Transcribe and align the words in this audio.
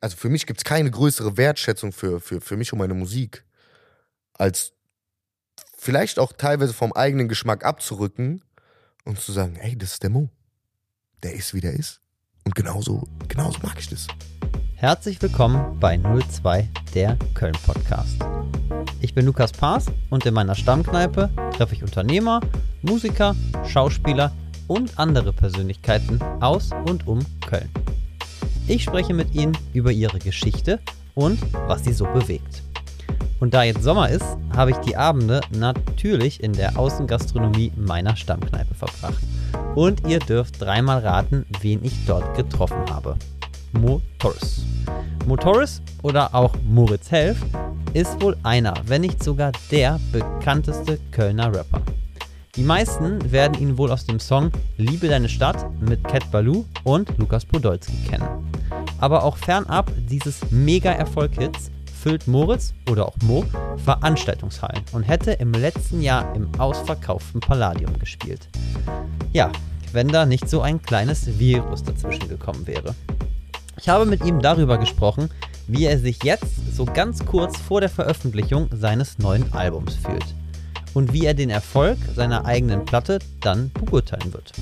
also 0.00 0.16
für 0.16 0.28
mich 0.28 0.46
gibt 0.46 0.60
es 0.60 0.64
keine 0.64 0.90
größere 0.90 1.36
Wertschätzung 1.36 1.92
für, 1.92 2.20
für, 2.20 2.40
für 2.40 2.56
mich 2.56 2.72
und 2.72 2.78
meine 2.78 2.94
Musik, 2.94 3.44
als 4.34 4.72
vielleicht 5.76 6.18
auch 6.18 6.32
teilweise 6.32 6.72
vom 6.72 6.92
eigenen 6.92 7.28
Geschmack 7.28 7.64
abzurücken 7.64 8.42
und 9.04 9.20
zu 9.20 9.32
sagen, 9.32 9.56
hey, 9.56 9.76
das 9.76 9.92
ist 9.92 10.02
der 10.02 10.10
Mo. 10.10 10.28
Der 11.22 11.32
ist, 11.32 11.54
wie 11.54 11.60
der 11.60 11.72
ist. 11.72 12.00
Und 12.44 12.54
genauso, 12.54 13.08
genauso 13.28 13.58
mag 13.62 13.76
ich 13.78 13.88
das. 13.88 14.06
Herzlich 14.74 15.20
willkommen 15.22 15.80
bei 15.80 15.96
02, 15.96 16.68
der 16.94 17.18
Köln 17.34 17.56
Podcast. 17.64 18.18
Ich 19.00 19.14
bin 19.14 19.24
Lukas 19.24 19.52
Paas 19.52 19.86
und 20.10 20.26
in 20.26 20.34
meiner 20.34 20.54
Stammkneipe 20.54 21.30
treffe 21.56 21.74
ich 21.74 21.82
Unternehmer, 21.82 22.40
Musiker, 22.82 23.34
Schauspieler 23.66 24.32
und 24.68 24.98
andere 24.98 25.32
Persönlichkeiten 25.32 26.20
aus 26.40 26.70
und 26.86 27.06
um 27.06 27.24
Köln. 27.46 27.70
Ich 28.68 28.82
spreche 28.82 29.14
mit 29.14 29.32
ihnen 29.34 29.56
über 29.74 29.92
ihre 29.92 30.18
Geschichte 30.18 30.80
und 31.14 31.38
was 31.68 31.84
sie 31.84 31.92
so 31.92 32.04
bewegt. 32.06 32.62
Und 33.38 33.54
da 33.54 33.62
jetzt 33.62 33.84
Sommer 33.84 34.08
ist, 34.08 34.24
habe 34.56 34.72
ich 34.72 34.76
die 34.78 34.96
Abende 34.96 35.40
natürlich 35.50 36.42
in 36.42 36.52
der 36.52 36.76
Außengastronomie 36.76 37.70
meiner 37.76 38.16
Stammkneipe 38.16 38.74
verbracht. 38.74 39.22
Und 39.76 40.08
ihr 40.08 40.18
dürft 40.18 40.60
dreimal 40.60 40.98
raten, 40.98 41.46
wen 41.60 41.84
ich 41.84 41.92
dort 42.06 42.36
getroffen 42.36 42.82
habe. 42.90 43.16
Mo 43.72 44.00
Torres. 44.18 44.62
Mo 45.26 45.36
Torres 45.36 45.80
oder 46.02 46.34
auch 46.34 46.54
Moritz 46.64 47.10
Helf 47.10 47.38
ist 47.92 48.20
wohl 48.20 48.36
einer, 48.42 48.74
wenn 48.86 49.02
nicht 49.02 49.22
sogar 49.22 49.52
der 49.70 50.00
bekannteste 50.10 50.98
Kölner 51.12 51.54
Rapper. 51.54 51.82
Die 52.56 52.62
meisten 52.62 53.30
werden 53.30 53.60
ihn 53.60 53.76
wohl 53.76 53.92
aus 53.92 54.06
dem 54.06 54.18
Song 54.18 54.50
Liebe 54.78 55.08
deine 55.08 55.28
Stadt 55.28 55.66
mit 55.78 56.02
Cat 56.04 56.30
Baloo 56.30 56.64
und 56.84 57.18
Lukas 57.18 57.44
Podolski 57.44 57.92
kennen. 58.08 58.26
Aber 58.98 59.24
auch 59.24 59.36
fernab 59.36 59.92
dieses 60.08 60.50
Mega-Erfolg-Hits 60.50 61.70
füllt 62.00 62.26
Moritz 62.26 62.72
oder 62.90 63.08
auch 63.08 63.16
Mo 63.24 63.44
Veranstaltungshallen 63.84 64.82
und 64.92 65.02
hätte 65.02 65.32
im 65.32 65.52
letzten 65.52 66.00
Jahr 66.00 66.34
im 66.34 66.48
ausverkauften 66.58 67.42
Palladium 67.42 67.98
gespielt. 67.98 68.48
Ja, 69.34 69.52
wenn 69.92 70.08
da 70.08 70.24
nicht 70.24 70.48
so 70.48 70.62
ein 70.62 70.80
kleines 70.80 71.38
Virus 71.38 71.84
dazwischen 71.84 72.26
gekommen 72.26 72.66
wäre. 72.66 72.94
Ich 73.78 73.90
habe 73.90 74.06
mit 74.06 74.24
ihm 74.24 74.40
darüber 74.40 74.78
gesprochen, 74.78 75.28
wie 75.66 75.84
er 75.84 75.98
sich 75.98 76.22
jetzt 76.22 76.74
so 76.74 76.86
ganz 76.86 77.26
kurz 77.26 77.58
vor 77.58 77.82
der 77.82 77.90
Veröffentlichung 77.90 78.70
seines 78.72 79.18
neuen 79.18 79.52
Albums 79.52 79.96
fühlt 79.96 80.34
und 80.96 81.12
wie 81.12 81.26
er 81.26 81.34
den 81.34 81.50
Erfolg 81.50 81.98
seiner 82.14 82.46
eigenen 82.46 82.86
Platte 82.86 83.18
dann 83.42 83.70
beurteilen 83.70 84.32
wird. 84.32 84.52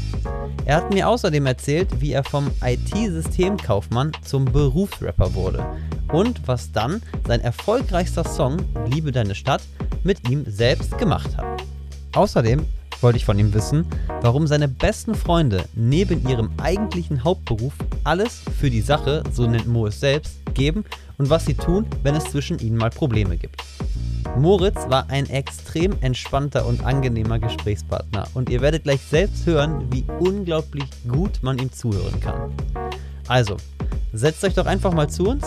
Er 0.65 0.79
hat 0.79 0.93
mir 0.93 1.09
außerdem 1.09 1.47
erzählt, 1.47 2.01
wie 2.01 2.11
er 2.11 2.25
vom 2.25 2.51
IT-Systemkaufmann 2.61 4.11
zum 4.25 4.45
Berufsrapper 4.45 5.33
wurde 5.35 5.65
und 6.13 6.41
was 6.49 6.73
dann 6.73 7.03
sein 7.25 7.41
erfolgreichster 7.41 8.25
Song 8.25 8.57
Liebe 8.91 9.13
deine 9.13 9.37
Stadt 9.37 9.63
mit 10.03 10.29
ihm 10.29 10.45
selbst 10.49 10.99
gemacht 10.99 11.37
hat. 11.37 11.63
Außerdem 12.17 12.67
wollte 13.01 13.19
ich 13.19 13.25
von 13.25 13.39
ihm 13.39 13.53
wissen, 13.55 13.87
warum 14.21 14.47
seine 14.47 14.69
besten 14.69 15.15
Freunde 15.15 15.65
neben 15.75 16.29
ihrem 16.29 16.51
eigentlichen 16.59 17.25
Hauptberuf 17.25 17.75
alles 18.05 18.43
für 18.59 18.71
die 18.71 18.81
Sache, 18.81 19.23
so 19.33 19.47
nennt 19.47 19.67
Mo 19.67 19.87
es 19.87 20.01
selbst, 20.01 20.37
geben 20.55 20.85
und 21.19 21.31
was 21.31 21.47
sie 21.47 21.55
tun, 21.55 21.87
wenn 22.03 22.15
es 22.15 22.25
zwischen 22.25 22.59
ihnen 22.59 22.77
mal 22.77 22.91
Probleme 22.91 23.37
gibt. 23.37 23.63
Moritz 24.37 24.89
war 24.89 25.09
ein 25.11 25.29
extrem 25.31 25.95
entspannter 26.01 26.67
und 26.67 26.85
angenehmer 26.85 27.39
Gesprächspartner 27.39 28.27
und 28.35 28.51
ihr 28.51 28.61
werdet 28.61 28.83
gleich 28.83 29.01
selbst 29.01 29.47
hören, 29.47 29.87
wie 29.93 30.05
unglaublich 30.19 30.85
gut 31.09 31.43
man 31.43 31.59
ihm 31.59 31.73
zuhören 31.73 32.19
kann. 32.21 32.53
Also, 33.29 33.57
setzt 34.13 34.43
euch 34.45 34.55
doch 34.55 34.67
einfach 34.67 34.93
mal 34.93 35.09
zu 35.09 35.29
uns, 35.29 35.45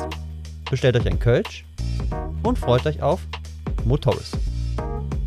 bestellt 0.69 0.95
euch 0.95 1.07
ein 1.07 1.19
Kölsch 1.19 1.65
und 2.43 2.57
freut 2.57 2.85
euch 2.85 3.01
auf 3.01 3.19
Motoris. 3.83 4.31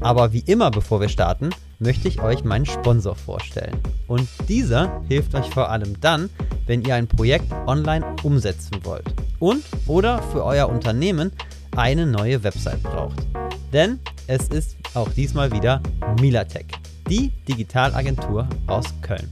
Aber 0.00 0.32
wie 0.32 0.40
immer, 0.40 0.70
bevor 0.70 1.00
wir 1.00 1.08
starten, 1.08 1.50
möchte 1.80 2.08
ich 2.08 2.22
euch 2.22 2.44
meinen 2.44 2.66
Sponsor 2.66 3.16
vorstellen. 3.16 3.76
Und 4.06 4.28
dieser 4.48 5.02
hilft 5.08 5.34
euch 5.34 5.50
vor 5.50 5.70
allem 5.70 6.00
dann, 6.00 6.30
wenn 6.66 6.82
ihr 6.82 6.94
ein 6.94 7.08
Projekt 7.08 7.50
online 7.66 8.06
umsetzen 8.22 8.78
wollt 8.84 9.06
und 9.40 9.64
oder 9.86 10.22
für 10.22 10.44
euer 10.44 10.68
Unternehmen 10.68 11.32
eine 11.74 12.06
neue 12.06 12.42
Website 12.44 12.82
braucht. 12.82 13.26
Denn 13.72 13.98
es 14.26 14.48
ist 14.48 14.76
auch 14.94 15.08
diesmal 15.10 15.50
wieder 15.52 15.82
Milatech, 16.20 16.66
die 17.08 17.30
Digitalagentur 17.48 18.48
aus 18.66 18.86
Köln. 19.02 19.28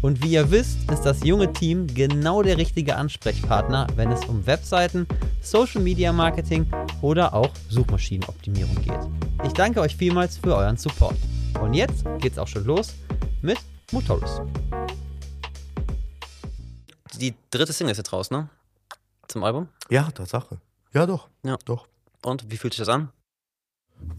Und 0.00 0.22
wie 0.22 0.32
ihr 0.32 0.50
wisst, 0.50 0.90
ist 0.90 1.02
das 1.02 1.24
junge 1.24 1.52
Team 1.52 1.86
genau 1.86 2.42
der 2.42 2.58
richtige 2.58 2.96
Ansprechpartner, 2.96 3.86
wenn 3.96 4.12
es 4.12 4.24
um 4.26 4.46
Webseiten, 4.46 5.06
Social 5.40 5.80
Media 5.80 6.12
Marketing 6.12 6.66
oder 7.00 7.32
auch 7.32 7.50
Suchmaschinenoptimierung 7.70 8.74
geht. 8.82 9.00
Ich 9.46 9.52
danke 9.52 9.80
euch 9.80 9.96
vielmals 9.96 10.36
für 10.36 10.54
euren 10.56 10.76
Support. 10.76 11.16
Und 11.60 11.74
jetzt 11.74 12.04
geht's 12.18 12.38
auch 12.38 12.48
schon 12.48 12.64
los 12.64 12.94
mit 13.42 13.58
Motoris. 13.92 14.40
Die 17.18 17.34
dritte 17.50 17.72
Single 17.72 17.92
ist 17.92 17.98
jetzt 17.98 18.12
raus, 18.12 18.30
ne? 18.30 18.48
Zum 19.28 19.44
Album? 19.44 19.68
Ja, 19.88 20.10
Tatsache. 20.10 20.60
Ja, 20.92 21.06
doch. 21.06 21.28
Ja. 21.42 21.56
Doch. 21.64 21.86
Und 22.22 22.50
wie 22.50 22.56
fühlt 22.56 22.74
sich 22.74 22.80
das 22.80 22.88
an? 22.88 23.10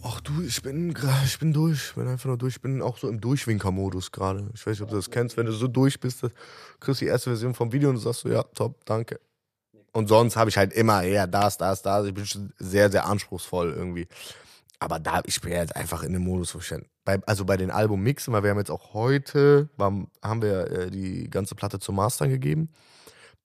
Ach 0.03 0.21
du, 0.21 0.41
ich 0.41 0.61
bin 0.61 0.95
ich 1.25 1.39
bin 1.39 1.53
durch. 1.53 1.89
Ich 1.89 1.95
bin 1.95 2.07
einfach 2.07 2.25
nur 2.25 2.37
durch. 2.37 2.55
Ich 2.55 2.61
bin 2.61 2.81
auch 2.81 2.97
so 2.97 3.09
im 3.09 3.19
Durchwinker-Modus 3.19 4.11
gerade. 4.11 4.49
Ich 4.53 4.65
weiß 4.65 4.73
nicht, 4.73 4.81
ob 4.81 4.89
du 4.89 4.95
das 4.95 5.09
kennst. 5.09 5.37
Wenn 5.37 5.45
du 5.45 5.51
so 5.51 5.67
durch 5.67 5.99
bist, 5.99 6.23
dann 6.23 6.31
kriegst 6.79 7.01
du 7.01 7.05
die 7.05 7.09
erste 7.09 7.29
Version 7.29 7.53
vom 7.53 7.71
Video 7.71 7.89
und 7.89 7.97
sagst 7.97 8.21
so, 8.21 8.29
ja, 8.29 8.43
top, 8.43 8.85
danke. 8.85 9.19
Und 9.91 10.07
sonst 10.07 10.35
habe 10.35 10.49
ich 10.49 10.57
halt 10.57 10.73
immer 10.73 11.03
eher 11.03 11.27
das, 11.27 11.57
das, 11.57 11.81
das. 11.81 12.05
Ich 12.05 12.13
bin 12.13 12.25
schon 12.25 12.53
sehr, 12.57 12.91
sehr 12.91 13.05
anspruchsvoll 13.05 13.73
irgendwie. 13.73 14.07
Aber 14.79 14.99
da, 14.99 15.21
ich 15.25 15.39
bin 15.41 15.51
jetzt 15.51 15.75
einfach 15.75 16.03
in 16.03 16.13
dem 16.13 16.23
Modus, 16.23 16.53
wo 16.53 16.59
ich 16.59 16.67
dann, 16.67 16.85
bei, 17.05 17.19
also 17.27 17.45
bei 17.45 17.55
den 17.55 17.71
Album-Mixen, 17.71 18.33
weil 18.33 18.43
wir 18.43 18.49
haben 18.49 18.57
jetzt 18.57 18.71
auch 18.71 18.93
heute, 18.93 19.69
haben 19.77 20.41
wir 20.41 20.71
äh, 20.71 20.91
die 20.91 21.29
ganze 21.29 21.55
Platte 21.55 21.79
zum 21.79 21.95
Mastern 21.95 22.29
gegeben. 22.29 22.69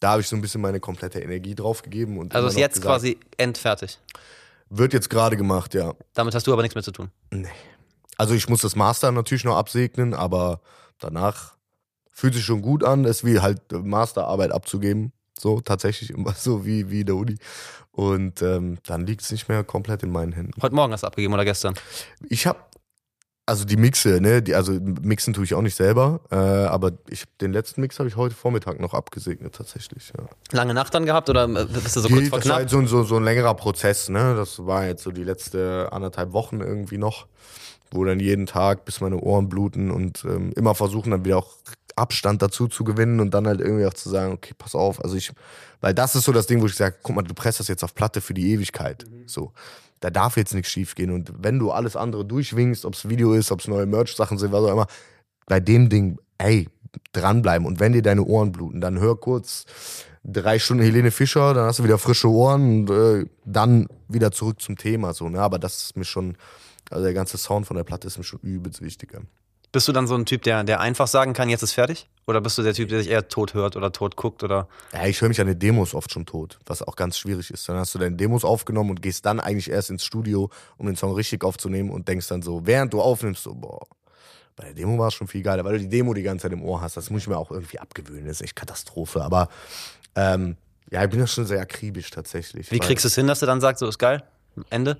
Da 0.00 0.12
habe 0.12 0.22
ich 0.22 0.28
so 0.28 0.34
ein 0.34 0.41
bisschen 0.41 0.62
meine 0.62 0.81
komplette 0.81 1.21
Energie 1.21 1.54
drauf 1.54 1.82
gegeben. 1.82 2.19
Und 2.19 2.34
Also 2.34 2.49
ist 2.49 2.56
jetzt 2.56 2.76
gesagt, 2.76 2.87
quasi 2.87 3.19
endfertig. 3.37 4.00
Wird 4.70 4.94
jetzt 4.94 5.10
gerade 5.10 5.37
gemacht, 5.37 5.75
ja. 5.75 5.93
Damit 6.15 6.34
hast 6.34 6.47
du 6.47 6.53
aber 6.53 6.62
nichts 6.62 6.75
mehr 6.75 6.82
zu 6.82 6.93
tun. 6.93 7.10
Also 8.16 8.34
ich 8.34 8.49
muss 8.49 8.62
das 8.62 8.76
Master 8.76 9.12
natürlich 9.12 9.44
noch 9.44 9.56
absegnen, 9.56 10.15
aber 10.15 10.62
danach 10.99 11.56
fühlt 12.10 12.34
sich 12.34 12.44
schon 12.44 12.62
gut 12.62 12.82
an, 12.82 13.04
es 13.04 13.25
wie 13.25 13.41
halt 13.41 13.60
Masterarbeit 13.72 14.53
abzugeben. 14.53 15.12
So 15.38 15.60
tatsächlich 15.60 16.10
immer 16.10 16.32
so 16.32 16.65
wie, 16.65 16.91
wie 16.91 17.04
der 17.04 17.16
Uni. 17.16 17.37
Und 17.93 18.41
ähm, 18.41 18.78
dann 18.87 19.06
liegt 19.06 19.22
es 19.22 19.31
nicht 19.32 19.49
mehr 19.49 19.65
komplett 19.65 20.03
in 20.03 20.12
meinen 20.12 20.32
Händen. 20.32 20.62
Heute 20.62 20.75
Morgen 20.75 20.93
hast 20.93 21.03
du 21.03 21.06
abgegeben 21.06 21.34
oder 21.34 21.44
gestern? 21.44 21.75
Ich 22.28 22.47
habe 22.47 22.59
also 23.50 23.65
die 23.65 23.77
Mixe, 23.77 24.21
ne, 24.21 24.41
die, 24.43 24.55
also 24.55 24.72
mixen 25.03 25.34
tue 25.34 25.44
ich 25.44 25.55
auch 25.55 25.61
nicht 25.61 25.75
selber, 25.77 26.21
äh, 26.31 26.37
aber 26.37 26.93
ich 27.09 27.25
den 27.41 27.53
letzten 27.53 27.81
Mix 27.83 27.99
habe 27.99 28.09
ich 28.09 28.16
heute 28.16 28.34
Vormittag 28.34 28.81
noch 28.81 28.94
abgesegnet 28.94 29.55
tatsächlich. 29.55 30.12
Ja. 30.16 30.25
Lange 30.53 30.72
Nacht 30.72 30.94
dann 30.94 31.05
gehabt 31.05 31.28
oder 31.28 31.44
äh, 31.44 31.66
bist 31.66 31.97
du 31.97 32.00
so 32.00 32.09
kurz 32.09 32.21
Die- 32.21 32.27
vor 32.31 32.38
das 32.38 32.49
war 32.49 32.56
halt 32.56 32.71
so, 32.71 32.84
so, 32.87 33.03
so 33.03 33.16
ein 33.16 33.25
längerer 33.25 33.55
Prozess, 33.55 34.09
ne? 34.09 34.34
Das 34.37 34.65
war 34.65 34.87
jetzt 34.87 35.03
so 35.03 35.11
die 35.11 35.25
letzte 35.25 35.88
anderthalb 35.93 36.33
Wochen 36.33 36.61
irgendwie 36.61 36.97
noch, 36.97 37.27
wo 37.91 38.05
dann 38.05 38.21
jeden 38.21 38.47
Tag 38.47 38.84
bis 38.84 39.00
meine 39.00 39.19
Ohren 39.19 39.49
bluten 39.49 39.91
und 39.91 40.25
ähm, 40.25 40.53
immer 40.56 40.75
versuchen 40.75 41.11
dann 41.11 41.25
wieder 41.25 41.38
auch 41.38 41.56
Abstand 41.97 42.41
dazu 42.41 42.69
zu 42.69 42.84
gewinnen 42.84 43.21
und 43.21 43.34
dann 43.34 43.47
halt 43.47 43.61
irgendwie 43.61 43.84
auch 43.84 43.94
zu 43.94 44.09
sagen, 44.09 44.32
okay, 44.32 44.55
pass 44.56 44.75
auf, 44.75 45.03
also 45.05 45.17
ich, 45.17 45.32
weil 45.81 45.93
das 45.93 46.15
ist 46.15 46.25
so 46.25 46.32
das 46.32 46.47
Ding, 46.47 46.62
wo 46.62 46.67
ich 46.67 46.75
sage, 46.77 46.97
guck 47.03 47.17
mal, 47.17 47.22
du 47.22 47.34
presst 47.34 47.61
das 47.61 47.69
jetzt 47.69 47.82
auf 47.82 47.94
Platte 47.94 48.21
für 48.21 48.32
die 48.32 48.53
Ewigkeit, 48.53 49.05
so. 49.27 49.53
Da 50.00 50.11
darf 50.11 50.37
jetzt 50.37 50.55
nichts 50.55 50.71
schief 50.71 50.94
gehen 50.94 51.11
und 51.11 51.33
wenn 51.38 51.59
du 51.59 51.71
alles 51.71 51.94
andere 51.94 52.25
durchwinkst, 52.25 52.84
ob 52.84 52.94
es 52.94 53.09
Video 53.09 53.34
ist, 53.34 53.53
ob 53.53 53.61
es 53.61 53.69
neue 53.69 53.87
Merch-Sachen 53.87 54.38
sind, 54.38 54.53
was 54.53 54.65
auch 54.65 54.72
immer, 54.72 54.87
bei 55.47 55.61
dem 55.61 55.88
Ding, 55.88 56.19
ey, 56.38 56.69
dranbleiben 57.12 57.66
und 57.66 57.81
wenn 57.81 57.93
dir 57.93 58.03
deine 58.03 58.25
Ohren 58.25 58.53
bluten, 58.53 58.81
dann 58.81 58.99
hör 58.99 59.16
kurz 59.16 59.66
drei 60.25 60.59
Stunden 60.59 60.83
Helene 60.83 61.11
Fischer, 61.11 61.55
dann 61.55 61.66
hast 61.66 61.78
du 61.78 61.84
wieder 61.84 61.99
frische 61.99 62.28
Ohren 62.28 62.88
und 62.88 62.91
äh, 62.91 63.26
dann 63.44 63.87
wieder 64.08 64.32
zurück 64.32 64.61
zum 64.61 64.76
Thema. 64.76 65.14
So, 65.14 65.29
ne? 65.29 65.41
Aber 65.41 65.58
das 65.58 65.82
ist 65.82 65.97
mir 65.97 66.05
schon, 66.05 66.37
also 66.91 67.05
der 67.05 67.14
ganze 67.14 67.38
Sound 67.38 67.67
von 67.67 67.76
der 67.76 67.85
Platte 67.85 68.06
ist 68.06 68.19
mir 68.19 68.25
schon 68.25 68.41
übelst 68.41 68.82
wichtig. 68.82 69.17
Bist 69.73 69.88
du 69.88 69.93
dann 69.93 70.06
so 70.06 70.17
ein 70.17 70.26
Typ, 70.26 70.43
der, 70.43 70.64
der 70.64 70.81
einfach 70.81 71.06
sagen 71.06 71.32
kann, 71.32 71.49
jetzt 71.49 71.62
ist 71.62 71.73
fertig? 71.73 72.08
Oder 72.31 72.41
bist 72.41 72.56
du 72.59 72.62
der 72.62 72.75
Typ, 72.75 72.88
der 72.88 73.00
sich 73.00 73.11
eher 73.11 73.27
tot 73.27 73.55
hört 73.55 73.75
oder 73.75 73.91
tot 73.91 74.15
guckt? 74.15 74.44
Oder 74.44 74.69
Ja, 74.93 75.05
ich 75.05 75.21
höre 75.21 75.29
mich 75.29 75.41
an 75.41 75.49
den 75.49 75.59
Demos 75.59 75.94
oft 75.94 76.12
schon 76.12 76.27
tot, 76.27 76.61
was 76.65 76.81
auch 76.81 76.94
ganz 76.94 77.19
schwierig 77.19 77.50
ist. 77.50 77.69
Dann 77.69 77.77
hast 77.77 77.93
du 77.93 77.99
deine 77.99 78.15
Demos 78.15 78.44
aufgenommen 78.44 78.91
und 78.91 79.03
gehst 79.03 79.27
dann 79.27 79.41
eigentlich 79.41 79.69
erst 79.69 79.91
ins 79.91 80.05
Studio, 80.05 80.49
um 80.79 80.87
den 80.87 80.94
Song 80.94 81.12
richtig 81.12 81.43
aufzunehmen 81.43 81.91
und 81.91 82.06
denkst 82.06 82.29
dann 82.29 82.41
so, 82.41 82.65
während 82.65 82.93
du 82.93 83.00
aufnimmst, 83.00 83.43
so, 83.43 83.53
boah, 83.53 83.85
bei 84.55 84.67
der 84.67 84.75
Demo 84.75 84.97
war 84.97 85.09
es 85.09 85.15
schon 85.15 85.27
viel 85.27 85.43
geiler, 85.43 85.65
weil 85.65 85.73
du 85.73 85.79
die 85.81 85.88
Demo 85.88 86.15
die 86.15 86.23
ganze 86.23 86.44
Zeit 86.44 86.53
im 86.53 86.62
Ohr 86.62 86.81
hast. 86.81 86.97
Das 86.97 87.11
muss 87.11 87.23
ich 87.23 87.29
mir 87.29 87.37
auch 87.37 87.50
irgendwie 87.50 87.81
abgewöhnen, 87.81 88.27
das 88.27 88.37
ist 88.37 88.43
echt 88.43 88.55
Katastrophe. 88.55 89.23
Aber 89.23 89.49
ähm, 90.15 90.56
ja, 90.88 91.03
ich 91.03 91.11
bin 91.11 91.19
da 91.19 91.26
schon 91.26 91.47
sehr 91.47 91.61
akribisch 91.61 92.11
tatsächlich. 92.11 92.71
wie 92.71 92.79
kriegst 92.79 93.05
du 93.05 93.09
es 93.09 93.17
hin, 93.17 93.26
dass 93.26 93.41
du 93.41 93.47
dann 93.47 93.61
sagst, 93.61 93.81
so 93.81 93.88
ist 93.88 93.99
geil? 93.99 94.23
Ende? 94.71 94.99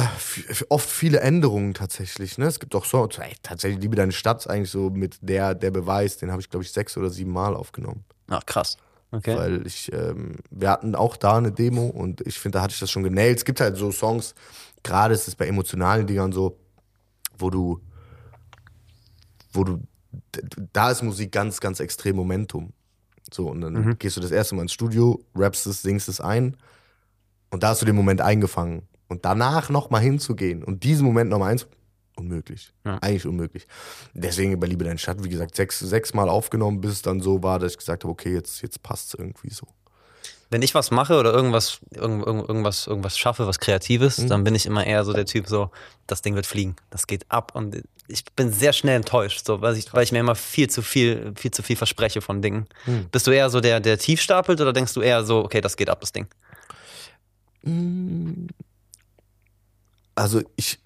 F- 0.00 0.66
oft 0.68 0.88
viele 0.88 1.20
Änderungen 1.20 1.74
tatsächlich. 1.74 2.38
Ne? 2.38 2.46
Es 2.46 2.58
gibt 2.60 2.74
auch 2.74 2.84
so, 2.84 3.06
tatsächlich 3.06 3.80
Liebe 3.80 3.96
deine 3.96 4.12
Stadt 4.12 4.40
ist 4.40 4.46
eigentlich 4.48 4.70
so 4.70 4.90
mit 4.90 5.18
der, 5.22 5.54
der 5.54 5.70
Beweis, 5.70 6.16
den 6.16 6.30
habe 6.30 6.40
ich 6.42 6.50
glaube 6.50 6.64
ich 6.64 6.72
sechs 6.72 6.96
oder 6.96 7.10
sieben 7.10 7.32
Mal 7.32 7.54
aufgenommen. 7.54 8.04
Ach, 8.28 8.44
krass. 8.46 8.76
Okay. 9.12 9.36
Weil 9.36 9.66
ich, 9.66 9.92
ähm, 9.92 10.36
wir 10.50 10.70
hatten 10.70 10.94
auch 10.96 11.16
da 11.16 11.36
eine 11.38 11.52
Demo 11.52 11.86
und 11.86 12.20
ich 12.26 12.38
finde, 12.38 12.58
da 12.58 12.62
hatte 12.62 12.72
ich 12.74 12.80
das 12.80 12.90
schon 12.90 13.04
genäht. 13.04 13.36
Es 13.38 13.44
gibt 13.44 13.60
halt 13.60 13.76
so 13.76 13.92
Songs, 13.92 14.34
gerade 14.82 15.14
ist 15.14 15.28
es 15.28 15.36
bei 15.36 15.46
emotionalen 15.46 16.06
Dingern 16.06 16.32
so, 16.32 16.58
wo 17.38 17.48
du, 17.50 17.80
wo 19.52 19.62
du, 19.62 19.80
da 20.72 20.90
ist 20.90 21.02
Musik 21.02 21.30
ganz, 21.30 21.60
ganz 21.60 21.78
extrem 21.78 22.16
Momentum. 22.16 22.72
So, 23.32 23.48
und 23.50 23.60
dann 23.60 23.72
Mhm. 23.74 23.98
gehst 23.98 24.16
du 24.16 24.20
das 24.20 24.32
erste 24.32 24.54
Mal 24.56 24.62
ins 24.62 24.72
Studio, 24.72 25.24
rappst 25.36 25.66
es, 25.66 25.82
singst 25.82 26.08
es 26.08 26.20
ein 26.20 26.56
und 27.50 27.62
da 27.62 27.68
hast 27.68 27.82
du 27.82 27.86
den 27.86 27.96
Moment 27.96 28.20
eingefangen. 28.20 28.82
Und 29.08 29.24
danach 29.24 29.68
nochmal 29.70 30.00
hinzugehen 30.02 30.64
und 30.64 30.82
diesen 30.84 31.04
Moment 31.06 31.30
nochmal 31.30 31.52
eins, 31.52 31.66
unmöglich. 32.16 32.72
Ja. 32.84 32.98
Eigentlich 32.98 33.26
unmöglich. 33.26 33.66
Deswegen 34.14 34.58
bei 34.58 34.66
Liebe 34.66 34.84
dein 34.84 34.98
Stadt, 34.98 35.22
wie 35.22 35.28
gesagt, 35.28 35.54
sechs, 35.56 35.78
sechs 35.80 36.14
Mal 36.14 36.28
aufgenommen, 36.28 36.80
bis 36.80 36.92
es 36.92 37.02
dann 37.02 37.20
so 37.20 37.42
war, 37.42 37.58
dass 37.58 37.72
ich 37.72 37.78
gesagt 37.78 38.04
habe, 38.04 38.12
okay, 38.12 38.32
jetzt, 38.32 38.62
jetzt 38.62 38.82
passt 38.82 39.08
es 39.08 39.14
irgendwie 39.14 39.50
so. 39.50 39.66
Wenn 40.50 40.62
ich 40.62 40.74
was 40.74 40.90
mache 40.90 41.18
oder 41.18 41.32
irgendwas, 41.32 41.80
irgend, 41.90 42.24
irgend- 42.24 42.48
irgendwas, 42.48 42.86
irgendwas 42.86 43.18
schaffe, 43.18 43.46
was 43.46 43.58
Kreatives, 43.58 44.18
Mhm. 44.18 44.28
dann 44.28 44.44
bin 44.44 44.54
ich 44.54 44.66
immer 44.66 44.86
eher 44.86 45.04
so 45.04 45.12
der 45.12 45.26
Typ, 45.26 45.48
so, 45.48 45.70
das 46.06 46.22
Ding 46.22 46.34
wird 46.36 46.46
fliegen, 46.46 46.76
das 46.90 47.06
geht 47.08 47.28
ab. 47.30 47.52
Und 47.54 47.82
ich 48.06 48.24
bin 48.36 48.52
sehr 48.52 48.72
schnell 48.72 48.96
enttäuscht, 48.96 49.44
so, 49.44 49.60
weil, 49.62 49.76
ich, 49.76 49.92
weil 49.92 50.04
ich 50.04 50.12
mir 50.12 50.20
immer 50.20 50.34
viel 50.36 50.70
zu 50.70 50.82
viel, 50.82 51.32
viel 51.36 51.50
zu 51.50 51.62
viel 51.62 51.76
verspreche 51.76 52.20
von 52.20 52.40
Dingen. 52.42 52.66
Mhm. 52.86 53.08
Bist 53.10 53.26
du 53.26 53.32
eher 53.32 53.50
so 53.50 53.60
der, 53.60 53.80
der 53.80 53.98
tief 53.98 54.20
stapelt 54.20 54.60
oder 54.60 54.72
denkst 54.72 54.94
du 54.94 55.00
eher 55.00 55.24
so, 55.24 55.38
okay, 55.44 55.60
das 55.60 55.76
geht 55.76 55.88
ab, 55.90 56.00
das 56.00 56.12
Ding? 56.12 56.28
Also 60.14 60.42
ich, 60.56 60.78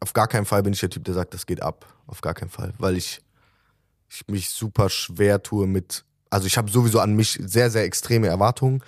auf 0.00 0.12
gar 0.12 0.28
keinen 0.28 0.44
Fall 0.44 0.62
bin 0.62 0.72
ich 0.72 0.80
der 0.80 0.90
Typ, 0.90 1.04
der 1.04 1.14
sagt, 1.14 1.34
das 1.34 1.46
geht 1.46 1.62
ab. 1.62 1.86
Auf 2.06 2.20
gar 2.20 2.34
keinen 2.34 2.50
Fall. 2.50 2.74
Weil 2.78 2.96
ich, 2.96 3.20
ich 4.08 4.26
mich 4.28 4.50
super 4.50 4.90
schwer 4.90 5.42
tue 5.42 5.66
mit, 5.66 6.04
also 6.30 6.46
ich 6.46 6.58
habe 6.58 6.70
sowieso 6.70 7.00
an 7.00 7.14
mich 7.14 7.38
sehr, 7.42 7.70
sehr 7.70 7.84
extreme 7.84 8.26
Erwartungen. 8.28 8.82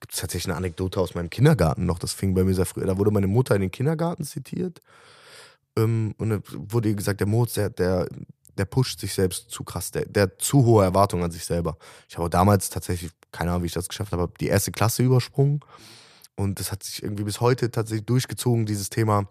Gibt 0.00 0.14
es 0.14 0.20
tatsächlich 0.20 0.48
eine 0.50 0.56
Anekdote 0.56 1.00
aus 1.00 1.14
meinem 1.14 1.30
Kindergarten 1.30 1.86
noch, 1.86 1.98
das 1.98 2.12
fing 2.12 2.34
bei 2.34 2.44
mir 2.44 2.54
sehr 2.54 2.66
früh. 2.66 2.84
Da 2.84 2.98
wurde 2.98 3.10
meine 3.10 3.26
Mutter 3.26 3.54
in 3.54 3.60
den 3.60 3.70
Kindergarten 3.70 4.24
zitiert. 4.24 4.80
Ähm, 5.76 6.14
und 6.18 6.30
dann 6.30 6.42
wurde 6.52 6.88
ihr 6.88 6.96
gesagt, 6.96 7.20
der 7.20 7.26
Moritz, 7.26 7.54
der, 7.54 7.70
der, 7.70 8.08
der 8.56 8.64
pusht 8.64 9.00
sich 9.00 9.14
selbst 9.14 9.50
zu 9.50 9.64
krass, 9.64 9.90
der, 9.90 10.06
der 10.06 10.24
hat 10.24 10.42
zu 10.42 10.64
hohe 10.64 10.84
Erwartungen 10.84 11.24
an 11.24 11.30
sich 11.30 11.44
selber. 11.44 11.76
Ich 12.08 12.18
habe 12.18 12.28
damals 12.28 12.70
tatsächlich, 12.70 13.12
keine 13.30 13.50
Ahnung, 13.50 13.62
wie 13.62 13.66
ich 13.66 13.72
das 13.72 13.88
geschafft 13.88 14.12
habe, 14.12 14.32
die 14.40 14.48
erste 14.48 14.72
Klasse 14.72 15.02
übersprungen. 15.02 15.60
Und 16.34 16.58
das 16.58 16.72
hat 16.72 16.82
sich 16.82 17.02
irgendwie 17.02 17.24
bis 17.24 17.40
heute 17.40 17.70
tatsächlich 17.70 18.06
durchgezogen, 18.06 18.66
dieses 18.66 18.90
Thema, 18.90 19.28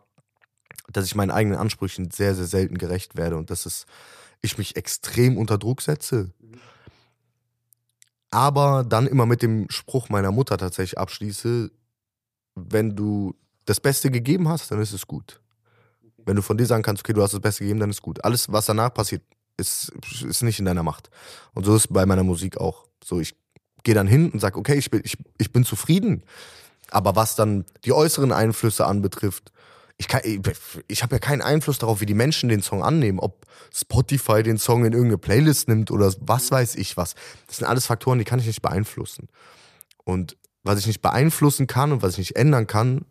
dass 0.91 1.05
ich 1.05 1.15
meinen 1.15 1.31
eigenen 1.31 1.57
Ansprüchen 1.57 2.11
sehr, 2.11 2.35
sehr 2.35 2.45
selten 2.45 2.77
gerecht 2.77 3.15
werde 3.15 3.37
und 3.37 3.49
dass 3.49 3.65
es, 3.65 3.85
ich 4.41 4.57
mich 4.57 4.75
extrem 4.75 5.37
unter 5.37 5.57
Druck 5.57 5.81
setze. 5.81 6.31
Aber 8.31 8.83
dann 8.83 9.07
immer 9.07 9.25
mit 9.25 9.41
dem 9.41 9.69
Spruch 9.69 10.09
meiner 10.09 10.31
Mutter 10.31 10.57
tatsächlich 10.57 10.97
abschließe, 10.97 11.71
wenn 12.55 12.95
du 12.95 13.35
das 13.65 13.79
Beste 13.79 14.09
gegeben 14.09 14.47
hast, 14.47 14.71
dann 14.71 14.81
ist 14.81 14.93
es 14.93 15.05
gut. 15.05 15.41
Wenn 16.25 16.35
du 16.35 16.41
von 16.41 16.57
dir 16.57 16.65
sagen 16.65 16.83
kannst, 16.83 17.03
okay, 17.03 17.13
du 17.13 17.21
hast 17.21 17.33
das 17.33 17.41
Beste 17.41 17.63
gegeben, 17.63 17.79
dann 17.79 17.89
ist 17.89 18.01
gut. 18.01 18.23
Alles, 18.23 18.51
was 18.51 18.65
danach 18.65 18.93
passiert, 18.93 19.23
ist, 19.57 19.91
ist 20.23 20.43
nicht 20.43 20.59
in 20.59 20.65
deiner 20.65 20.83
Macht. 20.83 21.09
Und 21.53 21.65
so 21.65 21.75
ist 21.75 21.85
es 21.85 21.87
bei 21.87 22.05
meiner 22.05 22.23
Musik 22.23 22.57
auch. 22.57 22.87
So, 23.03 23.19
ich 23.19 23.35
gehe 23.83 23.95
dann 23.95 24.07
hin 24.07 24.31
und 24.31 24.39
sage, 24.39 24.57
okay, 24.57 24.75
ich 24.75 24.89
bin, 24.89 25.01
ich, 25.03 25.17
ich 25.37 25.51
bin 25.51 25.65
zufrieden. 25.65 26.23
Aber 26.89 27.15
was 27.15 27.35
dann 27.35 27.65
die 27.85 27.93
äußeren 27.93 28.31
Einflüsse 28.31 28.85
anbetrifft, 28.85 29.51
ich, 30.01 30.07
kann- 30.07 30.21
ich, 30.23 30.39
ich 30.87 31.03
habe 31.03 31.15
ja 31.15 31.19
keinen 31.19 31.43
Einfluss 31.43 31.77
darauf, 31.77 32.01
wie 32.01 32.07
die 32.07 32.15
Menschen 32.15 32.49
den 32.49 32.63
Song 32.63 32.83
annehmen, 32.83 33.19
ob 33.19 33.45
Spotify 33.71 34.41
den 34.41 34.57
Song 34.57 34.83
in 34.83 34.93
irgendeine 34.93 35.19
Playlist 35.19 35.67
nimmt 35.67 35.91
oder 35.91 36.11
was 36.19 36.49
weiß 36.49 36.75
ich 36.75 36.97
was. 36.97 37.13
Das 37.45 37.57
sind 37.57 37.67
alles 37.67 37.85
Faktoren, 37.85 38.17
die 38.17 38.25
kann 38.25 38.39
ich 38.39 38.47
nicht 38.47 38.63
beeinflussen. 38.63 39.29
Und 40.03 40.37
was 40.63 40.79
ich 40.79 40.87
nicht 40.87 41.03
beeinflussen 41.03 41.67
kann 41.67 41.91
und 41.91 42.01
was 42.01 42.13
ich 42.13 42.17
nicht 42.17 42.35
ändern 42.35 42.65
kann, 42.65 43.05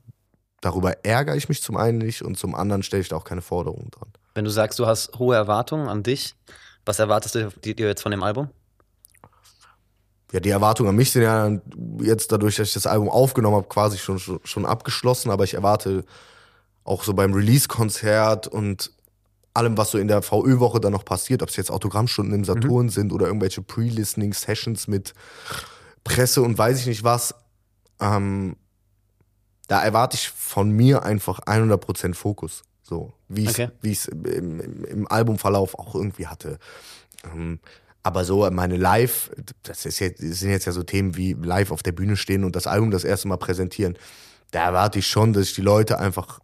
darüber 0.61 1.05
ärgere 1.05 1.37
ich 1.37 1.49
mich 1.49 1.63
zum 1.63 1.77
einen 1.77 1.99
nicht 1.99 2.23
und 2.23 2.37
zum 2.37 2.57
anderen 2.57 2.83
stelle 2.83 3.03
ich 3.03 3.09
da 3.09 3.17
auch 3.17 3.25
keine 3.25 3.41
Forderungen 3.43 3.91
dran. 3.93 4.09
Wenn 4.35 4.45
du 4.45 4.51
sagst, 4.51 4.79
du 4.81 4.87
hast 4.87 5.17
hohe 5.19 5.37
Erwartungen 5.37 5.89
an 5.89 6.03
dich, 6.03 6.35
was 6.85 6.99
erwartest 6.99 7.37
du 7.37 7.51
dir 7.63 7.87
jetzt 7.87 8.03
von 8.03 8.11
dem 8.11 8.25
Album? 8.25 8.51
Ja, 10.33 10.41
die 10.41 10.51
Erwartungen 10.51 10.91
an 10.91 10.97
mich 10.97 11.13
sind 11.13 11.23
ja 11.23 11.51
jetzt 12.01 12.31
dadurch, 12.33 12.57
dass 12.57 12.69
ich 12.69 12.75
das 12.75 12.87
Album 12.87 13.09
aufgenommen 13.09 13.57
habe, 13.57 13.69
quasi 13.69 13.97
schon, 13.99 14.19
schon 14.19 14.67
abgeschlossen, 14.67 15.31
aber 15.31 15.45
ich 15.45 15.55
erwarte 15.55 16.05
auch 16.85 17.05
so 17.05 17.15
beim 17.15 17.33
Release-Konzert 17.33 18.47
und 18.47 18.93
allem, 19.55 19.77
was 19.77 19.91
so 19.91 19.99
in 19.99 20.09
der 20.09 20.23
VÖ-Woche 20.23 20.81
dann 20.81 20.93
noch 20.93 21.05
passiert, 21.05 21.43
ob 21.43 21.49
es 21.49 21.57
jetzt 21.57 21.71
Autogrammstunden 21.71 22.35
im 22.35 22.45
Saturn 22.45 22.89
sind 22.89 23.13
oder 23.13 23.27
irgendwelche 23.27 23.63
Pre-Listening-Sessions 23.63 24.89
mit 24.89 25.15
Presse 26.05 26.43
und 26.43 26.57
weiß 26.57 26.81
ich 26.81 26.87
nicht 26.87 27.05
was, 27.05 27.35
ähm, 28.01 28.57
da 29.69 29.83
erwarte 29.83 30.17
ich 30.17 30.29
von 30.31 30.71
mir 30.71 31.05
einfach 31.05 31.41
100% 31.41 32.15
Fokus. 32.15 32.63
So, 32.83 33.13
wie 33.29 33.45
ich 33.45 33.51
Okay. 33.51 33.69
es 33.83 34.07
im, 34.09 34.61
im, 34.61 34.85
im 34.85 35.09
Albumverlauf 35.09 35.79
auch 35.79 35.95
irgendwie 35.95 36.27
hatte. 36.27 36.59
Ähm, 37.25 37.61
aber 38.03 38.25
so 38.25 38.51
meine 38.51 38.77
Live, 38.77 39.31
das, 39.63 39.85
ist 39.87 39.99
jetzt, 40.01 40.23
das 40.23 40.41
sind 40.41 40.51
jetzt 40.51 40.65
ja 40.65 40.73
so 40.73 40.83
Themen 40.83 41.17
wie 41.17 41.35
live 41.35 41.71
auf 41.71 41.83
der 41.83 41.93
Bühne 41.93 42.17
stehen 42.17 42.45
und 42.45 42.57
das 42.57 42.67
Album 42.67 42.91
das 42.91 43.05
erste 43.05 43.29
Mal 43.29 43.37
präsentieren. 43.37 43.97
Da 44.51 44.65
erwarte 44.65 44.99
ich 44.99 45.07
schon, 45.07 45.33
dass 45.33 45.45
ich 45.45 45.55
die 45.55 45.61
Leute 45.61 45.99
einfach 46.01 46.41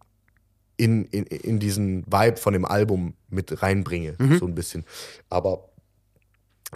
in, 0.77 1.05
in, 1.07 1.25
in 1.25 1.59
diesen 1.59 2.05
Vibe 2.07 2.37
von 2.37 2.53
dem 2.53 2.65
Album 2.65 3.15
mit 3.29 3.63
reinbringe, 3.63 4.15
Mhm. 4.19 4.39
so 4.39 4.47
ein 4.47 4.55
bisschen. 4.55 4.85
Aber 5.31 5.69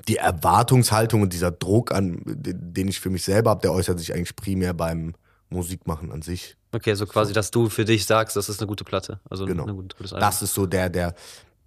die 0.09 0.17
Erwartungshaltung 0.17 1.23
und 1.23 1.33
dieser 1.33 1.51
Druck, 1.51 1.93
an, 1.93 2.23
den 2.27 2.89
ich 2.89 3.01
für 3.01 3.11
mich 3.11 3.25
selber 3.25 3.51
habe, 3.51 3.61
der 3.61 3.73
äußert 3.73 3.99
sich 3.99 4.15
eigentlich 4.15 4.37
primär 4.37 4.73
beim 4.73 5.15
Musikmachen 5.51 6.13
an 6.13 6.23
sich. 6.23 6.57
Okay, 6.73 6.95
so 6.95 7.07
quasi, 7.07 7.33
dass 7.33 7.51
du 7.51 7.69
für 7.69 7.85
dich 7.85 8.07
sagst, 8.07 8.37
das 8.37 8.49
ist 8.49 8.61
eine 8.61 8.69
gute 8.69 8.85
Platte. 8.85 9.19
Also 9.29 9.45
Genau. 9.47 9.67
ein 9.67 9.75
gutes, 9.77 10.13
Album. 10.13 10.21
Das 10.21 10.43
ist 10.43 10.55
so 10.55 10.67
der, 10.67 10.89
der, 10.89 11.15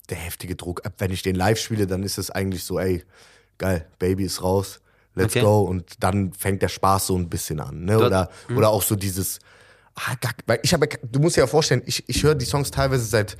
der 0.10 0.18
heftige 0.18 0.56
Druck. 0.56 0.82
Wenn 0.98 1.12
ich 1.12 1.22
den 1.22 1.36
live 1.36 1.60
spiele, 1.60 1.86
dann 1.86 2.02
ist 2.04 2.18
es 2.18 2.32
eigentlich 2.32 2.64
so, 2.64 2.80
ey, 2.80 3.04
geil, 3.58 3.86
Baby 4.00 4.24
ist 4.24 4.42
raus, 4.42 4.80
let's 5.16 5.36
Okay. 5.36 5.44
go. 5.44 5.62
Und 5.64 6.02
dann 6.02 6.32
fängt 6.34 6.62
der 6.62 6.70
Spaß 6.70 7.08
so 7.08 7.18
ein 7.18 7.28
bisschen 7.30 7.60
an. 7.60 7.84
Ne? 7.84 8.00
Oder, 8.00 8.30
oder 8.56 8.70
auch 8.70 8.82
so 8.82 8.96
dieses, 8.96 9.40
ah, 9.96 10.16
gar, 10.22 10.32
weil 10.46 10.60
ich 10.64 10.74
habe, 10.74 10.88
du 11.04 11.20
musst 11.20 11.36
dir 11.38 11.42
ja 11.42 11.48
vorstellen, 11.48 11.82
ich, 11.86 12.04
ich 12.08 12.24
höre 12.24 12.36
die 12.36 12.46
Songs 12.46 12.72
teilweise 12.72 13.06
seit 13.06 13.38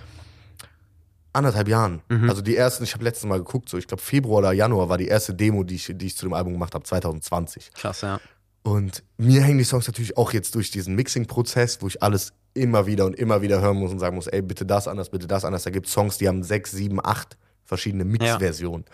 anderthalb 1.32 1.68
Jahren. 1.68 2.02
Mhm. 2.10 2.30
Also 2.30 2.42
die 2.42 2.56
ersten, 2.56 2.84
ich 2.84 2.94
habe 2.94 3.04
letztes 3.04 3.26
Mal 3.26 3.40
geguckt, 3.40 3.70
so 3.70 3.78
ich 3.78 3.88
glaube 3.88 4.04
Februar 4.04 4.40
oder 4.40 4.52
Januar 4.52 4.90
war 4.90 4.98
die 4.98 5.08
erste 5.08 5.34
Demo, 5.34 5.64
die 5.64 5.76
ich, 5.76 5.92
die 5.96 6.06
ich 6.06 6.16
zu 6.16 6.26
dem 6.26 6.34
Album 6.34 6.54
gemacht 6.54 6.76
habe, 6.76 6.84
2020. 6.84 7.72
Krass, 7.74 8.02
ja. 8.02 8.20
Und 8.62 9.04
mir 9.18 9.42
hängen 9.42 9.58
die 9.58 9.64
Songs 9.66 9.88
natürlich 9.88 10.16
auch 10.16 10.32
jetzt 10.32 10.56
durch 10.56 10.72
diesen 10.72 10.96
Mixing-Prozess, 10.96 11.82
wo 11.82 11.88
ich 11.88 12.02
alles 12.02 12.32
immer 12.54 12.86
wieder 12.86 13.06
und 13.06 13.16
immer 13.16 13.42
wieder 13.42 13.60
hören 13.60 13.78
muss 13.78 13.92
und 13.92 14.00
sagen 14.00 14.16
muss, 14.16 14.28
ey, 14.28 14.42
bitte 14.42 14.66
das 14.66 14.88
anders, 14.88 15.10
bitte 15.10 15.28
das 15.28 15.44
anders. 15.44 15.64
Da 15.64 15.70
gibt 15.70 15.88
es 15.88 15.92
Songs, 15.94 16.18
die 16.18 16.28
haben 16.28 16.44
sechs, 16.44 16.72
sieben, 16.72 17.04
acht 17.04 17.36
verschiedene 17.66 18.06
Mix-Versionen. 18.06 18.86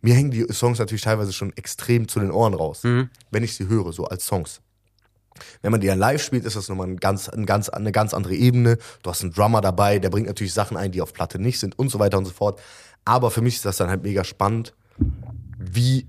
Mir 0.00 0.14
hängen 0.14 0.30
die 0.30 0.46
Songs 0.52 0.78
natürlich 0.78 1.02
teilweise 1.02 1.32
schon 1.32 1.52
extrem 1.56 2.08
zu 2.08 2.18
den 2.18 2.30
Ohren 2.32 2.54
raus, 2.54 2.82
Mhm. 2.82 3.08
wenn 3.30 3.44
ich 3.44 3.54
sie 3.54 3.68
höre, 3.68 3.92
so 3.92 4.06
als 4.06 4.26
Songs. 4.26 4.60
Wenn 5.62 5.72
man 5.72 5.80
die 5.80 5.86
dann 5.86 5.98
live 5.98 6.22
spielt, 6.22 6.44
ist 6.44 6.56
das 6.56 6.68
nochmal 6.68 6.88
ein 6.88 6.96
ganz, 6.96 7.28
ein 7.28 7.46
ganz, 7.46 7.68
eine 7.68 7.92
ganz 7.92 8.14
andere 8.14 8.34
Ebene. 8.34 8.78
Du 9.02 9.10
hast 9.10 9.22
einen 9.22 9.32
Drummer 9.32 9.60
dabei, 9.60 9.98
der 9.98 10.10
bringt 10.10 10.26
natürlich 10.26 10.54
Sachen 10.54 10.76
ein, 10.76 10.92
die 10.92 11.00
auf 11.00 11.12
Platte 11.12 11.38
nicht 11.38 11.58
sind 11.58 11.78
und 11.78 11.88
so 11.90 11.98
weiter 11.98 12.18
und 12.18 12.24
so 12.24 12.32
fort. 12.32 12.60
Aber 13.04 13.30
für 13.30 13.42
mich 13.42 13.56
ist 13.56 13.64
das 13.64 13.76
dann 13.76 13.88
halt 13.90 14.02
mega 14.02 14.24
spannend, 14.24 14.74
wie 15.58 16.06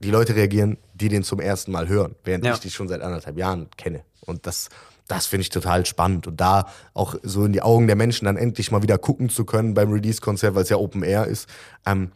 die 0.00 0.10
Leute 0.10 0.34
reagieren, 0.34 0.78
die 0.94 1.08
den 1.08 1.22
zum 1.22 1.40
ersten 1.40 1.70
Mal 1.70 1.88
hören, 1.88 2.16
während 2.24 2.44
Ja. 2.44 2.54
ich 2.54 2.60
die 2.60 2.70
schon 2.70 2.88
seit 2.88 3.02
anderthalb 3.02 3.38
Jahren 3.38 3.68
kenne. 3.76 4.02
Und 4.20 4.46
das, 4.46 4.68
das 5.06 5.26
finde 5.26 5.42
ich 5.42 5.50
total 5.50 5.86
spannend. 5.86 6.26
Und 6.26 6.40
da 6.40 6.66
auch 6.94 7.14
so 7.22 7.44
in 7.44 7.52
die 7.52 7.62
Augen 7.62 7.86
der 7.86 7.96
Menschen 7.96 8.24
dann 8.24 8.36
endlich 8.36 8.70
mal 8.70 8.82
wieder 8.82 8.98
gucken 8.98 9.28
zu 9.28 9.44
können 9.44 9.74
beim 9.74 9.92
Release-Konzert, 9.92 10.54
weil 10.54 10.62
es 10.62 10.68
ja 10.68 10.76
Open 10.76 11.02
Air 11.02 11.26
ist, 11.26 11.48
ähm, 11.86 12.10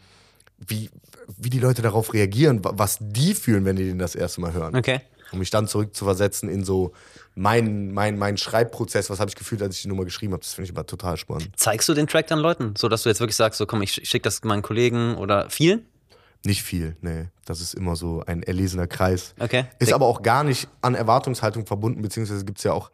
wie, 0.58 0.90
wie 1.36 1.50
die 1.50 1.58
Leute 1.58 1.82
darauf 1.82 2.12
reagieren, 2.14 2.64
wa- 2.64 2.72
was 2.76 2.98
die 3.00 3.34
fühlen, 3.34 3.64
wenn 3.64 3.76
die 3.76 3.84
den 3.84 3.98
das 3.98 4.14
erste 4.14 4.40
Mal 4.40 4.52
hören. 4.52 4.74
Okay. 4.76 5.00
Um 5.32 5.40
mich 5.40 5.50
dann 5.50 5.66
zurückzuversetzen 5.66 6.48
in 6.48 6.64
so 6.64 6.92
meinen 7.34 7.92
mein, 7.92 8.16
mein 8.16 8.36
Schreibprozess, 8.36 9.10
was 9.10 9.18
habe 9.18 9.28
ich 9.28 9.34
gefühlt, 9.34 9.60
als 9.60 9.76
ich 9.76 9.82
die 9.82 9.88
Nummer 9.88 10.04
geschrieben 10.04 10.32
habe. 10.32 10.42
Das 10.42 10.54
finde 10.54 10.70
ich 10.70 10.76
aber 10.76 10.86
total 10.86 11.16
spannend. 11.16 11.50
Zeigst 11.56 11.88
du 11.88 11.94
den 11.94 12.06
Track 12.06 12.28
dann 12.28 12.38
Leuten, 12.38 12.74
so 12.78 12.88
dass 12.88 13.02
du 13.02 13.08
jetzt 13.08 13.18
wirklich 13.20 13.36
sagst, 13.36 13.58
so 13.58 13.66
komm, 13.66 13.82
ich 13.82 13.92
schicke 13.92 14.22
das 14.22 14.42
meinen 14.44 14.62
Kollegen 14.62 15.16
oder 15.16 15.50
vielen? 15.50 15.86
Nicht 16.44 16.62
viel, 16.62 16.96
nee. 17.00 17.24
Das 17.44 17.60
ist 17.60 17.74
immer 17.74 17.96
so 17.96 18.22
ein 18.24 18.44
erlesener 18.44 18.86
Kreis. 18.86 19.34
Okay. 19.40 19.64
Ist 19.80 19.92
aber 19.92 20.06
auch 20.06 20.22
gar 20.22 20.44
nicht 20.44 20.68
an 20.80 20.94
Erwartungshaltung 20.94 21.66
verbunden, 21.66 22.02
beziehungsweise 22.02 22.44
gibt 22.44 22.58
es 22.58 22.64
ja 22.64 22.72
auch, 22.72 22.92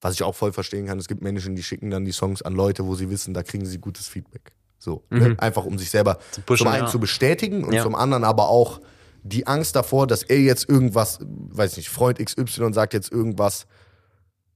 was 0.00 0.14
ich 0.14 0.24
auch 0.24 0.34
voll 0.34 0.52
verstehen 0.52 0.86
kann, 0.86 0.98
es 0.98 1.06
gibt 1.06 1.22
Menschen, 1.22 1.54
die 1.54 1.62
schicken 1.62 1.90
dann 1.90 2.04
die 2.04 2.12
Songs 2.12 2.42
an 2.42 2.54
Leute, 2.54 2.86
wo 2.86 2.96
sie 2.96 3.08
wissen, 3.08 3.34
da 3.34 3.44
kriegen 3.44 3.66
sie 3.66 3.78
gutes 3.78 4.08
Feedback. 4.08 4.52
So, 4.78 5.02
ne? 5.10 5.34
Einfach 5.38 5.64
um 5.64 5.78
sich 5.78 5.90
selber 5.90 6.18
Zu 6.30 6.40
pushen, 6.42 6.58
zum 6.64 6.68
einen 6.72 6.84
ja. 6.84 6.90
zu 6.90 7.00
bestätigen 7.00 7.64
und 7.64 7.72
Ja. 7.72 7.82
zum 7.82 7.94
anderen 7.94 8.24
aber 8.24 8.48
auch 8.48 8.80
die 9.24 9.46
Angst 9.46 9.74
davor, 9.76 10.06
dass 10.06 10.22
er 10.22 10.38
jetzt 10.40 10.68
irgendwas, 10.68 11.18
weiß 11.20 11.76
nicht, 11.76 11.88
Freund 11.88 12.18
XY 12.24 12.72
sagt 12.72 12.94
jetzt 12.94 13.10
irgendwas, 13.10 13.66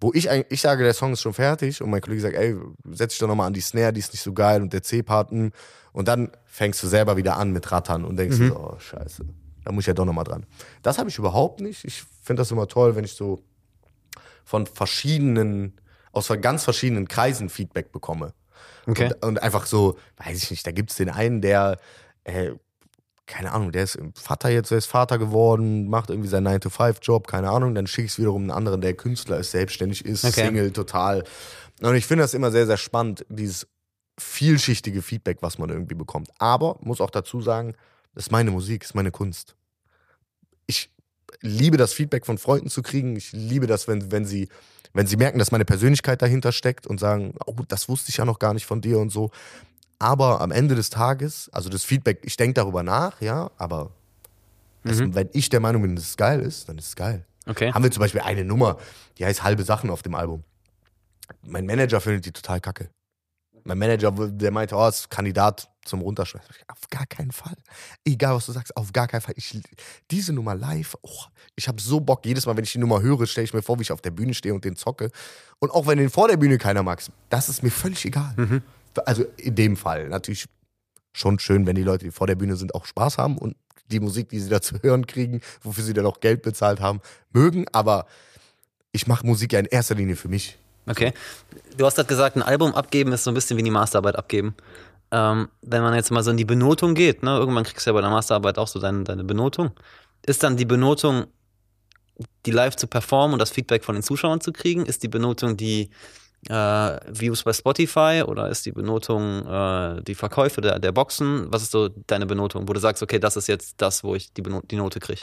wo 0.00 0.12
ich 0.14 0.30
eigentlich, 0.30 0.52
ich 0.52 0.60
sage, 0.60 0.82
der 0.84 0.94
Song 0.94 1.12
ist 1.12 1.20
schon 1.20 1.34
fertig 1.34 1.82
und 1.82 1.90
mein 1.90 2.00
Kollege 2.00 2.22
sagt, 2.22 2.34
ey, 2.36 2.56
setz 2.92 3.12
dich 3.12 3.18
doch 3.20 3.28
nochmal 3.28 3.48
an 3.48 3.52
die 3.52 3.60
Snare, 3.60 3.92
die 3.92 4.00
ist 4.00 4.12
nicht 4.12 4.22
so 4.22 4.32
geil 4.32 4.62
und 4.62 4.72
der 4.72 4.82
C-Part, 4.82 5.30
hm. 5.30 5.52
und 5.92 6.08
dann 6.08 6.30
fängst 6.46 6.82
du 6.82 6.86
selber 6.88 7.16
wieder 7.16 7.36
an 7.36 7.52
mit 7.52 7.70
Rattern 7.70 8.04
und 8.04 8.16
denkst 8.16 8.38
Mhm. 8.38 8.48
so, 8.48 8.56
oh, 8.56 8.78
scheiße. 8.78 9.24
da 9.64 9.72
muss 9.72 9.82
ich 9.82 9.86
ja 9.88 9.94
doch 9.94 10.04
nochmal 10.04 10.24
dran. 10.24 10.46
Das 10.82 10.98
habe 10.98 11.08
ich 11.10 11.18
überhaupt 11.18 11.60
nicht. 11.60 11.84
Ich 11.84 12.02
finde 12.22 12.40
das 12.40 12.50
immer 12.50 12.66
toll, 12.68 12.96
wenn 12.96 13.04
ich 13.04 13.12
so 13.14 13.40
von 14.44 14.66
verschiedenen, 14.66 15.74
aus 16.12 16.32
ganz 16.40 16.64
verschiedenen 16.64 17.06
Kreisen 17.08 17.48
Feedback 17.48 17.92
bekomme. 17.92 18.32
Okay. 18.86 19.06
Und, 19.06 19.24
und 19.24 19.42
einfach 19.42 19.66
so, 19.66 19.98
weiß 20.16 20.42
ich 20.42 20.50
nicht, 20.50 20.66
da 20.66 20.72
gibt 20.72 20.90
es 20.90 20.96
den 20.96 21.10
einen, 21.10 21.40
der, 21.40 21.78
äh, 22.24 22.52
keine 23.26 23.52
Ahnung, 23.52 23.72
der 23.72 23.84
ist 23.84 23.98
Vater 24.14 24.50
jetzt, 24.50 24.70
der 24.70 24.78
ist 24.78 24.86
Vater 24.86 25.18
geworden, 25.18 25.88
macht 25.88 26.10
irgendwie 26.10 26.28
seinen 26.28 26.48
9-to-5-Job, 26.48 27.26
keine 27.26 27.50
Ahnung. 27.50 27.74
Dann 27.74 27.86
schicke 27.86 28.06
ich 28.06 28.12
es 28.12 28.18
wiederum 28.18 28.42
einen 28.42 28.50
anderen, 28.50 28.80
der 28.80 28.94
Künstler 28.94 29.38
ist, 29.38 29.52
selbstständig 29.52 30.04
ist, 30.04 30.24
Okay. 30.24 30.46
Single, 30.46 30.72
total. 30.72 31.24
Und 31.80 31.94
ich 31.94 32.06
finde 32.06 32.24
das 32.24 32.34
immer 32.34 32.50
sehr, 32.50 32.66
sehr 32.66 32.76
spannend, 32.76 33.24
dieses 33.28 33.66
vielschichtige 34.18 35.02
Feedback, 35.02 35.38
was 35.40 35.58
man 35.58 35.70
irgendwie 35.70 35.94
bekommt. 35.94 36.30
Aber, 36.38 36.78
muss 36.80 37.00
auch 37.00 37.10
dazu 37.10 37.40
sagen, 37.40 37.74
das 38.14 38.26
ist 38.26 38.30
meine 38.30 38.50
Musik, 38.50 38.82
das 38.82 38.90
ist 38.90 38.94
meine 38.94 39.10
Kunst. 39.10 39.56
Ich 40.66 40.90
liebe 41.40 41.76
das 41.76 41.92
Feedback 41.92 42.26
von 42.26 42.38
Freunden 42.38 42.68
zu 42.68 42.82
kriegen. 42.82 43.16
Ich 43.16 43.32
liebe 43.32 43.66
das, 43.66 43.88
wenn, 43.88 44.12
wenn, 44.12 44.24
sie, 44.24 44.48
wenn 44.94 45.06
sie 45.06 45.16
merken, 45.16 45.38
dass 45.38 45.52
meine 45.52 45.64
Persönlichkeit 45.64 46.22
dahinter 46.22 46.52
steckt 46.52 46.86
und 46.86 47.00
sagen, 47.00 47.34
oh, 47.46 47.54
das 47.68 47.88
wusste 47.88 48.10
ich 48.10 48.18
ja 48.18 48.24
noch 48.24 48.38
gar 48.38 48.54
nicht 48.54 48.66
von 48.66 48.80
dir 48.80 48.98
und 48.98 49.10
so. 49.10 49.30
Aber 49.98 50.40
am 50.40 50.50
Ende 50.50 50.74
des 50.74 50.90
Tages, 50.90 51.48
also 51.52 51.70
das 51.70 51.84
Feedback, 51.84 52.20
ich 52.24 52.36
denke 52.36 52.54
darüber 52.54 52.82
nach, 52.82 53.20
ja, 53.20 53.50
aber 53.56 53.90
das, 54.84 54.98
wenn 54.98 55.28
ich 55.32 55.48
der 55.48 55.60
Meinung 55.60 55.82
bin, 55.82 55.94
dass 55.94 56.06
es 56.06 56.16
geil 56.16 56.40
ist, 56.40 56.68
dann 56.68 56.76
ist 56.76 56.88
es 56.88 56.96
geil. 56.96 57.24
Okay. 57.46 57.72
Haben 57.72 57.84
wir 57.84 57.90
zum 57.90 58.00
Beispiel 58.00 58.20
eine 58.20 58.44
Nummer, 58.44 58.78
die 59.18 59.24
heißt 59.24 59.42
Halbe 59.42 59.62
Sachen 59.62 59.90
auf 59.90 60.02
dem 60.02 60.14
Album. 60.14 60.42
Mein 61.46 61.66
Manager 61.66 62.00
findet 62.00 62.26
die 62.26 62.32
total 62.32 62.60
kacke. 62.60 62.90
Mein 63.64 63.78
Manager, 63.78 64.10
der 64.12 64.50
meinte, 64.50 64.74
oh, 64.74 64.88
ist 64.88 65.10
Kandidat 65.10 65.70
zum 65.84 66.00
Runterschmeißen. 66.00 66.50
Auf 66.68 66.88
gar 66.90 67.06
keinen 67.06 67.32
Fall. 67.32 67.56
Egal, 68.04 68.34
was 68.34 68.46
du 68.46 68.52
sagst, 68.52 68.76
auf 68.76 68.92
gar 68.92 69.08
keinen 69.08 69.20
Fall. 69.20 69.34
Ich, 69.36 69.60
diese 70.10 70.32
Nummer 70.32 70.54
live, 70.54 70.96
oh, 71.02 71.24
ich 71.56 71.68
habe 71.68 71.80
so 71.80 72.00
Bock. 72.00 72.24
Jedes 72.24 72.46
Mal, 72.46 72.56
wenn 72.56 72.64
ich 72.64 72.72
die 72.72 72.78
Nummer 72.78 73.02
höre, 73.02 73.26
stelle 73.26 73.44
ich 73.44 73.54
mir 73.54 73.62
vor, 73.62 73.78
wie 73.78 73.82
ich 73.82 73.92
auf 73.92 74.00
der 74.00 74.10
Bühne 74.10 74.34
stehe 74.34 74.54
und 74.54 74.64
den 74.64 74.76
zocke. 74.76 75.10
Und 75.58 75.70
auch 75.70 75.86
wenn 75.86 75.98
den 75.98 76.10
vor 76.10 76.28
der 76.28 76.36
Bühne 76.36 76.58
keiner 76.58 76.82
mag, 76.82 77.02
das 77.28 77.48
ist 77.48 77.62
mir 77.62 77.70
völlig 77.70 78.04
egal. 78.04 78.62
Also 79.06 79.24
in 79.36 79.54
dem 79.54 79.76
Fall 79.76 80.08
natürlich 80.08 80.46
schon 81.12 81.38
schön, 81.38 81.66
wenn 81.66 81.76
die 81.76 81.82
Leute, 81.82 82.04
die 82.06 82.10
vor 82.10 82.26
der 82.26 82.36
Bühne 82.36 82.56
sind, 82.56 82.74
auch 82.74 82.86
Spaß 82.86 83.18
haben 83.18 83.38
und 83.38 83.56
die 83.86 84.00
Musik, 84.00 84.28
die 84.30 84.40
sie 84.40 84.48
da 84.48 84.60
zu 84.60 84.76
hören 84.82 85.06
kriegen, 85.06 85.40
wofür 85.62 85.84
sie 85.84 85.92
dann 85.92 86.06
auch 86.06 86.20
Geld 86.20 86.42
bezahlt 86.42 86.80
haben, 86.80 87.00
mögen. 87.30 87.66
Aber 87.72 88.06
ich 88.92 89.06
mache 89.06 89.26
Musik 89.26 89.52
ja 89.52 89.60
in 89.60 89.66
erster 89.66 89.94
Linie 89.94 90.16
für 90.16 90.28
mich. 90.28 90.58
Okay. 90.86 91.12
Du 91.76 91.86
hast 91.86 91.96
gerade 91.96 92.08
gesagt, 92.08 92.36
ein 92.36 92.42
Album 92.42 92.74
abgeben 92.74 93.12
ist 93.12 93.24
so 93.24 93.30
ein 93.30 93.34
bisschen 93.34 93.56
wie 93.56 93.62
die 93.62 93.70
Masterarbeit 93.70 94.16
abgeben. 94.16 94.54
Ähm, 95.10 95.48
wenn 95.60 95.82
man 95.82 95.94
jetzt 95.94 96.10
mal 96.10 96.22
so 96.22 96.30
in 96.30 96.36
die 96.36 96.44
Benotung 96.44 96.94
geht, 96.94 97.22
ne, 97.22 97.36
irgendwann 97.36 97.64
kriegst 97.64 97.86
du 97.86 97.90
ja 97.90 97.94
bei 97.94 98.00
der 98.00 98.10
Masterarbeit 98.10 98.58
auch 98.58 98.68
so 98.68 98.80
deine, 98.80 99.04
deine 99.04 99.24
Benotung. 99.24 99.70
Ist 100.24 100.42
dann 100.42 100.56
die 100.56 100.64
Benotung, 100.64 101.26
die 102.46 102.50
live 102.50 102.76
zu 102.76 102.86
performen 102.86 103.34
und 103.34 103.38
das 103.38 103.50
Feedback 103.50 103.84
von 103.84 103.94
den 103.94 104.02
Zuschauern 104.02 104.40
zu 104.40 104.52
kriegen? 104.52 104.86
Ist 104.86 105.02
die 105.02 105.08
Benotung 105.08 105.56
die 105.56 105.90
äh, 106.48 106.98
Views 107.08 107.42
bei 107.42 107.52
Spotify 107.52 108.24
oder 108.26 108.48
ist 108.48 108.66
die 108.66 108.72
Benotung 108.72 109.46
äh, 109.46 110.02
die 110.02 110.14
Verkäufe 110.14 110.60
der, 110.60 110.78
der 110.78 110.92
Boxen? 110.92 111.46
Was 111.52 111.62
ist 111.62 111.72
so 111.72 111.88
deine 111.88 112.26
Benotung, 112.26 112.68
wo 112.68 112.72
du 112.72 112.80
sagst, 112.80 113.02
okay, 113.02 113.18
das 113.18 113.36
ist 113.36 113.46
jetzt 113.48 113.74
das, 113.80 114.02
wo 114.02 114.14
ich 114.14 114.32
die, 114.32 114.42
Beno 114.42 114.62
die 114.62 114.76
Note 114.76 114.98
kriege? 114.98 115.22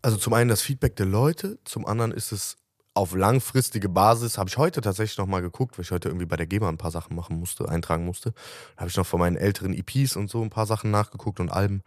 Also 0.00 0.16
zum 0.16 0.32
einen 0.32 0.48
das 0.48 0.62
Feedback 0.62 0.96
der 0.96 1.06
Leute, 1.06 1.58
zum 1.64 1.86
anderen 1.86 2.12
ist 2.12 2.32
es 2.32 2.56
auf 2.94 3.14
langfristige 3.14 3.88
Basis, 3.88 4.36
habe 4.36 4.50
ich 4.50 4.58
heute 4.58 4.80
tatsächlich 4.80 5.16
nochmal 5.18 5.40
geguckt, 5.42 5.78
weil 5.78 5.84
ich 5.84 5.90
heute 5.90 6.08
irgendwie 6.08 6.26
bei 6.26 6.36
der 6.36 6.46
GEMA 6.46 6.68
ein 6.68 6.78
paar 6.78 6.90
Sachen 6.90 7.16
machen 7.16 7.38
musste, 7.38 7.68
eintragen 7.68 8.04
musste. 8.04 8.32
Da 8.76 8.80
habe 8.80 8.90
ich 8.90 8.96
noch 8.96 9.06
von 9.06 9.20
meinen 9.20 9.36
älteren 9.36 9.72
EPs 9.72 10.16
und 10.16 10.28
so 10.30 10.42
ein 10.42 10.50
paar 10.50 10.66
Sachen 10.66 10.90
nachgeguckt 10.90 11.40
und 11.40 11.50
Alben. 11.50 11.82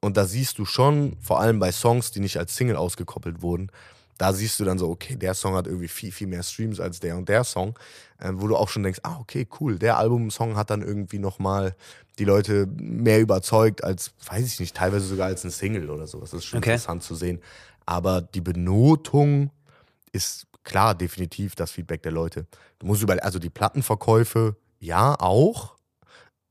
Und 0.00 0.16
da 0.18 0.26
siehst 0.26 0.58
du 0.58 0.66
schon, 0.66 1.16
vor 1.20 1.40
allem 1.40 1.58
bei 1.58 1.72
Songs, 1.72 2.10
die 2.10 2.20
nicht 2.20 2.36
als 2.36 2.54
Single 2.54 2.76
ausgekoppelt 2.76 3.40
wurden, 3.40 3.70
da 4.18 4.32
siehst 4.32 4.60
du 4.60 4.64
dann 4.64 4.78
so, 4.78 4.88
okay, 4.88 5.16
der 5.16 5.34
Song 5.34 5.54
hat 5.54 5.66
irgendwie 5.66 5.88
viel, 5.88 6.10
viel 6.12 6.26
mehr 6.26 6.42
Streams 6.42 6.80
als 6.80 7.00
der 7.00 7.16
und 7.16 7.28
der 7.28 7.44
Song, 7.44 7.78
äh, 8.18 8.30
wo 8.34 8.46
du 8.46 8.56
auch 8.56 8.68
schon 8.68 8.82
denkst, 8.82 9.00
ah, 9.02 9.18
okay, 9.20 9.46
cool, 9.60 9.78
der 9.78 9.98
Albumsong 9.98 10.56
hat 10.56 10.70
dann 10.70 10.80
irgendwie 10.82 11.18
nochmal 11.18 11.74
die 12.18 12.24
Leute 12.24 12.66
mehr 12.76 13.20
überzeugt 13.20 13.84
als, 13.84 14.12
weiß 14.26 14.46
ich 14.46 14.60
nicht, 14.60 14.74
teilweise 14.76 15.06
sogar 15.06 15.26
als 15.26 15.44
ein 15.44 15.50
Single 15.50 15.90
oder 15.90 16.06
sowas. 16.06 16.30
Das 16.30 16.38
ist 16.40 16.46
schon 16.46 16.58
Okay. 16.58 16.70
interessant 16.70 17.02
zu 17.02 17.14
sehen. 17.14 17.40
Aber 17.84 18.22
die 18.22 18.40
Benotung 18.40 19.50
ist 20.16 20.46
klar 20.64 20.94
definitiv 20.94 21.54
das 21.54 21.70
Feedback 21.70 22.02
der 22.02 22.12
Leute. 22.12 22.46
Du 22.78 22.86
musst 22.86 23.02
über, 23.02 23.22
also 23.22 23.38
die 23.38 23.50
Plattenverkäufe, 23.50 24.56
ja, 24.80 25.14
auch, 25.18 25.76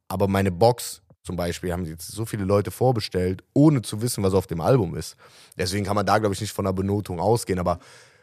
aber 0.08 0.28
meine 0.28 0.52
Box 0.52 1.02
zum 1.24 1.36
Beispiel 1.36 1.74
haben 1.74 1.86
jetzt 1.86 2.08
so 2.08 2.26
viele 2.26 2.46
Leute 2.46 2.70
vorbestellt, 2.70 3.44
ohne 3.54 3.82
zu 3.82 4.02
wissen, 4.02 4.24
was 4.24 4.36
auf 4.36 4.46
dem 4.46 4.62
Album 4.62 4.96
ist. 4.96 5.16
Deswegen 5.58 5.84
kann 5.84 5.96
man 5.96 6.06
da, 6.06 6.20
glaube 6.20 6.36
ich, 6.36 6.42
nicht 6.42 6.54
von 6.54 6.68
einer 6.68 6.74
Benotung 6.74 7.20
ausgehen. 7.20 7.58
Aber 7.58 7.80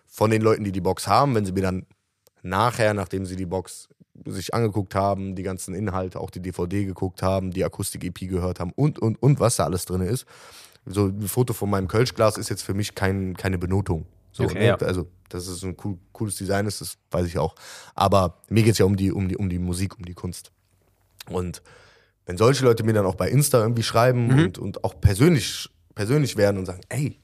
von 0.07 0.31
den 0.31 0.41
Leuten, 0.41 0.63
die 0.63 0.71
die 0.71 0.81
Box 0.81 1.09
haben, 1.09 1.35
wenn 1.35 1.45
sie 1.45 1.53
mir 1.53 1.63
dann 1.63 1.85
nachher, 2.43 2.95
nachdem 2.95 3.27
sie 3.27 3.35
die 3.35 3.47
Box 3.47 3.89
sich 4.27 4.55
angeguckt 4.55 4.95
haben, 4.95 5.35
die 5.35 5.43
ganzen 5.43 5.75
Inhalte, 5.75 6.21
auch 6.21 6.31
die 6.31 6.41
DVD 6.41 6.85
geguckt 6.85 7.23
haben, 7.23 7.51
die 7.51 7.65
Akustik-EP 7.65 8.29
gehört 8.29 8.61
haben 8.61 8.73
und, 8.77 9.01
und, 9.01 9.21
und, 9.21 9.41
was 9.41 9.57
da 9.57 9.65
alles 9.65 9.85
drin 9.85 10.03
ist. 10.03 10.27
So 10.85 11.07
ein 11.07 11.29
Foto 11.29 11.55
von 11.55 11.71
meinem 11.71 11.89
Kölschglas 11.89 12.37
ist 12.37 12.51
jetzt 12.51 12.63
für 12.63 12.75
mich 12.75 12.95
kein, 12.95 13.37
keine 13.37 13.59
Benotung. 13.59 14.07
So, 14.33 14.45
Okay, 14.45 14.59
ne? 14.59 14.67
ja. 14.67 14.77
Also, 14.77 15.11
dass 15.29 15.47
es 15.47 15.62
ein 15.62 15.77
cool, 15.85 15.99
cooles 16.12 16.37
Design 16.37 16.67
ist, 16.67 16.81
das 16.81 16.97
weiß 17.11 17.27
ich 17.27 17.39
auch. 17.39 17.55
Aber 17.95 18.39
mir 18.49 18.62
geht 18.62 18.73
es 18.73 18.79
ja 18.79 18.87
um 18.87 18.97
die, 18.97 19.12
um, 19.12 19.29
die, 19.29 19.37
um 19.37 19.49
die 19.49 19.59
Musik, 19.59 19.97
um 19.99 20.05
die 20.05 20.15
Kunst. 20.15 20.51
Und 21.29 21.62
wenn 22.27 22.37
solche 22.37 22.65
Leute 22.65 22.85
mir 22.85 22.93
dann 22.93 23.07
auch 23.07 23.15
bei 23.15 23.29
Insta 23.29 23.61
irgendwie 23.61 23.83
schreiben 23.83 24.29
Mhm. 24.29 24.39
und, 24.45 24.59
und 24.59 24.85
auch 24.85 25.01
persönlich, 25.01 25.69
persönlich 25.95 26.37
werden 26.37 26.59
und 26.59 26.67
sagen, 26.67 26.81
ey, 26.89 27.21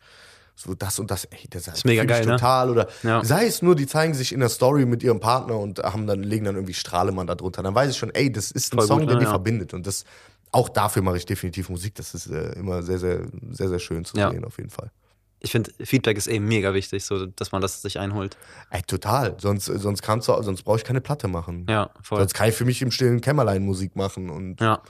so 0.55 0.75
das 0.75 0.99
und 0.99 1.11
das, 1.11 1.25
ey, 1.27 1.47
das 1.51 1.69
ist 1.69 1.85
mega 1.85 2.05
geil, 2.05 2.27
ne? 2.27 2.33
total. 2.33 2.71
Oder 2.71 2.89
Ja. 3.05 3.23
sei 3.25 3.47
es 3.47 3.63
nur, 3.63 3.77
die 3.77 3.87
zeigen 3.87 4.13
sich 4.15 4.33
in 4.33 4.41
der 4.41 4.49
Story 4.49 4.87
mit 4.87 5.03
ihrem 5.05 5.21
Partner 5.21 5.57
und 5.59 5.79
haben 5.79 6.07
dann, 6.07 6.23
legen 6.23 6.45
dann 6.47 6.57
irgendwie 6.57 6.75
Strahlemann 6.75 7.27
da 7.29 7.37
drunter. 7.37 7.63
Dann 7.63 7.75
weiß 7.75 7.91
ich 7.91 7.97
schon, 7.97 8.11
ey, 8.11 8.31
das 8.33 8.51
ist 8.51 8.73
ein 8.75 8.79
Voll 8.79 8.87
Song, 8.87 8.99
gut, 9.01 9.09
der 9.09 9.15
ne? 9.17 9.21
die 9.21 9.25
Ja. 9.27 9.31
verbindet. 9.31 9.73
Und 9.73 9.87
das 9.87 10.05
auch 10.51 10.69
dafür 10.69 11.03
mache 11.03 11.17
ich 11.19 11.27
definitiv 11.27 11.69
Musik. 11.69 11.95
Das 11.95 12.13
ist 12.15 12.27
äh, 12.29 12.53
immer 12.55 12.83
sehr, 12.83 12.99
sehr, 12.99 13.27
sehr, 13.51 13.69
sehr 13.69 13.79
schön 13.79 14.05
zu 14.05 14.17
Ja. 14.17 14.31
sehen, 14.31 14.45
auf 14.45 14.57
jeden 14.59 14.71
Fall. 14.71 14.91
Ich 15.41 15.53
finde, 15.53 15.71
Feedback 15.85 16.17
ist 16.17 16.27
eben 16.27 16.47
mega 16.47 16.75
wichtig, 16.75 17.05
so 17.05 17.27
dass 17.27 17.53
man 17.53 17.63
das 17.63 17.81
sich 17.83 17.99
einholt. 17.99 18.37
Ey, 18.71 18.83
total. 18.83 19.37
Sonst, 19.41 19.67
sonst 19.67 20.03
kannst 20.03 20.29
du, 20.29 20.43
sonst 20.43 20.63
brauche 20.63 20.79
ich 20.79 20.85
keine 20.85 21.01
Platte 21.01 21.29
machen. 21.29 21.67
Ja, 21.69 21.91
voll. 22.03 22.19
Sonst 22.19 22.35
kann 22.35 22.49
ich 22.49 22.55
für 22.55 22.65
mich 22.65 22.83
im 22.83 22.91
stillen 22.91 23.21
Kämmerlein 23.21 23.65
Musik 23.65 23.95
machen 23.95 24.31
und 24.31 24.61
Ja. 24.61 24.83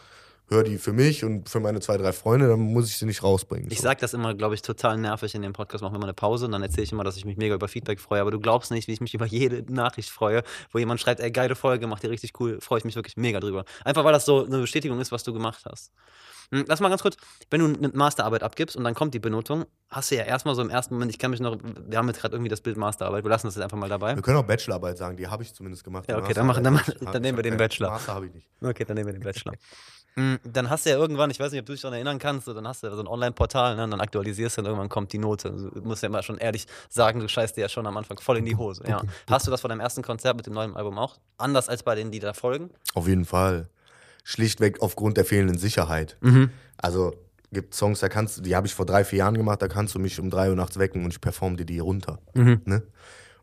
höre 0.51 0.65
die 0.65 0.79
für 0.79 0.95
mich 0.95 1.23
und 1.25 1.51
für 1.51 1.61
meine 1.61 1.81
zwei, 1.81 1.99
drei 1.99 2.15
Freunde, 2.15 2.49
dann 2.49 2.61
muss 2.61 2.89
ich 2.89 2.97
sie 2.97 3.05
nicht 3.05 3.23
rausbringen. 3.23 3.71
Ich 3.71 3.79
so. 3.79 3.83
sag 3.85 3.99
das 3.99 4.15
immer, 4.15 4.33
glaube 4.35 4.55
ich, 4.55 4.63
total 4.63 4.97
nervig 4.97 5.35
in 5.35 5.43
dem 5.43 5.53
Podcast. 5.53 5.83
Machen 5.83 5.93
wir 5.95 5.99
mal 5.99 6.07
eine 6.07 6.15
Pause 6.15 6.47
und 6.47 6.53
dann 6.53 6.63
erzähle 6.63 6.85
ich 6.85 6.93
immer, 6.93 7.05
dass 7.05 7.19
ich 7.19 7.27
mich 7.27 7.37
mega 7.37 7.55
über 7.55 7.69
Feedback 7.69 8.01
freue. 8.01 8.23
Aber 8.23 8.31
du 8.31 8.41
glaubst 8.41 8.71
nicht, 8.71 8.89
wie 8.89 8.93
ich 8.93 9.03
mich 9.03 9.13
über 9.13 9.27
jede 9.27 9.71
Nachricht 9.71 10.09
freue, 10.09 10.43
wo 10.73 10.79
jemand 10.79 11.01
schreibt, 11.01 11.21
ey, 11.21 11.31
geile 11.31 11.55
Folge, 11.57 11.87
macht 11.87 12.05
ihr 12.05 12.11
richtig 12.11 12.33
cool, 12.41 12.59
freue 12.63 12.79
ich 12.79 12.85
mich 12.87 12.97
wirklich 12.97 13.19
mega 13.19 13.39
drüber. 13.41 13.67
Einfach 13.85 14.05
weil 14.05 14.15
das 14.15 14.25
so 14.25 14.47
eine 14.47 14.59
Bestätigung 14.61 14.99
ist, 15.01 15.13
was 15.13 15.23
du 15.25 15.35
gemacht 15.35 15.65
hast. 15.71 15.93
Hm, 16.51 16.65
Lass 16.67 16.81
mal 16.81 16.89
ganz 16.89 17.03
kurz, 17.03 17.17
wenn 17.51 17.61
du 17.61 17.67
eine 17.67 17.89
Masterarbeit 17.89 18.43
abgibst 18.43 18.75
und 18.77 18.85
dann 18.85 18.95
kommt 18.95 19.13
die 19.15 19.19
Benotung, 19.19 19.67
hast 19.91 20.11
du 20.11 20.17
ja 20.17 20.25
erstmal 20.25 20.55
so 20.55 20.63
im 20.63 20.71
ersten 20.71 20.95
Moment, 20.95 21.11
ich 21.13 21.19
kann 21.19 21.31
mich 21.31 21.41
noch, 21.41 21.59
wir 21.63 21.99
haben 21.99 22.09
jetzt 22.09 22.21
gerade 22.21 22.35
irgendwie 22.37 22.49
das 22.49 22.61
Bild 22.61 22.77
Masterarbeit, 22.77 23.25
wir 23.25 23.31
lassen 23.31 23.47
das 23.49 23.55
jetzt 23.57 23.63
einfach 23.65 23.77
mal 23.79 23.89
dabei. 23.89 24.15
Wir 24.17 24.23
können 24.23 24.39
auch 24.39 24.45
Bachelorarbeit 24.45 24.97
sagen, 24.99 25.17
die 25.17 25.27
habe 25.29 25.43
ich 25.43 25.55
zumindest 25.55 25.85
gemacht. 25.85 26.07
Ja, 26.09 26.19
okay, 26.19 26.33
dann 26.35 26.47
machen- 26.47 26.65
dann 26.65 26.81
dann 27.13 27.23
nehmen 27.23 27.37
wir 27.39 27.43
den 27.43 27.57
Bachelor. 27.57 27.91
Master 27.91 28.15
habe 28.15 28.27
ich 28.27 28.35
nicht. 28.35 28.47
Okay, 28.63 28.85
dann 28.85 28.95
nehmen 28.97 29.07
wir 29.09 29.13
den 29.13 29.23
Bachelor. 29.23 29.55
Mm, 30.17 30.37
Dann 30.43 30.69
hast 30.71 30.85
du 30.87 30.91
ja 30.91 30.97
irgendwann, 30.97 31.31
ich 31.31 31.39
weiß 31.39 31.53
nicht, 31.53 31.61
ob 31.61 31.67
du 31.67 31.73
dich 31.75 31.83
daran 31.83 31.95
erinnern 31.95 32.19
kannst, 32.19 32.47
so, 32.47 32.55
dann 32.55 32.67
hast 32.67 32.83
du 32.83 32.89
ja 32.89 32.95
so 32.95 33.01
ein 33.03 33.07
Online-Portal, 33.07 33.77
ne, 33.77 33.85
und 33.85 33.91
dann 33.93 34.01
aktualisierst 34.01 34.57
du 34.57 34.63
und 34.63 34.67
irgendwann 34.67 34.89
kommt 34.89 35.13
die 35.13 35.19
Note. 35.19 35.51
Also, 35.51 35.69
Du 35.71 35.83
musst 35.83 36.03
ja 36.03 36.09
mal 36.09 36.23
schon 36.25 36.39
ehrlich 36.39 36.67
sagen, 36.89 37.21
du 37.21 37.29
scheißt 37.29 37.57
dir 37.57 37.61
ja 37.61 37.69
schon 37.69 37.87
am 37.87 37.97
Anfang 37.97 38.19
voll 38.19 38.39
in 38.39 38.45
die 38.47 38.57
Hose. 38.57 38.83
Ja. 38.89 39.03
Hast 39.31 39.47
du 39.47 39.51
das 39.53 39.61
von 39.61 39.69
deinem 39.69 39.81
ersten 39.81 40.03
Konzert 40.03 40.37
mit 40.37 40.47
dem 40.47 40.55
neuen 40.55 40.75
Album 40.75 40.99
auch? 40.99 41.19
Anders 41.37 41.69
als 41.69 41.83
bei 41.85 41.95
denen, 41.95 42.11
die 42.11 42.19
da 42.21 42.33
folgen? 42.33 42.71
Auf 42.95 43.07
jeden 43.07 43.27
Fall. 43.27 43.69
Schlichtweg 44.29 44.83
aufgrund 44.83 45.17
der 45.17 45.25
fehlenden 45.25 45.57
Sicherheit. 45.57 46.19
Mhm. 46.21 46.51
Also 46.77 47.15
gibt 47.51 47.75
Songs, 47.75 48.01
da 48.01 48.11
kannst 48.11 48.37
du, 48.37 48.43
die 48.43 48.55
habe 48.55 48.67
ich 48.67 48.75
vor 48.75 48.85
drei, 48.85 49.03
vier 49.03 49.21
Jahren 49.21 49.39
gemacht, 49.39 49.63
da 49.63 49.69
kannst 49.69 49.95
du 49.95 49.99
mich 49.99 50.21
um 50.21 50.29
drei 50.29 50.51
Uhr 50.51 50.55
nachts 50.55 50.79
wecken 50.79 51.03
und 51.03 51.15
ich 51.15 51.21
performe 51.23 51.57
dir 51.57 51.65
die 51.65 51.79
runter. 51.79 52.19
Mhm. 52.35 52.61
Ne? 52.67 52.83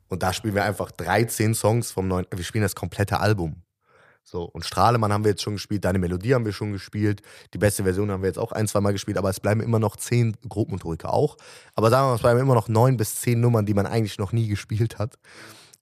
Und 0.10 0.22
da 0.22 0.32
spielen 0.32 0.54
wir 0.54 0.64
einfach 0.64 0.92
13 0.92 1.56
Songs 1.56 1.92
vom 1.92 2.08
neuen, 2.08 2.28
wir 2.30 2.44
spielen 2.44 2.62
das 2.62 2.76
komplette 2.76 3.20
Album. 3.20 3.64
So, 4.24 4.44
und 4.44 4.64
Strahlemann 4.64 5.12
haben 5.12 5.24
wir 5.24 5.32
jetzt 5.32 5.42
schon 5.42 5.54
gespielt, 5.54 5.84
Deine 5.86 5.98
Melodie 5.98 6.36
haben 6.36 6.46
wir 6.46 6.54
schon 6.54 6.72
gespielt, 6.72 7.24
die 7.56 7.58
beste 7.58 7.82
Version 7.82 8.12
haben 8.12 8.22
wir 8.22 8.28
jetzt 8.28 8.38
auch 8.38 8.52
ein, 8.52 8.68
zwei 8.68 8.80
Mal 8.80 8.92
gespielt, 8.92 9.18
aber 9.18 9.32
es 9.32 9.40
bleiben 9.40 9.62
immer 9.62 9.80
noch 9.80 9.96
zehn, 9.96 10.38
Grobmotoriker 10.48 11.12
auch, 11.12 11.36
aber 11.74 11.90
sagen 11.90 12.04
wir 12.04 12.10
mal, 12.10 12.16
es 12.16 12.22
bleiben 12.22 12.40
immer 12.40 12.54
noch 12.54 12.68
neun 12.68 12.96
bis 12.96 13.16
zehn 13.16 13.40
Nummern, 13.40 13.66
die 13.66 13.74
man 13.74 13.88
eigentlich 13.88 14.20
noch 14.20 14.34
nie 14.34 14.48
gespielt 14.48 15.00
hat 15.00 15.18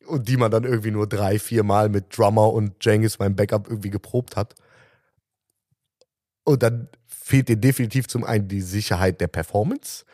und 0.08 0.30
die 0.30 0.38
man 0.38 0.50
dann 0.50 0.64
irgendwie 0.64 0.92
nur 0.92 1.08
drei, 1.08 1.40
vier 1.40 1.64
Mal 1.64 1.90
mit 1.90 2.18
Drummer 2.18 2.54
und 2.54 2.74
Jengis, 2.86 3.20
meinem 3.20 3.36
Backup, 3.36 3.68
irgendwie 3.68 3.90
geprobt 3.90 4.38
hat. 4.38 4.56
Und 6.44 6.64
dann 6.64 6.90
fehlt 7.08 7.50
dir 7.50 7.58
definitiv 7.58 8.08
zum 8.08 8.24
einen 8.24 8.48
die 8.48 8.62
Sicherheit 8.62 9.22
der 9.22 9.28
Performance, 9.28 10.06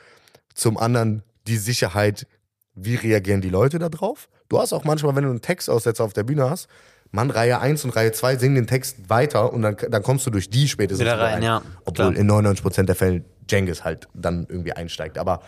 zum 0.53 0.77
anderen 0.77 1.24
die 1.48 1.57
Sicherheit, 1.57 2.27
wie 2.75 2.95
reagieren 2.95 3.41
die 3.41 3.50
Leute 3.50 3.79
da 3.79 3.89
drauf. 3.89 4.29
Du 4.48 4.59
hast 4.59 4.74
auch 4.74 4.83
manchmal, 4.83 5.15
wenn 5.15 5.24
du 5.24 5.29
einen 5.29 5.41
Textaussetzer 5.41 6.03
auf 6.03 6.13
der 6.13 6.24
Bühne 6.24 6.50
hast, 6.50 6.67
Mann, 7.12 7.31
Reihe 7.31 7.59
1 7.59 7.86
und 7.86 7.95
Reihe 7.95 8.12
2 8.12 8.38
singen 8.38 8.55
den 8.55 8.67
Text 8.67 9.09
weiter 9.09 9.51
und 9.51 9.63
dann, 9.63 9.77
dann 9.89 10.03
kommst 10.03 10.25
du 10.27 10.29
durch 10.29 10.50
die 10.50 10.67
spätestens 10.67 11.05
Wieder 11.05 11.19
rein, 11.19 11.41
ja, 11.41 11.62
Obwohl 11.86 12.13
klar. 12.13 12.15
in 12.15 12.29
99% 12.29 12.83
der 12.83 12.95
Fälle 12.95 13.24
Jengis 13.50 13.83
halt 13.83 14.07
dann 14.13 14.45
irgendwie 14.48 14.74
einsteigt. 14.74 15.17
Aber 15.17 15.41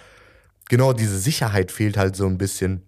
genau 0.70 0.94
diese 0.94 1.20
Sicherheit 1.20 1.72
fehlt 1.72 1.98
halt 1.98 2.16
so 2.16 2.26
ein 2.26 2.38
bisschen. 2.38 2.84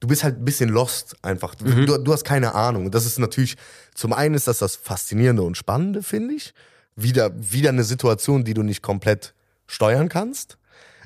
Du 0.00 0.06
bist 0.06 0.24
halt 0.24 0.38
ein 0.38 0.44
bisschen 0.44 0.70
lost 0.70 1.16
einfach. 1.22 1.54
Du, 1.56 1.98
du 1.98 2.12
hast 2.12 2.24
keine 2.24 2.54
Ahnung. 2.54 2.86
Und 2.86 2.94
das 2.94 3.04
ist 3.04 3.18
natürlich, 3.18 3.56
zum 3.94 4.12
einen 4.12 4.34
ist 4.34 4.46
das 4.46 4.58
das 4.58 4.76
Faszinierende 4.76 5.42
und 5.42 5.56
Spannende, 5.56 6.02
finde 6.02 6.34
ich. 6.34 6.54
Wieder, 7.00 7.30
wieder 7.34 7.68
eine 7.68 7.84
Situation, 7.84 8.44
die 8.44 8.54
du 8.54 8.62
nicht 8.62 8.82
komplett 8.82 9.34
steuern 9.66 10.08
kannst. 10.08 10.58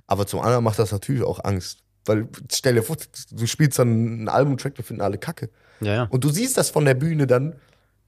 Aber 0.07 0.27
zum 0.27 0.41
anderen 0.41 0.65
macht 0.65 0.79
das 0.79 0.93
natürlich 0.93 1.23
auch 1.23 1.45
Angst. 1.45 1.83
Weil 2.05 2.29
stell 2.51 2.75
dir 2.75 2.83
vor, 2.83 2.97
du 3.31 3.47
spielst 3.47 3.79
dann 3.79 3.89
einen 3.89 4.29
Albumtrack, 4.29 4.75
da 4.75 4.83
finden 4.83 5.03
alle 5.03 5.19
Kacke. 5.19 5.51
Ja, 5.81 5.95
ja. 5.95 6.03
Und 6.05 6.25
du 6.25 6.31
siehst 6.31 6.57
das 6.57 6.71
von 6.71 6.85
der 6.85 6.95
Bühne 6.95 7.27
dann. 7.27 7.55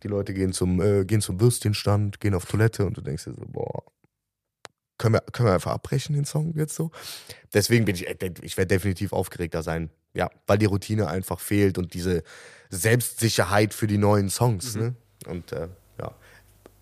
Die 0.02 0.08
Leute 0.08 0.34
gehen 0.34 0.52
zum, 0.52 0.80
äh, 0.80 1.04
gehen 1.04 1.20
zum 1.20 1.40
Würstchenstand, 1.40 2.20
gehen 2.20 2.34
auf 2.34 2.46
Toilette 2.46 2.84
und 2.84 2.96
du 2.96 3.00
denkst 3.00 3.24
dir 3.24 3.34
so, 3.34 3.44
boah, 3.46 3.84
können 4.98 5.14
wir, 5.14 5.20
können 5.32 5.48
wir 5.48 5.54
einfach 5.54 5.72
abbrechen 5.72 6.14
den 6.14 6.24
Song 6.24 6.54
jetzt 6.56 6.74
so? 6.74 6.90
Deswegen 7.52 7.84
bin 7.84 7.94
ich, 7.94 8.08
äh, 8.08 8.32
ich 8.42 8.56
werde 8.56 8.74
definitiv 8.74 9.12
aufgeregter 9.12 9.62
sein. 9.62 9.90
Ja, 10.12 10.30
weil 10.46 10.58
die 10.58 10.66
Routine 10.66 11.08
einfach 11.08 11.40
fehlt 11.40 11.76
und 11.76 11.94
diese 11.94 12.22
Selbstsicherheit 12.70 13.74
für 13.74 13.88
die 13.88 13.98
neuen 13.98 14.30
Songs. 14.30 14.76
Ne? 14.76 14.94
Und 15.26 15.52
äh, 15.52 15.68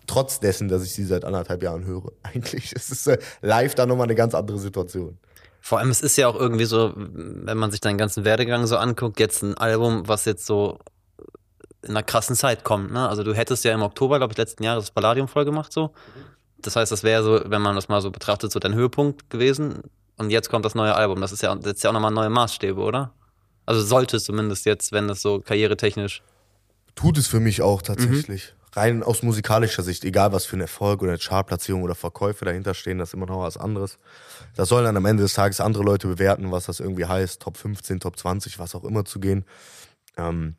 trotz 0.07 0.39
dessen, 0.39 0.67
dass 0.67 0.83
ich 0.83 0.93
sie 0.93 1.05
seit 1.05 1.25
anderthalb 1.25 1.63
Jahren 1.63 1.85
höre, 1.85 2.11
eigentlich 2.23 2.73
ist 2.73 2.91
es 2.91 3.07
äh, 3.07 3.17
live 3.41 3.75
dann 3.75 3.89
nochmal 3.89 4.05
eine 4.05 4.15
ganz 4.15 4.35
andere 4.35 4.59
Situation. 4.59 5.17
Vor 5.61 5.79
allem, 5.79 5.89
es 5.89 6.01
ist 6.01 6.17
ja 6.17 6.27
auch 6.27 6.35
irgendwie 6.35 6.65
so, 6.65 6.91
wenn 6.95 7.57
man 7.57 7.71
sich 7.71 7.79
deinen 7.79 7.97
ganzen 7.97 8.25
Werdegang 8.25 8.67
so 8.67 8.75
anguckt, 8.75 9.19
jetzt 9.19 9.43
ein 9.43 9.57
Album, 9.57 10.07
was 10.07 10.25
jetzt 10.25 10.45
so 10.45 10.77
in 11.83 11.91
einer 11.91 12.03
krassen 12.03 12.35
Zeit 12.35 12.63
kommt. 12.63 12.91
Ne? 12.91 13.07
Also 13.07 13.23
du 13.23 13.33
hättest 13.33 13.63
ja 13.63 13.73
im 13.73 13.81
Oktober, 13.81 14.17
glaube 14.17 14.33
ich, 14.33 14.37
letzten 14.37 14.63
Jahres 14.63 14.85
das 14.85 14.91
Palladium 14.91 15.27
voll 15.27 15.45
gemacht 15.45 15.71
so. 15.71 15.93
Das 16.61 16.75
heißt, 16.75 16.91
das 16.91 17.03
wäre 17.03 17.23
so, 17.23 17.41
wenn 17.45 17.61
man 17.61 17.75
das 17.75 17.89
mal 17.89 18.01
so 18.01 18.09
betrachtet, 18.09 18.51
so 18.51 18.59
dein 18.59 18.73
Höhepunkt 18.73 19.29
gewesen. 19.29 19.81
Und 20.17 20.29
jetzt 20.29 20.49
kommt 20.49 20.65
das 20.65 20.75
neue 20.75 20.95
Album. 20.95 21.19
Das 21.19 21.31
ist 21.31 21.43
ja, 21.43 21.57
setzt 21.61 21.83
ja 21.83 21.89
auch 21.89 21.93
nochmal 21.93 22.11
neue 22.11 22.29
Maßstäbe, 22.29 22.79
oder? 22.79 23.13
Also 23.65 23.81
sollte 23.81 24.17
es 24.17 24.23
zumindest 24.23 24.65
jetzt, 24.65 24.91
wenn 24.91 25.07
das 25.07 25.21
so 25.21 25.39
karrieretechnisch. 25.39 26.23
Tut 26.95 27.17
es 27.17 27.27
für 27.27 27.39
mich 27.39 27.61
auch 27.61 27.81
tatsächlich. 27.81 28.53
Rein 28.75 29.03
aus 29.03 29.21
musikalischer 29.21 29.83
Sicht, 29.83 30.03
egal 30.03 30.31
was 30.31 30.45
für 30.45 30.57
ein 30.57 30.61
Erfolg 30.61 31.01
oder 31.01 31.11
eine 31.11 31.19
Chartplatzierung 31.19 31.83
oder 31.83 31.93
Verkäufe 31.93 32.43
dahinter 32.43 32.73
stehen, 32.73 32.97
das 32.97 33.09
ist 33.09 33.13
immer 33.13 33.27
noch 33.27 33.39
was 33.39 33.57
anderes. 33.57 33.99
Das 34.55 34.69
sollen 34.69 34.85
dann 34.85 34.97
am 34.97 35.05
Ende 35.05 35.21
des 35.21 35.33
Tages 35.33 35.61
andere 35.61 35.83
Leute 35.83 36.07
bewerten, 36.07 36.51
was 36.51 36.65
das 36.65 36.79
irgendwie 36.79 37.05
heißt, 37.05 37.41
Top 37.41 37.57
15, 37.57 37.99
Top 37.99 38.17
20, 38.17 38.57
was 38.57 38.73
auch 38.73 38.83
immer 38.83 39.05
zu 39.05 39.19
gehen. 39.19 39.45
Ähm, 40.17 40.55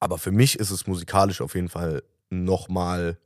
aber 0.00 0.18
für 0.18 0.32
mich 0.32 0.58
ist 0.58 0.70
es 0.70 0.86
musikalisch 0.86 1.40
auf 1.40 1.54
jeden 1.54 1.70
Fall 1.70 2.02
nochmal 2.28 3.18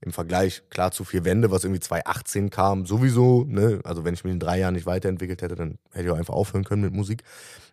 im 0.00 0.12
Vergleich, 0.12 0.62
klar 0.70 0.90
zu 0.90 1.04
vier 1.04 1.24
Wände, 1.24 1.50
was 1.50 1.64
irgendwie 1.64 1.80
2018 1.80 2.50
kam, 2.50 2.86
sowieso, 2.86 3.44
ne? 3.44 3.80
Also 3.84 4.04
wenn 4.04 4.14
ich 4.14 4.24
mich 4.24 4.32
in 4.32 4.40
drei 4.40 4.58
Jahren 4.58 4.74
nicht 4.74 4.86
weiterentwickelt 4.86 5.40
hätte, 5.42 5.54
dann 5.54 5.78
hätte 5.92 6.06
ich 6.06 6.10
auch 6.10 6.18
einfach 6.18 6.34
aufhören 6.34 6.64
können 6.64 6.82
mit 6.82 6.92
Musik. 6.92 7.22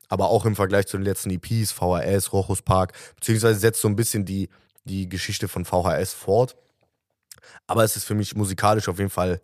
Aber 0.07 0.29
auch 0.29 0.45
im 0.45 0.55
Vergleich 0.55 0.87
zu 0.87 0.97
den 0.97 1.05
letzten 1.05 1.29
EPs, 1.29 1.71
VHS, 1.71 2.33
Rochus 2.33 2.61
Park, 2.61 2.93
beziehungsweise 3.15 3.59
setzt 3.59 3.81
so 3.81 3.87
ein 3.87 3.95
bisschen 3.95 4.25
die, 4.25 4.49
die 4.85 5.09
Geschichte 5.09 5.47
von 5.47 5.65
VHS 5.65 6.13
fort. 6.13 6.55
Aber 7.67 7.83
es 7.83 7.95
ist 7.95 8.05
für 8.05 8.15
mich 8.15 8.35
musikalisch 8.35 8.89
auf 8.89 8.97
jeden 8.97 9.09
Fall 9.09 9.41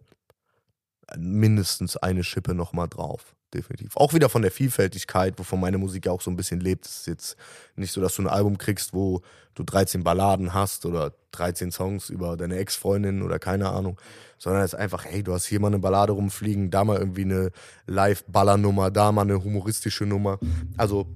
mindestens 1.18 1.98
eine 1.98 2.24
Schippe 2.24 2.54
nochmal 2.54 2.88
drauf. 2.88 3.34
Definitiv. 3.54 3.96
Auch 3.96 4.14
wieder 4.14 4.28
von 4.28 4.42
der 4.42 4.52
Vielfältigkeit, 4.52 5.40
wovon 5.40 5.62
meine 5.62 5.78
Musik 5.78 6.06
ja 6.06 6.12
auch 6.12 6.22
so 6.22 6.30
ein 6.30 6.36
bisschen 6.36 6.60
lebt. 6.60 6.86
Es 6.86 7.00
ist 7.00 7.08
jetzt 7.08 7.38
nicht 7.78 7.94
so, 7.94 8.02
dass 8.02 8.16
du 8.16 8.24
ein 8.24 8.28
Album 8.28 8.58
kriegst, 8.58 8.94
wo 8.94 9.22
du 9.56 9.64
13 9.64 10.04
Balladen 10.04 10.54
hast 10.54 10.86
oder 10.86 11.14
13 11.32 11.72
Songs 11.72 12.10
über 12.10 12.36
deine 12.36 12.58
Ex-Freundin 12.58 13.22
oder 13.22 13.40
keine 13.40 13.70
Ahnung, 13.70 14.00
sondern 14.38 14.64
es 14.64 14.74
ist 14.74 14.80
einfach, 14.80 15.06
hey, 15.06 15.24
du 15.24 15.34
hast 15.34 15.46
hier 15.46 15.62
mal 15.62 15.68
eine 15.68 15.80
Ballade 15.80 16.12
rumfliegen, 16.12 16.72
da 16.72 16.84
mal 16.84 16.98
irgendwie 16.98 17.24
eine 17.24 17.52
Live-Ballernummer, 17.86 18.92
da 18.92 19.14
mal 19.14 19.22
eine 19.22 19.42
humoristische 19.42 20.06
Nummer. 20.06 20.40
Also 20.76 21.08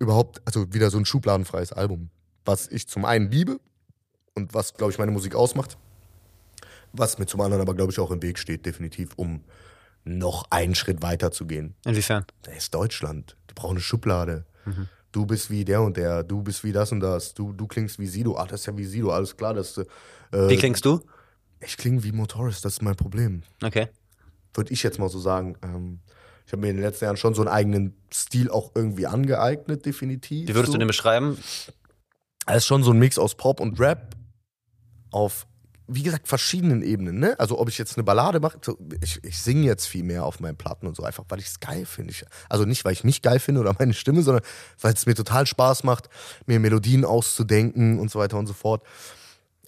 überhaupt, 0.00 0.42
also 0.44 0.72
wieder 0.74 0.90
so 0.90 0.98
ein 0.98 1.06
schubladenfreies 1.06 1.72
Album, 1.72 2.10
was 2.44 2.68
ich 2.68 2.88
zum 2.88 3.04
einen 3.04 3.30
liebe 3.30 3.58
und 4.34 4.54
was, 4.54 4.74
glaube 4.74 4.92
ich, 4.92 4.98
meine 4.98 5.12
Musik 5.12 5.34
ausmacht, 5.34 5.76
was 6.92 7.18
mir 7.18 7.26
zum 7.26 7.40
anderen 7.40 7.62
aber, 7.62 7.74
glaube 7.74 7.92
ich, 7.92 7.98
auch 7.98 8.10
im 8.10 8.22
Weg 8.22 8.38
steht, 8.38 8.66
definitiv, 8.66 9.10
um 9.16 9.42
noch 10.04 10.44
einen 10.50 10.74
Schritt 10.74 11.02
weiter 11.02 11.30
zu 11.30 11.46
gehen. 11.46 11.74
Inwiefern? 11.84 12.24
Das 12.42 12.56
ist 12.56 12.74
Deutschland. 12.74 13.36
Die 13.50 13.54
brauchen 13.54 13.72
eine 13.72 13.80
Schublade. 13.80 14.44
Du 15.12 15.26
bist 15.26 15.50
wie 15.50 15.64
der 15.64 15.82
und 15.82 15.96
der, 15.96 16.24
du 16.24 16.42
bist 16.42 16.64
wie 16.64 16.72
das 16.72 16.92
und 16.92 17.00
das, 17.00 17.34
du, 17.34 17.52
du 17.52 17.66
klingst 17.66 17.98
wie 17.98 18.06
Sido. 18.06 18.36
Ach, 18.36 18.46
das 18.46 18.60
ist 18.60 18.66
ja 18.66 18.76
wie 18.76 18.84
Sido, 18.84 19.10
alles 19.10 19.36
klar. 19.36 19.54
Das, 19.54 19.78
äh, 19.78 19.84
Wie 20.32 20.56
klingst 20.56 20.84
du? 20.84 21.00
ich 21.66 21.76
klinge 21.76 22.02
wie 22.04 22.12
Motoris, 22.12 22.60
das 22.60 22.74
ist 22.74 22.82
mein 22.82 22.96
Problem. 22.96 23.42
Okay. 23.62 23.88
Würde 24.52 24.72
ich 24.72 24.82
jetzt 24.82 24.98
mal 24.98 25.08
so 25.08 25.18
sagen. 25.18 25.56
Ähm, 25.62 26.00
ich 26.46 26.52
habe 26.52 26.62
mir 26.62 26.68
in 26.68 26.76
den 26.76 26.84
letzten 26.84 27.06
Jahren 27.06 27.16
schon 27.16 27.34
so 27.34 27.42
einen 27.42 27.48
eigenen 27.50 27.96
Stil 28.12 28.50
auch 28.50 28.72
irgendwie 28.74 29.06
angeeignet, 29.06 29.86
definitiv. 29.86 30.48
Wie 30.48 30.54
würdest 30.54 30.72
so. 30.72 30.74
du 30.74 30.78
den 30.78 30.88
beschreiben? 30.88 31.38
Es 32.46 32.58
ist 32.58 32.66
schon 32.66 32.82
so 32.82 32.92
ein 32.92 32.98
Mix 32.98 33.18
aus 33.18 33.34
Pop 33.34 33.60
und 33.60 33.80
Rap 33.80 34.14
auf, 35.10 35.46
wie 35.86 36.02
gesagt, 36.02 36.28
verschiedenen 36.28 36.82
Ebenen. 36.82 37.18
Ne? 37.18 37.38
Also 37.38 37.58
ob 37.58 37.68
ich 37.68 37.78
jetzt 37.78 37.96
eine 37.96 38.04
Ballade 38.04 38.40
mache, 38.40 38.58
ich, 39.00 39.22
ich 39.22 39.38
singe 39.38 39.66
jetzt 39.66 39.86
viel 39.86 40.02
mehr 40.02 40.24
auf 40.24 40.40
meinen 40.40 40.56
Platten 40.56 40.86
und 40.86 40.96
so, 40.96 41.04
einfach 41.04 41.24
weil 41.28 41.38
ich 41.38 41.46
es 41.46 41.60
geil 41.60 41.86
finde. 41.86 42.12
Also 42.48 42.64
nicht, 42.64 42.84
weil 42.84 42.92
ich 42.92 43.04
mich 43.04 43.22
geil 43.22 43.38
finde 43.38 43.60
oder 43.60 43.74
meine 43.78 43.94
Stimme, 43.94 44.22
sondern 44.22 44.44
weil 44.80 44.94
es 44.94 45.06
mir 45.06 45.14
total 45.14 45.46
Spaß 45.46 45.84
macht, 45.84 46.08
mir 46.46 46.60
Melodien 46.60 47.04
auszudenken 47.04 47.98
und 47.98 48.10
so 48.10 48.18
weiter 48.18 48.38
und 48.38 48.46
so 48.46 48.54
fort. 48.54 48.82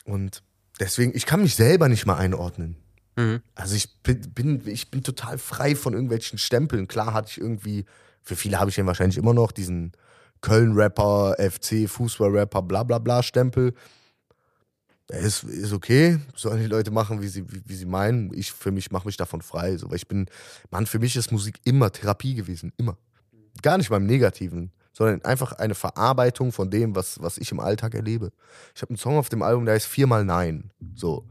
Und 0.05 0.43
deswegen, 0.81 1.15
ich 1.15 1.27
kann 1.27 1.43
mich 1.43 1.57
selber 1.57 1.89
nicht 1.89 2.07
mal 2.07 2.17
einordnen. 2.17 2.77
Mhm. 3.17 3.41
Also 3.55 3.75
ich 3.75 4.03
bin, 4.03 4.21
bin, 4.33 4.62
ich 4.67 4.91
bin 4.91 5.03
total 5.03 5.39
frei 5.39 5.75
von 5.75 5.95
irgendwelchen 5.95 6.39
Stempeln. 6.39 6.87
Klar 6.87 7.15
hatte 7.15 7.31
ich 7.31 7.41
irgendwie, 7.41 7.87
für 8.23 8.37
viele 8.37 8.61
habe 8.61 8.71
ich 8.71 8.77
den 8.77 8.87
wahrscheinlich 8.87 9.17
immer 9.17 9.35
noch, 9.35 9.53
diesen 9.53 9.93
Köln-Rapper, 10.40 11.37
FC, 11.38 11.88
Fußball-Rapper, 11.88 12.62
bla 12.62 12.83
bla 12.83 12.99
bla 12.99 13.22
Stempel. 13.22 13.75
Ist, 15.09 15.44
ist 15.44 15.72
okay, 15.72 16.18
sollen 16.35 16.61
die 16.61 16.66
Leute 16.66 16.90
machen, 16.90 17.22
wie 17.22 17.29
sie, 17.29 17.49
wie, 17.51 17.62
wie 17.64 17.77
sie 17.77 17.87
meinen. 17.87 18.33
Ich 18.35 18.51
für 18.53 18.72
mich 18.72 18.90
mache 18.90 19.07
mich 19.07 19.16
davon 19.16 19.40
frei. 19.40 19.77
So, 19.77 19.88
weil 19.88 19.96
ich 19.96 20.09
bin, 20.09 20.27
Mann, 20.70 20.87
für 20.87 20.99
mich 20.99 21.14
ist 21.14 21.31
Musik 21.31 21.61
immer 21.64 21.92
Therapie 21.92 22.35
gewesen, 22.35 22.72
immer. 22.77 22.99
Gar 23.62 23.79
nicht 23.79 23.88
beim 23.88 24.05
Negativen, 24.05 24.72
sondern 24.92 25.25
einfach 25.25 25.53
eine 25.53 25.77
Verarbeitung 25.77 26.51
von 26.51 26.70
dem, 26.70 26.96
was, 26.96 27.22
was 27.22 27.38
ich 27.38 27.53
im 27.53 27.61
Alltag 27.61 27.94
erlebe. 27.94 28.33
Ich 28.75 28.83
habe 28.83 28.90
einen 28.90 28.99
Song 28.99 29.16
auf 29.16 29.29
dem 29.29 29.42
Album, 29.42 29.64
der 29.64 29.75
heißt 29.75 29.87
viermal 29.87 30.25
Nein. 30.25 30.72
So. 30.94 31.25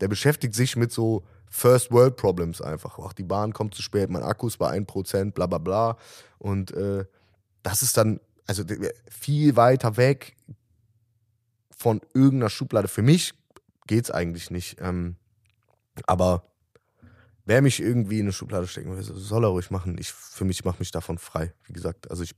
Der 0.00 0.08
beschäftigt 0.08 0.54
sich 0.54 0.76
mit 0.76 0.92
so 0.92 1.24
First 1.48 1.90
World 1.90 2.16
Problems 2.16 2.60
einfach. 2.60 2.98
Ach, 2.98 3.12
die 3.12 3.22
Bahn 3.22 3.52
kommt 3.52 3.74
zu 3.74 3.82
spät, 3.82 4.10
mein 4.10 4.22
Akku 4.22 4.46
ist 4.46 4.58
bei 4.58 4.72
1%, 4.72 5.32
bla 5.32 5.46
bla 5.46 5.58
bla. 5.58 5.96
Und 6.38 6.72
äh, 6.72 7.04
das 7.62 7.82
ist 7.82 7.96
dann, 7.96 8.20
also 8.46 8.64
viel 9.10 9.56
weiter 9.56 9.96
weg 9.96 10.36
von 11.76 12.00
irgendeiner 12.14 12.50
Schublade. 12.50 12.88
Für 12.88 13.02
mich 13.02 13.32
geht's 13.86 14.10
eigentlich 14.10 14.50
nicht. 14.50 14.76
Ähm, 14.80 15.16
aber 16.06 16.44
wer 17.44 17.62
mich 17.62 17.80
irgendwie 17.80 18.18
in 18.18 18.26
eine 18.26 18.32
Schublade 18.32 18.66
stecken 18.66 18.94
will, 18.94 19.02
soll 19.02 19.44
er 19.44 19.48
ruhig 19.48 19.70
machen. 19.70 19.96
Ich, 19.98 20.12
für 20.12 20.44
mich 20.44 20.64
mache 20.64 20.78
mich 20.78 20.90
davon 20.90 21.18
frei. 21.18 21.52
Wie 21.64 21.72
gesagt, 21.72 22.10
also 22.10 22.22
ich. 22.22 22.34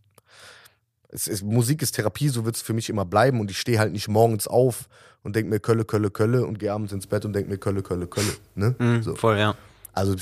Es 1.08 1.28
ist, 1.28 1.44
Musik 1.44 1.80
ist 1.80 1.92
Therapie, 1.92 2.28
so 2.28 2.44
wird 2.44 2.56
es 2.56 2.62
für 2.62 2.72
mich 2.72 2.90
immer 2.90 3.04
bleiben. 3.04 3.38
Und 3.38 3.48
ich 3.48 3.60
stehe 3.60 3.78
halt 3.78 3.92
nicht 3.92 4.08
morgens 4.08 4.48
auf 4.48 4.88
und 5.22 5.36
denke 5.36 5.48
mir 5.48 5.60
Kölle, 5.60 5.84
Kölle, 5.84 6.10
Kölle 6.10 6.44
und 6.44 6.58
gehe 6.58 6.72
abends 6.72 6.92
ins 6.92 7.06
Bett 7.06 7.24
und 7.24 7.32
denke 7.34 7.50
mir 7.50 7.58
Kölle, 7.58 7.82
Kölle, 7.82 8.08
Kölle. 8.08 8.32
Ne? 8.56 8.74
Mhm, 8.80 9.02
So. 9.02 9.14
Voll, 9.14 9.38
ja. 9.38 9.56
Also 9.92 10.16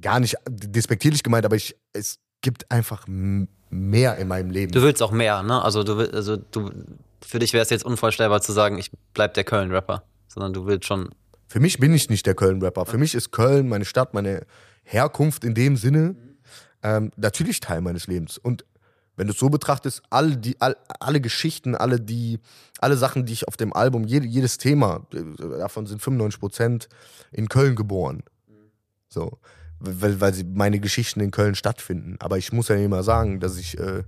gar 0.00 0.20
nicht 0.20 0.36
despektierlich 0.48 1.22
gemeint, 1.22 1.44
aber 1.44 1.56
ich, 1.56 1.76
es 1.92 2.18
gibt 2.40 2.70
einfach 2.70 3.06
mehr 3.72 4.16
in 4.18 4.28
meinem 4.28 4.50
Leben. 4.50 4.72
Du 4.72 4.82
willst 4.82 5.02
auch 5.02 5.10
mehr, 5.10 5.42
ne? 5.42 5.62
Also 5.62 5.82
du 5.82 5.98
also 6.12 6.36
du, 6.36 6.70
für 7.20 7.38
dich 7.38 7.52
wäre 7.52 7.62
es 7.62 7.70
jetzt 7.70 7.84
unvorstellbar 7.84 8.42
zu 8.42 8.52
sagen, 8.52 8.78
ich 8.78 8.90
bleib 9.14 9.34
der 9.34 9.44
Köln-Rapper, 9.44 10.04
sondern 10.28 10.52
du 10.52 10.66
willst 10.66 10.86
schon. 10.86 11.10
Für 11.48 11.60
mich 11.60 11.78
bin 11.78 11.92
ich 11.94 12.08
nicht 12.08 12.26
der 12.26 12.34
Köln-Rapper. 12.34 12.86
Für 12.86 12.98
mich 12.98 13.14
ist 13.14 13.32
Köln 13.32 13.68
meine 13.68 13.84
Stadt, 13.84 14.14
meine 14.14 14.46
Herkunft 14.84 15.44
in 15.44 15.54
dem 15.54 15.76
Sinne 15.76 16.16
ähm, 16.82 17.10
natürlich 17.16 17.60
Teil 17.60 17.80
meines 17.80 18.06
Lebens. 18.06 18.38
Und 18.38 18.64
wenn 19.16 19.26
du 19.26 19.32
es 19.32 19.38
so 19.38 19.48
betrachtest, 19.48 20.02
alle, 20.10 20.36
die, 20.36 20.60
all, 20.60 20.76
alle 21.00 21.20
Geschichten, 21.20 21.74
alle, 21.74 22.00
die, 22.00 22.40
alle 22.78 22.96
Sachen, 22.96 23.26
die 23.26 23.32
ich 23.32 23.48
auf 23.48 23.56
dem 23.56 23.72
Album, 23.72 24.04
jede, 24.04 24.26
jedes 24.26 24.58
Thema, 24.58 25.06
äh, 25.12 25.58
davon 25.58 25.86
sind 25.86 26.02
95 26.02 26.40
Prozent 26.40 26.88
in 27.30 27.48
Köln 27.48 27.76
geboren. 27.76 28.22
So. 29.08 29.38
Weil, 29.84 30.20
weil 30.20 30.32
sie 30.32 30.44
meine 30.44 30.78
Geschichten 30.78 31.20
in 31.20 31.32
Köln 31.32 31.56
stattfinden. 31.56 32.16
Aber 32.20 32.38
ich 32.38 32.52
muss 32.52 32.68
ja 32.68 32.76
nicht 32.76 32.88
mal 32.88 33.02
sagen, 33.02 33.40
dass 33.40 33.56
ich, 33.56 33.78
äh, 33.78 34.04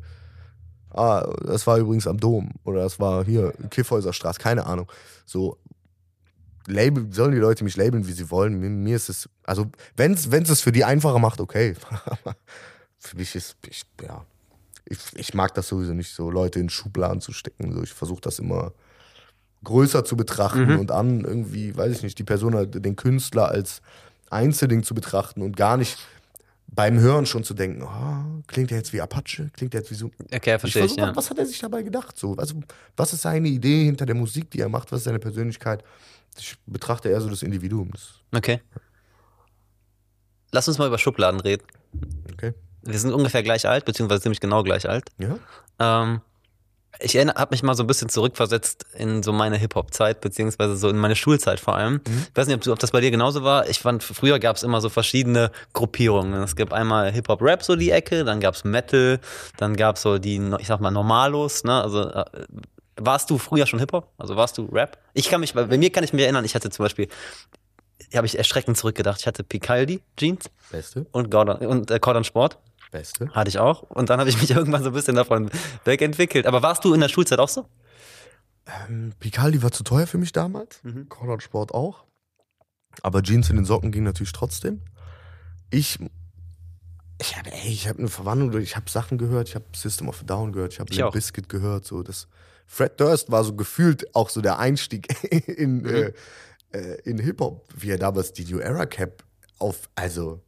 ah, 0.91 1.29
das 1.45 1.67
war 1.67 1.79
übrigens 1.79 2.07
am 2.07 2.19
Dom 2.19 2.53
oder 2.65 2.83
das 2.83 3.01
war 3.01 3.25
hier 3.25 3.53
Kiffhäuser 3.71 4.13
Straße, 4.13 4.39
keine 4.39 4.67
Ahnung. 4.67 4.91
So, 5.27 5.59
Label, 6.67 7.13
sollen 7.13 7.33
die 7.33 7.39
Leute 7.39 7.65
mich 7.65 7.77
labeln, 7.77 8.07
wie 8.07 8.13
sie 8.13 8.31
wollen. 8.31 8.61
Mir, 8.61 8.71
mir 8.71 8.97
ist 8.97 9.09
es, 9.09 9.29
also 9.43 9.67
wenn 9.97 10.13
es 10.13 10.27
es 10.27 10.61
für 10.61 10.73
die 10.73 10.85
einfacher 10.85 11.19
macht, 11.19 11.41
okay. 11.41 11.75
Aber 12.07 12.37
für 12.99 13.17
mich 13.17 13.35
ist, 13.35 13.57
ich, 13.69 13.85
ja, 14.01 14.25
ich, 14.87 14.99
ich 15.17 15.35
mag 15.35 15.55
das 15.55 15.69
sowieso 15.69 15.93
nicht, 15.93 16.15
so 16.15 16.31
Leute 16.31 16.61
in 16.61 16.71
Schubladen 16.71 17.21
zu 17.21 17.33
stecken. 17.33 17.73
So, 17.73 17.83
ich 17.83 17.93
versuche 17.93 18.21
das 18.21 18.39
immer 18.39 18.73
größer 19.65 20.05
zu 20.05 20.17
betrachten 20.17 20.77
und 20.79 20.91
an 20.91 21.23
irgendwie, 21.23 21.75
weiß 21.77 21.97
ich 21.97 22.03
nicht, 22.03 22.19
die 22.19 22.25
Person, 22.25 22.71
den 22.71 22.97
Künstler 22.97 23.49
als 23.49 23.81
Einzelding 24.31 24.83
zu 24.83 24.95
betrachten 24.95 25.43
und 25.43 25.57
gar 25.57 25.77
nicht 25.77 25.99
beim 26.67 26.99
Hören 26.99 27.25
schon 27.27 27.45
zu 27.45 27.55
denken, 27.55 27.83
oh, 27.83 28.43
klingt 28.47 28.71
der 28.71 28.79
jetzt 28.79 28.93
wie 28.93 29.01
Apache, 29.01 29.51
klingt 29.53 29.73
der 29.75 29.81
jetzt 29.83 29.91
wie 29.91 29.95
so. 29.95 30.11
Okay, 30.35 30.59
verstehe 30.59 30.85
ich. 30.85 30.93
versuch, 30.93 30.97
Ja. 30.99 31.15
Was 31.17 31.31
hat 31.31 31.39
er 31.39 31.47
sich 31.47 31.59
dabei 31.61 31.83
gedacht? 31.83 32.19
So? 32.19 32.35
Also, 32.37 32.57
was 32.97 33.13
ist 33.13 33.23
seine 33.23 33.49
Idee 33.49 33.85
hinter 33.85 34.07
der 34.07 34.17
Musik, 34.17 34.51
die 34.51 34.61
er 34.61 34.69
macht? 34.69 34.91
Was 34.91 34.99
ist 35.01 35.05
seine 35.05 35.21
Persönlichkeit? 35.21 35.85
Ich 36.37 36.57
betrachte 36.67 37.09
eher 37.09 37.21
so 37.21 37.31
das 37.31 37.43
Individuum. 37.43 37.93
Okay. 38.35 38.61
Lass 40.51 40.67
uns 40.67 40.79
mal 40.79 40.89
über 40.89 40.99
Schubladen 40.99 41.41
reden. 41.41 41.65
okay. 42.33 42.55
Wir 42.83 42.99
sind 42.99 43.13
ungefähr 43.13 43.43
gleich 43.43 43.67
alt, 43.69 43.85
beziehungsweise 43.85 44.23
ziemlich 44.23 44.41
genau 44.41 44.63
gleich 44.63 44.89
alt. 44.89 45.09
Ja? 45.19 45.39
Ähm, 45.79 46.21
ich 47.01 47.17
habe 47.17 47.49
mich 47.51 47.63
mal 47.63 47.75
so 47.75 47.83
ein 47.83 47.87
bisschen 47.87 48.09
zurückversetzt 48.09 48.87
in 48.95 49.23
so 49.23 49.33
meine 49.33 49.57
Hip-Hop-Zeit, 49.57 50.21
beziehungsweise 50.21 50.77
so 50.77 50.89
in 50.89 50.97
meine 50.97 51.17
Schulzeit 51.17 51.61
vor 51.61 51.77
allem. 51.77 52.01
Ich 52.07 52.37
weiß 52.37 52.47
nicht, 52.47 52.57
ob, 52.57 52.73
ob 52.73 52.79
das 52.79 52.93
bei 52.93 53.01
dir 53.01 53.11
genauso 53.11 53.43
war. 53.43 53.69
Ich 53.69 53.81
fand, 53.81 54.03
früher 54.03 54.39
gab 54.39 54.57
es 54.57 54.63
immer 54.63 54.81
so 54.81 54.89
verschiedene 54.89 55.51
Gruppierungen. 55.73 56.43
Es 56.43 56.57
gibt 56.57 56.73
einmal 56.73 57.11
Hip-Hop-Rap, 57.13 57.63
so 57.63 57.77
die 57.77 57.91
Ecke, 57.91 58.25
dann 58.25 58.41
gab 58.41 58.55
es 58.55 58.65
Metal, 58.65 59.21
dann 59.57 59.77
gab 59.77 59.97
es 59.97 60.03
so 60.03 60.19
die, 60.19 60.41
ich 60.59 60.67
sag 60.67 60.81
mal, 60.81 60.91
Normalos. 60.91 61.65
Ne? 61.65 61.83
Also 61.83 62.09
äh, 62.09 62.25
warst 62.97 63.31
du 63.31 63.39
früher 63.39 63.67
schon 63.67 63.81
Hip-Hop? 63.81 64.09
Also 64.19 64.37
warst 64.37 64.59
du 64.59 64.67
Rap? 64.67 64.99
Ich 65.15 65.29
kann 65.29 65.41
mich, 65.41 65.55
bei 65.55 65.65
bei 65.65 65.79
mir 65.79 65.91
kann 65.91 66.05
ich 66.05 66.13
mich 66.13 66.23
erinnern, 66.23 66.45
ich 66.45 66.55
hatte 66.55 66.71
zum 66.71 66.85
Beispiel, 66.85 67.09
habe 68.15 68.27
ich 68.27 68.39
erschreckend 68.39 68.77
zurückgedacht, 68.77 69.21
ich 69.21 69.27
hatte 69.27 69.43
Picaldi 69.43 70.01
Jeans 70.17 70.51
Beste. 70.71 71.07
und 71.13 71.31
Gordon, 71.31 71.57
und 71.67 71.91
äh, 71.91 71.99
Cordon 71.99 72.25
Sport. 72.25 72.59
Beste. 72.95 73.29
Hatte 73.31 73.49
ich 73.49 73.59
auch. 73.59 73.83
Und 73.83 74.09
dann 74.09 74.21
habe 74.21 74.31
ich 74.31 74.41
mich 74.41 74.51
irgendwann 74.57 74.83
so 74.83 74.91
ein 74.91 74.95
bisschen 74.95 75.17
davon 75.17 75.51
wegentwickelt. 75.85 76.47
Aber 76.47 76.63
warst 76.63 76.85
du 76.85 76.95
in 76.95 77.01
der 77.01 77.09
Schulzeit 77.09 77.39
auch 77.41 77.49
so? 77.49 77.67
Ähm, 78.89 79.13
Picaldi 79.19 79.63
war 79.63 79.73
zu 79.73 79.83
teuer 79.85 80.07
für 80.07 80.17
mich 80.19 80.33
damals. 80.33 80.79
Mhm. 80.85 81.09
Conrad 81.09 81.43
Sport 81.43 81.75
auch. 81.75 82.05
Aber 83.03 83.23
Jeans 83.23 83.51
in 83.51 83.57
den 83.57 83.65
Socken 83.65 83.91
ging 83.93 84.05
natürlich 84.05 84.33
trotzdem. 84.33 84.81
Ich. 85.71 85.99
Ich 87.21 87.37
habe 87.37 87.51
ich 87.67 87.89
hab 87.89 87.99
eine 87.99 88.09
Verwandlung. 88.09 88.61
Ich 88.63 88.77
habe 88.77 88.89
Sachen 88.89 89.19
gehört. 89.19 89.49
Ich 89.49 89.55
habe 89.55 89.65
System 89.75 90.09
of 90.09 90.21
a 90.23 90.25
Down 90.25 90.53
gehört. 90.53 90.73
Ich 90.73 90.81
habe. 90.81 91.11
Bizkit 91.11 91.49
gehört. 91.49 91.85
So 91.85 92.03
das. 92.03 92.29
Fred 92.67 92.99
Durst 93.01 93.31
war 93.31 93.45
so 93.45 93.55
gefühlt 93.55 94.15
auch 94.15 94.31
so 94.31 94.41
der 94.41 94.59
Einstieg 94.59 95.09
in, 95.49 95.83
Mhm. 95.83 95.87
äh, 95.87 96.13
äh, 96.73 97.01
in 97.05 97.19
Hip-Hop, 97.19 97.69
wie 97.77 97.91
er 97.91 97.99
damals 97.99 98.33
die 98.33 98.45
New 98.45 98.59
Era 98.59 98.87
Cap 98.87 99.23
auf. 99.59 99.91
Also, 99.95 100.43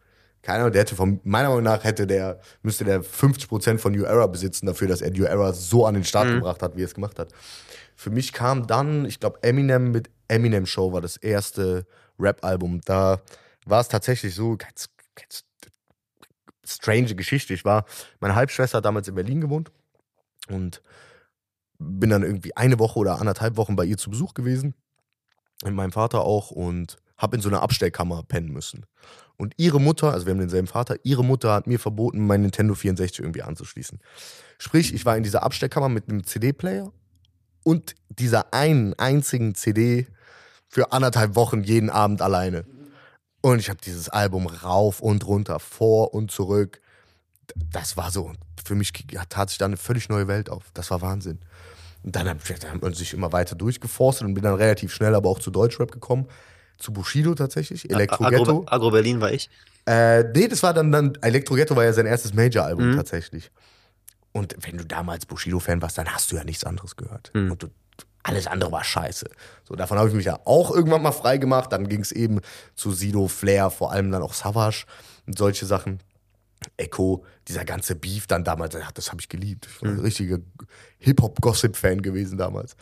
keine 0.46 0.60
Ahnung, 0.60 0.72
der 0.72 0.82
hätte 0.82 0.94
von 0.94 1.20
meiner 1.24 1.48
Meinung 1.48 1.64
nach 1.64 1.82
hätte 1.82 2.06
der, 2.06 2.38
müsste 2.62 2.84
der 2.84 3.02
50% 3.02 3.78
von 3.78 3.92
New 3.92 4.04
Era 4.04 4.28
besitzen 4.28 4.66
dafür, 4.66 4.86
dass 4.86 5.00
er 5.02 5.10
New 5.10 5.24
Era 5.24 5.52
so 5.52 5.84
an 5.86 5.94
den 5.94 6.04
Start 6.04 6.28
Mhm. 6.28 6.34
gebracht 6.34 6.62
hat, 6.62 6.76
wie 6.76 6.82
er 6.82 6.86
es 6.86 6.94
gemacht 6.94 7.18
hat. 7.18 7.32
Für 7.96 8.10
mich 8.10 8.32
kam 8.32 8.68
dann, 8.68 9.04
ich 9.06 9.18
glaube, 9.18 9.42
Eminem 9.42 9.90
mit 9.90 10.08
Eminem 10.28 10.64
Show 10.64 10.92
war 10.92 11.00
das 11.00 11.16
erste 11.16 11.84
Rap-Album. 12.20 12.80
Da 12.84 13.20
war 13.64 13.80
es 13.80 13.88
tatsächlich 13.88 14.36
so, 14.36 14.56
ganz, 14.56 14.88
ganz 15.16 15.44
strange 16.64 17.16
Geschichte. 17.16 17.52
Ich 17.52 17.64
war, 17.64 17.84
meine 18.20 18.36
Halbschwester 18.36 18.78
hat 18.78 18.84
damals 18.84 19.08
in 19.08 19.16
Berlin 19.16 19.40
gewohnt 19.40 19.72
und 20.48 20.80
bin 21.80 22.10
dann 22.10 22.22
irgendwie 22.22 22.56
eine 22.56 22.78
Woche 22.78 23.00
oder 23.00 23.18
anderthalb 23.20 23.56
Wochen 23.56 23.74
bei 23.74 23.84
ihr 23.84 23.96
zu 23.98 24.10
Besuch 24.10 24.32
gewesen. 24.34 24.74
Mit 25.64 25.74
meinem 25.74 25.92
Vater 25.92 26.20
auch 26.20 26.52
und 26.52 26.98
habe 27.16 27.34
in 27.34 27.42
so 27.42 27.48
einer 27.48 27.62
Abstellkammer 27.62 28.22
pennen 28.22 28.52
müssen. 28.52 28.86
Und 29.36 29.54
ihre 29.56 29.80
Mutter, 29.80 30.12
also 30.12 30.26
wir 30.26 30.32
haben 30.32 30.40
denselben 30.40 30.66
Vater, 30.66 30.96
ihre 31.02 31.24
Mutter 31.24 31.52
hat 31.52 31.66
mir 31.66 31.78
verboten, 31.78 32.26
mein 32.26 32.42
Nintendo 32.42 32.74
64 32.74 33.20
irgendwie 33.20 33.42
anzuschließen. 33.42 34.00
Sprich, 34.58 34.94
ich 34.94 35.04
war 35.04 35.16
in 35.16 35.22
dieser 35.22 35.42
Abstellkammer 35.42 35.88
mit 35.88 36.08
einem 36.08 36.24
CD-Player 36.24 36.90
und 37.62 37.94
dieser 38.08 38.54
einen 38.54 38.94
einzigen 38.94 39.54
CD 39.54 40.06
für 40.68 40.92
anderthalb 40.92 41.34
Wochen 41.34 41.62
jeden 41.62 41.90
Abend 41.90 42.22
alleine. 42.22 42.64
Und 43.42 43.58
ich 43.58 43.68
habe 43.68 43.80
dieses 43.84 44.08
Album 44.08 44.46
rauf 44.46 45.00
und 45.00 45.26
runter, 45.26 45.60
vor 45.60 46.14
und 46.14 46.30
zurück. 46.30 46.80
Das 47.70 47.96
war 47.96 48.10
so, 48.10 48.32
für 48.64 48.74
mich 48.74 48.92
tat 49.28 49.50
sich 49.50 49.58
da 49.58 49.66
eine 49.66 49.76
völlig 49.76 50.08
neue 50.08 50.28
Welt 50.28 50.50
auf. 50.50 50.64
Das 50.74 50.90
war 50.90 51.02
Wahnsinn. 51.02 51.38
Und 52.02 52.16
dann, 52.16 52.28
hab, 52.28 52.38
dann 52.44 52.70
hat 52.72 52.82
man 52.82 52.94
sich 52.94 53.12
immer 53.12 53.32
weiter 53.32 53.54
durchgeforstet 53.54 54.26
und 54.26 54.34
bin 54.34 54.42
dann 54.42 54.54
relativ 54.54 54.92
schnell 54.92 55.14
aber 55.14 55.28
auch 55.28 55.38
zu 55.38 55.50
Deutschrap 55.50 55.92
gekommen. 55.92 56.26
Zu 56.78 56.92
Bushido 56.92 57.34
tatsächlich, 57.34 57.88
Elektro 57.90 58.24
Ghetto. 58.28 58.42
Agro, 58.42 58.64
Agro 58.66 58.90
Berlin 58.90 59.20
war 59.20 59.32
ich. 59.32 59.48
Äh, 59.86 60.24
nee, 60.34 60.48
das 60.48 60.62
war 60.62 60.74
dann, 60.74 60.92
dann 60.92 61.16
Elektro 61.22 61.54
Ghetto 61.54 61.74
war 61.76 61.84
ja 61.84 61.92
sein 61.92 62.06
erstes 62.06 62.34
Major-Album 62.34 62.92
Mhm. 62.92 62.96
tatsächlich. 62.96 63.50
Und 64.32 64.54
wenn 64.60 64.76
du 64.76 64.84
damals 64.84 65.24
Bushido-Fan 65.26 65.80
warst, 65.80 65.96
dann 65.96 66.08
hast 66.12 66.30
du 66.32 66.36
ja 66.36 66.44
nichts 66.44 66.64
anderes 66.64 66.96
gehört. 66.96 67.30
Mhm. 67.34 67.52
Und 67.52 67.62
du, 67.62 67.68
alles 68.22 68.46
andere 68.46 68.70
war 68.72 68.84
scheiße. 68.84 69.26
So, 69.64 69.74
davon 69.76 69.98
habe 69.98 70.08
ich 70.08 70.14
mich 70.14 70.26
ja 70.26 70.38
auch 70.44 70.70
irgendwann 70.72 71.02
mal 71.02 71.12
frei 71.12 71.38
gemacht. 71.38 71.72
Dann 71.72 71.88
ging 71.88 72.00
es 72.00 72.12
eben 72.12 72.40
zu 72.74 72.90
Sido, 72.92 73.28
Flair, 73.28 73.70
vor 73.70 73.92
allem 73.92 74.10
dann 74.10 74.22
auch 74.22 74.34
Savage 74.34 74.84
und 75.26 75.38
solche 75.38 75.64
Sachen. 75.64 76.00
Echo, 76.76 77.24
dieser 77.48 77.64
ganze 77.64 77.94
Beef 77.94 78.26
dann 78.26 78.42
damals, 78.42 78.74
ach, 78.76 78.90
das 78.92 79.10
habe 79.12 79.20
ich 79.20 79.28
geliebt. 79.28 79.68
Ich 79.70 79.80
war 79.82 79.90
Mhm. 79.90 79.98
ein 79.98 80.00
richtiger 80.04 80.38
Hip-Hop-Gossip-Fan 80.98 82.02
gewesen 82.02 82.36
damals. 82.38 82.76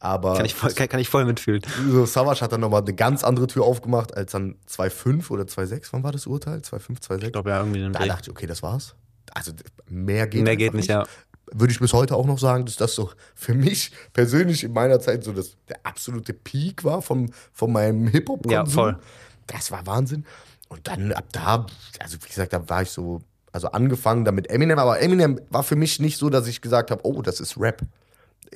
Aber 0.00 0.36
Kann 0.36 0.46
ich 0.46 0.54
voll, 0.54 0.72
kann, 0.72 0.88
kann 0.88 1.00
ich 1.00 1.08
voll 1.08 1.24
mitfühlen. 1.24 1.62
so, 1.90 2.06
Savage 2.06 2.40
hat 2.40 2.52
dann 2.52 2.60
nochmal 2.60 2.82
eine 2.82 2.94
ganz 2.94 3.24
andere 3.24 3.48
Tür 3.48 3.64
aufgemacht 3.64 4.16
als 4.16 4.32
dann 4.32 4.54
2.5 4.70 5.30
oder 5.30 5.44
2.6. 5.44 5.88
Wann 5.90 6.04
war 6.04 6.12
das 6.12 6.26
Urteil? 6.26 6.58
2.5, 6.60 7.02
2.6? 7.02 7.24
Ich 7.26 7.32
glaube 7.32 7.50
ja 7.50 7.58
irgendwie 7.58 7.82
Da 7.82 7.98
Dreh. 7.98 8.08
dachte 8.08 8.22
ich, 8.24 8.30
okay, 8.30 8.46
das 8.46 8.62
war's. 8.62 8.94
Also 9.34 9.52
mehr 9.88 10.26
geht 10.28 10.42
Mehr 10.42 10.52
einfach 10.52 10.64
geht 10.64 10.74
nicht, 10.74 10.88
ja. 10.88 11.04
Würde 11.50 11.72
ich 11.72 11.80
bis 11.80 11.92
heute 11.94 12.14
auch 12.14 12.26
noch 12.26 12.38
sagen, 12.38 12.66
dass 12.66 12.76
das 12.76 12.94
so 12.94 13.10
für 13.34 13.54
mich 13.54 13.90
persönlich 14.12 14.64
in 14.64 14.72
meiner 14.72 15.00
Zeit 15.00 15.24
so 15.24 15.32
das, 15.32 15.56
der 15.68 15.78
absolute 15.82 16.32
Peak 16.34 16.84
war 16.84 17.00
vom, 17.02 17.30
von 17.52 17.72
meinem 17.72 18.06
Hip-Hop-Konsum. 18.06 18.50
Ja, 18.52 18.66
voll. 18.66 18.98
Das 19.46 19.70
war 19.70 19.86
Wahnsinn. 19.86 20.26
Und 20.68 20.86
dann 20.86 21.12
ab 21.12 21.24
da, 21.32 21.66
also 22.00 22.18
wie 22.22 22.28
gesagt, 22.28 22.52
da 22.52 22.68
war 22.68 22.82
ich 22.82 22.90
so, 22.90 23.22
also 23.50 23.68
angefangen 23.68 24.24
damit 24.26 24.50
Eminem, 24.50 24.78
aber 24.78 25.00
Eminem 25.00 25.40
war 25.48 25.62
für 25.62 25.76
mich 25.76 25.98
nicht 26.00 26.18
so, 26.18 26.28
dass 26.28 26.46
ich 26.46 26.60
gesagt 26.60 26.90
habe, 26.90 27.00
oh, 27.04 27.22
das 27.22 27.40
ist 27.40 27.58
Rap. 27.58 27.80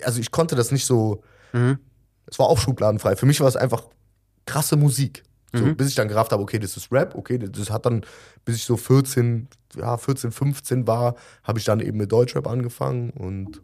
Also 0.04 0.20
ich 0.20 0.30
konnte 0.30 0.54
das 0.54 0.70
nicht 0.70 0.84
so, 0.84 1.22
Mhm. 1.52 1.78
es 2.26 2.38
war 2.38 2.46
auch 2.46 2.58
schubladenfrei. 2.58 3.16
Für 3.16 3.26
mich 3.26 3.40
war 3.40 3.48
es 3.48 3.56
einfach 3.56 3.84
krasse 4.46 4.76
Musik. 4.76 5.22
So, 5.54 5.64
Mhm. 5.64 5.76
Bis 5.76 5.88
ich 5.88 5.94
dann 5.94 6.08
gerafft 6.08 6.32
habe, 6.32 6.42
okay, 6.42 6.58
das 6.58 6.76
ist 6.78 6.90
Rap, 6.90 7.14
okay, 7.14 7.36
das 7.38 7.70
hat 7.70 7.84
dann, 7.84 8.06
bis 8.46 8.56
ich 8.56 8.64
so 8.64 8.78
14, 8.78 9.48
ja, 9.76 9.98
14, 9.98 10.32
15 10.32 10.86
war, 10.86 11.14
habe 11.44 11.58
ich 11.58 11.66
dann 11.66 11.80
eben 11.80 11.98
mit 11.98 12.10
Deutschrap 12.10 12.46
angefangen 12.46 13.10
und 13.10 13.60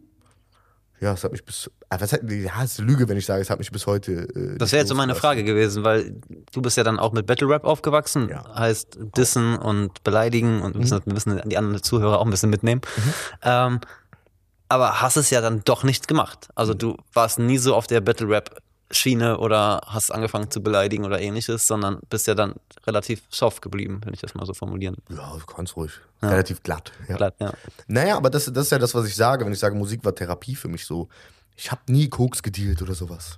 ja, 0.99 1.13
es 1.13 1.23
hat 1.23 1.31
mich 1.31 1.43
bis, 1.45 1.71
ah, 1.89 1.95
was 1.99 2.11
hat, 2.13 2.29
ja, 2.29 2.61
es 2.63 2.73
ist 2.73 2.79
eine 2.79 2.89
Lüge, 2.91 3.07
wenn 3.07 3.17
ich 3.17 3.25
sage, 3.25 3.41
es 3.41 3.49
hat 3.49 3.57
mich 3.57 3.71
bis 3.71 3.87
heute. 3.87 4.11
Äh, 4.35 4.57
Das 4.57 4.71
wäre 4.73 4.81
jetzt 4.81 4.89
so 4.89 4.95
meine 4.95 5.15
Frage 5.15 5.43
gewesen, 5.45 5.83
weil 5.83 6.13
du 6.51 6.61
bist 6.61 6.75
ja 6.77 6.83
dann 6.83 6.99
auch 6.99 7.13
mit 7.13 7.25
Battle 7.25 7.47
Rap 7.49 7.63
aufgewachsen. 7.63 8.27
Ja. 8.29 8.53
Heißt 8.53 8.99
Dissen 9.17 9.57
und 9.57 10.03
Beleidigen 10.03 10.61
und 10.61 10.73
wir 10.73 10.81
müssen, 10.81 11.01
wir 11.05 11.13
müssen 11.13 11.41
die 11.49 11.57
anderen 11.57 11.81
Zuhörer 11.81 12.19
auch 12.19 12.25
ein 12.25 12.29
bisschen 12.31 12.49
mitnehmen. 12.49 12.81
Ähm, 13.41 13.79
aber 14.69 15.01
hast 15.01 15.17
es 15.17 15.29
ja 15.31 15.41
dann 15.41 15.61
doch 15.65 15.83
nicht 15.83 16.07
gemacht. 16.07 16.47
Also 16.55 16.73
du 16.73 16.95
warst 17.13 17.39
nie 17.39 17.57
so 17.57 17.75
auf 17.75 17.87
der 17.87 18.01
Battle 18.01 18.29
Rap 18.29 18.61
Schiene 18.91 19.37
oder 19.37 19.81
hast 19.85 20.11
angefangen 20.11 20.49
zu 20.49 20.63
beleidigen 20.63 21.05
oder 21.05 21.19
ähnliches, 21.19 21.67
sondern 21.67 21.99
bist 22.09 22.25
ja 22.25 22.33
dann 22.33 22.55
relativ 22.87 23.21
soft 23.29 23.61
geblieben, 23.61 24.01
wenn 24.03 24.15
ich 24.15 24.21
das 24.21 24.33
mal 24.33 24.47
so 24.47 24.53
formulieren 24.55 24.95
Ja, 25.09 25.37
ganz 25.55 25.75
ruhig. 25.75 25.91
Ja. 26.23 26.29
Relativ 26.29 26.63
glatt. 26.63 26.91
Ja. 27.07 27.17
glatt, 27.17 27.35
ja. 27.39 27.53
Naja, 27.87 28.17
aber 28.17 28.31
das, 28.31 28.45
das 28.45 28.65
ist 28.65 28.71
ja 28.71 28.79
das, 28.79 28.95
was 28.95 29.05
ich 29.05 29.15
sage, 29.15 29.45
wenn 29.45 29.53
ich 29.53 29.59
sage, 29.59 29.75
Musik 29.75 30.03
war 30.03 30.15
Therapie 30.15 30.55
für 30.55 30.69
mich 30.69 30.85
so. 30.85 31.07
Ich 31.55 31.71
habe 31.71 31.81
nie 31.87 32.09
Koks 32.09 32.41
gedealt 32.41 32.81
oder 32.81 32.95
sowas. 32.95 33.37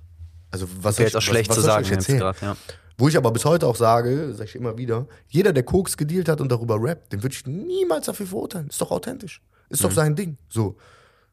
Also 0.51 0.67
was 0.81 0.99
ich, 0.99 1.05
jetzt 1.05 1.17
auch 1.17 1.21
schlecht 1.21 1.49
was, 1.49 1.57
zu 1.57 1.63
was 1.63 1.65
soll 1.65 1.83
sagen 1.83 1.99
ich 2.01 2.07
jetzt 2.07 2.19
gerade, 2.19 2.37
ja. 2.41 2.55
Wo 2.97 3.09
ich 3.09 3.17
aber 3.17 3.31
bis 3.31 3.43
heute 3.43 3.67
auch 3.67 3.75
sage, 3.75 4.33
sage 4.33 4.49
ich 4.49 4.55
immer 4.55 4.77
wieder, 4.77 5.05
jeder, 5.27 5.51
der 5.51 5.63
Koks 5.63 5.97
gedealt 5.97 6.29
hat 6.29 6.39
und 6.39 6.49
darüber 6.49 6.77
rappt, 6.81 7.11
den 7.11 7.23
würde 7.23 7.35
ich 7.35 7.45
niemals 7.45 8.05
dafür 8.05 8.27
verurteilen. 8.27 8.67
Ist 8.69 8.79
doch 8.79 8.91
authentisch. 8.91 9.41
Ist 9.69 9.81
Mhm. 9.81 9.83
doch 9.87 9.91
sein 9.91 10.15
Ding. 10.15 10.37
So. 10.49 10.77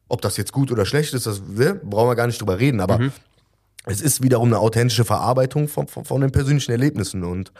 Ob 0.09 0.21
das 0.21 0.35
jetzt 0.37 0.51
gut 0.51 0.71
oder 0.71 0.85
schlecht 0.85 1.13
ist, 1.13 1.25
das 1.25 1.41
ne, 1.47 1.75
brauchen 1.75 2.09
wir 2.09 2.15
gar 2.15 2.27
nicht 2.27 2.41
drüber 2.41 2.59
reden. 2.59 2.81
Aber 2.81 2.99
Mhm. 2.99 3.13
es 3.85 4.01
ist 4.01 4.21
wiederum 4.21 4.49
eine 4.49 4.59
authentische 4.59 5.05
Verarbeitung 5.05 5.67
von, 5.67 5.87
von, 5.87 6.03
von 6.03 6.21
den 6.21 6.31
persönlichen 6.31 6.71
Erlebnissen. 6.71 7.23
Und 7.23 7.51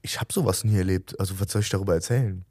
ich 0.00 0.18
habe 0.18 0.32
sowas 0.32 0.64
nie 0.64 0.76
erlebt. 0.76 1.18
Also 1.20 1.38
was 1.38 1.52
soll 1.52 1.62
ich 1.62 1.68
darüber 1.70 1.94
erzählen? 1.94 2.44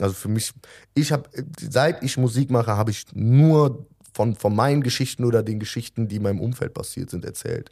Also 0.00 0.14
für 0.14 0.28
mich, 0.28 0.52
ich 0.94 1.12
habe, 1.12 1.28
seit 1.60 2.02
ich 2.02 2.16
Musik 2.16 2.50
mache, 2.50 2.76
habe 2.76 2.90
ich 2.90 3.04
nur 3.14 3.86
von, 4.12 4.34
von 4.36 4.54
meinen 4.54 4.82
Geschichten 4.82 5.24
oder 5.24 5.42
den 5.42 5.58
Geschichten, 5.58 6.08
die 6.08 6.16
in 6.16 6.22
meinem 6.22 6.40
Umfeld 6.40 6.74
passiert 6.74 7.10
sind, 7.10 7.24
erzählt. 7.24 7.70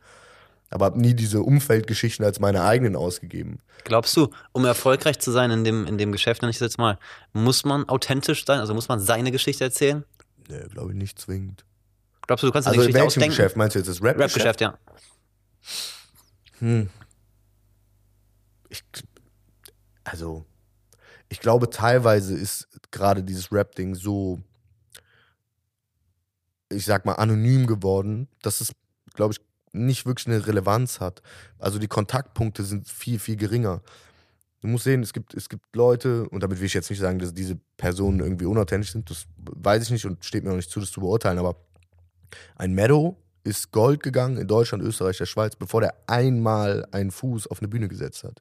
Aber 0.70 0.86
habe 0.86 1.00
nie 1.00 1.12
diese 1.14 1.42
Umfeldgeschichten 1.42 2.24
als 2.24 2.40
meine 2.40 2.62
eigenen 2.64 2.96
ausgegeben. 2.96 3.58
Glaubst 3.84 4.16
du, 4.16 4.30
um 4.52 4.64
erfolgreich 4.64 5.18
zu 5.18 5.30
sein 5.30 5.50
in 5.50 5.64
dem, 5.64 5.86
in 5.86 5.98
dem 5.98 6.12
Geschäft, 6.12 6.40
nenne 6.40 6.50
ich 6.50 6.56
es 6.56 6.60
jetzt 6.60 6.78
mal, 6.78 6.98
muss 7.34 7.64
man 7.64 7.86
authentisch 7.88 8.46
sein? 8.46 8.58
Also 8.60 8.72
muss 8.72 8.88
man 8.88 8.98
seine 8.98 9.30
Geschichte 9.32 9.64
erzählen? 9.64 10.04
Nee, 10.48 10.68
glaube 10.68 10.92
ich 10.92 10.96
nicht 10.96 11.18
zwingend. 11.18 11.64
Glaubst 12.26 12.42
du, 12.42 12.46
du 12.46 12.52
kannst 12.52 12.68
Also 12.68 12.82
in 12.82 12.94
welchem 12.94 13.06
ausdenken? 13.06 13.30
Geschäft? 13.30 13.56
Meinst 13.56 13.74
du 13.74 13.80
jetzt 13.80 13.88
das 13.88 14.02
Rap-Geschäft? 14.02 14.36
Rap-Geschäft, 14.36 14.60
ja. 14.60 14.78
Hm. 16.58 16.88
Ich, 18.68 18.82
also, 20.04 20.46
ich 21.28 21.40
glaube, 21.40 21.68
teilweise 21.70 22.36
ist 22.36 22.68
gerade 22.90 23.22
dieses 23.22 23.52
Rap-Ding 23.52 23.94
so, 23.94 24.40
ich 26.70 26.84
sag 26.84 27.04
mal, 27.04 27.14
anonym 27.14 27.66
geworden, 27.66 28.28
dass 28.42 28.60
es, 28.60 28.72
glaube 29.14 29.34
ich, 29.34 29.40
nicht 29.72 30.06
wirklich 30.06 30.26
eine 30.26 30.46
Relevanz 30.46 31.00
hat. 31.00 31.22
Also 31.58 31.78
die 31.78 31.88
Kontaktpunkte 31.88 32.64
sind 32.64 32.88
viel, 32.88 33.18
viel 33.18 33.36
geringer. 33.36 33.82
Du 34.62 34.68
musst 34.68 34.84
sehen, 34.84 35.02
es 35.02 35.12
gibt, 35.12 35.34
es 35.34 35.48
gibt 35.48 35.74
Leute, 35.74 36.28
und 36.28 36.42
damit 36.42 36.60
will 36.60 36.66
ich 36.66 36.74
jetzt 36.74 36.88
nicht 36.88 37.00
sagen, 37.00 37.18
dass 37.18 37.34
diese 37.34 37.58
Personen 37.76 38.20
irgendwie 38.20 38.46
unauthentisch 38.46 38.92
sind, 38.92 39.10
das 39.10 39.26
weiß 39.36 39.82
ich 39.82 39.90
nicht 39.90 40.06
und 40.06 40.24
steht 40.24 40.44
mir 40.44 40.52
auch 40.52 40.56
nicht 40.56 40.70
zu, 40.70 40.78
das 40.78 40.92
zu 40.92 41.00
beurteilen, 41.00 41.38
aber 41.38 41.56
ein 42.54 42.72
Meadow 42.72 43.16
ist 43.42 43.72
Gold 43.72 44.04
gegangen 44.04 44.36
in 44.36 44.46
Deutschland, 44.46 44.84
Österreich, 44.84 45.18
der 45.18 45.26
Schweiz, 45.26 45.56
bevor 45.56 45.80
der 45.80 45.94
einmal 46.06 46.86
einen 46.92 47.10
Fuß 47.10 47.48
auf 47.48 47.58
eine 47.58 47.66
Bühne 47.66 47.88
gesetzt 47.88 48.22
hat. 48.22 48.40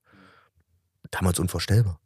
Damals 1.10 1.40
unvorstellbar. 1.40 2.00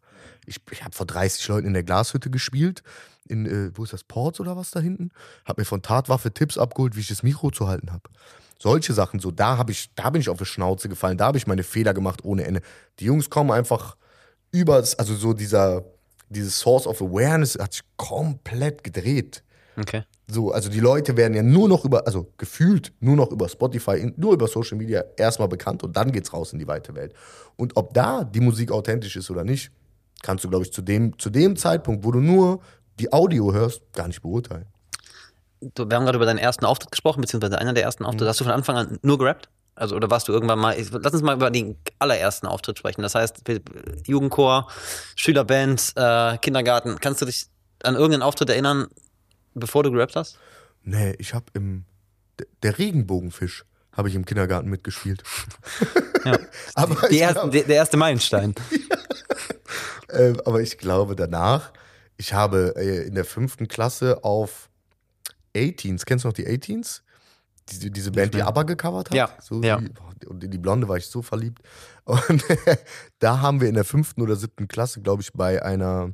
Ich, 0.45 0.61
ich 0.71 0.83
habe 0.83 0.95
vor 0.95 1.05
30 1.05 1.45
Leuten 1.49 1.67
in 1.67 1.73
der 1.73 1.83
Glashütte 1.83 2.29
gespielt, 2.29 2.83
in, 3.27 3.45
äh, 3.45 3.71
wo 3.75 3.83
ist 3.83 3.91
das, 3.91 4.05
Ports 4.05 4.39
oder 4.39 4.55
was 4.55 4.71
da 4.71 4.79
hinten? 4.79 5.09
Hab 5.43 5.57
mir 5.57 5.65
von 5.65 5.81
Tatwaffe 5.81 6.31
Tipps 6.31 6.57
abgeholt, 6.57 6.95
wie 6.95 7.01
ich 7.01 7.09
das 7.09 7.21
Mikro 7.21 7.51
zu 7.51 7.67
halten 7.67 7.91
habe. 7.91 8.09
Solche 8.59 8.93
Sachen, 8.93 9.19
so 9.19 9.31
da 9.31 9.57
habe 9.57 9.73
ich, 9.73 9.93
da 9.95 10.09
bin 10.09 10.21
ich 10.21 10.29
auf 10.29 10.37
die 10.37 10.45
Schnauze 10.45 10.87
gefallen, 10.87 11.17
da 11.17 11.25
habe 11.25 11.37
ich 11.37 11.47
meine 11.47 11.63
Fehler 11.63 11.93
gemacht 11.93 12.23
ohne 12.23 12.45
Ende. 12.45 12.61
Die 12.99 13.05
Jungs 13.05 13.29
kommen 13.29 13.51
einfach 13.51 13.97
über, 14.51 14.75
also 14.75 15.15
so 15.15 15.33
dieser, 15.33 15.83
dieses 16.29 16.59
Source 16.59 16.87
of 16.87 17.01
Awareness 17.01 17.57
hat 17.59 17.73
sich 17.73 17.83
komplett 17.97 18.83
gedreht. 18.83 19.43
Okay. 19.77 20.03
So, 20.27 20.51
also 20.51 20.69
die 20.69 20.79
Leute 20.79 21.17
werden 21.17 21.35
ja 21.35 21.43
nur 21.43 21.67
noch 21.67 21.85
über, 21.85 22.07
also 22.07 22.31
gefühlt 22.37 22.93
nur 22.99 23.15
noch 23.15 23.31
über 23.31 23.47
Spotify, 23.47 24.11
nur 24.17 24.33
über 24.33 24.47
Social 24.47 24.77
Media 24.77 25.03
erstmal 25.17 25.47
bekannt 25.47 25.83
und 25.83 25.95
dann 25.95 26.11
geht's 26.11 26.33
raus 26.33 26.53
in 26.53 26.59
die 26.59 26.67
weite 26.67 26.95
Welt. 26.95 27.13
Und 27.57 27.77
ob 27.77 27.93
da 27.93 28.23
die 28.23 28.39
Musik 28.39 28.71
authentisch 28.71 29.15
ist 29.15 29.29
oder 29.29 29.43
nicht, 29.43 29.71
kannst 30.23 30.43
du, 30.43 30.49
glaube 30.49 30.65
ich, 30.65 30.73
zu 30.73 30.81
dem, 30.81 31.17
zu 31.19 31.29
dem 31.29 31.55
Zeitpunkt, 31.55 32.03
wo 32.03 32.11
du 32.11 32.19
nur 32.19 32.61
die 32.99 33.11
Audio 33.13 33.53
hörst, 33.53 33.81
gar 33.93 34.07
nicht 34.07 34.21
beurteilen. 34.21 34.65
Du, 35.61 35.89
wir 35.89 35.95
haben 35.95 36.05
gerade 36.05 36.17
über 36.17 36.25
deinen 36.25 36.39
ersten 36.39 36.65
Auftritt 36.65 36.91
gesprochen, 36.91 37.21
beziehungsweise 37.21 37.59
einer 37.59 37.73
der 37.73 37.83
ersten 37.83 38.05
Auftritte. 38.05 38.27
Hast 38.27 38.39
du 38.39 38.45
von 38.45 38.53
Anfang 38.53 38.75
an 38.77 38.99
nur 39.01 39.17
gerappt? 39.17 39.49
Also, 39.75 39.95
oder 39.95 40.09
warst 40.09 40.27
du 40.27 40.31
irgendwann 40.31 40.59
mal, 40.59 40.75
lass 40.77 41.13
uns 41.13 41.21
mal 41.21 41.35
über 41.35 41.51
den 41.51 41.77
allerersten 41.99 42.47
Auftritt 42.47 42.79
sprechen. 42.79 43.01
Das 43.01 43.13
heißt, 43.13 43.43
Jugendchor, 44.07 44.69
Schülerband, 45.15 45.93
äh, 45.95 46.37
Kindergarten. 46.37 46.97
Kannst 47.01 47.21
du 47.21 47.25
dich 47.25 47.47
an 47.83 47.95
irgendeinen 47.95 48.23
Auftritt 48.23 48.49
erinnern, 48.49 48.87
bevor 49.53 49.83
du 49.83 49.91
gerappt 49.91 50.15
hast? 50.15 50.39
Nee, 50.83 51.15
ich 51.19 51.33
habe 51.33 51.45
im, 51.53 51.85
der 52.63 52.77
Regenbogenfisch 52.77 53.65
habe 53.91 54.09
ich 54.09 54.15
im 54.15 54.25
Kindergarten 54.25 54.69
mitgespielt. 54.69 55.23
Ja. 56.23 56.37
aber, 56.75 57.07
Die 57.07 57.17
erste, 57.17 57.39
glaub, 57.39 57.51
der, 57.51 57.63
der 57.63 57.75
erste 57.75 57.97
Meilenstein. 57.97 58.55
äh, 60.09 60.33
aber 60.45 60.61
ich 60.61 60.77
glaube 60.77 61.15
danach, 61.15 61.71
ich 62.17 62.33
habe 62.33 62.73
äh, 62.77 63.07
in 63.07 63.15
der 63.15 63.25
fünften 63.25 63.67
Klasse 63.67 64.23
auf 64.23 64.69
18s, 65.55 66.05
kennst 66.05 66.25
du 66.25 66.29
noch 66.29 66.33
die 66.33 66.47
18s? 66.47 67.01
Diese, 67.69 67.89
diese 67.89 68.11
Band, 68.11 68.33
die. 68.33 68.43
ABBA 68.43 68.63
gecovert 68.63 69.09
hat. 69.09 69.15
Ja, 69.15 69.29
So, 69.41 69.61
ja. 69.61 69.77
Die, 69.77 70.27
und 70.27 70.43
in 70.43 70.51
die 70.51 70.57
Blonde 70.57 70.87
war 70.87 70.97
ich 70.97 71.07
so 71.07 71.21
verliebt. 71.21 71.61
Und 72.03 72.43
da 73.19 73.41
haben 73.41 73.61
wir 73.61 73.67
in 73.67 73.75
der 73.75 73.85
fünften 73.85 74.21
oder 74.21 74.35
siebten 74.35 74.67
Klasse, 74.67 75.01
glaube 75.01 75.21
ich, 75.23 75.33
bei 75.33 75.63
einer, 75.63 76.13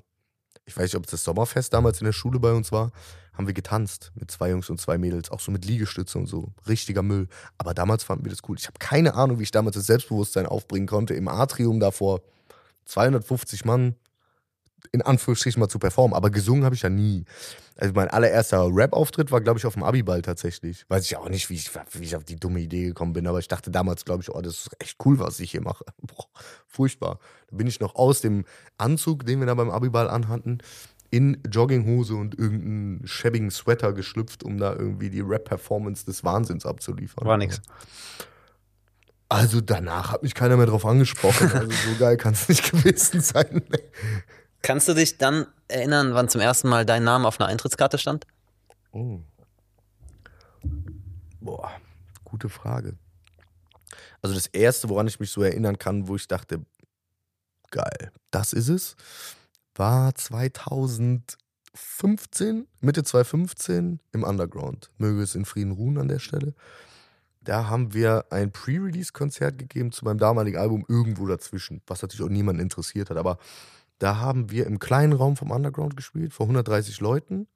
ich 0.65 0.75
weiß 0.75 0.83
nicht, 0.83 0.95
ob 0.95 1.05
es 1.05 1.11
das 1.11 1.23
Sommerfest 1.23 1.73
damals 1.73 1.99
in 1.99 2.05
der 2.05 2.13
Schule 2.13 2.39
bei 2.39 2.53
uns 2.53 2.71
war, 2.71 2.91
haben 3.33 3.47
wir 3.47 3.53
getanzt 3.53 4.11
mit 4.15 4.31
zwei 4.31 4.49
Jungs 4.49 4.69
und 4.69 4.79
zwei 4.79 4.97
Mädels, 4.97 5.31
auch 5.31 5.39
so 5.39 5.51
mit 5.51 5.65
Liegestütze 5.65 6.17
und 6.17 6.27
so. 6.27 6.53
Richtiger 6.67 7.01
Müll. 7.01 7.27
Aber 7.57 7.73
damals 7.73 8.03
fanden 8.03 8.25
wir 8.25 8.31
das 8.31 8.41
cool. 8.47 8.57
Ich 8.57 8.67
habe 8.67 8.79
keine 8.79 9.15
Ahnung, 9.15 9.39
wie 9.39 9.43
ich 9.43 9.51
damals 9.51 9.75
das 9.75 9.85
Selbstbewusstsein 9.87 10.45
aufbringen 10.45 10.87
konnte, 10.87 11.13
im 11.13 11.27
Atrium 11.27 11.79
davor 11.79 12.21
250 12.85 13.65
Mann 13.65 13.95
in 14.91 15.01
Anführungsstrichen 15.01 15.59
mal 15.59 15.69
zu 15.69 15.79
performen. 15.79 16.15
Aber 16.15 16.29
gesungen 16.29 16.63
habe 16.63 16.75
ich 16.75 16.81
ja 16.81 16.89
nie. 16.89 17.25
Also 17.77 17.93
mein 17.93 18.09
allererster 18.09 18.69
Rap-Auftritt 18.71 19.31
war, 19.31 19.41
glaube 19.41 19.59
ich, 19.59 19.65
auf 19.65 19.73
dem 19.73 19.83
Abiball 19.83 20.21
tatsächlich. 20.21 20.85
Weiß 20.89 21.05
ich 21.05 21.17
auch 21.17 21.29
nicht, 21.29 21.49
wie 21.49 21.55
ich, 21.55 21.71
wie 21.91 22.03
ich 22.03 22.15
auf 22.15 22.23
die 22.23 22.35
dumme 22.35 22.59
Idee 22.59 22.85
gekommen 22.85 23.13
bin, 23.13 23.27
aber 23.27 23.39
ich 23.39 23.47
dachte 23.47 23.71
damals, 23.71 24.05
glaube 24.05 24.21
ich, 24.23 24.29
oh, 24.29 24.41
das 24.41 24.59
ist 24.59 24.69
echt 24.79 24.97
cool, 25.05 25.19
was 25.19 25.39
ich 25.39 25.51
hier 25.51 25.61
mache. 25.61 25.85
Boah, 26.01 26.27
furchtbar. 26.67 27.19
Da 27.49 27.57
bin 27.57 27.67
ich 27.67 27.79
noch 27.79 27.95
aus 27.95 28.21
dem 28.21 28.45
Anzug, 28.77 29.25
den 29.25 29.39
wir 29.39 29.47
da 29.47 29.55
beim 29.55 29.69
Abiball 29.69 30.09
anhatten, 30.09 30.59
in 31.09 31.41
Jogginghose 31.49 32.15
und 32.15 32.39
irgendeinen 32.39 33.05
schäbigen 33.05 33.51
Sweater 33.51 33.93
geschlüpft, 33.93 34.43
um 34.43 34.57
da 34.57 34.73
irgendwie 34.73 35.09
die 35.09 35.19
Rap-Performance 35.19 36.05
des 36.05 36.23
Wahnsinns 36.23 36.65
abzuliefern. 36.65 37.27
War 37.27 37.37
nix. 37.37 37.61
Also 39.27 39.61
danach 39.61 40.11
hat 40.11 40.23
mich 40.23 40.33
keiner 40.35 40.57
mehr 40.57 40.65
drauf 40.65 40.85
angesprochen. 40.85 41.51
Also 41.53 41.71
so 41.71 41.97
geil 41.97 42.17
kann 42.17 42.33
es 42.33 42.49
nicht 42.49 42.69
gewesen 42.71 43.21
sein. 43.21 43.61
Kannst 44.61 44.87
du 44.87 44.93
dich 44.93 45.17
dann 45.17 45.47
erinnern, 45.67 46.13
wann 46.13 46.29
zum 46.29 46.39
ersten 46.41 46.69
Mal 46.69 46.85
dein 46.85 47.03
Name 47.03 47.27
auf 47.27 47.39
einer 47.39 47.49
Eintrittskarte 47.49 47.97
stand? 47.97 48.27
Oh. 48.91 49.19
Boah, 51.39 51.71
gute 52.23 52.49
Frage. 52.49 52.95
Also 54.21 54.35
das 54.35 54.45
erste, 54.47 54.89
woran 54.89 55.07
ich 55.07 55.19
mich 55.19 55.31
so 55.31 55.41
erinnern 55.41 55.79
kann, 55.79 56.07
wo 56.07 56.15
ich 56.15 56.27
dachte, 56.27 56.63
geil, 57.71 58.11
das 58.29 58.53
ist 58.53 58.69
es, 58.69 58.95
war 59.73 60.13
2015, 60.13 62.67
Mitte 62.81 63.03
2015 63.03 63.99
im 64.11 64.23
Underground. 64.23 64.91
Möge 64.97 65.23
es 65.23 65.33
in 65.33 65.45
Frieden 65.45 65.71
ruhen 65.71 65.97
an 65.97 66.07
der 66.07 66.19
Stelle. 66.19 66.53
Da 67.43 67.67
haben 67.67 67.95
wir 67.95 68.25
ein 68.29 68.51
Pre-Release-Konzert 68.51 69.57
gegeben 69.57 69.91
zu 69.91 70.05
meinem 70.05 70.19
damaligen 70.19 70.59
Album 70.59 70.85
irgendwo 70.87 71.25
dazwischen, 71.25 71.81
was 71.87 72.03
natürlich 72.03 72.23
auch 72.23 72.29
niemanden 72.29 72.61
interessiert 72.61 73.09
hat. 73.09 73.17
Aber 73.17 73.39
da 74.01 74.17
haben 74.17 74.49
wir 74.49 74.65
im 74.65 74.79
kleinen 74.79 75.13
Raum 75.13 75.35
vom 75.35 75.51
Underground 75.51 75.95
gespielt, 75.95 76.33
vor 76.33 76.45
130 76.45 76.99
Leuten. 77.01 77.47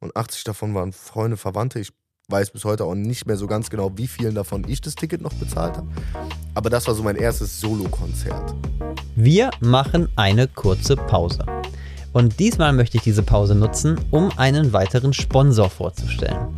Und 0.00 0.16
80 0.16 0.44
davon 0.44 0.74
waren 0.74 0.92
Freunde, 0.92 1.36
Verwandte. 1.36 1.78
Ich 1.78 1.92
weiß 2.28 2.52
bis 2.52 2.64
heute 2.64 2.84
auch 2.84 2.94
nicht 2.94 3.26
mehr 3.26 3.36
so 3.36 3.46
ganz 3.46 3.68
genau, 3.68 3.92
wie 3.96 4.06
vielen 4.06 4.34
davon 4.34 4.64
ich 4.66 4.80
das 4.80 4.94
Ticket 4.94 5.20
noch 5.20 5.34
bezahlt 5.34 5.76
habe. 5.76 5.88
Aber 6.54 6.70
das 6.70 6.86
war 6.86 6.94
so 6.94 7.02
mein 7.02 7.16
erstes 7.16 7.60
Solo-Konzert. 7.60 8.54
Wir 9.14 9.50
machen 9.60 10.08
eine 10.16 10.48
kurze 10.48 10.96
Pause. 10.96 11.44
Und 12.14 12.38
diesmal 12.38 12.72
möchte 12.72 12.96
ich 12.96 13.02
diese 13.02 13.22
Pause 13.22 13.54
nutzen, 13.54 14.00
um 14.10 14.30
einen 14.38 14.72
weiteren 14.72 15.12
Sponsor 15.12 15.68
vorzustellen. 15.68 16.48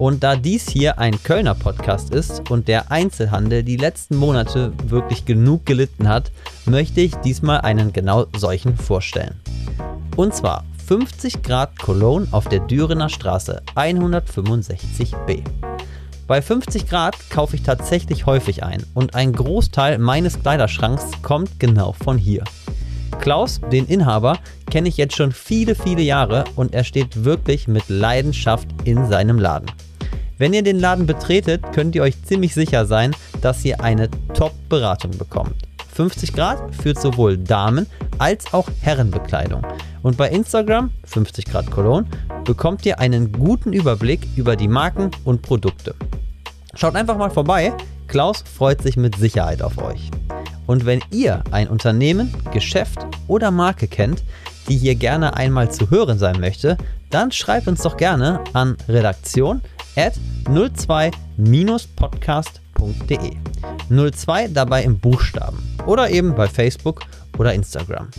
Und 0.00 0.22
da 0.22 0.34
dies 0.34 0.66
hier 0.66 0.98
ein 0.98 1.22
Kölner 1.22 1.54
Podcast 1.54 2.14
ist 2.14 2.50
und 2.50 2.68
der 2.68 2.90
Einzelhandel 2.90 3.62
die 3.62 3.76
letzten 3.76 4.16
Monate 4.16 4.72
wirklich 4.86 5.26
genug 5.26 5.66
gelitten 5.66 6.08
hat, 6.08 6.32
möchte 6.64 7.02
ich 7.02 7.16
diesmal 7.16 7.60
einen 7.60 7.92
genau 7.92 8.24
solchen 8.34 8.78
vorstellen. 8.78 9.38
Und 10.16 10.34
zwar 10.34 10.64
50 10.86 11.42
Grad 11.42 11.78
Cologne 11.78 12.26
auf 12.30 12.48
der 12.48 12.60
Dürener 12.60 13.10
Straße 13.10 13.60
165b. 13.74 15.42
Bei 16.26 16.40
50 16.40 16.88
Grad 16.88 17.16
kaufe 17.28 17.56
ich 17.56 17.62
tatsächlich 17.62 18.24
häufig 18.24 18.62
ein 18.64 18.82
und 18.94 19.14
ein 19.14 19.34
Großteil 19.34 19.98
meines 19.98 20.40
Kleiderschranks 20.40 21.10
kommt 21.20 21.60
genau 21.60 21.92
von 21.92 22.16
hier. 22.16 22.44
Klaus, 23.18 23.60
den 23.70 23.84
Inhaber, 23.84 24.38
kenne 24.70 24.88
ich 24.88 24.96
jetzt 24.96 25.16
schon 25.16 25.32
viele, 25.32 25.74
viele 25.74 26.00
Jahre 26.00 26.44
und 26.56 26.72
er 26.72 26.84
steht 26.84 27.26
wirklich 27.26 27.68
mit 27.68 27.90
Leidenschaft 27.90 28.66
in 28.84 29.06
seinem 29.06 29.38
Laden. 29.38 29.70
Wenn 30.40 30.54
ihr 30.54 30.62
den 30.62 30.80
Laden 30.80 31.04
betretet, 31.04 31.62
könnt 31.74 31.94
ihr 31.94 32.02
euch 32.02 32.24
ziemlich 32.24 32.54
sicher 32.54 32.86
sein, 32.86 33.14
dass 33.42 33.62
ihr 33.62 33.82
eine 33.82 34.08
Top-Beratung 34.32 35.10
bekommt. 35.18 35.52
50 35.92 36.32
Grad 36.32 36.74
führt 36.74 36.98
sowohl 36.98 37.36
Damen- 37.36 37.86
als 38.16 38.54
auch 38.54 38.66
Herrenbekleidung. 38.80 39.60
Und 40.00 40.16
bei 40.16 40.30
Instagram, 40.30 40.92
50 41.04 41.44
Grad 41.44 41.70
Cologne, 41.70 42.08
bekommt 42.44 42.86
ihr 42.86 43.00
einen 43.00 43.32
guten 43.32 43.74
Überblick 43.74 44.26
über 44.34 44.56
die 44.56 44.66
Marken 44.66 45.10
und 45.24 45.42
Produkte. 45.42 45.94
Schaut 46.72 46.96
einfach 46.96 47.18
mal 47.18 47.30
vorbei, 47.30 47.74
Klaus 48.08 48.42
freut 48.42 48.80
sich 48.80 48.96
mit 48.96 49.16
Sicherheit 49.16 49.60
auf 49.60 49.76
euch. 49.76 50.10
Und 50.66 50.86
wenn 50.86 51.02
ihr 51.10 51.44
ein 51.50 51.68
Unternehmen, 51.68 52.32
Geschäft 52.50 53.00
oder 53.28 53.50
Marke 53.50 53.88
kennt, 53.88 54.24
die 54.70 54.76
hier 54.78 54.94
gerne 54.94 55.36
einmal 55.36 55.70
zu 55.70 55.90
hören 55.90 56.18
sein 56.18 56.40
möchte, 56.40 56.78
dann 57.10 57.30
schreibt 57.30 57.68
uns 57.68 57.82
doch 57.82 57.98
gerne 57.98 58.42
an 58.54 58.78
redaktion 58.88 59.60
at 59.96 60.14
02-podcast.de. 60.44 63.36
02 63.88 64.48
dabei 64.48 64.84
im 64.84 64.98
Buchstaben 64.98 65.58
oder 65.86 66.10
eben 66.10 66.34
bei 66.34 66.48
Facebook 66.48 67.00
oder 67.38 67.54
Instagram. 67.54 68.10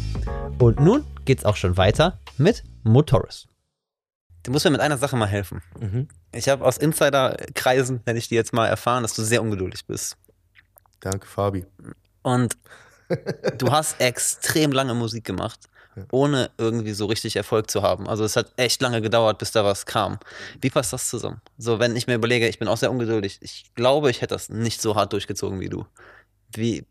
Und 0.60 0.80
nun 0.80 1.04
geht's 1.26 1.46
auch 1.46 1.56
schon 1.56 1.78
weiter 1.78 2.20
mit 2.38 2.64
Motoris. 2.84 3.48
Du 4.44 4.52
musst 4.52 4.66
mir 4.66 4.72
mit 4.72 4.82
einer 4.82 4.98
Sache 4.98 5.16
mal 5.16 5.28
helfen. 5.28 5.62
Ich 6.32 6.50
habe 6.50 6.66
aus 6.66 6.78
Insiderkreisen, 6.78 8.02
nenne 8.06 8.18
ich 8.18 8.28
die 8.28 8.36
jetzt 8.36 8.54
mal, 8.54 8.68
erfahren, 8.68 9.04
dass 9.04 9.14
du 9.14 9.24
sehr 9.24 9.42
ungeduldig 9.42 9.86
bist. 9.86 10.18
Danke, 11.00 11.28
Fabi. 11.28 11.66
Und 12.24 12.58
du 13.58 13.72
hast 13.72 13.96
extrem 14.00 14.72
lange 14.72 14.94
Musik 14.94 15.26
gemacht, 15.26 15.60
ohne 16.12 16.52
irgendwie 16.58 16.94
so 16.94 17.06
richtig 17.06 17.36
Erfolg 17.36 17.70
zu 17.70 17.82
haben. 17.82 18.08
Also 18.08 18.24
es 18.24 18.36
hat 18.36 18.52
echt 18.58 18.82
lange 18.82 19.02
gedauert, 19.02 19.38
bis 19.38 19.52
da 19.52 19.64
was 19.64 19.86
kam. 19.86 20.20
Wie 20.62 20.70
passt 20.70 20.94
das 20.94 21.10
zusammen? 21.10 21.42
So, 21.58 21.80
wenn 21.80 21.96
ich 21.96 22.08
mir 22.08 22.16
überlege, 22.16 22.48
ich 22.48 22.60
bin 22.60 22.68
auch 22.68 22.78
sehr 22.78 22.92
ungeduldig. 22.92 23.40
Ich 23.42 23.72
glaube, 23.76 24.10
ich 24.10 24.22
hätte 24.22 24.36
das 24.36 24.50
nicht 24.50 24.82
so 24.82 24.96
hart 24.96 25.14
durchgezogen 25.14 25.60
wie 25.60 25.70
du. 25.70 25.86
Wie 26.54 26.86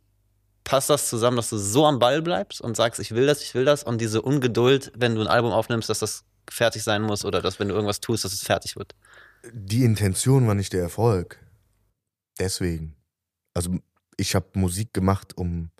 passt 0.64 0.90
das 0.90 1.08
zusammen, 1.08 1.36
dass 1.36 1.50
du 1.50 1.58
so 1.58 1.86
am 1.86 1.98
Ball 1.98 2.22
bleibst 2.22 2.60
und 2.60 2.76
sagst, 2.76 3.00
ich 3.00 3.12
will 3.12 3.26
das, 3.26 3.42
ich 3.42 3.54
will 3.54 3.64
das 3.64 3.82
und 3.82 4.00
diese 4.00 4.22
Ungeduld, 4.22 4.92
wenn 4.96 5.14
du 5.14 5.22
ein 5.22 5.26
Album 5.26 5.52
aufnimmst, 5.52 5.88
dass 5.88 6.00
das 6.00 6.24
fertig 6.48 6.82
sein 6.82 7.02
muss 7.02 7.24
oder 7.24 7.40
dass 7.40 7.58
wenn 7.58 7.68
du 7.68 7.74
irgendwas 7.74 8.00
tust, 8.00 8.24
dass 8.24 8.32
es 8.32 8.42
fertig 8.42 8.76
wird? 8.76 8.94
Die 9.52 9.84
Intention 9.84 10.46
war 10.46 10.54
nicht 10.54 10.72
der 10.72 10.82
Erfolg. 10.82 11.38
Deswegen. 12.38 12.96
Also 13.54 13.78
ich 14.16 14.34
habe 14.34 14.46
Musik 14.54 14.92
gemacht, 14.92 15.36
um 15.36 15.70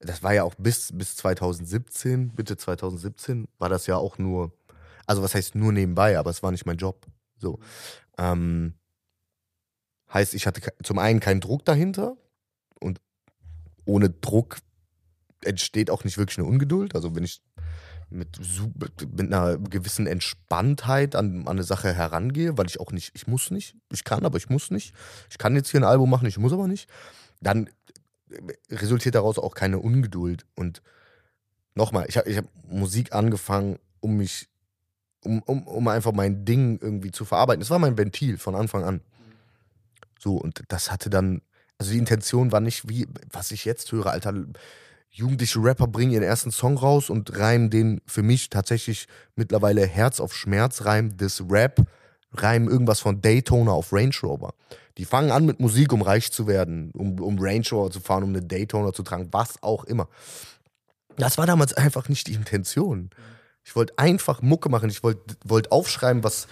das 0.00 0.22
war 0.22 0.32
ja 0.32 0.44
auch 0.44 0.54
bis, 0.56 0.90
bis 0.96 1.16
2017, 1.16 2.32
Mitte 2.36 2.56
2017, 2.56 3.48
war 3.58 3.68
das 3.68 3.86
ja 3.86 3.96
auch 3.96 4.18
nur, 4.18 4.52
also 5.06 5.22
was 5.22 5.34
heißt 5.34 5.54
nur 5.54 5.72
nebenbei, 5.72 6.18
aber 6.18 6.30
es 6.30 6.42
war 6.42 6.50
nicht 6.50 6.66
mein 6.66 6.76
Job. 6.76 7.06
So. 7.38 7.58
Ähm, 8.16 8.74
heißt, 10.12 10.34
ich 10.34 10.46
hatte 10.46 10.60
zum 10.82 10.98
einen 10.98 11.20
keinen 11.20 11.40
Druck 11.40 11.64
dahinter 11.64 12.16
und 12.80 13.00
ohne 13.84 14.10
Druck 14.10 14.58
entsteht 15.44 15.90
auch 15.90 16.04
nicht 16.04 16.18
wirklich 16.18 16.38
eine 16.38 16.46
Ungeduld. 16.46 16.94
Also 16.94 17.14
wenn 17.14 17.24
ich 17.24 17.42
mit, 18.10 18.38
mit 19.16 19.32
einer 19.32 19.58
gewissen 19.58 20.06
Entspanntheit 20.06 21.14
an, 21.14 21.42
an 21.42 21.48
eine 21.48 21.62
Sache 21.62 21.92
herangehe, 21.92 22.56
weil 22.56 22.66
ich 22.66 22.80
auch 22.80 22.92
nicht, 22.92 23.12
ich 23.14 23.26
muss 23.26 23.50
nicht, 23.50 23.76
ich 23.92 24.04
kann, 24.04 24.24
aber 24.24 24.38
ich 24.38 24.48
muss 24.48 24.70
nicht. 24.70 24.94
Ich 25.30 25.38
kann 25.38 25.56
jetzt 25.56 25.70
hier 25.70 25.80
ein 25.80 25.84
Album 25.84 26.08
machen, 26.08 26.26
ich 26.26 26.38
muss 26.38 26.52
aber 26.52 26.68
nicht. 26.68 26.88
Dann 27.40 27.68
resultiert 28.70 29.14
daraus 29.14 29.38
auch 29.38 29.54
keine 29.54 29.78
Ungeduld. 29.78 30.46
Und 30.54 30.82
nochmal, 31.74 32.06
ich 32.08 32.16
habe 32.16 32.28
ich 32.28 32.36
hab 32.36 32.46
Musik 32.68 33.12
angefangen, 33.12 33.78
um 34.00 34.16
mich, 34.16 34.48
um, 35.24 35.42
um, 35.42 35.66
um 35.66 35.88
einfach 35.88 36.12
mein 36.12 36.44
Ding 36.44 36.78
irgendwie 36.80 37.10
zu 37.10 37.24
verarbeiten. 37.24 37.62
Es 37.62 37.70
war 37.70 37.78
mein 37.78 37.98
Ventil 37.98 38.38
von 38.38 38.54
Anfang 38.54 38.84
an. 38.84 39.00
So, 40.18 40.36
und 40.36 40.62
das 40.68 40.90
hatte 40.90 41.10
dann, 41.10 41.42
also 41.78 41.92
die 41.92 41.98
Intention 41.98 42.52
war 42.52 42.60
nicht 42.60 42.88
wie, 42.88 43.06
was 43.30 43.50
ich 43.50 43.64
jetzt 43.64 43.92
höre, 43.92 44.06
Alter, 44.06 44.34
jugendliche 45.10 45.62
Rapper 45.62 45.86
bringen 45.86 46.12
ihren 46.12 46.22
ersten 46.22 46.50
Song 46.50 46.76
raus 46.76 47.10
und 47.10 47.38
reimen 47.38 47.70
den 47.70 48.00
für 48.06 48.22
mich 48.22 48.50
tatsächlich 48.50 49.06
mittlerweile 49.36 49.86
Herz 49.86 50.20
auf 50.20 50.34
Schmerz 50.34 50.84
Reim 50.84 51.16
des 51.16 51.42
Rap, 51.48 51.86
reimen 52.32 52.68
irgendwas 52.68 53.00
von 53.00 53.22
Daytona 53.22 53.72
auf 53.72 53.92
Range 53.92 54.14
Rover. 54.22 54.54
Die 54.98 55.04
fangen 55.04 55.30
an 55.30 55.46
mit 55.46 55.60
Musik, 55.60 55.92
um 55.92 56.02
reich 56.02 56.32
zu 56.32 56.46
werden, 56.46 56.90
um, 56.92 57.20
um 57.20 57.38
Range 57.38 57.64
Rover 57.70 57.90
zu 57.90 58.00
fahren, 58.00 58.24
um 58.24 58.30
eine 58.30 58.42
Daytona 58.42 58.92
zu 58.92 59.04
tragen, 59.04 59.28
was 59.30 59.62
auch 59.62 59.84
immer. 59.84 60.08
Das 61.16 61.38
war 61.38 61.46
damals 61.46 61.72
einfach 61.72 62.08
nicht 62.08 62.26
die 62.26 62.34
Intention. 62.34 63.10
Ich 63.64 63.76
wollte 63.76 63.96
einfach 63.96 64.42
Mucke 64.42 64.68
machen. 64.68 64.90
Ich 64.90 65.02
wollte 65.02 65.36
wollt 65.44 65.70
aufschreiben, 65.70 66.24
was, 66.24 66.48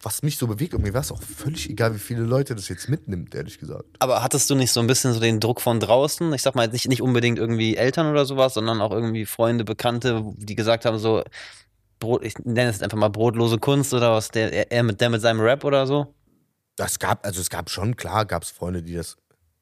was 0.00 0.22
mich 0.22 0.38
so 0.38 0.46
bewegt. 0.46 0.72
Und 0.72 0.82
mir 0.82 0.94
war 0.94 1.02
es 1.02 1.12
auch 1.12 1.22
völlig 1.22 1.68
egal, 1.68 1.94
wie 1.94 1.98
viele 1.98 2.22
Leute 2.22 2.54
das 2.54 2.68
jetzt 2.68 2.88
mitnimmt, 2.88 3.34
ehrlich 3.34 3.58
gesagt. 3.58 3.84
Aber 3.98 4.22
hattest 4.22 4.48
du 4.48 4.54
nicht 4.54 4.72
so 4.72 4.80
ein 4.80 4.86
bisschen 4.86 5.12
so 5.12 5.20
den 5.20 5.40
Druck 5.40 5.60
von 5.60 5.78
draußen? 5.78 6.32
Ich 6.32 6.42
sag 6.42 6.54
mal, 6.54 6.68
nicht, 6.68 6.88
nicht 6.88 7.02
unbedingt 7.02 7.38
irgendwie 7.38 7.76
Eltern 7.76 8.10
oder 8.10 8.24
sowas, 8.24 8.54
sondern 8.54 8.80
auch 8.80 8.92
irgendwie 8.92 9.26
Freunde, 9.26 9.64
Bekannte, 9.64 10.24
die 10.36 10.54
gesagt 10.54 10.84
haben, 10.84 10.98
so, 10.98 11.22
Brot, 11.98 12.24
ich 12.24 12.38
nenne 12.38 12.70
es 12.70 12.82
einfach 12.82 12.96
mal 12.96 13.08
brotlose 13.08 13.58
Kunst 13.58 13.92
oder 13.92 14.12
was, 14.12 14.30
der, 14.30 14.70
er 14.70 14.82
mit, 14.84 15.00
der 15.00 15.10
mit 15.10 15.20
seinem 15.20 15.40
Rap 15.40 15.64
oder 15.64 15.86
so? 15.86 16.14
Das 16.78 17.00
gab, 17.00 17.26
also 17.26 17.40
es 17.40 17.50
gab 17.50 17.70
schon, 17.70 17.96
klar, 17.96 18.24
gab 18.24 18.44
es 18.44 18.50
Freunde, 18.50 18.84
die 18.84 18.94
das 18.94 19.16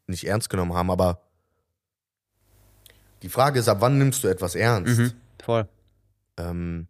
nicht 0.07 0.27
ernst 0.27 0.51
genommen 0.51 0.75
haben, 0.75 0.91
aber 0.91 1.23
die 3.23 3.31
Frage 3.31 3.59
ist, 3.59 3.69
ab 3.69 3.79
wann 3.81 3.97
nimmst 3.97 4.23
du 4.23 4.29
etwas 4.29 4.55
ernst? 4.55 4.99
Mhm, 4.99 5.13
voll. 5.43 5.67
Ähm, 6.37 6.89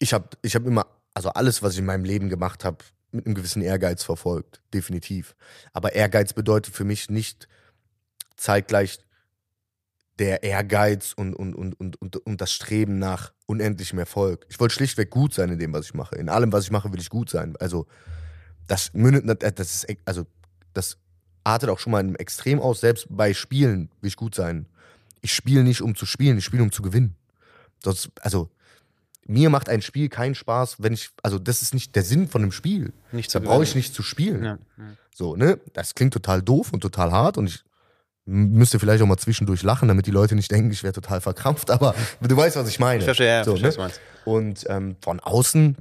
ich 0.00 0.12
habe 0.12 0.30
ich 0.42 0.56
hab 0.56 0.66
immer, 0.66 0.84
also 1.14 1.28
alles, 1.30 1.62
was 1.62 1.74
ich 1.74 1.78
in 1.78 1.84
meinem 1.84 2.04
Leben 2.04 2.28
gemacht 2.28 2.64
habe, 2.64 2.78
mit 3.12 3.24
einem 3.24 3.36
gewissen 3.36 3.62
Ehrgeiz 3.62 4.02
verfolgt, 4.02 4.60
definitiv. 4.74 5.36
Aber 5.72 5.94
Ehrgeiz 5.94 6.32
bedeutet 6.32 6.74
für 6.74 6.84
mich 6.84 7.08
nicht 7.08 7.46
zeitgleich 8.36 8.98
der 10.18 10.42
Ehrgeiz 10.42 11.12
und, 11.12 11.34
und, 11.34 11.54
und, 11.54 11.78
und, 11.78 12.02
und, 12.02 12.16
und 12.16 12.40
das 12.40 12.50
Streben 12.52 12.98
nach 12.98 13.32
unendlichem 13.46 14.00
Erfolg. 14.00 14.44
Ich 14.48 14.58
wollte 14.58 14.74
schlichtweg 14.74 15.08
gut 15.08 15.34
sein 15.34 15.50
in 15.50 15.60
dem, 15.60 15.72
was 15.72 15.86
ich 15.86 15.94
mache. 15.94 16.16
In 16.16 16.28
allem, 16.28 16.52
was 16.52 16.64
ich 16.64 16.72
mache, 16.72 16.92
will 16.92 17.00
ich 17.00 17.10
gut 17.10 17.30
sein. 17.30 17.54
Also, 17.60 17.86
das 18.70 18.92
mündet, 18.94 19.42
das 19.42 19.74
ist, 19.74 19.86
also, 20.04 20.26
das 20.72 20.98
artet 21.42 21.70
auch 21.70 21.78
schon 21.78 21.90
mal 21.92 21.98
einem 21.98 22.14
Extrem 22.14 22.60
aus. 22.60 22.80
Selbst 22.80 23.06
bei 23.10 23.34
Spielen 23.34 23.90
will 24.00 24.08
ich 24.08 24.16
gut 24.16 24.34
sein. 24.34 24.66
Ich 25.22 25.34
spiele 25.34 25.64
nicht, 25.64 25.82
um 25.82 25.96
zu 25.96 26.06
spielen, 26.06 26.38
ich 26.38 26.44
spiele, 26.44 26.62
um 26.62 26.70
zu 26.70 26.82
gewinnen. 26.82 27.16
Sonst, 27.82 28.10
also, 28.20 28.48
mir 29.26 29.50
macht 29.50 29.68
ein 29.68 29.82
Spiel 29.82 30.08
keinen 30.08 30.34
Spaß, 30.34 30.76
wenn 30.78 30.92
ich, 30.92 31.10
also 31.22 31.38
das 31.38 31.62
ist 31.62 31.74
nicht 31.74 31.94
der 31.94 32.02
Sinn 32.02 32.28
von 32.28 32.42
einem 32.42 32.52
Spiel. 32.52 32.92
Nicht 33.12 33.34
da 33.34 33.38
brauche 33.40 33.64
ich 33.64 33.74
nicht 33.74 33.94
zu 33.94 34.02
spielen. 34.02 34.44
Ja, 34.44 34.58
ja. 34.78 34.84
So, 35.14 35.36
ne? 35.36 35.58
Das 35.72 35.94
klingt 35.94 36.12
total 36.12 36.42
doof 36.42 36.72
und 36.72 36.80
total 36.80 37.12
hart 37.12 37.38
und 37.38 37.48
ich 37.48 37.62
müsste 38.24 38.78
vielleicht 38.78 39.02
auch 39.02 39.06
mal 39.06 39.16
zwischendurch 39.18 39.62
lachen, 39.62 39.88
damit 39.88 40.06
die 40.06 40.10
Leute 40.10 40.34
nicht 40.34 40.50
denken, 40.50 40.70
ich 40.70 40.82
wäre 40.82 40.92
total 40.92 41.20
verkrampft, 41.20 41.70
aber 41.70 41.94
du 42.20 42.36
weißt, 42.36 42.56
was 42.56 42.68
ich 42.68 42.78
meine. 42.78 42.98
Ich 42.98 43.04
verstehe, 43.04 43.26
ja, 43.26 43.44
so, 43.44 43.56
verstehe, 43.56 43.86
ne? 43.86 43.92
Und 44.24 44.64
ähm, 44.68 44.96
von 45.00 45.20
außen, 45.20 45.76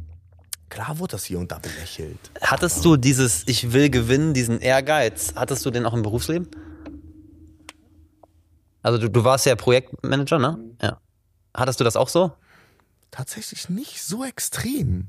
klar 0.69 0.99
wurde 0.99 1.11
das 1.11 1.25
hier 1.25 1.39
und 1.39 1.51
da 1.51 1.59
belächelt. 1.59 2.31
Hattest 2.41 2.83
du 2.85 2.97
dieses 2.97 3.47
Ich 3.47 3.73
will 3.73 3.89
gewinnen, 3.89 4.33
diesen 4.33 4.59
Ehrgeiz, 4.59 5.33
hattest 5.35 5.65
du 5.65 5.71
den 5.71 5.85
auch 5.85 5.93
im 5.93 6.01
Berufsleben? 6.01 6.47
Also 8.81 8.97
du, 8.97 9.09
du 9.09 9.23
warst 9.23 9.45
ja 9.45 9.55
Projektmanager, 9.55 10.39
ne? 10.39 10.57
Ja. 10.81 11.01
Hattest 11.53 11.79
du 11.79 11.83
das 11.83 11.95
auch 11.95 12.09
so? 12.09 12.31
Tatsächlich 13.11 13.69
nicht 13.69 14.03
so 14.03 14.23
extrem. 14.23 15.07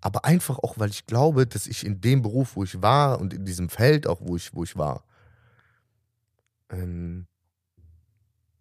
Aber 0.00 0.24
einfach 0.24 0.58
auch, 0.60 0.78
weil 0.78 0.90
ich 0.90 1.06
glaube, 1.06 1.46
dass 1.46 1.66
ich 1.66 1.84
in 1.84 2.00
dem 2.00 2.22
Beruf, 2.22 2.56
wo 2.56 2.64
ich 2.64 2.80
war 2.80 3.20
und 3.20 3.34
in 3.34 3.44
diesem 3.44 3.68
Feld 3.68 4.06
auch, 4.06 4.20
wo 4.20 4.36
ich, 4.36 4.54
wo 4.54 4.62
ich 4.62 4.76
war, 4.76 5.04
ähm, 6.70 7.26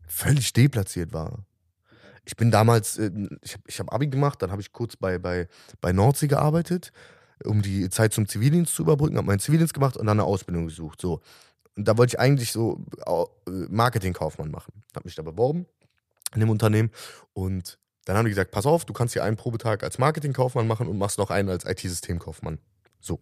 völlig 0.08 0.54
deplatziert 0.54 1.14
war. 1.14 1.46
Ich 2.26 2.36
bin 2.36 2.52
damals, 2.52 2.98
äh, 2.98 3.12
ich 3.42 3.54
habe 3.54 3.64
ich 3.68 3.80
hab 3.80 3.94
Abi 3.94 4.08
gemacht, 4.08 4.42
dann 4.42 4.52
habe 4.52 4.62
ich 4.62 4.74
kurz 4.74 4.96
bei, 4.96 5.18
bei, 5.18 5.48
bei 5.82 5.94
Nordsee 5.94 6.28
gearbeitet, 6.28 6.92
um 7.44 7.62
die 7.62 7.90
Zeit 7.90 8.14
zum 8.14 8.28
Zivildienst 8.28 8.74
zu 8.74 8.84
überbrücken, 8.84 9.18
habe 9.18 9.28
meinen 9.28 9.40
Zivildienst 9.40 9.74
gemacht 9.74 9.98
und 9.98 10.08
dann 10.08 10.20
eine 10.20 10.28
Ausbildung 10.28 10.66
gesucht. 10.66 11.02
So. 11.02 11.22
Und 11.76 11.88
da 11.88 11.98
wollte 11.98 12.16
ich 12.16 12.20
eigentlich 12.20 12.52
so 12.52 12.84
äh, 13.06 13.52
Marketingkaufmann 13.70 14.50
machen. 14.50 14.84
Habe 14.96 15.06
mich 15.06 15.16
da 15.16 15.22
beworben 15.22 15.66
in 16.34 16.40
dem 16.40 16.50
Unternehmen 16.50 16.92
und 17.34 17.78
dann 18.06 18.18
haben 18.18 18.26
die 18.26 18.32
gesagt, 18.32 18.52
pass 18.52 18.66
auf, 18.66 18.86
du 18.86 18.94
kannst 18.94 19.14
hier 19.14 19.24
einen 19.24 19.36
Probetag 19.36 19.84
als 19.84 19.98
Marketingkaufmann 19.98 20.68
machen 20.68 20.88
und 20.88 20.98
machst 20.98 21.18
noch 21.18 21.32
einen 21.32 21.50
als 21.50 21.66
IT-Systemkaufmann. 21.66 22.60
So. 23.00 23.20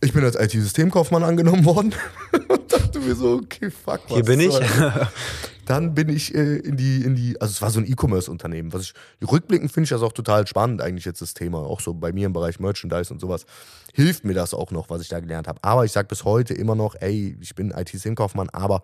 Ich 0.00 0.12
bin 0.12 0.24
als 0.24 0.36
IT-Systemkaufmann 0.36 1.24
angenommen 1.24 1.64
worden 1.64 1.94
dachte 2.90 3.06
mir 3.06 3.14
so, 3.14 3.34
okay, 3.34 3.70
fuck. 3.70 4.00
Was 4.08 4.14
Hier 4.14 4.24
bin 4.24 4.40
ich. 4.40 4.54
Dann 5.66 5.94
bin 5.94 6.08
ich 6.08 6.34
äh, 6.34 6.56
in 6.56 6.76
die, 6.76 7.04
in 7.04 7.14
die, 7.14 7.40
also 7.40 7.52
es 7.52 7.62
war 7.62 7.70
so 7.70 7.78
ein 7.78 7.86
E-Commerce-Unternehmen. 7.86 8.72
Was 8.72 8.82
ich, 8.82 8.94
rückblickend 9.30 9.70
finde 9.70 9.84
ich 9.84 9.90
das 9.90 10.02
auch 10.02 10.12
total 10.12 10.46
spannend, 10.48 10.82
eigentlich 10.82 11.04
jetzt 11.04 11.22
das 11.22 11.32
Thema. 11.32 11.58
Auch 11.58 11.80
so 11.80 11.94
bei 11.94 12.12
mir 12.12 12.26
im 12.26 12.32
Bereich 12.32 12.58
Merchandise 12.58 13.12
und 13.12 13.20
sowas. 13.20 13.46
Hilft 13.94 14.24
mir 14.24 14.34
das 14.34 14.52
auch 14.52 14.72
noch, 14.72 14.90
was 14.90 15.02
ich 15.02 15.08
da 15.08 15.20
gelernt 15.20 15.46
habe. 15.46 15.60
Aber 15.62 15.84
ich 15.84 15.92
sage 15.92 16.08
bis 16.08 16.24
heute 16.24 16.54
immer 16.54 16.74
noch, 16.74 16.96
ey, 16.96 17.36
ich 17.40 17.54
bin 17.54 17.70
IT-Systemkaufmann, 17.70 18.50
aber 18.50 18.82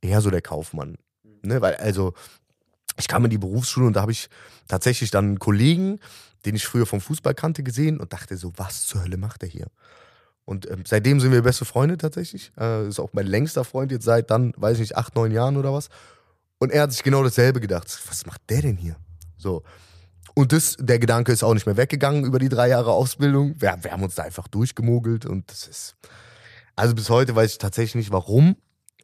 eher 0.00 0.20
so 0.20 0.30
der 0.30 0.42
Kaufmann. 0.42 0.96
Ne? 1.42 1.60
Weil, 1.60 1.76
also, 1.76 2.14
ich 2.98 3.06
kam 3.06 3.24
in 3.24 3.30
die 3.30 3.38
Berufsschule 3.38 3.86
und 3.86 3.94
da 3.94 4.00
habe 4.00 4.12
ich 4.12 4.28
tatsächlich 4.66 5.12
dann 5.12 5.24
einen 5.26 5.38
Kollegen, 5.38 6.00
den 6.46 6.56
ich 6.56 6.66
früher 6.66 6.86
vom 6.86 7.00
Fußball 7.00 7.34
kannte, 7.34 7.62
gesehen 7.62 8.00
und 8.00 8.12
dachte 8.12 8.36
so, 8.36 8.52
was 8.56 8.86
zur 8.86 9.02
Hölle 9.02 9.18
macht 9.18 9.44
er 9.44 9.48
hier? 9.48 9.68
Und 10.48 10.70
ähm, 10.70 10.84
seitdem 10.86 11.20
sind 11.20 11.32
wir 11.32 11.42
beste 11.42 11.64
Freunde 11.64 11.98
tatsächlich. 11.98 12.52
Äh, 12.58 12.88
ist 12.88 12.98
auch 13.00 13.10
mein 13.12 13.26
längster 13.26 13.64
Freund 13.64 13.92
jetzt 13.92 14.04
seit 14.04 14.30
dann, 14.30 14.52
weiß 14.56 14.74
ich 14.74 14.80
nicht, 14.80 14.96
acht, 14.96 15.14
neun 15.14 15.30
Jahren 15.30 15.56
oder 15.58 15.72
was. 15.72 15.88
Und 16.58 16.72
er 16.72 16.82
hat 16.82 16.92
sich 16.92 17.02
genau 17.02 17.22
dasselbe 17.22 17.60
gedacht. 17.60 17.86
Was 18.08 18.24
macht 18.24 18.40
der 18.48 18.62
denn 18.62 18.76
hier? 18.76 18.96
So. 19.36 19.62
Und 20.34 20.52
das, 20.52 20.76
der 20.80 20.98
Gedanke 20.98 21.32
ist 21.32 21.42
auch 21.42 21.52
nicht 21.52 21.66
mehr 21.66 21.76
weggegangen 21.76 22.24
über 22.24 22.38
die 22.38 22.48
drei 22.48 22.68
Jahre 22.68 22.92
Ausbildung. 22.92 23.60
Wir, 23.60 23.76
wir 23.82 23.92
haben 23.92 24.02
uns 24.02 24.14
da 24.14 24.22
einfach 24.22 24.48
durchgemogelt 24.48 25.26
und 25.26 25.50
das 25.50 25.66
ist. 25.68 25.96
Also 26.76 26.94
bis 26.94 27.10
heute 27.10 27.34
weiß 27.36 27.52
ich 27.52 27.58
tatsächlich 27.58 27.96
nicht 27.96 28.12
warum 28.12 28.56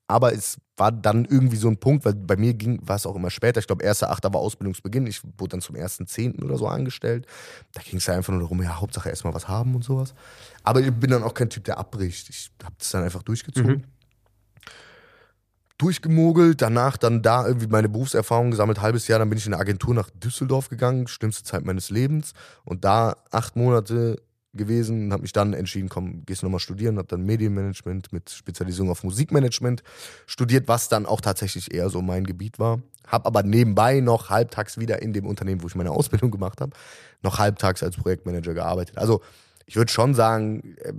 aber 0.06 0.34
es 0.34 0.58
war 0.76 0.90
dann 0.90 1.24
irgendwie 1.24 1.56
so 1.56 1.68
ein 1.68 1.76
Punkt, 1.76 2.04
weil 2.04 2.14
bei 2.14 2.36
mir 2.36 2.54
ging, 2.54 2.80
war 2.82 2.96
es 2.96 3.06
auch 3.06 3.14
immer 3.14 3.30
später. 3.30 3.60
Ich 3.60 3.66
glaube, 3.66 3.84
1.8. 3.84 4.32
war 4.32 4.40
Ausbildungsbeginn. 4.40 5.06
Ich 5.06 5.22
wurde 5.38 5.50
dann 5.50 5.60
zum 5.60 5.76
1.10. 5.76 6.42
oder 6.42 6.58
so 6.58 6.66
angestellt. 6.66 7.26
Da 7.72 7.80
ging 7.82 7.98
es 7.98 8.06
ja 8.06 8.14
einfach 8.14 8.32
nur 8.32 8.42
darum, 8.42 8.62
ja, 8.62 8.80
Hauptsache 8.80 9.08
erstmal 9.08 9.34
was 9.34 9.46
haben 9.46 9.74
und 9.74 9.84
sowas. 9.84 10.14
Aber 10.64 10.80
ich 10.80 10.90
bin 10.92 11.10
dann 11.10 11.22
auch 11.22 11.34
kein 11.34 11.50
Typ, 11.50 11.64
der 11.64 11.78
abbricht. 11.78 12.28
Ich 12.28 12.50
habe 12.62 12.74
das 12.78 12.90
dann 12.90 13.04
einfach 13.04 13.22
durchgezogen. 13.22 13.72
Mhm. 13.72 13.84
Durchgemogelt, 15.78 16.62
danach 16.62 16.96
dann 16.96 17.22
da 17.22 17.46
irgendwie 17.46 17.66
meine 17.66 17.88
Berufserfahrung 17.88 18.52
gesammelt, 18.52 18.80
halbes 18.80 19.08
Jahr, 19.08 19.18
dann 19.18 19.28
bin 19.28 19.38
ich 19.38 19.46
in 19.46 19.52
eine 19.52 19.60
Agentur 19.60 19.92
nach 19.92 20.08
Düsseldorf 20.10 20.68
gegangen, 20.68 21.08
schlimmste 21.08 21.42
Zeit 21.42 21.64
meines 21.64 21.90
Lebens. 21.90 22.32
Und 22.64 22.84
da 22.84 23.16
acht 23.32 23.56
Monate 23.56 24.22
gewesen 24.56 25.06
und 25.06 25.12
habe 25.12 25.22
mich 25.22 25.32
dann 25.32 25.52
entschieden, 25.52 25.88
komm, 25.88 26.24
gehst 26.24 26.42
du 26.42 26.46
nochmal 26.46 26.60
studieren, 26.60 26.98
habe 26.98 27.08
dann 27.08 27.22
Medienmanagement 27.22 28.12
mit 28.12 28.30
Spezialisierung 28.30 28.90
auf 28.90 29.04
Musikmanagement 29.04 29.82
studiert, 30.26 30.68
was 30.68 30.88
dann 30.88 31.06
auch 31.06 31.20
tatsächlich 31.20 31.72
eher 31.72 31.90
so 31.90 32.02
mein 32.02 32.24
Gebiet 32.24 32.58
war. 32.58 32.80
Habe 33.06 33.26
aber 33.26 33.42
nebenbei 33.42 34.00
noch 34.00 34.30
halbtags 34.30 34.78
wieder 34.78 35.02
in 35.02 35.12
dem 35.12 35.26
Unternehmen, 35.26 35.62
wo 35.62 35.66
ich 35.66 35.74
meine 35.74 35.90
Ausbildung 35.90 36.30
gemacht 36.32 36.60
habe, 36.60 36.72
noch 37.22 37.38
halbtags 37.38 37.82
als 37.82 37.96
Projektmanager 37.96 38.54
gearbeitet. 38.54 38.98
Also 38.98 39.20
ich 39.66 39.76
würde 39.76 39.90
schon 39.90 40.14
sagen, 40.14 40.76
äh, 40.78 40.92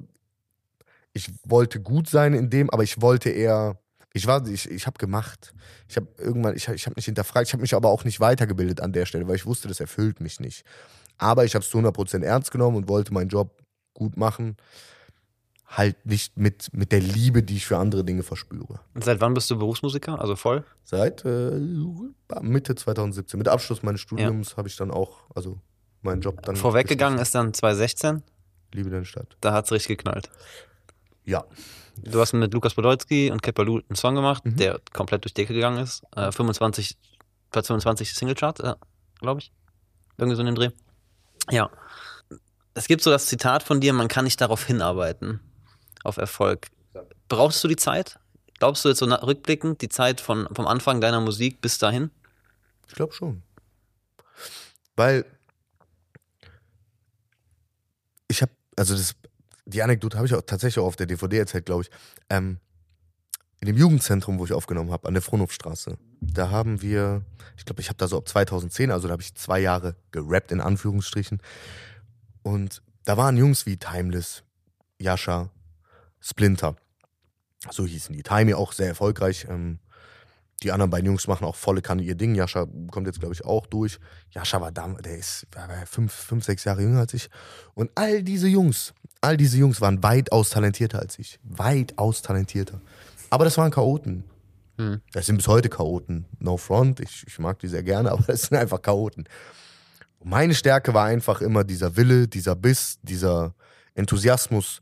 ich 1.14 1.32
wollte 1.45 1.80
gut 1.80 2.10
sein 2.10 2.34
in 2.34 2.49
dem, 2.49 2.70
aber 2.70 2.84
ich 2.84 3.01
wollte 3.01 3.30
eher, 3.30 3.80
ich 4.14 4.28
war, 4.28 4.45
ich, 4.47 4.70
ich 4.70 4.86
habe 4.86 4.97
gemacht. 4.97 5.53
Ich 5.88 5.95
habe 5.95 6.08
irgendwann, 6.18 6.56
ich, 6.56 6.68
ich 6.68 6.86
habe 6.86 6.95
nicht 6.95 7.06
hinterfragt, 7.06 7.47
ich 7.47 7.53
habe 7.53 7.62
mich 7.62 7.74
aber 7.74 7.89
auch 7.89 8.03
nicht 8.03 8.20
weitergebildet 8.20 8.82
an 8.82 8.91
der 8.91 9.06
Stelle, 9.06 9.28
weil 9.28 9.36
ich 9.36 9.45
wusste, 9.45 9.68
das 9.68 9.80
erfüllt 9.80 10.20
mich 10.20 10.39
nicht. 10.39 10.66
Aber 11.18 11.45
ich 11.45 11.55
habe 11.55 11.63
es 11.63 11.70
zu 11.70 11.78
100% 11.78 12.24
ernst 12.24 12.51
genommen 12.51 12.78
und 12.78 12.89
wollte 12.89 13.13
meinen 13.13 13.30
Job 13.30 13.61
gut 13.93 14.18
machen. 14.18 14.57
halt 15.68 16.05
nicht 16.05 16.38
mit, 16.38 16.70
mit 16.74 16.91
der 16.91 16.99
Liebe, 17.01 17.41
die 17.41 17.55
ich 17.57 17.66
für 17.66 17.78
andere 17.78 18.03
Dinge 18.03 18.24
verspüre. 18.24 18.80
Und 18.93 19.03
seit 19.03 19.20
wann 19.20 19.34
bist 19.34 19.49
du 19.49 19.57
Berufsmusiker? 19.57 20.20
Also 20.22 20.36
voll? 20.36 20.63
Seit 20.84 21.26
äh, 21.26 21.59
Mitte 22.41 22.76
2017. 22.76 23.38
Mit 23.38 23.47
Abschluss 23.47 23.82
meines 23.82 24.01
Studiums 24.01 24.51
ja. 24.51 24.57
habe 24.57 24.68
ich 24.68 24.76
dann 24.76 24.91
auch, 24.91 25.24
also 25.34 25.57
meinen 26.01 26.22
Job 26.22 26.41
dann. 26.43 26.55
Vorweggegangen 26.55 27.20
ist 27.20 27.34
dann 27.36 27.53
2016? 27.53 28.22
Liebe 28.74 28.89
deine 28.89 29.05
Stadt. 29.05 29.38
Da 29.41 29.53
hat 29.53 29.66
es 29.66 29.72
richtig 29.72 29.97
geknallt. 29.97 30.30
Ja. 31.26 31.43
Du 31.97 32.20
hast 32.20 32.34
mit 32.34 32.53
Lukas 32.53 32.76
Podolski 32.76 33.32
und 33.32 33.41
Kepalu 33.41 33.82
einen 33.89 33.95
Song 33.95 34.16
gemacht, 34.16 34.45
mhm. 34.45 34.57
der 34.57 34.80
komplett 34.93 35.24
durch 35.24 35.34
Decke 35.34 35.53
gegangen 35.53 35.80
ist. 35.80 36.03
Äh, 36.16 36.32
25, 36.32 36.97
Platz 37.51 37.68
25 37.68 38.13
Singlecharts, 38.13 38.59
äh, 38.59 38.76
glaube 39.20 39.39
ich. 39.39 39.51
Irgendwie 40.18 40.36
so 40.36 40.41
in 40.41 40.47
dem 40.47 40.55
Dreh. 40.55 40.70
Ja. 41.51 41.69
Es 42.73 42.87
gibt 42.87 43.01
so 43.01 43.09
das 43.09 43.27
Zitat 43.27 43.63
von 43.63 43.79
dir, 43.79 43.93
man 43.93 44.07
kann 44.07 44.25
nicht 44.25 44.41
darauf 44.41 44.65
hinarbeiten, 44.65 45.39
auf 46.03 46.17
Erfolg. 46.17 46.67
Brauchst 47.29 47.63
du 47.63 47.67
die 47.67 47.77
Zeit? 47.77 48.19
Glaubst 48.59 48.83
du 48.83 48.89
jetzt 48.89 48.99
so 48.99 49.05
rückblickend, 49.05 49.81
die 49.81 49.89
Zeit 49.89 50.21
von, 50.21 50.47
vom 50.53 50.67
Anfang 50.67 51.01
deiner 51.01 51.21
Musik 51.21 51.61
bis 51.61 51.77
dahin? 51.77 52.11
Ich 52.87 52.95
glaube 52.95 53.13
schon. 53.13 53.43
Weil 54.95 55.25
ich 58.27 58.41
habe, 58.41 58.51
also 58.75 58.95
das 58.95 59.15
die 59.65 59.81
Anekdote 59.81 60.17
habe 60.17 60.27
ich 60.27 60.33
auch 60.33 60.43
tatsächlich 60.43 60.79
auch 60.79 60.87
auf 60.87 60.95
der 60.95 61.07
DVD 61.07 61.39
erzählt, 61.39 61.65
glaube 61.65 61.83
ich. 61.83 61.89
Ähm, 62.29 62.59
in 63.62 63.68
dem 63.68 63.78
Jugendzentrum, 63.78 64.38
wo 64.39 64.45
ich 64.45 64.53
aufgenommen 64.53 64.91
habe, 64.91 65.08
an 65.08 65.14
der 65.14 65.24
Frohnhofstraße, 65.24 65.97
da 66.22 66.49
haben 66.49 66.82
wir, 66.82 67.24
ich 67.58 67.66
glaube, 67.66 67.82
ich 67.82 67.88
habe 67.88 67.97
da 67.97 68.08
so 68.08 68.18
ab 68.18 68.28
2010, 68.28 68.91
also 68.91 69.08
da 69.08 69.14
habe 69.14 69.22
ich 69.22 69.34
zwei 69.36 69.60
Jahre 69.60 69.95
gerappt, 70.12 70.51
in 70.51 70.62
Anführungsstrichen. 70.62 71.41
Und 72.43 72.82
da 73.06 73.18
waren 73.18 73.38
Jungs 73.38 73.66
wie 73.66 73.78
Timeless, 73.78 74.43
Yasha, 74.99 75.49
Splinter. 76.20 76.76
So 77.72 77.86
hießen 77.86 78.16
die. 78.16 78.24
Timey 78.24 78.53
auch 78.53 78.74
sehr 78.74 78.88
erfolgreich. 78.88 79.47
Ähm, 79.49 79.80
die 80.64 80.72
anderen 80.72 80.89
beiden 80.89 81.08
Jungs 81.08 81.28
machen 81.28 81.45
auch 81.45 81.56
volle 81.56 81.82
Kanne 81.82 82.01
ihr 82.01 82.16
Ding. 82.16 82.34
Jascha 82.34 82.68
kommt 82.89 83.08
jetzt, 83.08 83.20
glaube 83.20 83.34
ich, 83.34 83.43
auch 83.43 83.68
durch. 83.68 83.99
Jascha 84.32 84.62
war 84.62 84.72
damals, 84.72 85.03
der 85.03 85.18
ist 85.18 85.47
fünf, 85.86 86.14
fünf, 86.14 86.45
sechs 86.45 86.64
Jahre 86.64 86.82
jünger 86.82 87.01
als 87.01 87.14
ich. 87.14 87.30
Und 87.74 87.91
all 87.95 88.24
diese 88.24 88.47
Jungs, 88.47 88.93
all 89.22 89.38
diese 89.38 89.58
Jungs 89.58 89.82
waren 89.82 90.01
weitaus 90.01 90.51
talentierter 90.51 90.99
als 90.99 91.20
ich. 91.20 91.39
Weitaus 91.43 92.22
talentierter. 92.22 92.82
Aber 93.30 93.45
das 93.45 93.57
waren 93.57 93.71
Chaoten. 93.71 94.23
Hm. 94.78 95.01
Das 95.13 95.26
sind 95.26 95.38
bis 95.38 95.47
heute 95.47 95.69
Chaoten. 95.69 96.26
No 96.39 96.57
front, 96.57 96.99
ich, 96.99 97.23
ich 97.28 97.39
mag 97.39 97.59
die 97.59 97.67
sehr 97.67 97.84
gerne, 97.84 98.11
aber 98.13 98.23
das 98.23 98.43
sind 98.43 98.57
einfach 98.57 98.82
Chaoten. 98.82 99.26
Und 100.19 100.30
meine 100.30 100.55
Stärke 100.55 100.93
war 100.93 101.05
einfach 101.05 101.41
immer 101.41 101.63
dieser 101.63 101.95
Wille, 101.95 102.28
dieser 102.28 102.55
Biss, 102.55 102.99
dieser 103.01 103.53
Enthusiasmus, 103.93 104.82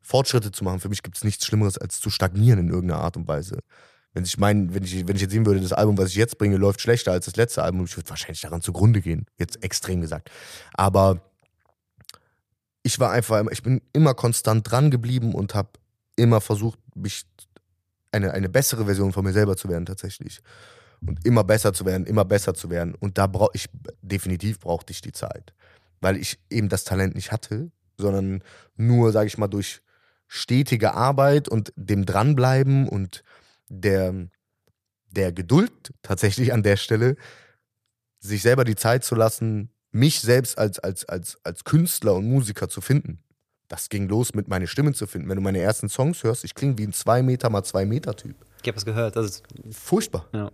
Fortschritte 0.00 0.50
zu 0.50 0.64
machen. 0.64 0.80
Für 0.80 0.88
mich 0.88 1.02
gibt 1.02 1.16
es 1.16 1.24
nichts 1.24 1.46
Schlimmeres, 1.46 1.78
als 1.78 2.00
zu 2.00 2.10
stagnieren 2.10 2.58
in 2.58 2.68
irgendeiner 2.68 3.00
Art 3.00 3.16
und 3.16 3.28
Weise. 3.28 3.58
Wenn 4.14 4.24
ich 4.24 4.36
mein, 4.36 4.74
wenn 4.74 4.82
ich, 4.82 5.06
wenn 5.06 5.16
ich 5.16 5.22
jetzt 5.22 5.30
sehen 5.30 5.46
würde, 5.46 5.60
das 5.60 5.72
Album, 5.72 5.96
was 5.96 6.10
ich 6.10 6.16
jetzt 6.16 6.36
bringe, 6.36 6.56
läuft 6.56 6.80
schlechter 6.80 7.12
als 7.12 7.24
das 7.26 7.36
letzte 7.36 7.62
Album, 7.62 7.84
ich 7.84 7.96
würde 7.96 8.10
wahrscheinlich 8.10 8.42
daran 8.42 8.60
zugrunde 8.60 9.00
gehen. 9.00 9.26
Jetzt 9.38 9.62
extrem 9.64 10.00
gesagt. 10.00 10.30
Aber 10.74 11.20
ich 12.82 12.98
war 12.98 13.12
einfach, 13.12 13.42
ich 13.50 13.62
bin 13.62 13.80
immer 13.92 14.14
konstant 14.14 14.70
dran 14.70 14.90
geblieben 14.90 15.34
und 15.34 15.54
habe 15.54 15.70
immer 16.16 16.40
versucht, 16.40 16.78
mich 16.94 17.24
eine, 18.12 18.32
eine 18.32 18.48
bessere 18.48 18.84
Version 18.84 19.12
von 19.12 19.24
mir 19.24 19.32
selber 19.32 19.56
zu 19.56 19.68
werden, 19.68 19.86
tatsächlich. 19.86 20.40
Und 21.00 21.24
immer 21.26 21.42
besser 21.42 21.72
zu 21.72 21.84
werden, 21.84 22.06
immer 22.06 22.24
besser 22.24 22.54
zu 22.54 22.70
werden. 22.70 22.94
Und 22.94 23.18
da 23.18 23.26
brauche 23.26 23.50
ich, 23.54 23.68
definitiv 24.02 24.60
brauchte 24.60 24.92
ich 24.92 25.00
die 25.00 25.12
Zeit. 25.12 25.52
Weil 26.00 26.16
ich 26.16 26.38
eben 26.50 26.68
das 26.68 26.84
Talent 26.84 27.14
nicht 27.14 27.32
hatte, 27.32 27.70
sondern 27.96 28.42
nur, 28.76 29.12
sage 29.12 29.26
ich 29.26 29.38
mal, 29.38 29.48
durch 29.48 29.82
stetige 30.28 30.94
Arbeit 30.94 31.48
und 31.48 31.72
dem 31.76 32.06
Dranbleiben 32.06 32.88
und 32.88 33.22
der, 33.68 34.28
der 35.10 35.32
Geduld 35.32 35.92
tatsächlich 36.02 36.52
an 36.52 36.62
der 36.62 36.76
Stelle, 36.76 37.16
sich 38.18 38.42
selber 38.42 38.64
die 38.64 38.76
Zeit 38.76 39.04
zu 39.04 39.14
lassen, 39.14 39.70
mich 39.90 40.20
selbst 40.20 40.56
als, 40.56 40.78
als, 40.78 41.04
als, 41.04 41.38
als 41.44 41.64
Künstler 41.64 42.14
und 42.14 42.26
Musiker 42.26 42.68
zu 42.68 42.80
finden. 42.80 43.22
Das 43.72 43.88
ging 43.88 44.06
los 44.06 44.34
mit 44.34 44.48
meiner 44.48 44.66
Stimme 44.66 44.92
zu 44.92 45.06
finden. 45.06 45.30
Wenn 45.30 45.36
du 45.36 45.40
meine 45.40 45.58
ersten 45.58 45.88
Songs 45.88 46.22
hörst, 46.24 46.44
ich 46.44 46.54
klinge 46.54 46.76
wie 46.76 46.86
ein 46.86 46.92
2 46.92 47.22
Meter 47.22 47.48
mal 47.48 47.62
2 47.62 47.86
Meter 47.86 48.14
Typ. 48.14 48.36
Ich 48.60 48.68
habe 48.68 48.76
es 48.76 48.84
gehört. 48.84 49.16
Das 49.16 49.24
ist 49.24 49.44
Furchtbar. 49.70 50.26
Ja. 50.34 50.50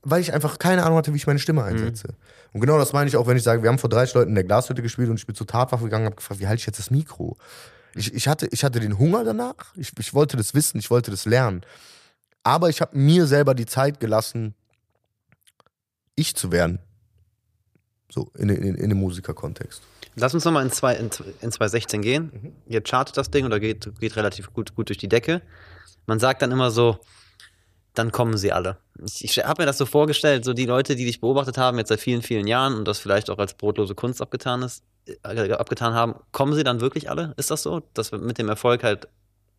Weil 0.00 0.22
ich 0.22 0.32
einfach 0.32 0.58
keine 0.58 0.82
Ahnung 0.82 0.96
hatte, 0.96 1.12
wie 1.12 1.18
ich 1.18 1.26
meine 1.26 1.38
Stimme 1.38 1.60
mhm. 1.60 1.66
einsetze. 1.66 2.08
Mhm. 2.08 2.14
Und 2.54 2.60
genau 2.62 2.78
das 2.78 2.94
meine 2.94 3.06
ich 3.06 3.18
auch, 3.18 3.26
wenn 3.26 3.36
ich 3.36 3.42
sage, 3.42 3.62
wir 3.62 3.68
haben 3.68 3.78
vor 3.78 3.90
30 3.90 4.14
Leuten 4.14 4.30
in 4.30 4.34
der 4.34 4.44
Glashütte 4.44 4.80
gespielt 4.80 5.10
und 5.10 5.18
ich 5.18 5.26
bin 5.26 5.34
zur 5.34 5.46
Tatwaffe 5.46 5.84
gegangen 5.84 6.06
und 6.06 6.12
habe 6.12 6.16
gefragt, 6.16 6.40
wie 6.40 6.46
halte 6.46 6.60
ich 6.60 6.66
jetzt 6.66 6.78
das 6.78 6.90
Mikro? 6.90 7.36
Ich, 7.94 8.14
ich, 8.14 8.28
hatte, 8.28 8.48
ich 8.50 8.64
hatte 8.64 8.80
den 8.80 8.98
Hunger 8.98 9.24
danach. 9.24 9.76
Ich, 9.76 9.92
ich 9.98 10.14
wollte 10.14 10.38
das 10.38 10.54
wissen, 10.54 10.78
ich 10.78 10.90
wollte 10.90 11.10
das 11.10 11.26
lernen. 11.26 11.66
Aber 12.44 12.70
ich 12.70 12.80
habe 12.80 12.96
mir 12.96 13.26
selber 13.26 13.54
die 13.54 13.66
Zeit 13.66 14.00
gelassen, 14.00 14.54
ich 16.14 16.34
zu 16.34 16.50
werden. 16.50 16.78
So, 18.10 18.30
in, 18.38 18.48
in, 18.48 18.74
in 18.74 18.88
dem 18.88 19.00
Musikerkontext. 19.00 19.82
Lass 20.16 20.34
uns 20.34 20.44
nochmal 20.44 20.64
in, 20.64 20.70
zwei, 20.70 20.94
in, 20.94 21.10
in 21.40 21.50
2016 21.50 22.02
gehen. 22.02 22.30
Mhm. 22.32 22.52
Jetzt 22.66 22.88
chartet 22.88 23.16
das 23.16 23.30
Ding 23.30 23.46
oder 23.46 23.60
geht, 23.60 23.90
geht 23.98 24.16
relativ 24.16 24.52
gut, 24.52 24.74
gut 24.74 24.88
durch 24.88 24.98
die 24.98 25.08
Decke. 25.08 25.42
Man 26.06 26.18
sagt 26.18 26.42
dann 26.42 26.52
immer 26.52 26.70
so, 26.70 26.98
dann 27.94 28.12
kommen 28.12 28.36
sie 28.36 28.52
alle. 28.52 28.78
Ich, 29.04 29.24
ich 29.24 29.44
habe 29.44 29.62
mir 29.62 29.66
das 29.66 29.78
so 29.78 29.86
vorgestellt, 29.86 30.44
so 30.44 30.52
die 30.52 30.66
Leute, 30.66 30.96
die 30.96 31.04
dich 31.04 31.20
beobachtet 31.20 31.58
haben, 31.58 31.78
jetzt 31.78 31.88
seit 31.88 32.00
vielen, 32.00 32.22
vielen 32.22 32.46
Jahren 32.46 32.74
und 32.74 32.86
das 32.86 32.98
vielleicht 32.98 33.30
auch 33.30 33.38
als 33.38 33.54
brotlose 33.54 33.94
Kunst 33.94 34.20
abgetan 34.20 34.62
ist, 34.62 34.82
äh, 35.22 35.52
abgetan 35.52 35.94
haben, 35.94 36.14
kommen 36.32 36.54
sie 36.54 36.64
dann 36.64 36.80
wirklich 36.80 37.08
alle? 37.08 37.34
Ist 37.36 37.50
das 37.50 37.62
so? 37.62 37.82
Dass 37.94 38.12
mit 38.12 38.38
dem 38.38 38.48
Erfolg 38.48 38.82
halt 38.82 39.08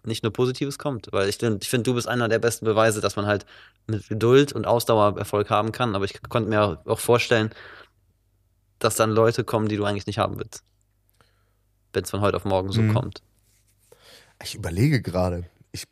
nicht 0.04 0.24
nur 0.24 0.34
Positives 0.34 0.78
kommt. 0.78 1.08
Weil 1.12 1.30
ich 1.30 1.38
finde, 1.38 1.60
ich 1.62 1.70
find, 1.70 1.88
du 1.88 1.94
bist 1.94 2.08
einer 2.08 2.28
der 2.28 2.40
besten 2.40 2.66
Beweise, 2.66 3.02
dass 3.02 3.16
man 3.16 3.26
halt 3.26 3.46
mit 3.88 4.08
Geduld 4.08 4.54
und 4.54 4.66
Ausdauer 4.66 5.18
Erfolg 5.18 5.50
haben 5.50 5.72
kann. 5.72 5.96
Aber 5.96 6.06
ich 6.06 6.22
konnte 6.30 6.50
mir 6.50 6.80
auch 6.86 7.00
vorstellen, 7.00 7.52
dass 8.80 8.96
dann 8.96 9.12
Leute 9.12 9.44
kommen, 9.44 9.68
die 9.68 9.78
du 9.78 9.86
eigentlich 9.86 10.08
nicht 10.08 10.20
haben 10.20 10.38
willst. 10.38 10.64
Wenn 11.94 12.04
es 12.04 12.10
von 12.10 12.22
heute 12.22 12.38
auf 12.38 12.46
morgen 12.46 12.72
so 12.72 12.82
mhm. 12.82 12.94
kommt. 12.94 13.22
Ich 14.44 14.56
überlege 14.56 15.02
gerade. 15.02 15.50
Ich, 15.72 15.86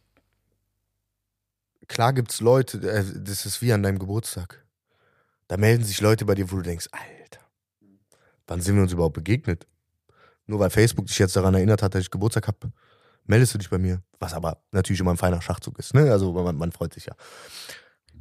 klar 1.87 2.13
gibt 2.13 2.31
es 2.31 2.41
Leute, 2.41 2.77
äh, 2.79 3.03
das 3.15 3.45
ist 3.45 3.61
wie 3.61 3.71
an 3.73 3.83
deinem 3.83 3.99
Geburtstag. 3.99 4.63
Da 5.47 5.57
melden 5.57 5.83
sich 5.83 6.01
Leute 6.01 6.25
bei 6.25 6.35
dir, 6.35 6.51
wo 6.51 6.57
du 6.57 6.61
denkst, 6.61 6.87
Alter, 6.91 7.41
wann 8.47 8.61
sind 8.61 8.75
wir 8.75 8.83
uns 8.83 8.91
überhaupt 8.91 9.15
begegnet? 9.15 9.67
Nur 10.45 10.59
weil 10.59 10.69
Facebook 10.69 11.05
dich 11.07 11.19
jetzt 11.19 11.35
daran 11.35 11.53
erinnert 11.53 11.81
hat, 11.81 11.95
dass 11.95 12.01
ich 12.01 12.11
Geburtstag 12.11 12.47
habe, 12.47 12.71
meldest 13.25 13.53
du 13.53 13.57
dich 13.57 13.69
bei 13.69 13.77
mir. 13.77 14.01
Was 14.19 14.33
aber 14.33 14.61
natürlich 14.71 14.99
immer 14.99 15.11
ein 15.11 15.17
feiner 15.17 15.41
Schachzug 15.41 15.79
ist. 15.79 15.93
Ne? 15.93 16.11
Also 16.11 16.33
man, 16.33 16.55
man 16.57 16.71
freut 16.71 16.93
sich 16.93 17.05
ja. 17.05 17.15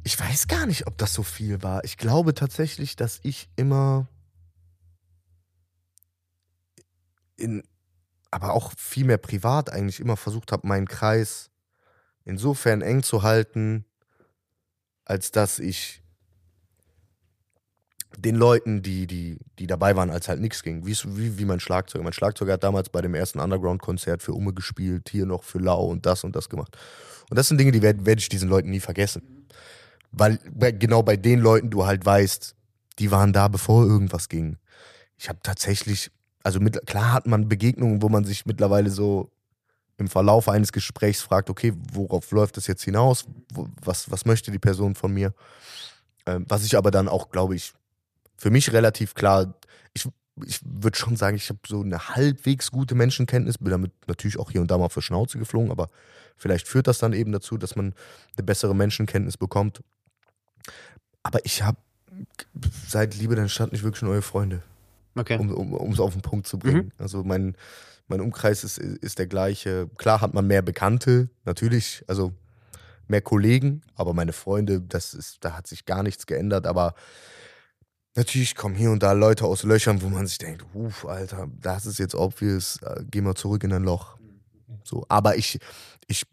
Ich 0.03 0.19
weiß 0.19 0.47
gar 0.47 0.65
nicht, 0.65 0.87
ob 0.87 0.97
das 0.97 1.13
so 1.13 1.23
viel 1.23 1.63
war. 1.63 1.83
Ich 1.83 1.97
glaube 1.97 2.33
tatsächlich, 2.33 2.95
dass 2.95 3.19
ich 3.23 3.49
immer 3.55 4.07
in, 7.43 7.63
aber 8.31 8.53
auch 8.53 8.73
viel 8.77 9.05
mehr 9.05 9.17
privat 9.17 9.71
eigentlich 9.71 9.99
immer 9.99 10.17
versucht 10.17 10.51
habe, 10.51 10.67
meinen 10.67 10.87
Kreis 10.87 11.51
insofern 12.25 12.81
eng 12.81 13.03
zu 13.03 13.23
halten, 13.23 13.85
als 15.05 15.31
dass 15.31 15.59
ich 15.59 16.03
den 18.17 18.35
Leuten, 18.35 18.81
die, 18.81 19.07
die, 19.07 19.39
die 19.59 19.67
dabei 19.67 19.95
waren, 19.95 20.09
als 20.09 20.27
halt 20.27 20.39
nichts 20.39 20.63
ging. 20.63 20.85
Wie, 20.85 20.93
wie, 20.93 21.37
wie 21.37 21.45
mein 21.45 21.59
Schlagzeuger. 21.59 22.03
Mein 22.03 22.13
Schlagzeuger 22.13 22.53
hat 22.53 22.63
damals 22.63 22.89
bei 22.89 23.01
dem 23.01 23.15
ersten 23.15 23.39
Underground-Konzert 23.39 24.21
für 24.21 24.33
Umme 24.33 24.53
gespielt, 24.53 25.09
hier 25.09 25.25
noch 25.25 25.43
für 25.43 25.59
Lau 25.59 25.85
und 25.85 26.05
das 26.05 26.23
und 26.23 26.35
das 26.35 26.49
gemacht. 26.49 26.77
Und 27.29 27.37
das 27.37 27.47
sind 27.47 27.57
Dinge, 27.57 27.71
die 27.71 27.81
werde 27.81 28.05
werd 28.05 28.19
ich 28.19 28.29
diesen 28.29 28.49
Leuten 28.49 28.69
nie 28.69 28.79
vergessen. 28.79 29.47
Weil 30.11 30.37
genau 30.77 31.01
bei 31.01 31.17
den 31.17 31.39
Leuten 31.39 31.71
du 31.71 31.85
halt 31.85 32.05
weißt, 32.05 32.55
die 32.99 33.11
waren 33.11 33.33
da, 33.33 33.47
bevor 33.47 33.83
irgendwas 33.83 34.29
ging. 34.29 34.57
Ich 35.17 35.29
habe 35.29 35.39
tatsächlich, 35.41 36.11
also 36.43 36.59
mit, 36.59 36.85
klar 36.85 37.13
hat 37.13 37.25
man 37.25 37.47
Begegnungen, 37.47 38.01
wo 38.01 38.09
man 38.09 38.25
sich 38.25 38.45
mittlerweile 38.45 38.89
so 38.89 39.31
im 39.97 40.07
Verlauf 40.07 40.49
eines 40.49 40.71
Gesprächs 40.71 41.21
fragt, 41.21 41.49
okay, 41.49 41.73
worauf 41.93 42.31
läuft 42.31 42.57
das 42.57 42.67
jetzt 42.67 42.83
hinaus? 42.83 43.25
Was, 43.81 44.11
was 44.11 44.25
möchte 44.25 44.51
die 44.51 44.59
Person 44.59 44.95
von 44.95 45.13
mir? 45.13 45.33
Ähm, 46.25 46.45
was 46.49 46.65
ich 46.65 46.77
aber 46.77 46.91
dann 46.91 47.07
auch, 47.07 47.29
glaube 47.29 47.55
ich, 47.55 47.73
für 48.37 48.49
mich 48.49 48.73
relativ 48.73 49.13
klar, 49.13 49.53
ich, 49.93 50.05
ich 50.45 50.59
würde 50.65 50.97
schon 50.97 51.15
sagen, 51.15 51.37
ich 51.37 51.47
habe 51.49 51.59
so 51.65 51.81
eine 51.81 52.09
halbwegs 52.09 52.71
gute 52.71 52.95
Menschenkenntnis, 52.95 53.57
bin 53.57 53.69
damit 53.69 53.91
natürlich 54.07 54.39
auch 54.39 54.51
hier 54.51 54.61
und 54.61 54.71
da 54.71 54.77
mal 54.77 54.89
für 54.89 55.01
Schnauze 55.01 55.37
geflogen, 55.37 55.71
aber 55.71 55.89
vielleicht 56.35 56.67
führt 56.67 56.87
das 56.87 56.97
dann 56.97 57.13
eben 57.13 57.31
dazu, 57.31 57.57
dass 57.57 57.75
man 57.75 57.93
eine 58.35 58.43
bessere 58.43 58.75
Menschenkenntnis 58.75 59.37
bekommt. 59.37 59.81
Aber 61.21 61.45
ich 61.45 61.61
habe 61.61 61.77
seit 62.87 63.15
Liebe 63.15 63.35
deine 63.35 63.49
Stadt 63.49 63.71
nicht 63.71 63.83
wirklich 63.83 64.01
neue 64.01 64.21
Freunde. 64.21 64.63
Okay. 65.15 65.37
Um 65.37 65.91
es 65.91 65.99
um, 65.99 66.05
auf 66.05 66.13
den 66.13 66.21
Punkt 66.21 66.47
zu 66.47 66.57
bringen. 66.57 66.85
Mhm. 66.85 66.91
Also 66.97 67.23
mein, 67.23 67.55
mein 68.07 68.21
Umkreis 68.21 68.63
ist, 68.63 68.77
ist 68.77 69.19
der 69.19 69.27
gleiche. 69.27 69.89
Klar 69.97 70.21
hat 70.21 70.33
man 70.33 70.47
mehr 70.47 70.61
Bekannte, 70.61 71.29
natürlich, 71.45 72.03
also 72.07 72.33
mehr 73.07 73.21
Kollegen, 73.21 73.81
aber 73.95 74.13
meine 74.13 74.33
Freunde, 74.33 74.81
das 74.81 75.13
ist, 75.13 75.43
da 75.43 75.55
hat 75.55 75.67
sich 75.67 75.85
gar 75.85 76.03
nichts 76.03 76.25
geändert. 76.25 76.65
Aber 76.67 76.95
Natürlich 78.15 78.55
kommen 78.55 78.75
hier 78.75 78.91
und 78.91 79.01
da 79.01 79.13
Leute 79.13 79.45
aus 79.45 79.63
Löchern, 79.63 80.03
wo 80.03 80.09
man 80.09 80.27
sich 80.27 80.37
denkt, 80.37 80.63
uff, 80.75 81.05
Alter, 81.05 81.47
das 81.59 81.87
ist 81.87 81.97
jetzt 81.97 82.13
obvious, 82.13 82.79
äh, 82.83 83.03
geh 83.09 83.21
mal 83.21 83.33
zurück 83.33 83.63
in 83.63 83.73
ein 83.73 83.83
Loch. 83.83 84.17
So. 84.83 85.03
Aber 85.09 85.35
ich, 85.35 85.59
ich 86.07 86.27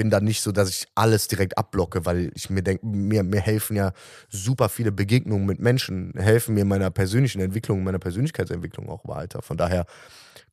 bin 0.00 0.08
da 0.08 0.18
nicht 0.18 0.40
so, 0.40 0.50
dass 0.50 0.70
ich 0.70 0.88
alles 0.94 1.28
direkt 1.28 1.58
abblocke, 1.58 2.06
weil 2.06 2.32
ich 2.34 2.48
mir 2.48 2.62
denke, 2.62 2.86
mir, 2.86 3.22
mir 3.22 3.42
helfen 3.42 3.76
ja 3.76 3.92
super 4.30 4.70
viele 4.70 4.92
Begegnungen 4.92 5.44
mit 5.44 5.60
Menschen, 5.60 6.14
helfen 6.16 6.54
mir 6.54 6.62
in 6.62 6.68
meiner 6.68 6.90
persönlichen 6.90 7.42
Entwicklung, 7.42 7.84
meiner 7.84 7.98
Persönlichkeitsentwicklung 7.98 8.88
auch 8.88 9.06
weiter. 9.06 9.42
Von 9.42 9.58
daher 9.58 9.84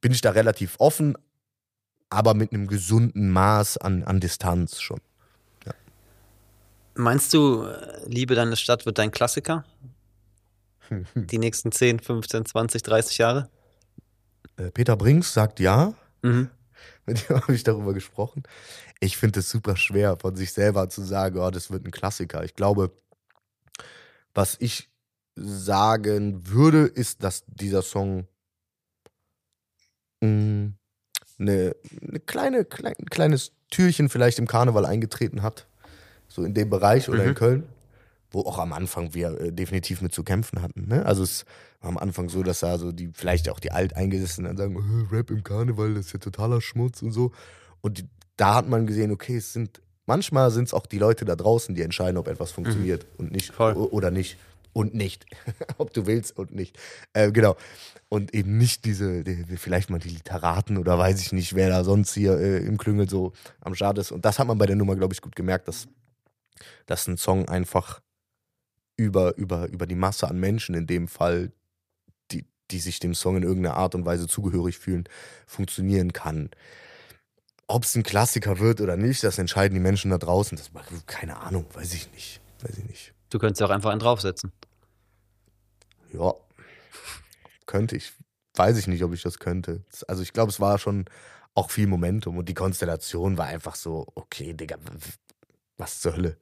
bin 0.02 0.12
ich 0.12 0.20
da 0.20 0.32
relativ 0.32 0.76
offen, 0.80 1.18
aber 2.10 2.34
mit 2.34 2.52
einem 2.52 2.68
gesunden 2.68 3.30
Maß 3.30 3.78
an, 3.78 4.04
an 4.04 4.20
Distanz 4.20 4.82
schon. 4.82 5.00
Meinst 6.96 7.34
du, 7.34 7.70
Liebe 8.06 8.36
deine 8.36 8.58
Stadt 8.58 8.86
wird 8.86 8.98
dein 8.98 9.12
Klassiker? 9.12 9.64
Die 11.16 11.38
nächsten 11.38 11.72
10, 11.72 12.02
15, 12.02 12.48
20, 12.48 12.84
30 12.84 13.18
Jahre? 13.18 13.50
Äh, 14.58 14.72
Peter 14.72 14.98
Brinks 14.98 15.34
sagt 15.34 15.62
ja. 15.62 15.94
Mhm. 16.22 16.50
Mit 17.08 17.28
dem 17.28 17.38
habe 17.42 17.56
ich 17.56 17.64
darüber 17.64 17.94
gesprochen. 17.94 18.44
Ich 19.00 19.18
finde 19.18 19.40
es 19.42 19.50
super 19.50 19.76
schwer, 19.76 20.18
von 20.20 20.36
sich 20.36 20.54
selber 20.54 20.90
zu 20.90 21.04
sagen, 21.04 21.38
oh, 21.40 21.52
das 21.52 21.70
wird 21.72 21.86
ein 21.86 21.92
Klassiker. 21.92 22.44
Ich 22.44 22.56
glaube, 22.56 22.92
was 24.34 24.58
ich 24.60 24.90
sagen 25.36 26.48
würde, 26.48 26.86
ist, 26.86 27.24
dass 27.24 27.44
dieser 27.48 27.84
Song 27.84 28.28
mh, 30.22 30.72
eine, 31.40 31.76
eine 32.02 32.20
kleine, 32.26 32.66
klein, 32.66 32.96
ein 33.00 33.06
kleines 33.10 33.52
Türchen 33.70 34.10
vielleicht 34.10 34.40
im 34.40 34.48
Karneval 34.48 34.86
eingetreten 34.86 35.42
hat. 35.44 35.68
So 36.28 36.44
in 36.44 36.54
dem 36.54 36.70
Bereich 36.70 37.10
oder 37.10 37.24
Mhm. 37.24 37.30
in 37.30 37.36
Köln. 37.36 37.64
Wo 38.32 38.42
auch 38.42 38.58
am 38.58 38.74
Anfang 38.74 39.14
wir 39.14 39.40
äh, 39.40 39.52
definitiv 39.54 40.02
mit 40.02 40.14
zu 40.14 40.24
kämpfen 40.24 40.62
hatten. 40.62 40.88
Ne? 40.88 41.06
Also 41.06 41.24
es 41.24 41.46
war 41.80 41.90
am 41.90 41.98
Anfang 41.98 42.28
so, 42.28 42.44
dass 42.44 42.60
da 42.60 42.78
so 42.78 42.92
die, 42.92 43.10
vielleicht 43.14 43.48
auch 43.48 43.60
die 43.62 43.72
Alteingesessenen 43.72 44.58
dann 44.58 44.74
sagen, 44.74 45.08
"Äh, 45.10 45.16
Rap 45.16 45.30
im 45.32 45.44
Karneval, 45.46 45.94
das 45.94 46.08
ist 46.08 46.14
ja 46.14 46.20
totaler 46.20 46.60
Schmutz 46.60 47.02
und 47.02 47.12
so. 47.14 47.32
Und 47.80 48.00
die, 48.00 48.10
da 48.38 48.56
hat 48.56 48.68
man 48.68 48.88
gesehen, 48.88 49.12
okay, 49.12 49.38
es 49.38 49.52
sind, 49.54 49.82
manchmal 50.06 50.52
sind 50.52 50.66
es 50.66 50.74
auch 50.74 50.86
die 50.86 51.00
Leute 51.00 51.26
da 51.26 51.36
draußen, 51.36 51.76
die 51.76 51.82
entscheiden, 51.82 52.18
ob 52.18 52.28
etwas 52.28 52.52
funktioniert 52.52 53.06
und 53.18 53.32
nicht 53.32 53.54
Voll. 53.54 53.74
oder 53.74 54.12
nicht. 54.12 54.38
Und 54.74 54.94
nicht. 54.94 55.26
ob 55.80 55.92
du 55.92 56.06
willst 56.06 56.38
und 56.38 56.54
nicht. 56.54 56.78
Äh, 57.14 57.32
genau. 57.32 57.58
Und 58.10 58.34
eben 58.34 58.58
nicht 58.58 58.86
diese, 58.86 59.24
die, 59.24 59.58
vielleicht 59.58 59.90
mal 59.90 60.00
die 60.00 60.10
Literaten 60.10 60.78
oder 60.78 60.98
weiß 61.00 61.20
ich 61.20 61.34
nicht, 61.34 61.56
wer 61.56 61.70
da 61.70 61.84
sonst 61.84 62.14
hier 62.14 62.38
äh, 62.38 62.60
im 62.60 62.78
Klüngel 62.78 63.10
so 63.10 63.34
am 63.60 63.74
Start 63.74 63.98
ist. 63.98 64.12
Und 64.12 64.24
das 64.24 64.38
hat 64.38 64.48
man 64.48 64.58
bei 64.60 64.68
der 64.68 64.76
Nummer, 64.76 64.96
glaube 64.96 65.14
ich, 65.14 65.22
gut 65.22 65.36
gemerkt, 65.36 65.68
dass, 65.68 65.88
dass 66.86 67.08
ein 67.08 67.18
Song 67.18 67.50
einfach 67.50 68.02
über, 68.98 69.36
über, 69.38 69.68
über 69.70 69.88
die 69.88 69.96
Masse 69.96 70.28
an 70.28 70.40
Menschen 70.40 70.76
in 70.76 70.86
dem 70.86 71.08
Fall, 71.08 71.52
die, 72.32 72.46
die 72.70 72.80
sich 72.80 73.00
dem 73.00 73.16
Song 73.16 73.38
in 73.38 73.44
irgendeiner 73.44 73.78
Art 73.78 73.96
und 73.96 74.06
Weise 74.06 74.28
zugehörig 74.28 74.78
fühlen, 74.78 75.06
funktionieren 75.48 76.14
kann. 76.14 76.52
Ob 77.68 77.84
es 77.84 77.96
ein 77.96 78.04
Klassiker 78.04 78.60
wird 78.60 78.80
oder 78.80 78.96
nicht, 78.96 79.24
das 79.24 79.38
entscheiden 79.38 79.74
die 79.74 79.82
Menschen 79.82 80.12
da 80.12 80.18
draußen. 80.18 80.58
Das, 80.58 80.72
keine 81.06 81.38
Ahnung, 81.38 81.66
weiß 81.74 81.94
ich 81.94 82.12
nicht. 82.14 82.40
Weiß 82.62 82.78
ich 82.78 82.86
nicht. 82.86 83.14
Du 83.30 83.40
könntest 83.40 83.60
ja 83.60 83.68
auch 83.68 83.72
einfach 83.72 83.92
einen 83.92 84.00
draufsetzen. 84.00 84.54
Ja, 86.14 86.34
könnte 87.66 87.96
ich. 87.96 88.14
Weiß 88.56 88.78
ich 88.78 88.88
nicht, 88.88 89.04
ob 89.04 89.14
ich 89.14 89.22
das 89.22 89.38
könnte. 89.38 89.84
Also 90.08 90.24
ich 90.24 90.34
glaube, 90.34 90.50
es 90.50 90.60
war 90.60 90.80
schon 90.80 91.06
auch 91.54 91.70
viel 91.70 91.86
Momentum 91.86 92.38
und 92.38 92.50
die 92.50 92.56
Konstellation 92.56 93.38
war 93.38 93.46
einfach 93.46 93.76
so, 93.76 94.08
okay, 94.16 94.54
Digga, 94.54 94.78
was 95.78 96.00
zur 96.00 96.14
Hölle? 96.14 96.38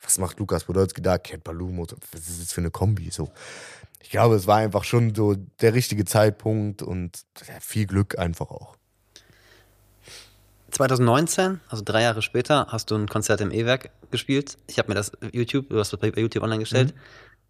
Was 0.00 0.18
macht 0.18 0.38
Lukas 0.38 0.64
Podolski 0.64 1.02
da? 1.02 1.18
Cat 1.18 1.44
Balloon, 1.44 1.78
was 1.78 2.28
ist 2.28 2.42
das 2.42 2.52
für 2.52 2.62
eine 2.62 2.70
Kombi? 2.70 3.10
So. 3.10 3.30
Ich 4.02 4.08
glaube, 4.08 4.36
es 4.36 4.46
war 4.46 4.56
einfach 4.56 4.84
schon 4.84 5.14
so 5.14 5.34
der 5.34 5.74
richtige 5.74 6.06
Zeitpunkt 6.06 6.82
und 6.82 7.20
viel 7.60 7.86
Glück 7.86 8.18
einfach 8.18 8.50
auch. 8.50 8.76
2019, 10.70 11.60
also 11.68 11.82
drei 11.84 12.02
Jahre 12.02 12.22
später, 12.22 12.66
hast 12.68 12.90
du 12.90 12.96
ein 12.96 13.08
Konzert 13.08 13.40
im 13.40 13.50
E-Werk 13.50 13.90
gespielt. 14.10 14.58
Ich 14.66 14.78
habe 14.78 14.88
mir 14.88 14.94
das 14.94 15.12
YouTube, 15.32 15.68
du 15.68 15.78
hast 15.78 15.92
das 15.92 16.00
bei 16.00 16.08
YouTube 16.08 16.42
online 16.42 16.60
gestellt. 16.60 16.94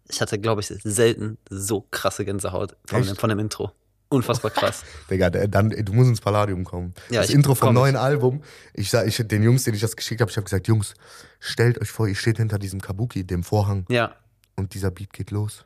Ich 0.09 0.21
hatte, 0.21 0.39
glaube 0.39 0.61
ich, 0.61 0.67
selten 0.67 1.37
so 1.49 1.87
krasse 1.91 2.25
Gänsehaut 2.25 2.75
von, 2.85 3.03
dem, 3.03 3.15
von 3.15 3.29
dem 3.29 3.39
Intro. 3.39 3.71
Unfassbar 4.09 4.51
krass. 4.51 4.83
Digga, 5.09 5.29
dann, 5.29 5.69
du 5.69 5.93
musst 5.93 6.09
ins 6.09 6.19
Palladium 6.19 6.65
kommen. 6.65 6.93
Ja, 7.09 7.21
das 7.21 7.29
Intro 7.29 7.55
vom 7.55 7.67
komm. 7.67 7.75
neuen 7.75 7.95
Album. 7.95 8.43
Ich 8.73 8.89
sag, 8.89 9.07
ich, 9.07 9.15
den 9.15 9.41
Jungs, 9.41 9.63
denen 9.63 9.75
ich 9.75 9.81
das 9.81 9.95
geschickt 9.95 10.19
habe, 10.19 10.29
ich 10.29 10.35
habe 10.35 10.43
gesagt, 10.43 10.67
Jungs, 10.67 10.95
stellt 11.39 11.79
euch 11.79 11.89
vor, 11.89 12.07
ihr 12.07 12.15
steht 12.15 12.37
hinter 12.37 12.59
diesem 12.59 12.81
Kabuki, 12.81 13.23
dem 13.23 13.43
Vorhang. 13.43 13.85
ja, 13.89 14.15
und 14.55 14.73
dieser 14.73 14.91
Beat 14.91 15.13
geht 15.13 15.31
los. 15.31 15.65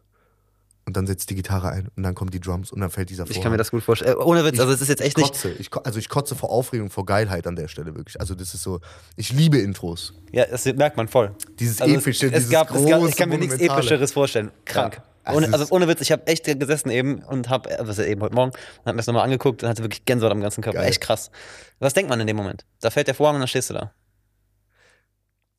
Und 0.87 0.95
dann 0.95 1.07
setzt 1.07 1.31
die 1.31 1.35
Gitarre 1.35 1.69
ein 1.69 1.87
und 1.95 2.03
dann 2.03 2.13
kommen 2.13 2.29
die 2.29 2.39
Drums 2.39 2.71
und 2.71 2.79
dann 2.79 2.91
fällt 2.91 3.09
dieser 3.09 3.23
ich 3.23 3.29
Vorhang. 3.29 3.43
kann 3.43 3.51
mir 3.53 3.57
das 3.57 3.71
gut 3.71 3.81
vorstellen. 3.83 4.13
Äh, 4.19 4.23
ohne 4.23 4.45
Witz, 4.45 4.59
also 4.59 4.71
es 4.71 4.81
ist 4.81 4.87
jetzt 4.89 5.01
echt 5.01 5.17
nicht. 5.17 5.29
kotze. 5.33 5.49
Ich, 5.57 5.71
ko- 5.71 5.79
also 5.79 5.97
ich 5.97 6.09
kotze 6.09 6.35
vor 6.35 6.51
Aufregung, 6.51 6.91
vor 6.91 7.07
Geilheit 7.07 7.47
an 7.47 7.55
der 7.55 7.67
Stelle 7.67 7.95
wirklich. 7.95 8.19
Also 8.19 8.35
das 8.35 8.53
ist 8.53 8.61
so, 8.61 8.81
ich 9.15 9.33
liebe 9.33 9.57
Intros. 9.57 10.13
Ja, 10.31 10.45
das 10.45 10.63
merkt 10.65 10.95
man 10.95 11.07
voll. 11.07 11.35
Dieses 11.57 11.81
Also 11.81 11.95
epische, 11.95 12.27
es, 12.27 12.31
dieses 12.33 12.45
es 12.45 12.51
gab, 12.51 12.69
es 12.69 12.85
gab, 12.85 13.01
ich 13.03 13.15
kann 13.15 13.29
mir 13.29 13.39
große, 13.39 13.57
nichts. 13.57 13.73
Epischeres 13.73 14.11
vorstellen. 14.13 14.51
Krank. 14.65 15.01
Ja, 15.25 15.31
es 15.31 15.35
ohne, 15.37 15.45
also 15.47 15.63
ist- 15.65 15.71
ohne 15.71 15.87
Witz, 15.87 16.01
ich 16.01 16.11
habe 16.11 16.27
echt 16.27 16.45
gesessen 16.45 16.91
eben 16.91 17.17
und 17.23 17.49
habe, 17.49 17.67
was 17.79 17.97
ja 17.97 18.03
eben 18.03 18.21
heute 18.21 18.35
Morgen, 18.35 18.51
und 18.51 18.57
habe 18.85 18.91
mir 18.93 18.97
das 18.97 19.07
nochmal 19.07 19.23
angeguckt 19.23 19.63
und 19.63 19.69
hatte 19.69 19.81
wirklich 19.81 20.05
Gänsehaut 20.05 20.31
am 20.33 20.41
ganzen 20.41 20.61
Körper. 20.61 20.81
Geil. 20.81 20.89
Echt 20.89 21.01
krass. 21.01 21.31
Was 21.79 21.93
denkt 21.95 22.11
man 22.11 22.19
in 22.19 22.27
dem 22.27 22.37
Moment? 22.37 22.63
Da 22.81 22.91
fällt 22.91 23.07
der 23.07 23.15
Vorhang 23.15 23.37
und 23.37 23.41
dann 23.41 23.47
stehst 23.47 23.71
du 23.71 23.73
da. 23.73 23.91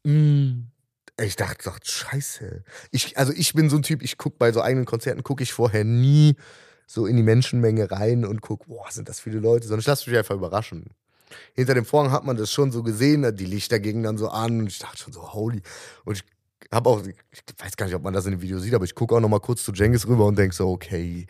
Mm. 0.05 0.69
Ich 1.19 1.37
dachte, 1.37 1.65
doch, 1.65 1.79
scheiße. 1.83 2.63
Ich, 2.91 3.17
also 3.17 3.33
ich 3.33 3.55
bin 3.55 3.71
so 3.71 3.77
ein 3.77 3.83
Typ, 3.83 4.03
ich 4.03 4.19
gucke 4.19 4.37
bei 4.39 4.53
so 4.53 4.61
eigenen 4.61 4.85
Konzerten, 4.85 5.23
gucke 5.23 5.43
ich 5.43 5.53
vorher 5.53 5.85
nie 5.85 6.37
so 6.87 7.07
in 7.07 7.17
die 7.17 7.23
Menschenmenge 7.23 7.91
rein 7.91 8.25
und 8.25 8.43
gucke, 8.43 8.67
boah, 8.69 8.91
sind 8.91 9.09
das 9.09 9.21
viele 9.21 9.41
Leute, 9.41 9.67
sondern 9.67 9.81
ich 9.81 9.87
lasse 9.87 10.09
mich 10.09 10.19
einfach 10.19 10.35
überraschen. 10.35 10.91
Hinter 11.55 11.75
dem 11.75 11.85
Vorhang 11.85 12.13
hat 12.13 12.25
man 12.25 12.37
das 12.37 12.53
schon 12.53 12.71
so 12.71 12.83
gesehen, 12.83 13.35
die 13.35 13.47
Lichter 13.47 13.81
gingen 13.81 14.03
dann 14.03 14.19
so 14.19 14.29
an 14.29 14.61
und 14.61 14.67
ich 14.69 14.79
dachte 14.79 14.99
schon 14.99 15.13
so, 15.13 15.33
holy. 15.33 15.63
Und 16.05 16.17
ich 16.17 16.25
habe 16.73 16.91
auch, 16.91 17.03
ich 17.05 17.43
weiß 17.59 17.77
gar 17.77 17.87
nicht, 17.87 17.95
ob 17.95 18.03
man 18.03 18.15
das 18.15 18.27
in 18.27 18.33
dem 18.33 18.43
Video 18.43 18.59
sieht, 18.59 18.75
aber 18.75 18.85
ich 18.85 18.95
gucke 18.95 19.15
auch 19.15 19.21
noch 19.21 19.29
mal 19.29 19.41
kurz 19.41 19.65
zu 19.65 19.73
Jengis 19.73 20.07
rüber 20.07 20.27
und 20.27 20.39
denke 20.39 20.55
so, 20.55 20.69
okay, 20.71 21.27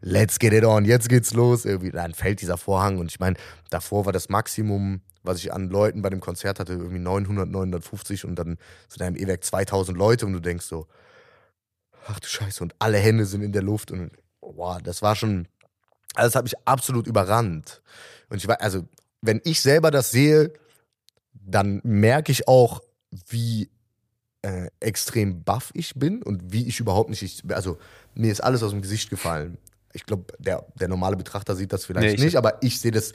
let's 0.00 0.38
get 0.38 0.52
it 0.52 0.64
on, 0.64 0.84
jetzt 0.84 1.08
geht's 1.08 1.32
los. 1.32 1.64
Irgendwie, 1.64 1.90
dann 1.90 2.14
fällt 2.14 2.40
dieser 2.40 2.56
Vorhang 2.56 2.98
und 2.98 3.10
ich 3.10 3.20
meine, 3.20 3.36
davor 3.70 4.06
war 4.06 4.12
das 4.12 4.28
Maximum, 4.28 5.00
was 5.22 5.38
ich 5.38 5.52
an 5.52 5.68
Leuten 5.68 6.02
bei 6.02 6.10
dem 6.10 6.20
Konzert 6.20 6.60
hatte, 6.60 6.72
irgendwie 6.72 6.98
900, 6.98 7.48
950 7.48 8.24
und 8.24 8.36
dann 8.36 8.58
zu 8.88 8.98
deinem 8.98 9.16
E-Werk 9.16 9.44
2000 9.44 9.96
Leute 9.96 10.26
und 10.26 10.32
du 10.32 10.40
denkst 10.40 10.66
so, 10.66 10.86
ach 12.06 12.20
du 12.20 12.26
Scheiße, 12.26 12.62
und 12.62 12.74
alle 12.78 12.98
Hände 12.98 13.26
sind 13.26 13.42
in 13.42 13.52
der 13.52 13.62
Luft 13.62 13.90
und 13.90 14.10
wow, 14.40 14.80
das 14.82 15.02
war 15.02 15.14
schon, 15.16 15.46
also 16.14 16.28
das 16.28 16.34
hat 16.34 16.44
mich 16.44 16.56
absolut 16.66 17.06
überrannt. 17.06 17.82
Und 18.28 18.38
ich 18.38 18.48
war, 18.48 18.60
also, 18.60 18.84
wenn 19.20 19.40
ich 19.44 19.60
selber 19.60 19.90
das 19.90 20.10
sehe, 20.10 20.52
dann 21.32 21.80
merke 21.84 22.32
ich 22.32 22.48
auch, 22.48 22.80
wie 23.28 23.70
äh, 24.42 24.68
extrem 24.80 25.42
baff 25.44 25.70
ich 25.74 25.94
bin 25.94 26.22
und 26.22 26.52
wie 26.52 26.66
ich 26.66 26.80
überhaupt 26.80 27.10
nicht, 27.10 27.22
ich, 27.22 27.42
also 27.54 27.78
mir 28.14 28.32
ist 28.32 28.40
alles 28.42 28.62
aus 28.62 28.70
dem 28.70 28.82
Gesicht 28.82 29.10
gefallen. 29.10 29.58
Ich 29.92 30.06
glaube, 30.06 30.24
der, 30.38 30.64
der 30.76 30.88
normale 30.88 31.16
Betrachter 31.16 31.54
sieht 31.56 31.72
das 31.72 31.84
vielleicht 31.84 32.06
Nee, 32.08 32.14
ich- 32.14 32.20
nicht, 32.20 32.36
aber 32.36 32.62
ich 32.62 32.80
sehe 32.80 32.90
das, 32.92 33.12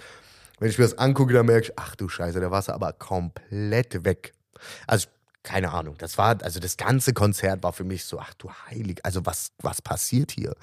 wenn 0.59 0.69
ich 0.69 0.77
mir 0.77 0.83
das 0.85 0.97
angucke, 0.97 1.33
dann 1.33 1.45
merke 1.45 1.67
ich, 1.67 1.73
ach 1.79 1.95
du 1.95 2.07
Scheiße, 2.09 2.39
der 2.39 2.51
Wasser 2.51 2.73
aber 2.73 2.93
komplett 2.93 4.03
weg. 4.05 4.33
Also, 4.87 5.07
keine 5.43 5.71
Ahnung, 5.71 5.95
das 5.97 6.17
war, 6.17 6.41
also 6.43 6.59
das 6.59 6.75
ganze 6.77 7.13
Konzert 7.13 7.61
war 7.63 7.73
für 7.73 7.83
mich 7.83 8.05
so, 8.05 8.19
ach 8.19 8.33
du 8.35 8.49
Heilig, 8.69 8.99
also 9.03 9.25
was, 9.25 9.51
was 9.61 9.81
passiert 9.81 10.31
hier? 10.31 10.55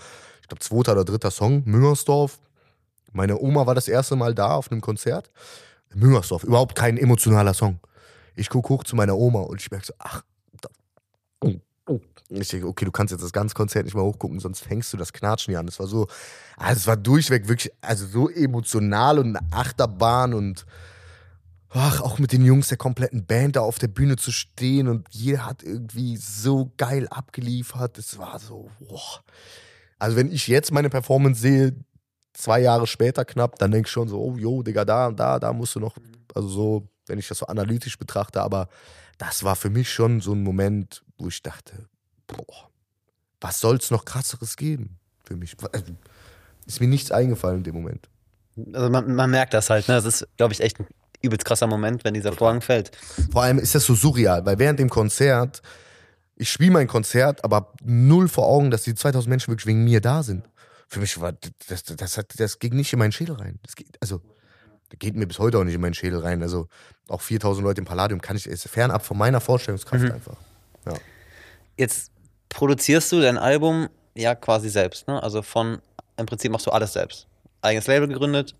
Ich 0.42 0.48
glaube, 0.48 0.60
zweiter 0.60 0.92
oder 0.92 1.04
dritter 1.04 1.30
Song, 1.30 1.62
Müngersdorf. 1.66 2.38
Meine 3.12 3.38
Oma 3.38 3.66
war 3.66 3.74
das 3.74 3.88
erste 3.88 4.16
Mal 4.16 4.34
da 4.34 4.54
auf 4.54 4.70
einem 4.72 4.80
Konzert. 4.80 5.30
Müngersdorf, 5.94 6.44
überhaupt 6.44 6.74
kein 6.74 6.96
emotionaler 6.96 7.52
Song. 7.54 7.78
Ich 8.34 8.48
gucke 8.48 8.70
hoch 8.70 8.84
zu 8.84 8.96
meiner 8.96 9.16
Oma 9.16 9.40
und 9.40 9.60
ich 9.60 9.70
merke 9.70 9.86
so, 9.86 9.92
ach. 9.98 10.22
Ich 12.28 12.48
denke, 12.48 12.66
okay, 12.66 12.84
du 12.84 12.92
kannst 12.92 13.12
jetzt 13.12 13.22
das 13.22 13.32
ganze 13.32 13.54
Konzert 13.54 13.84
nicht 13.84 13.94
mehr 13.94 14.04
hochgucken, 14.04 14.40
sonst 14.40 14.60
fängst 14.60 14.92
du 14.92 14.96
das 14.96 15.12
Knatschen 15.12 15.52
hier 15.52 15.60
an. 15.60 15.66
Das 15.66 15.78
war 15.78 15.86
so, 15.86 16.06
also 16.56 16.78
es 16.78 16.86
war 16.86 16.96
durchweg 16.96 17.48
wirklich, 17.48 17.72
also 17.80 18.06
so 18.06 18.28
emotional 18.28 19.18
und 19.18 19.36
eine 19.36 19.52
Achterbahn 19.52 20.32
und 20.32 20.64
ach, 21.70 22.00
auch 22.00 22.18
mit 22.18 22.32
den 22.32 22.44
Jungs 22.44 22.68
der 22.68 22.78
kompletten 22.78 23.26
Band 23.26 23.56
da 23.56 23.60
auf 23.60 23.78
der 23.78 23.88
Bühne 23.88 24.16
zu 24.16 24.30
stehen 24.30 24.88
und 24.88 25.08
jeder 25.10 25.46
hat 25.46 25.62
irgendwie 25.62 26.16
so 26.16 26.72
geil 26.76 27.08
abgeliefert. 27.08 27.98
Es 27.98 28.18
war 28.18 28.38
so, 28.38 28.70
boah. 28.80 29.22
Also 29.98 30.16
wenn 30.16 30.30
ich 30.32 30.48
jetzt 30.48 30.72
meine 30.72 30.90
Performance 30.90 31.40
sehe, 31.40 31.76
zwei 32.34 32.60
Jahre 32.60 32.86
später 32.86 33.24
knapp, 33.24 33.58
dann 33.58 33.70
denke 33.70 33.86
ich 33.86 33.92
schon 33.92 34.08
so, 34.08 34.20
oh 34.20 34.36
jo, 34.36 34.62
Digga, 34.62 34.84
da 34.84 35.08
und 35.08 35.18
da, 35.20 35.38
da 35.38 35.52
musst 35.52 35.74
du 35.74 35.80
noch, 35.80 35.96
also 36.34 36.48
so, 36.48 36.88
wenn 37.06 37.18
ich 37.18 37.28
das 37.28 37.38
so 37.38 37.46
analytisch 37.46 37.98
betrachte, 37.98 38.42
aber 38.42 38.68
das 39.18 39.44
war 39.44 39.56
für 39.56 39.70
mich 39.70 39.92
schon 39.92 40.20
so 40.20 40.32
ein 40.32 40.42
Moment, 40.42 41.04
wo 41.22 41.28
ich 41.28 41.40
dachte, 41.42 41.86
boah, 42.26 42.68
was 43.40 43.60
soll's 43.60 43.90
noch 43.90 44.04
krasseres 44.04 44.56
geben 44.56 44.98
für 45.24 45.36
mich? 45.36 45.56
Also, 45.72 45.94
ist 46.66 46.80
mir 46.80 46.88
nichts 46.88 47.12
eingefallen 47.12 47.58
in 47.58 47.64
dem 47.64 47.74
Moment. 47.76 48.08
Also 48.72 48.90
man, 48.90 49.14
man 49.14 49.30
merkt 49.30 49.54
das 49.54 49.70
halt, 49.70 49.88
ne? 49.88 49.94
Das 49.94 50.04
ist, 50.04 50.26
glaube 50.36 50.52
ich, 50.52 50.60
echt 50.60 50.80
ein 50.80 50.86
übelst 51.22 51.44
krasser 51.44 51.66
Moment, 51.68 52.04
wenn 52.04 52.14
dieser 52.14 52.32
Vorhang 52.32 52.60
fällt. 52.60 52.90
Vor 53.30 53.42
allem 53.42 53.58
ist 53.58 53.74
das 53.74 53.84
so 53.84 53.94
surreal, 53.94 54.44
weil 54.44 54.58
während 54.58 54.78
dem 54.80 54.90
Konzert, 54.90 55.62
ich 56.36 56.50
spiele 56.50 56.72
mein 56.72 56.88
Konzert, 56.88 57.44
aber 57.44 57.72
null 57.82 58.28
vor 58.28 58.46
Augen, 58.46 58.70
dass 58.70 58.82
die 58.82 58.94
2000 58.94 59.28
Menschen 59.30 59.52
wirklich 59.52 59.66
wegen 59.66 59.84
mir 59.84 60.00
da 60.00 60.22
sind. 60.22 60.48
Für 60.88 61.00
mich 61.00 61.20
war 61.20 61.32
das, 61.32 61.52
das, 61.68 61.96
das, 61.96 62.18
hat, 62.18 62.38
das 62.38 62.58
ging 62.58 62.74
nicht 62.74 62.92
in 62.92 62.98
meinen 62.98 63.12
Schädel 63.12 63.36
rein. 63.36 63.58
Das 63.62 63.76
geht, 63.76 63.96
also, 64.00 64.20
geht 64.98 65.14
mir 65.16 65.26
bis 65.26 65.38
heute 65.38 65.58
auch 65.58 65.64
nicht 65.64 65.74
in 65.74 65.80
meinen 65.80 65.94
Schädel 65.94 66.18
rein. 66.18 66.42
Also 66.42 66.68
auch 67.08 67.20
4000 67.22 67.64
Leute 67.64 67.80
im 67.80 67.86
Palladium 67.86 68.20
kann 68.20 68.36
ich, 68.36 68.46
ist 68.46 68.68
fernab 68.68 69.04
von 69.04 69.16
meiner 69.16 69.40
Vorstellungskraft 69.40 70.04
Mhm. 70.04 70.12
einfach. 70.12 70.36
Ja. 70.84 70.94
Jetzt 71.82 72.12
produzierst 72.48 73.10
du 73.10 73.20
dein 73.20 73.36
Album 73.36 73.88
ja 74.14 74.36
quasi 74.36 74.68
selbst, 74.68 75.08
ne? 75.08 75.20
Also 75.20 75.42
von, 75.42 75.82
im 76.16 76.26
Prinzip 76.26 76.52
machst 76.52 76.68
du 76.68 76.70
alles 76.70 76.92
selbst. 76.92 77.26
Eigenes 77.60 77.88
Label 77.88 78.06
gegründet. 78.06 78.54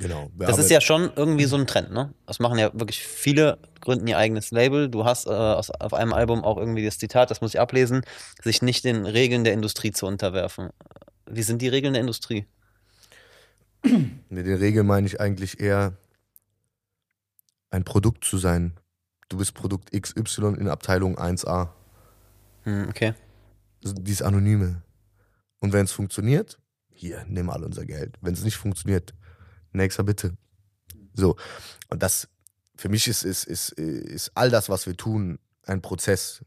Genau. 0.00 0.28
Das 0.36 0.58
ist 0.58 0.72
ja 0.72 0.80
schon 0.80 1.12
irgendwie 1.14 1.44
so 1.44 1.56
ein 1.56 1.68
Trend, 1.68 1.92
ne? 1.92 2.12
Das 2.26 2.40
machen 2.40 2.58
ja 2.58 2.72
wirklich 2.74 3.00
viele, 3.00 3.58
gründen 3.80 4.08
ihr 4.08 4.18
eigenes 4.18 4.50
Label. 4.50 4.88
Du 4.88 5.04
hast 5.04 5.28
äh, 5.28 5.30
aus, 5.30 5.70
auf 5.70 5.94
einem 5.94 6.12
Album 6.12 6.42
auch 6.42 6.56
irgendwie 6.56 6.84
das 6.84 6.98
Zitat, 6.98 7.30
das 7.30 7.40
muss 7.40 7.54
ich 7.54 7.60
ablesen, 7.60 8.02
sich 8.42 8.60
nicht 8.60 8.84
den 8.84 9.06
Regeln 9.06 9.44
der 9.44 9.52
Industrie 9.52 9.92
zu 9.92 10.06
unterwerfen. 10.06 10.70
Wie 11.26 11.44
sind 11.44 11.62
die 11.62 11.68
Regeln 11.68 11.92
der 11.92 12.00
Industrie? 12.00 12.44
Mit 13.84 14.46
den 14.46 14.56
Regeln 14.56 14.84
meine 14.84 15.06
ich 15.06 15.20
eigentlich 15.20 15.60
eher, 15.60 15.92
ein 17.70 17.84
Produkt 17.84 18.24
zu 18.24 18.36
sein. 18.36 18.72
Du 19.28 19.36
bist 19.36 19.54
Produkt 19.54 19.92
XY 19.92 20.54
in 20.58 20.66
Abteilung 20.66 21.16
1a. 21.16 21.68
Hm, 22.64 22.88
okay. 22.88 23.14
Dieses 23.82 24.22
Anonyme. 24.22 24.82
Und 25.60 25.72
wenn 25.72 25.84
es 25.84 25.92
funktioniert, 25.92 26.58
hier, 26.90 27.24
nimm 27.28 27.50
all 27.50 27.64
unser 27.64 27.84
Geld. 27.84 28.16
Wenn 28.20 28.34
es 28.34 28.44
nicht 28.44 28.56
funktioniert, 28.56 29.14
nächster 29.72 30.04
bitte. 30.04 30.36
So. 31.14 31.36
Und 31.88 32.02
das, 32.02 32.28
für 32.76 32.88
mich 32.88 33.08
ist, 33.08 33.24
ist, 33.24 33.44
ist, 33.44 33.70
ist 33.70 34.32
all 34.34 34.50
das, 34.50 34.68
was 34.68 34.86
wir 34.86 34.96
tun, 34.96 35.38
ein 35.64 35.82
Prozess. 35.82 36.44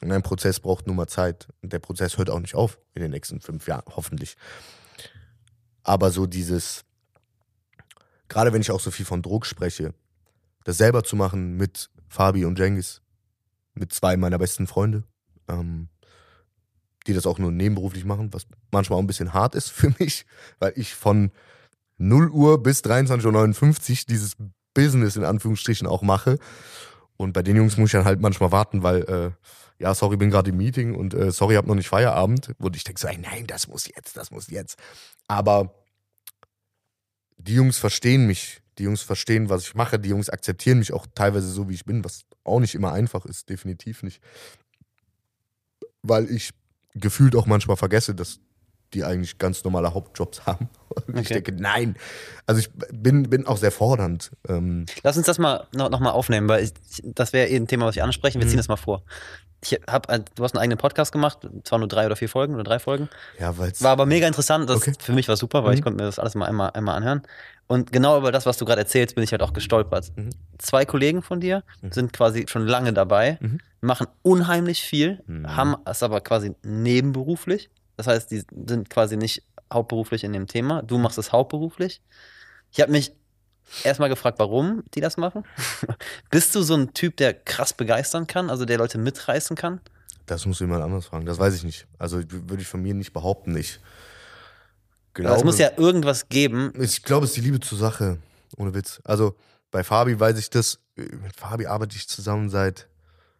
Und 0.00 0.12
ein 0.12 0.22
Prozess 0.22 0.60
braucht 0.60 0.86
nun 0.86 0.96
mal 0.96 1.06
Zeit. 1.06 1.48
Und 1.62 1.72
der 1.72 1.78
Prozess 1.78 2.18
hört 2.18 2.30
auch 2.30 2.40
nicht 2.40 2.54
auf 2.54 2.78
in 2.94 3.02
den 3.02 3.10
nächsten 3.10 3.40
fünf 3.40 3.66
Jahren, 3.66 3.84
hoffentlich. 3.94 4.36
Aber 5.82 6.10
so 6.10 6.26
dieses, 6.26 6.84
gerade 8.28 8.52
wenn 8.52 8.60
ich 8.60 8.70
auch 8.70 8.80
so 8.80 8.90
viel 8.90 9.06
von 9.06 9.22
Druck 9.22 9.46
spreche, 9.46 9.94
das 10.64 10.78
selber 10.78 11.04
zu 11.04 11.16
machen 11.16 11.56
mit 11.56 11.90
Fabi 12.08 12.44
und 12.44 12.58
Jengis, 12.58 13.02
mit 13.74 13.92
zwei 13.92 14.16
meiner 14.16 14.38
besten 14.38 14.66
Freunde, 14.66 15.04
ähm, 15.48 15.88
die 17.06 17.12
das 17.14 17.26
auch 17.26 17.38
nur 17.38 17.52
nebenberuflich 17.52 18.04
machen, 18.04 18.32
was 18.32 18.46
manchmal 18.70 18.98
auch 18.98 19.02
ein 19.02 19.06
bisschen 19.06 19.34
hart 19.34 19.54
ist 19.54 19.70
für 19.72 19.94
mich, 19.98 20.26
weil 20.58 20.72
ich 20.76 20.94
von 20.94 21.30
0 21.98 22.30
Uhr 22.30 22.62
bis 22.62 22.82
23.59 22.82 23.90
Uhr 23.90 23.96
dieses 24.08 24.36
Business 24.74 25.16
in 25.16 25.24
Anführungsstrichen 25.24 25.86
auch 25.86 26.02
mache. 26.02 26.38
Und 27.16 27.32
bei 27.32 27.42
den 27.42 27.56
Jungs 27.56 27.76
muss 27.76 27.88
ich 27.88 27.92
dann 27.92 28.04
halt 28.04 28.20
manchmal 28.20 28.50
warten, 28.50 28.82
weil, 28.82 29.02
äh, 29.04 29.30
ja, 29.78 29.94
sorry, 29.94 30.16
bin 30.16 30.30
gerade 30.30 30.50
im 30.50 30.56
Meeting 30.56 30.94
und 30.94 31.14
äh, 31.14 31.30
sorry, 31.30 31.54
hab 31.54 31.66
noch 31.66 31.76
nicht 31.76 31.88
Feierabend. 31.88 32.52
Und 32.58 32.74
ich 32.74 32.82
denke 32.82 33.00
so, 33.00 33.06
ey, 33.06 33.18
nein, 33.18 33.46
das 33.46 33.68
muss 33.68 33.86
jetzt, 33.86 34.16
das 34.16 34.30
muss 34.32 34.50
jetzt. 34.50 34.76
Aber 35.28 35.74
die 37.36 37.54
Jungs 37.54 37.78
verstehen 37.78 38.26
mich. 38.26 38.62
Die 38.78 38.84
Jungs 38.84 39.02
verstehen, 39.02 39.48
was 39.48 39.62
ich 39.62 39.74
mache. 39.74 39.98
Die 39.98 40.08
Jungs 40.08 40.28
akzeptieren 40.30 40.78
mich 40.78 40.92
auch 40.92 41.06
teilweise 41.14 41.48
so, 41.48 41.68
wie 41.68 41.74
ich 41.74 41.84
bin, 41.84 42.04
was 42.04 42.24
auch 42.44 42.60
nicht 42.60 42.74
immer 42.74 42.92
einfach 42.92 43.24
ist, 43.26 43.48
definitiv 43.48 44.02
nicht. 44.02 44.20
Weil 46.02 46.30
ich 46.30 46.50
gefühlt 46.94 47.34
auch 47.36 47.46
manchmal 47.46 47.76
vergesse, 47.76 48.14
dass 48.14 48.40
die 48.92 49.02
eigentlich 49.04 49.38
ganz 49.38 49.64
normale 49.64 49.92
Hauptjobs 49.94 50.46
haben. 50.46 50.68
Und 51.06 51.14
ich 51.18 51.26
Okay. 51.26 51.34
denke, 51.42 51.52
nein. 51.52 51.96
Also 52.46 52.60
ich 52.60 52.70
bin, 52.92 53.28
bin 53.30 53.46
auch 53.46 53.56
sehr 53.56 53.72
fordernd. 53.72 54.30
Ähm, 54.48 54.86
Lass 55.02 55.16
uns 55.16 55.26
das 55.26 55.38
mal 55.38 55.66
noch, 55.74 55.90
noch 55.90 56.00
mal 56.00 56.10
aufnehmen, 56.12 56.48
weil 56.48 56.64
ich, 56.64 56.72
das 57.02 57.32
wäre 57.32 57.48
eh 57.48 57.56
ein 57.56 57.66
Thema, 57.66 57.86
was 57.86 57.96
ich 57.96 58.02
ansprechen. 58.02 58.38
Wir 58.38 58.46
Mhm. 58.46 58.50
ziehen 58.50 58.58
das 58.58 58.68
mal 58.68 58.76
vor. 58.76 59.02
Ich 59.66 59.80
hab, 59.88 60.10
ein- 60.10 60.24
du 60.34 60.44
hast 60.44 60.54
einen 60.54 60.60
eigenen 60.62 60.78
Podcast 60.78 61.10
gemacht, 61.10 61.38
zwar 61.64 61.78
nur 61.78 61.88
drei 61.88 62.04
oder 62.06 62.16
vier 62.16 62.28
Folgen 62.28 62.54
oder 62.54 62.64
drei 62.64 62.78
Folgen. 62.78 63.08
ja, 63.38 63.56
weil 63.56 63.72
War 63.80 63.92
aber 63.92 64.04
mega 64.06 64.26
interessant. 64.26 64.68
Das 64.68 64.76
Okay. 64.78 64.92
für 64.98 65.12
mich 65.12 65.26
war 65.28 65.36
super, 65.36 65.64
weil 65.64 65.70
Mhm. 65.72 65.76
ich 65.78 65.82
konnte 65.82 65.96
mir 66.02 66.06
das 66.06 66.18
alles 66.18 66.34
mal 66.34 66.46
einmal, 66.46 66.70
einmal 66.72 66.96
anhören. 66.96 67.22
Und 67.66 67.90
genau 67.92 68.18
über 68.18 68.30
das, 68.30 68.44
was 68.44 68.58
du 68.58 68.66
gerade 68.66 68.82
erzählst, 68.82 69.14
bin 69.14 69.24
ich 69.24 69.32
halt 69.32 69.42
auch 69.42 69.54
gestolpert. 69.54 70.12
Mhm. 70.16 70.30
Zwei 70.58 70.84
Kollegen 70.84 71.22
von 71.22 71.40
dir 71.40 71.62
Mhm. 71.80 71.92
sind 71.92 72.12
quasi 72.12 72.44
schon 72.46 72.66
lange 72.66 72.92
dabei, 72.92 73.38
Mhm. 73.40 73.58
machen 73.80 74.06
unheimlich 74.22 74.82
viel, 74.82 75.22
Mhm. 75.26 75.56
haben 75.56 75.76
es 75.86 76.02
aber 76.02 76.20
quasi 76.20 76.54
nebenberuflich. 76.62 77.70
Das 77.96 78.06
heißt, 78.06 78.30
die 78.30 78.42
sind 78.66 78.90
quasi 78.90 79.16
nicht 79.16 79.42
hauptberuflich 79.72 80.24
in 80.24 80.32
dem 80.34 80.46
Thema. 80.46 80.82
Du 80.82 80.98
machst 80.98 81.16
es 81.16 81.32
hauptberuflich. 81.32 82.02
Ich 82.70 82.80
habe 82.80 82.92
mich 82.92 83.12
erstmal 83.82 84.08
gefragt, 84.08 84.38
warum 84.38 84.82
die 84.94 85.00
das 85.00 85.16
machen. 85.16 85.44
Bist 86.30 86.54
du 86.54 86.62
so 86.62 86.74
ein 86.74 86.94
Typ, 86.94 87.16
der 87.16 87.34
krass 87.34 87.72
begeistern 87.72 88.26
kann, 88.26 88.50
also 88.50 88.64
der 88.64 88.78
Leute 88.78 88.98
mitreißen 88.98 89.56
kann? 89.56 89.80
das 90.26 90.46
musst 90.46 90.60
du 90.60 90.64
jemand 90.64 90.82
anders 90.82 91.04
fragen. 91.04 91.26
Das 91.26 91.38
weiß 91.38 91.54
ich 91.54 91.64
nicht. 91.64 91.86
Also 91.98 92.22
würde 92.30 92.62
ich 92.62 92.66
von 92.68 92.80
mir 92.80 92.94
nicht 92.94 93.12
behaupten. 93.12 93.54
Ich 93.56 93.78
Also 95.12 95.22
glaube, 95.22 95.36
es 95.36 95.44
muss 95.44 95.58
ja 95.58 95.70
irgendwas 95.76 96.30
geben. 96.30 96.72
ich 96.80 97.02
glaube, 97.02 97.24
es 97.24 97.32
ist 97.32 97.36
die 97.36 97.42
Liebe 97.42 97.60
zur 97.60 97.76
Sache. 97.76 98.16
Ohne 98.56 98.72
Witz. 98.72 99.02
Also 99.04 99.36
bei 99.70 99.84
Fabi 99.84 100.18
weiß 100.18 100.38
ich 100.38 100.48
das. 100.48 100.78
Mit 100.96 101.36
Fabi 101.36 101.66
arbeite 101.66 101.94
ich 101.96 102.08
zusammen 102.08 102.48
seit 102.48 102.88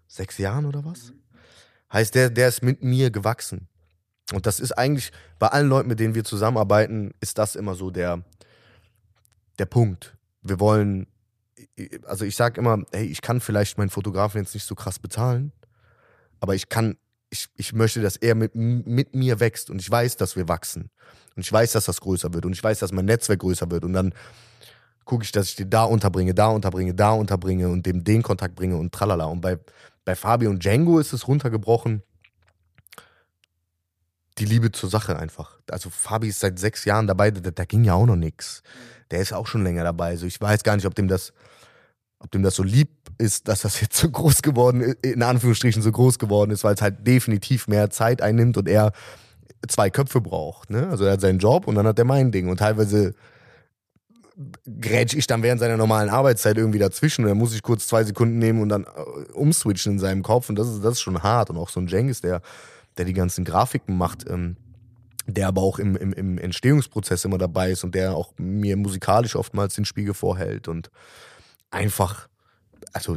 sechs 0.09 0.37
Jahren 0.37 0.67
oder 0.67 0.85
was? 0.85 1.13
Heißt, 1.91 2.15
der, 2.15 2.29
der 2.29 2.49
ist 2.49 2.63
mit 2.63 2.83
mir 2.83 3.11
gewachsen. 3.11 3.67
Und 4.33 4.45
das 4.45 4.61
ist 4.61 4.73
eigentlich 4.73 5.11
bei 5.39 5.49
allen 5.49 5.69
Leuten, 5.69 5.89
mit 5.89 6.01
denen 6.01 6.15
wir 6.15 6.25
zusammenarbeiten, 6.25 7.13
ist 7.21 7.39
das 7.39 7.57
immer 7.57 7.75
so 7.75 7.91
der, 7.91 8.23
der 9.59 9.67
Punkt. 9.67 10.14
Wir 10.45 10.61
wollen, 10.61 11.07
also 12.05 12.25
ich 12.25 12.37
sage 12.37 12.61
immer, 12.61 12.85
hey, 12.93 13.07
ich 13.07 13.23
kann 13.23 13.41
vielleicht 13.41 13.79
meinen 13.79 13.91
Fotografen 13.91 14.41
jetzt 14.41 14.55
nicht 14.55 14.67
so 14.67 14.75
krass 14.75 14.99
bezahlen, 14.99 15.53
aber 16.41 16.55
ich 16.55 16.69
kann, 16.69 16.97
ich, 17.31 17.49
ich 17.57 17.73
möchte, 17.73 18.01
dass 18.01 18.17
er 18.17 18.35
mit, 18.35 18.55
mit 18.55 19.15
mir 19.15 19.41
wächst 19.41 19.71
und 19.71 19.81
ich 19.81 19.91
weiß, 19.91 20.17
dass 20.17 20.37
wir 20.37 20.49
wachsen. 20.49 20.91
Und 21.37 21.43
ich 21.43 21.53
weiß, 21.53 21.73
dass 21.73 21.87
das 21.87 22.01
größer 22.01 22.33
wird 22.33 22.47
und 22.47 22.53
ich 22.53 22.63
weiß, 22.63 22.79
dass 22.79 22.93
mein 22.93 23.07
Netzwerk 23.07 23.41
größer 23.41 23.71
wird 23.71 23.85
und 23.85 23.93
dann 23.93 24.15
gucke 25.05 25.25
ich, 25.25 25.33
dass 25.33 25.49
ich 25.49 25.57
den 25.57 25.71
da 25.71 25.85
unterbringe, 25.85 26.35
da 26.35 26.49
unterbringe, 26.49 26.95
da 26.95 27.11
unterbringe 27.13 27.69
und 27.69 27.87
dem 27.87 28.05
den 28.05 28.23
Kontakt 28.23 28.55
bringe 28.55 28.77
und 28.77 28.93
tralala. 28.93 29.25
Und 29.25 29.41
bei, 29.41 29.59
bei 30.05 30.15
Fabi 30.15 30.47
und 30.47 30.65
Django 30.65 30.99
ist 30.99 31.13
es 31.13 31.27
runtergebrochen, 31.29 32.03
die 34.39 34.47
Liebe 34.47 34.73
zur 34.73 34.91
Sache 34.91 35.19
einfach. 35.19 35.59
Also 35.71 35.91
Fabi 35.91 36.29
ist 36.29 36.41
seit 36.41 36.59
sechs 36.59 36.85
Jahren 36.85 37.07
dabei, 37.07 37.31
da, 37.31 37.51
da 37.51 37.65
ging 37.65 37.85
ja 37.85 37.95
auch 37.95 38.07
noch 38.07 38.17
nichts. 38.17 38.63
Der 39.11 39.21
ist 39.21 39.33
auch 39.33 39.47
schon 39.47 39.65
länger 39.65 39.85
dabei. 39.85 40.09
Also 40.09 40.27
ich 40.27 40.41
weiß 40.41 40.65
gar 40.65 40.77
nicht, 40.77 40.87
ob 40.87 40.95
dem 40.95 41.09
das, 41.09 41.33
ob 42.19 42.31
dem 42.31 42.43
das 42.43 42.55
so 42.55 42.63
lieb 42.63 42.91
ist, 43.19 43.49
dass 43.49 43.63
das 43.63 43.81
jetzt 43.81 43.97
so 43.97 44.11
groß 44.11 44.43
geworden 44.43 44.81
ist, 44.81 45.05
in 45.05 45.23
Anführungsstrichen 45.23 45.83
so 45.83 45.93
groß 45.93 46.19
geworden 46.19 46.51
ist, 46.51 46.65
weil 46.65 46.75
es 46.75 46.83
halt 46.83 47.07
definitiv 47.07 47.69
mehr 47.69 47.91
Zeit 47.91 48.23
einnimmt 48.23 48.57
und 48.57 48.69
er 48.69 48.93
zwei 49.69 49.91
Köpfe 49.91 50.21
braucht. 50.21 50.71
Ne? 50.71 50.89
Also 50.89 51.05
er 51.05 51.13
hat 51.13 51.21
seinen 51.21 51.39
Job 51.39 51.67
und 51.67 51.75
dann 51.75 51.87
hat 51.87 51.99
er 51.99 52.05
mein 52.05 52.33
Ding. 52.33 52.49
Und 52.49 52.59
teilweise 52.59 53.15
grätsch 54.81 55.15
ich 55.15 55.27
dann 55.27 55.43
während 55.43 55.61
seiner 55.61 55.77
normalen 55.77 56.09
Arbeitszeit 56.09 56.57
irgendwie 56.57 56.79
dazwischen 56.79 57.25
und 57.25 57.29
dann 57.29 57.39
muss 57.39 57.55
ich 57.55 57.63
kurz 57.63 57.87
zwei 57.87 58.03
Sekunden 58.03 58.39
nehmen 58.39 58.61
und 58.63 58.69
dann 58.69 58.85
äh, 58.85 59.33
umswitchen 59.33 59.93
in 59.93 59.99
seinem 59.99 60.23
Kopf 60.23 60.49
und 60.49 60.59
das 60.59 60.69
ist, 60.69 60.85
das 60.85 60.95
ist 60.95 61.01
schon 61.01 61.23
hart. 61.23 61.51
Und 61.51 61.57
auch 61.57 61.69
so 61.69 61.81
ein 61.81 61.87
Jengis, 61.87 62.21
der, 62.21 62.41
der 62.97 63.05
die 63.05 63.13
ganzen 63.13 63.45
Grafiken 63.45 63.97
macht, 63.97 64.29
ähm, 64.29 64.57
der 65.27 65.49
aber 65.49 65.63
auch 65.63 65.79
im, 65.79 65.97
im, 65.97 66.13
im 66.13 66.39
Entstehungsprozess 66.39 67.25
immer 67.25 67.39
dabei 67.39 67.71
ist 67.71 67.85
und 67.85 67.95
der 67.95 68.15
auch 68.15 68.33
mir 68.37 68.77
musikalisch 68.77 69.37
oftmals 69.37 69.75
den 69.75 69.85
Spiegel 69.85 70.15
vorhält 70.15 70.69
und 70.69 70.91
einfach, 71.71 72.29
also 72.93 73.17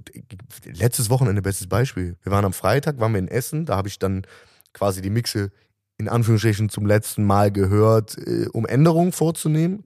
letztes 0.64 1.10
Wochenende 1.10 1.42
bestes 1.42 1.68
Beispiel. 1.68 2.16
Wir 2.24 2.32
waren 2.32 2.46
am 2.46 2.54
Freitag, 2.54 3.00
waren 3.00 3.14
wir 3.14 3.20
in 3.20 3.28
Essen, 3.28 3.66
da 3.66 3.76
habe 3.76 3.88
ich 3.88 4.00
dann 4.00 4.26
quasi 4.74 5.02
die 5.02 5.10
Mixe 5.10 5.52
in 5.98 6.08
Anführungsstrichen 6.08 6.70
zum 6.70 6.86
letzten 6.86 7.26
Mal 7.26 7.52
gehört, 7.52 8.18
äh, 8.18 8.48
um 8.54 8.66
Änderungen 8.66 9.12
vorzunehmen. 9.12 9.84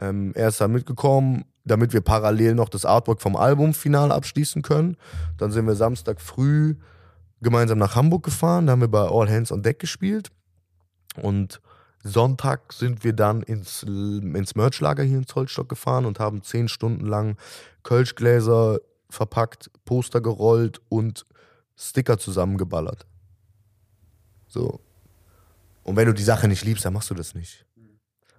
Ähm, 0.00 0.32
er 0.34 0.48
ist 0.48 0.60
da 0.60 0.68
mitgekommen, 0.68 1.44
damit 1.64 1.92
wir 1.92 2.00
parallel 2.00 2.54
noch 2.54 2.68
das 2.68 2.84
Artwork 2.84 3.20
vom 3.20 3.36
Album 3.36 3.74
final 3.74 4.12
abschließen 4.12 4.62
können. 4.62 4.96
Dann 5.36 5.50
sind 5.50 5.66
wir 5.66 5.74
Samstag 5.74 6.20
früh 6.20 6.76
gemeinsam 7.40 7.78
nach 7.78 7.94
Hamburg 7.94 8.24
gefahren, 8.24 8.66
da 8.66 8.72
haben 8.72 8.80
wir 8.80 8.88
bei 8.88 9.06
All 9.06 9.28
Hands 9.28 9.50
on 9.52 9.62
Deck 9.62 9.78
gespielt. 9.78 10.30
Und 11.16 11.60
Sonntag 12.04 12.72
sind 12.72 13.02
wir 13.02 13.12
dann 13.12 13.42
ins, 13.42 13.82
ins 13.82 14.54
Merchlager 14.54 15.02
hier 15.02 15.18
in 15.18 15.26
Zollstock 15.26 15.68
gefahren 15.68 16.06
und 16.06 16.20
haben 16.20 16.42
zehn 16.42 16.68
Stunden 16.68 17.06
lang 17.06 17.36
Kölschgläser 17.82 18.78
verpackt, 19.10 19.70
Poster 19.84 20.20
gerollt 20.20 20.80
und 20.88 21.26
Sticker 21.76 22.18
zusammengeballert. 22.18 23.06
So. 24.46 24.80
Und 25.82 25.96
wenn 25.96 26.06
du 26.06 26.14
die 26.14 26.22
Sache 26.22 26.46
nicht 26.46 26.64
liebst, 26.64 26.84
dann 26.84 26.92
machst 26.92 27.10
du 27.10 27.14
das 27.14 27.34
nicht. 27.34 27.64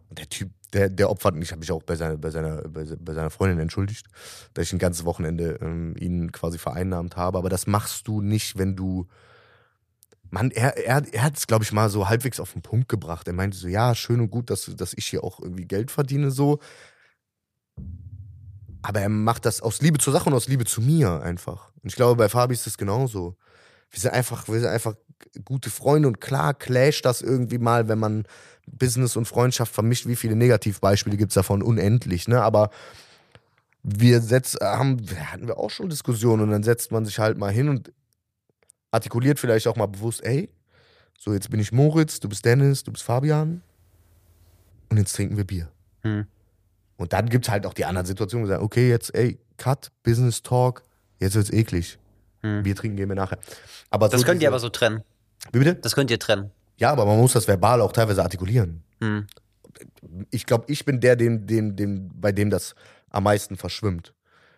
Und 0.09 0.19
der 0.19 0.29
Typ, 0.29 0.51
der, 0.73 0.89
der 0.89 1.09
opfert, 1.09 1.35
ich 1.37 1.51
habe 1.51 1.59
mich 1.59 1.71
auch 1.71 1.83
bei 1.83 1.95
seiner, 1.95 2.17
bei, 2.17 2.29
seiner, 2.29 2.61
bei, 2.67 2.85
se- 2.85 2.97
bei 2.97 3.13
seiner 3.13 3.29
Freundin 3.29 3.59
entschuldigt, 3.59 4.07
dass 4.53 4.67
ich 4.67 4.73
ein 4.73 4.79
ganzes 4.79 5.05
Wochenende 5.05 5.59
ähm, 5.61 5.95
ihn 5.99 6.31
quasi 6.31 6.57
vereinnahmt 6.57 7.15
habe. 7.15 7.37
Aber 7.37 7.49
das 7.49 7.67
machst 7.67 8.07
du 8.07 8.21
nicht, 8.21 8.57
wenn 8.57 8.75
du. 8.75 9.07
Mann, 10.31 10.51
er, 10.51 10.77
er, 10.77 11.03
er 11.11 11.23
hat 11.23 11.37
es, 11.37 11.47
glaube 11.47 11.63
ich, 11.63 11.71
mal 11.71 11.89
so 11.89 12.07
halbwegs 12.07 12.39
auf 12.39 12.53
den 12.53 12.61
Punkt 12.61 12.89
gebracht. 12.89 13.27
Er 13.27 13.33
meinte 13.33 13.57
so, 13.57 13.67
ja, 13.67 13.95
schön 13.95 14.19
und 14.19 14.29
gut, 14.29 14.49
dass, 14.49 14.65
dass 14.75 14.93
ich 14.93 15.07
hier 15.07 15.23
auch 15.23 15.39
irgendwie 15.39 15.65
Geld 15.65 15.91
verdiene, 15.91 16.31
so. 16.31 16.59
Aber 18.81 19.01
er 19.01 19.09
macht 19.09 19.45
das 19.45 19.61
aus 19.61 19.81
Liebe 19.81 19.97
zur 19.97 20.13
Sache 20.13 20.29
und 20.29 20.35
aus 20.35 20.47
Liebe 20.47 20.65
zu 20.65 20.81
mir 20.81 21.21
einfach. 21.21 21.71
Und 21.81 21.89
ich 21.89 21.95
glaube, 21.95 22.15
bei 22.15 22.29
Fabi 22.29 22.53
ist 22.53 22.65
das 22.65 22.77
genauso. 22.77 23.35
Wir 23.91 23.99
sind 23.99 24.13
einfach, 24.13 24.47
wir 24.47 24.59
sind 24.59 24.69
einfach 24.69 24.95
gute 25.43 25.69
Freunde 25.69 26.07
und 26.07 26.21
klar 26.21 26.53
clasht 26.53 27.05
das 27.05 27.21
irgendwie 27.21 27.57
mal, 27.57 27.87
wenn 27.87 27.99
man 27.99 28.25
Business 28.67 29.15
und 29.15 29.25
Freundschaft 29.25 29.73
vermischt. 29.73 30.05
Wie 30.05 30.15
viele 30.15 30.35
Negativbeispiele 30.35 31.17
gibt 31.17 31.31
es 31.31 31.35
davon? 31.35 31.63
Unendlich, 31.63 32.27
ne? 32.27 32.41
Aber 32.41 32.69
wir 33.83 34.21
setz, 34.21 34.55
haben, 34.61 35.01
hatten 35.31 35.47
wir 35.47 35.57
auch 35.57 35.71
schon 35.71 35.89
Diskussionen 35.89 36.43
und 36.43 36.51
dann 36.51 36.63
setzt 36.63 36.91
man 36.91 37.05
sich 37.05 37.19
halt 37.19 37.37
mal 37.37 37.51
hin 37.51 37.69
und 37.69 37.91
artikuliert 38.91 39.39
vielleicht 39.39 39.67
auch 39.67 39.75
mal 39.75 39.87
bewusst, 39.87 40.23
ey, 40.23 40.49
so 41.17 41.33
jetzt 41.33 41.49
bin 41.49 41.59
ich 41.59 41.71
Moritz, 41.71 42.19
du 42.19 42.29
bist 42.29 42.45
Dennis, 42.45 42.83
du 42.83 42.91
bist 42.91 43.03
Fabian 43.03 43.61
und 44.89 44.97
jetzt 44.97 45.15
trinken 45.15 45.37
wir 45.37 45.43
Bier. 45.45 45.69
Hm. 46.01 46.25
Und 46.97 47.13
dann 47.13 47.29
gibt 47.29 47.45
es 47.45 47.51
halt 47.51 47.65
auch 47.65 47.73
die 47.73 47.85
anderen 47.85 48.05
Situationen, 48.05 48.45
wo 48.45 48.49
wir 48.49 48.55
sagen, 48.55 48.65
okay, 48.65 48.89
jetzt, 48.89 49.13
ey, 49.15 49.39
Cut, 49.57 49.91
Business 50.03 50.41
Talk, 50.41 50.83
jetzt 51.19 51.35
wird's 51.35 51.51
eklig. 51.51 51.97
Hm. 52.41 52.63
Bier 52.63 52.75
trinken 52.75 52.97
gehen 52.97 53.09
wir 53.09 53.15
nachher. 53.15 53.37
Aber 53.89 54.07
Das 54.09 54.21
so 54.21 54.25
könnt 54.25 54.37
ihr 54.37 54.39
diese- 54.41 54.47
aber 54.49 54.59
so 54.59 54.69
trennen. 54.69 55.03
Wie 55.51 55.59
bitte? 55.59 55.75
Das 55.75 55.95
könnt 55.95 56.09
ihr 56.11 56.19
trennen. 56.19 56.51
Ja, 56.77 56.91
aber 56.91 57.05
man 57.05 57.17
muss 57.17 57.33
das 57.33 57.47
verbal 57.47 57.81
auch 57.81 57.91
teilweise 57.91 58.23
artikulieren. 58.23 58.83
Hm. 59.01 59.27
Ich 60.31 60.45
glaube, 60.45 60.65
ich 60.67 60.85
bin 60.85 60.99
der, 61.01 61.15
dem, 61.15 61.45
dem, 61.45 61.75
dem, 61.75 62.09
bei 62.19 62.31
dem 62.31 62.49
das 62.49 62.75
am 63.09 63.23
meisten 63.23 63.55
verschwimmt. 63.57 64.13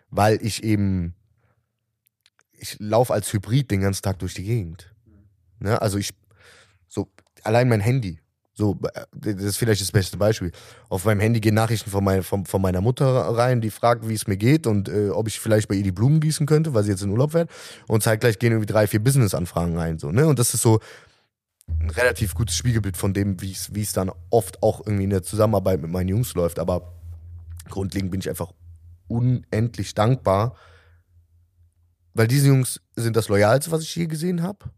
Weil 0.10 0.40
ich 0.46 0.64
eben, 0.64 1.14
ich 2.62 2.78
laufe 2.80 3.14
als 3.14 3.34
Hybrid 3.34 3.72
den 3.72 3.82
ganzen 3.82 4.04
Tag 4.04 4.20
durch 4.20 4.36
die 4.36 4.44
Gegend. 4.44 4.94
Ne? 5.60 5.82
Also 5.82 5.98
ich, 5.98 6.12
so, 6.88 7.10
allein 7.44 7.68
mein 7.68 7.82
Handy. 7.82 8.20
So, 8.54 8.78
äh, 8.94 9.06
das 9.14 9.44
ist 9.44 9.58
vielleicht 9.58 9.82
das 9.82 9.92
beste 9.92 10.18
Beispiel. 10.18 10.52
Auf 10.88 11.06
meinem 11.06 11.20
Handy 11.20 11.40
gehen 11.40 11.56
Nachrichten 11.56 11.90
von, 11.90 12.04
mein, 12.04 12.22
von, 12.22 12.46
von 12.46 12.62
meiner 12.62 12.82
Mutter 12.82 13.06
rein, 13.06 13.62
die 13.62 13.72
fragt, 13.72 14.08
wie 14.08 14.14
es 14.14 14.28
mir 14.28 14.38
geht 14.38 14.68
und 14.68 14.90
äh, 14.90 15.10
ob 15.10 15.28
ich 15.28 15.40
vielleicht 15.40 15.68
bei 15.68 15.76
ihr 15.76 15.84
die 15.84 15.92
Blumen 15.92 16.20
gießen 16.20 16.46
könnte, 16.46 16.74
weil 16.74 16.84
sie 16.84 16.92
jetzt 16.92 17.02
in 17.02 17.10
Urlaub 17.10 17.32
fährt. 17.32 17.50
Und 17.88 18.04
zeitgleich 18.04 18.38
gehen 18.38 18.52
irgendwie 18.52 18.72
drei, 18.72 18.86
vier 18.86 19.04
Business-Anfragen 19.04 19.78
rein. 19.78 19.98
So, 19.98 20.12
ne? 20.12 20.28
Und 20.28 20.38
das 20.38 20.54
ist 20.54 20.62
so 20.62 20.80
ein 21.80 21.90
relativ 21.90 22.36
gutes 22.36 22.56
Spiegelbild 22.56 22.98
von 22.98 23.14
dem, 23.14 23.42
wie 23.42 23.52
es 23.52 23.74
wie 23.74 23.82
es 23.82 23.94
dann 23.94 24.12
oft 24.30 24.62
auch 24.62 24.82
irgendwie 24.86 25.06
in 25.06 25.10
der 25.10 25.24
Zusammenarbeit 25.24 25.82
mit 25.82 25.90
meinen 25.90 26.10
Jungs 26.10 26.36
läuft. 26.36 26.60
Aber 26.60 26.94
grundlegend 27.70 28.12
bin 28.12 28.20
ich 28.20 28.30
einfach 28.30 28.52
unendlich 29.08 29.96
dankbar, 29.96 30.56
weil 32.14 32.28
diese 32.28 32.48
Jungs 32.48 32.82
sind 32.96 33.16
das 33.16 33.28
Loyalste, 33.28 33.72
was 33.72 33.84
ich 33.84 33.96
je 33.96 34.08
gesehen 34.08 34.42
habe. 34.42 34.70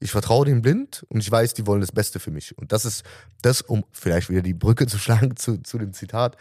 Ich 0.00 0.10
vertraue 0.10 0.44
denen 0.44 0.62
blind 0.62 1.04
und 1.08 1.20
ich 1.20 1.30
weiß, 1.30 1.54
die 1.54 1.66
wollen 1.66 1.80
das 1.80 1.92
Beste 1.92 2.20
für 2.20 2.30
mich. 2.30 2.56
Und 2.58 2.72
das 2.72 2.84
ist 2.84 3.04
das, 3.42 3.62
um 3.62 3.84
vielleicht 3.92 4.28
wieder 4.28 4.42
die 4.42 4.54
Brücke 4.54 4.86
zu 4.88 4.98
schlagen 4.98 5.36
zu, 5.36 5.62
zu 5.62 5.78
dem 5.78 5.92
Zitat, 5.92 6.36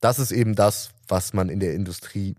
das 0.00 0.18
ist 0.18 0.30
eben 0.30 0.54
das, 0.54 0.90
was 1.08 1.32
man 1.32 1.48
in 1.48 1.60
der 1.60 1.74
Industrie 1.74 2.36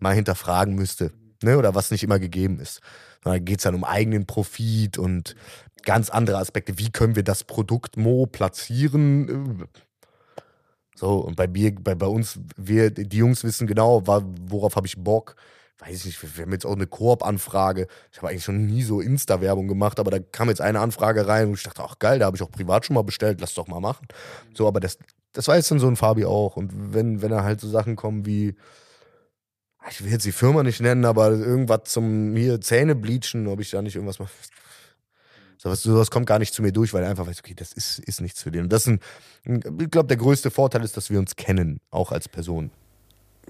mal 0.00 0.14
hinterfragen 0.14 0.74
müsste. 0.74 1.12
Ne? 1.42 1.56
Oder 1.58 1.74
was 1.74 1.90
nicht 1.90 2.02
immer 2.02 2.18
gegeben 2.18 2.58
ist. 2.58 2.80
Da 3.22 3.38
geht 3.38 3.58
es 3.58 3.64
dann 3.64 3.74
um 3.74 3.84
eigenen 3.84 4.26
Profit 4.26 4.98
und 4.98 5.36
ganz 5.82 6.10
andere 6.10 6.38
Aspekte. 6.38 6.78
Wie 6.78 6.90
können 6.90 7.16
wir 7.16 7.22
das 7.22 7.44
Produkt 7.44 7.96
Mo 7.96 8.26
platzieren? 8.26 9.68
So, 10.96 11.18
und 11.18 11.36
bei 11.36 11.46
mir, 11.46 11.74
bei, 11.74 11.94
bei 11.94 12.06
uns, 12.06 12.40
wir, 12.56 12.90
die 12.90 13.16
Jungs 13.16 13.44
wissen 13.44 13.66
genau, 13.66 14.06
worauf 14.06 14.74
habe 14.74 14.86
ich 14.86 14.96
Bock. 14.96 15.36
Weiß 15.78 15.94
ich 15.94 16.06
nicht, 16.06 16.36
wir 16.36 16.44
haben 16.44 16.52
jetzt 16.52 16.66
auch 16.66 16.74
eine 16.74 16.88
Koop-Anfrage. 16.88 17.86
Ich 18.10 18.18
habe 18.18 18.28
eigentlich 18.28 18.44
schon 18.44 18.66
nie 18.66 18.82
so 18.82 19.00
Insta-Werbung 19.00 19.68
gemacht, 19.68 20.00
aber 20.00 20.10
da 20.10 20.18
kam 20.18 20.48
jetzt 20.48 20.60
eine 20.60 20.80
Anfrage 20.80 21.28
rein 21.28 21.48
und 21.48 21.54
ich 21.54 21.62
dachte, 21.62 21.84
ach 21.84 21.98
geil, 22.00 22.18
da 22.18 22.26
habe 22.26 22.36
ich 22.36 22.42
auch 22.42 22.50
privat 22.50 22.84
schon 22.84 22.94
mal 22.94 23.02
bestellt, 23.02 23.40
lass 23.40 23.54
doch 23.54 23.68
mal 23.68 23.78
machen. 23.78 24.08
So, 24.54 24.66
aber 24.66 24.80
das, 24.80 24.98
das 25.32 25.46
weiß 25.46 25.68
dann 25.68 25.78
so 25.78 25.86
ein 25.86 25.94
Fabi 25.94 26.24
auch. 26.24 26.56
Und 26.56 26.94
wenn, 26.94 27.22
wenn 27.22 27.30
da 27.30 27.44
halt 27.44 27.60
so 27.60 27.68
Sachen 27.68 27.94
kommen 27.94 28.26
wie, 28.26 28.56
ich 29.88 30.02
will 30.02 30.10
jetzt 30.10 30.26
die 30.26 30.32
Firma 30.32 30.64
nicht 30.64 30.80
nennen, 30.80 31.04
aber 31.04 31.30
irgendwas 31.30 31.84
zum 31.84 32.34
hier 32.34 32.60
Zähne 32.60 32.96
bleachen, 32.96 33.46
ob 33.46 33.60
ich 33.60 33.70
da 33.70 33.80
nicht 33.80 33.94
irgendwas 33.94 34.18
mache. 34.18 34.32
Sowas, 35.58 35.82
sowas 35.82 36.10
kommt 36.10 36.26
gar 36.26 36.40
nicht 36.40 36.54
zu 36.54 36.62
mir 36.62 36.72
durch, 36.72 36.92
weil 36.92 37.04
er 37.04 37.10
einfach 37.10 37.26
weiß, 37.26 37.38
okay, 37.40 37.54
das 37.54 37.72
ist, 37.72 38.00
ist 38.00 38.20
nichts 38.20 38.42
für 38.42 38.50
den. 38.50 38.64
Und 38.64 38.72
das 38.72 38.86
ist 38.86 38.98
ein, 39.44 39.80
ich 39.80 39.90
glaube, 39.90 40.08
der 40.08 40.16
größte 40.16 40.50
Vorteil 40.50 40.82
ist, 40.84 40.96
dass 40.96 41.10
wir 41.10 41.18
uns 41.20 41.36
kennen, 41.36 41.80
auch 41.90 42.10
als 42.10 42.28
Person. 42.28 42.70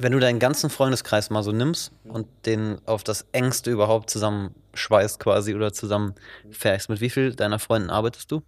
Wenn 0.01 0.13
du 0.13 0.21
deinen 0.21 0.39
ganzen 0.39 0.71
Freundeskreis 0.71 1.29
mal 1.29 1.43
so 1.43 1.51
nimmst 1.51 1.91
und 2.05 2.29
den 2.47 2.79
auf 2.87 3.03
das 3.03 3.27
engste 3.33 3.71
überhaupt 3.73 4.11
zusammenschweißt 4.11 5.19
quasi 5.19 5.55
oder 5.57 5.73
zusammenfährst, 5.73 6.89
mit 6.89 7.01
wie 7.01 7.11
viel 7.11 7.35
deiner 7.35 7.59
Freunden 7.59 7.91
arbeitest 7.91 8.31
du? 8.31 8.43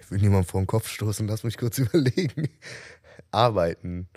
Ich 0.00 0.10
will 0.10 0.20
niemanden 0.20 0.46
vor 0.46 0.60
den 0.60 0.66
Kopf 0.66 0.88
stoßen, 0.88 1.26
lass 1.26 1.44
mich 1.44 1.56
kurz 1.56 1.78
überlegen. 1.78 2.48
Arbeiten. 3.30 4.08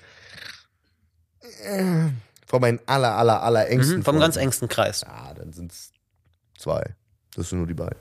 Äh, 1.64 2.10
Von 2.48 2.62
meinen 2.62 2.80
aller, 2.86 3.16
aller, 3.16 3.42
aller 3.44 3.68
engsten 3.70 4.00
Mhm, 4.00 4.04
vom 4.04 4.20
ganz 4.20 4.36
Freunden. 4.36 4.46
engsten 4.48 4.68
Kreis. 4.68 5.02
Ja, 5.02 5.34
dann 5.34 5.54
sind 5.54 5.72
es 5.72 5.92
zwei. 6.58 6.96
Das 7.36 7.50
sind 7.50 7.60
nur 7.60 7.68
die 7.68 7.74
beiden. 7.74 8.00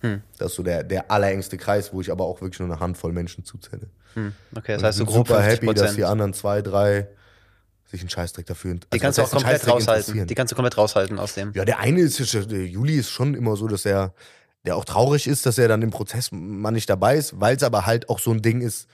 Hm. 0.00 0.22
Das 0.38 0.50
ist 0.52 0.56
so 0.56 0.62
der, 0.62 0.84
der 0.84 1.10
allerengste 1.10 1.56
Kreis, 1.58 1.92
wo 1.92 2.00
ich 2.00 2.10
aber 2.10 2.24
auch 2.24 2.40
wirklich 2.40 2.60
nur 2.60 2.68
eine 2.68 2.80
Handvoll 2.80 3.12
Menschen 3.12 3.44
zuzähle. 3.44 3.88
Hm, 4.14 4.32
okay, 4.56 4.72
das 4.74 4.82
Und 4.82 4.86
heißt 4.86 4.98
so 4.98 5.04
bin 5.04 5.14
grob 5.14 5.26
super 5.28 5.40
50 5.42 5.62
happy, 5.62 5.74
dass 5.74 5.94
die 5.96 6.04
anderen 6.04 6.32
zwei, 6.34 6.62
drei 6.62 7.08
sich 7.90 8.00
einen 8.00 8.10
Scheißdreck 8.10 8.46
dafür 8.46 8.72
int- 8.72 8.86
Die 8.92 9.00
also 9.00 9.02
kannst 9.02 9.18
du 9.18 9.22
auch 9.22 9.30
komplett 9.30 9.66
raushalten. 9.66 10.26
Die 10.26 10.34
kannst 10.34 10.52
du 10.52 10.56
komplett 10.56 10.76
raushalten 10.76 11.18
aus 11.18 11.34
dem. 11.34 11.52
Ja, 11.54 11.64
der 11.64 11.78
eine 11.78 12.00
ist, 12.00 12.18
der 12.50 12.66
Juli 12.66 12.96
ist 12.96 13.10
schon 13.10 13.34
immer 13.34 13.56
so, 13.56 13.66
dass 13.66 13.84
er, 13.86 14.12
der 14.66 14.76
auch 14.76 14.84
traurig 14.84 15.26
ist, 15.26 15.46
dass 15.46 15.56
er 15.58 15.68
dann 15.68 15.80
im 15.82 15.90
Prozess 15.90 16.28
mal 16.30 16.70
nicht 16.70 16.90
dabei 16.90 17.16
ist, 17.16 17.40
weil 17.40 17.56
es 17.56 17.62
aber 17.62 17.86
halt 17.86 18.08
auch 18.10 18.18
so 18.18 18.30
ein 18.30 18.42
Ding 18.42 18.60
ist. 18.60 18.88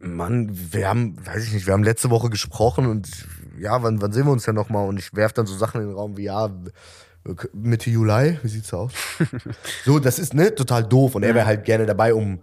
Mann, 0.00 0.50
wir 0.72 0.88
haben, 0.88 1.24
weiß 1.26 1.44
ich 1.44 1.52
nicht, 1.52 1.66
wir 1.66 1.72
haben 1.74 1.84
letzte 1.84 2.10
Woche 2.10 2.30
gesprochen 2.30 2.86
und 2.86 3.08
ja, 3.58 3.82
wann, 3.82 4.00
wann 4.00 4.12
sehen 4.12 4.24
wir 4.26 4.32
uns 4.32 4.44
denn 4.44 4.54
nochmal? 4.54 4.88
Und 4.88 4.98
ich 4.98 5.14
werfe 5.14 5.34
dann 5.34 5.46
so 5.46 5.56
Sachen 5.56 5.80
in 5.80 5.88
den 5.88 5.96
Raum 5.96 6.16
wie, 6.16 6.24
ja, 6.24 6.50
Mitte 7.52 7.90
Juli, 7.90 8.38
wie 8.42 8.48
sieht's 8.48 8.72
aus? 8.72 8.92
so, 9.84 9.98
das 9.98 10.18
ist, 10.18 10.34
ne, 10.34 10.54
total 10.54 10.84
doof. 10.84 11.14
Und 11.14 11.22
er 11.22 11.34
wäre 11.34 11.46
halt 11.46 11.64
gerne 11.64 11.86
dabei, 11.86 12.14
um, 12.14 12.40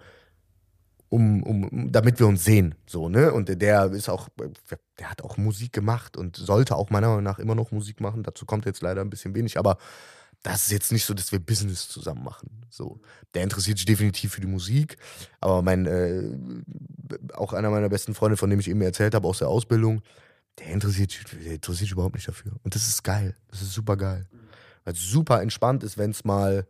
um, 1.10 1.44
um, 1.44 1.92
damit 1.92 2.20
wir 2.20 2.28
uns 2.28 2.44
sehen. 2.44 2.76
So, 2.86 3.10
ne? 3.10 3.32
Und 3.34 3.50
der- 3.62 3.92
ist 3.92 4.10
auch, 4.10 4.30
der 5.00 5.10
hat 5.10 5.22
auch 5.24 5.38
Musik 5.38 5.74
gemacht 5.74 6.18
und 6.18 6.36
sollte 6.36 6.76
auch 6.76 6.90
meiner 6.90 7.08
Meinung 7.08 7.24
nach 7.24 7.40
immer 7.40 7.56
noch 7.56 7.72
Musik 7.72 8.02
machen. 8.02 8.24
Dazu 8.24 8.46
kommt 8.46 8.66
jetzt 8.66 8.82
leider 8.82 9.02
ein 9.02 9.10
bisschen 9.10 9.34
wenig, 9.34 9.58
aber 9.58 9.78
das 10.44 10.64
ist 10.66 10.72
jetzt 10.72 10.92
nicht 10.92 11.06
so, 11.06 11.14
dass 11.14 11.32
wir 11.32 11.40
Business 11.40 11.88
zusammen 11.90 12.24
machen. 12.24 12.50
So, 12.70 13.00
der 13.34 13.44
interessiert 13.44 13.78
sich 13.78 13.86
definitiv 13.86 14.34
für 14.34 14.42
die 14.42 14.48
Musik, 14.48 14.98
aber 15.42 15.62
mein, 15.62 15.86
äh, 15.88 16.24
auch 17.34 17.54
einer 17.54 17.70
meiner 17.72 17.90
besten 17.90 18.14
Freunde, 18.14 18.38
von 18.38 18.50
dem 18.50 18.60
ich 18.60 18.70
eben 18.70 18.82
erzählt 18.82 19.16
habe, 19.16 19.28
aus 19.28 19.40
der 19.40 19.48
Ausbildung, 19.48 20.02
der 20.60 20.68
interessiert, 20.68 21.16
der 21.34 21.54
interessiert 21.54 21.78
sich 21.78 21.92
überhaupt 21.92 22.16
nicht 22.16 22.28
dafür. 22.28 22.52
Und 22.64 22.76
das 22.76 22.88
ist 22.88 23.04
geil. 23.04 23.36
Das 23.50 23.62
ist 23.62 23.74
super 23.74 23.96
geil. 23.98 24.28
Weil 24.88 24.94
es 24.94 25.02
super 25.02 25.42
entspannt 25.42 25.84
ist, 25.84 25.98
wenn 25.98 26.12
es 26.12 26.24
mal 26.24 26.66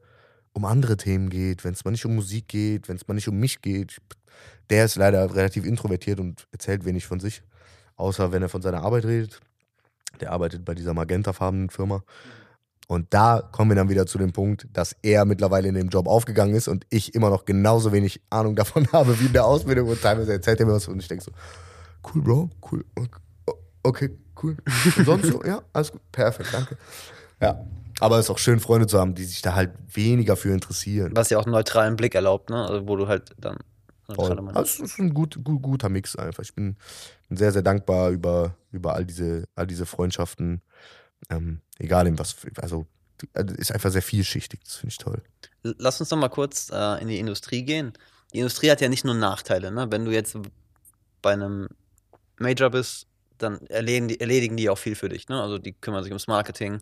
um 0.52 0.66
andere 0.66 0.98
Themen 0.98 1.30
geht, 1.30 1.64
wenn 1.64 1.74
es 1.74 1.86
mal 1.86 1.92
nicht 1.92 2.04
um 2.04 2.16
Musik 2.16 2.48
geht, 2.48 2.90
wenn 2.90 2.96
es 2.96 3.08
mal 3.08 3.14
nicht 3.14 3.28
um 3.28 3.38
mich 3.38 3.62
geht. 3.62 3.98
Der 4.72 4.86
ist 4.86 4.96
leider 4.96 5.36
relativ 5.36 5.68
introvertiert 5.68 6.20
und 6.20 6.48
erzählt 6.52 6.84
wenig 6.84 7.06
von 7.06 7.20
sich, 7.20 7.44
außer 7.96 8.32
wenn 8.32 8.42
er 8.42 8.50
von 8.50 8.64
seiner 8.64 8.82
Arbeit 8.82 9.06
redet. 9.06 9.40
Der 10.20 10.32
arbeitet 10.32 10.66
bei 10.66 10.74
dieser 10.74 10.96
magentafarbenen 10.96 11.70
Firma. 11.70 12.02
Und 12.88 13.14
da 13.14 13.48
kommen 13.52 13.70
wir 13.70 13.76
dann 13.76 13.90
wieder 13.90 14.08
zu 14.08 14.18
dem 14.18 14.34
Punkt, 14.34 14.68
dass 14.74 14.96
er 15.04 15.24
mittlerweile 15.26 15.68
in 15.68 15.76
dem 15.76 15.90
Job 15.90 16.08
aufgegangen 16.08 16.56
ist 16.56 16.68
und 16.68 16.88
ich 16.90 17.14
immer 17.14 17.30
noch 17.30 17.46
genauso 17.46 17.92
wenig 17.92 18.20
Ahnung 18.32 18.56
davon 18.56 18.88
habe 18.92 19.20
wie 19.20 19.28
in 19.28 19.34
der 19.34 19.46
Ausbildung. 19.46 19.90
Und 19.90 20.02
teilweise 20.02 20.32
erzählt 20.32 20.60
er 20.60 20.66
mir 20.66 20.74
was 20.74 20.88
und 20.88 21.00
ich 21.00 21.08
denke 21.08 21.24
so, 21.24 21.32
cool, 22.04 22.24
Bro, 22.24 22.50
cool, 22.72 22.84
okay, 23.84 24.18
cool. 24.42 24.58
Und 24.98 25.06
sonst 25.06 25.28
so, 25.28 25.44
ja, 25.44 25.62
alles 25.72 25.92
gut, 25.92 26.02
perfekt, 26.12 26.50
danke. 26.52 26.78
Ja, 27.40 27.64
aber 28.00 28.18
es 28.18 28.26
ist 28.26 28.30
auch 28.30 28.38
schön, 28.38 28.60
Freunde 28.60 28.88
zu 28.88 29.00
haben, 29.00 29.16
die 29.16 29.26
sich 29.26 29.42
da 29.42 29.56
halt 29.56 29.72
weniger 29.94 30.36
für 30.36 30.52
interessieren. 30.52 31.12
Was 31.16 31.30
ja 31.30 31.38
auch 31.38 31.46
einen 31.46 31.54
neutralen 31.54 31.96
Blick 31.96 32.16
erlaubt, 32.16 32.50
ne? 32.50 32.66
Also 32.66 32.88
wo 32.88 32.96
du 32.96 33.08
halt 33.08 33.36
dann. 33.38 33.58
Voll. 34.14 34.40
Also 34.56 34.86
es 34.86 34.92
ist 34.92 35.00
ein 35.00 35.14
gut, 35.14 35.44
gut, 35.44 35.62
guter 35.62 35.90
Mix 35.90 36.16
einfach. 36.16 36.42
Ich 36.42 36.56
bin 36.56 36.78
sehr, 37.30 37.52
sehr 37.52 37.62
dankbar 37.62 38.12
über, 38.12 38.56
über 38.72 38.96
all, 38.96 39.06
diese, 39.06 39.50
all 39.56 39.68
diese 39.68 39.86
Freundschaften. 39.86 40.62
Ähm, 41.30 41.60
egal 41.78 42.08
in 42.08 42.18
was, 42.18 42.38
also 42.56 42.88
also 43.34 43.56
ist 43.56 43.72
einfach 43.72 43.92
sehr 43.92 44.02
vielschichtig. 44.02 44.62
Das 44.64 44.76
finde 44.76 44.92
ich 44.92 44.98
toll. 44.98 45.22
Lass 45.64 46.00
uns 46.00 46.10
noch 46.12 46.18
mal 46.18 46.30
kurz 46.30 46.70
äh, 46.72 47.02
in 47.02 47.08
die 47.08 47.20
Industrie 47.20 47.64
gehen. 47.64 47.94
Die 48.34 48.40
Industrie 48.40 48.70
hat 48.70 48.82
ja 48.82 48.90
nicht 48.90 49.06
nur 49.06 49.16
Nachteile. 49.16 49.72
Ne? 49.72 49.88
Wenn 49.90 50.06
du 50.06 50.12
jetzt 50.12 50.38
bei 51.22 51.34
einem 51.34 51.68
Major 52.38 52.70
bist, 52.70 53.08
dann 53.38 53.60
erledigen 53.68 54.08
die, 54.08 54.20
erledigen 54.20 54.58
die 54.58 54.70
auch 54.70 54.78
viel 54.78 54.96
für 54.96 55.10
dich. 55.10 55.28
Ne? 55.30 55.42
Also 55.42 55.58
die 55.58 55.74
kümmern 55.74 56.04
sich 56.04 56.12
ums 56.12 56.28
Marketing. 56.28 56.82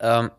Ähm, 0.00 0.30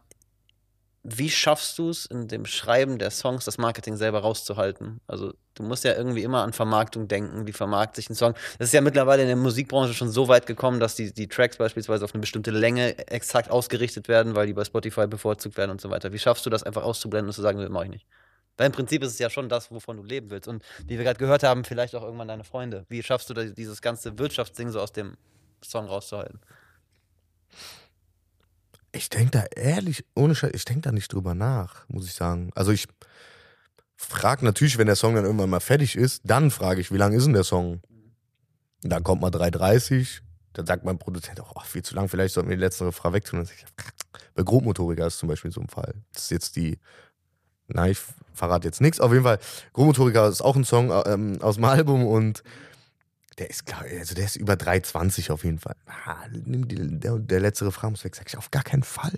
wie 1.04 1.30
schaffst 1.30 1.78
du 1.80 1.90
es 1.90 2.06
in 2.06 2.28
dem 2.28 2.46
Schreiben 2.46 3.00
der 3.00 3.10
Songs, 3.10 3.46
das 3.46 3.58
Marketing 3.58 3.96
selber 3.96 4.20
rauszuhalten? 4.20 5.00
Also 5.08 5.34
du 5.56 5.64
musst 5.64 5.86
ja 5.86 5.96
irgendwie 5.96 6.24
immer 6.24 6.44
an 6.44 6.52
Vermarktung 6.52 7.08
denken. 7.08 7.48
Wie 7.48 7.54
vermarktet 7.54 7.96
sich 7.96 8.10
ein 8.10 8.16
Song? 8.16 8.34
Das 8.58 8.68
ist 8.68 8.74
ja 8.74 8.82
mittlerweile 8.82 9.22
in 9.22 9.30
der 9.30 9.38
Musikbranche 9.38 9.94
schon 9.94 10.10
so 10.10 10.28
weit 10.28 10.46
gekommen, 10.46 10.80
dass 10.80 10.96
die, 10.96 11.14
die 11.14 11.28
Tracks 11.28 11.58
beispielsweise 11.58 12.04
auf 12.04 12.14
eine 12.14 12.22
bestimmte 12.22 12.52
Länge 12.52 12.98
exakt 13.08 13.50
ausgerichtet 13.50 14.10
werden, 14.10 14.36
weil 14.36 14.48
die 14.48 14.54
bei 14.54 14.66
Spotify 14.66 15.08
bevorzugt 15.08 15.58
werden 15.58 15.72
und 15.72 15.80
so 15.80 15.90
weiter. 15.90 16.12
Wie 16.12 16.20
schaffst 16.20 16.46
du 16.46 16.50
das 16.50 16.64
einfach 16.64 16.84
auszublenden 16.84 17.30
und 17.30 17.34
zu 17.34 17.42
sagen, 17.42 17.60
das 17.60 17.70
mache 17.70 17.86
ich 17.86 17.92
nicht? 17.92 18.06
Weil 18.58 18.66
im 18.66 18.74
Prinzip 18.74 19.02
ist 19.02 19.14
es 19.14 19.20
ja 19.20 19.30
schon 19.30 19.48
das, 19.48 19.72
wovon 19.72 19.96
du 19.96 20.04
leben 20.04 20.30
willst. 20.32 20.50
Und 20.50 20.64
wie 20.86 20.98
wir 20.98 21.06
gerade 21.06 21.18
gehört 21.18 21.44
haben, 21.44 21.64
vielleicht 21.64 21.96
auch 21.96 22.04
irgendwann 22.04 22.28
deine 22.28 22.44
Freunde. 22.44 22.86
Wie 22.90 23.02
schaffst 23.02 23.30
du 23.30 23.34
dieses 23.34 23.82
ganze 23.82 24.20
Wirtschaftsding 24.20 24.70
so 24.70 24.82
aus 24.82 24.92
dem 24.92 25.16
Song 25.64 25.86
rauszuhalten? 25.86 26.42
Ich 28.92 29.10
denke 29.10 29.32
da 29.32 29.44
ehrlich, 29.56 30.04
ohne 30.16 30.36
Scheiß, 30.36 30.52
ich 30.54 30.66
denke 30.66 30.82
da 30.82 30.92
nicht 30.92 31.14
drüber 31.14 31.36
nach, 31.36 31.88
muss 31.90 32.06
ich 32.06 32.14
sagen. 32.14 32.52
Also 32.56 32.72
ich 32.72 32.88
frage 33.96 34.46
natürlich, 34.46 34.78
wenn 34.78 34.88
der 34.88 34.96
Song 34.96 35.16
dann 35.16 35.26
irgendwann 35.26 35.50
mal 35.50 35.60
fertig 35.60 35.96
ist, 35.96 36.22
dann 36.24 36.52
frage 36.52 36.82
ich, 36.82 36.92
wie 36.92 36.98
lang 36.98 37.14
ist 37.14 37.26
denn 37.26 37.34
der 37.34 37.44
Song? 37.44 37.82
Und 38.84 38.90
dann 38.90 39.04
kommt 39.04 39.22
mal 39.22 39.30
3,30, 39.30 40.22
dann 40.54 40.66
sagt 40.66 40.86
mein 40.86 40.98
Produzent, 40.98 41.42
oh, 41.42 41.60
viel 41.62 41.84
zu 41.84 41.96
lang, 41.96 42.08
vielleicht 42.08 42.34
sollten 42.34 42.50
wir 42.50 42.56
die 42.56 42.64
letzte 42.64 42.86
Refrain 42.86 43.14
wegtun. 43.14 43.48
Bei 44.36 44.44
Grobmotoriker 44.44 45.06
ist 45.06 45.20
zum 45.20 45.30
Beispiel 45.30 45.52
so 45.52 45.62
ein 45.62 45.68
Fall. 45.68 45.94
Das 46.14 46.24
ist 46.24 46.32
jetzt 46.32 46.56
die, 46.56 46.80
nein, 47.68 47.92
ich 47.92 48.00
verrate 48.34 48.68
jetzt 48.68 48.82
nichts. 48.82 49.00
Auf 49.00 49.12
jeden 49.12 49.26
Fall, 49.26 49.40
Grobmotoriker 49.74 50.30
ist 50.30 50.42
auch 50.42 50.56
ein 50.56 50.64
Song 50.64 50.92
ähm, 51.06 51.42
aus 51.42 51.56
dem 51.56 51.66
Album 51.66 52.08
und 52.08 52.44
der 53.40 53.50
ist, 53.50 53.66
klar, 53.66 53.84
also 53.84 54.14
der 54.14 54.26
ist 54.26 54.36
über 54.36 54.54
3,20 54.54 55.32
auf 55.32 55.44
jeden 55.44 55.60
Fall. 55.60 55.76
Ah, 55.86 56.28
der, 56.30 57.18
der 57.18 57.40
letzte 57.40 57.66
Refrain 57.66 57.92
muss 57.92 58.04
weg. 58.04 58.16
Sag 58.16 58.28
ich, 58.28 58.38
auf 58.38 58.52
gar 58.52 58.64
keinen 58.64 58.84
Fall. 58.84 59.18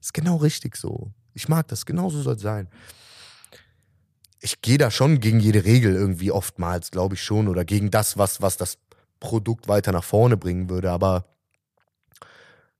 Ist 0.00 0.14
genau 0.14 0.36
richtig 0.36 0.76
so. 0.76 1.12
Ich 1.32 1.48
mag 1.48 1.66
das, 1.68 1.86
genau 1.86 2.10
so 2.10 2.20
soll 2.20 2.36
es 2.36 2.42
sein. 2.42 2.68
Ich 4.40 4.60
gehe 4.60 4.76
da 4.76 4.90
schon 4.90 5.20
gegen 5.20 5.40
jede 5.40 5.64
Regel 5.64 5.94
irgendwie 5.94 6.30
oftmals, 6.30 6.90
glaube 6.90 7.14
ich 7.14 7.22
schon, 7.22 7.48
oder 7.48 7.64
gegen 7.64 7.90
das, 7.90 8.18
was, 8.18 8.42
was 8.42 8.56
das 8.56 8.76
Produkt 9.20 9.68
weiter 9.68 9.92
nach 9.92 10.04
vorne 10.04 10.36
bringen 10.36 10.68
würde. 10.68 10.90
Aber 10.90 11.24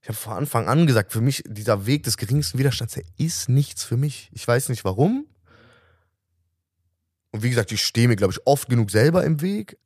ich 0.01 0.09
habe 0.09 0.17
vor 0.17 0.35
Anfang 0.35 0.67
an 0.67 0.85
gesagt, 0.85 1.13
für 1.13 1.21
mich, 1.21 1.43
dieser 1.47 1.85
Weg 1.85 2.03
des 2.03 2.17
geringsten 2.17 2.59
Widerstands, 2.59 2.95
der 2.95 3.05
ist 3.17 3.47
nichts 3.49 3.85
für 3.85 3.97
mich. 3.97 4.29
Ich 4.33 4.47
weiß 4.47 4.69
nicht 4.69 4.83
warum. 4.83 5.25
Und 7.31 7.41
wie 7.41 7.49
gesagt, 7.49 7.71
ich 7.71 7.81
stehe 7.81 8.07
mir, 8.07 8.17
glaube 8.17 8.33
ich, 8.33 8.45
oft 8.45 8.69
genug 8.69 8.91
selber 8.91 9.23
im 9.23 9.41
Weg. 9.41 9.77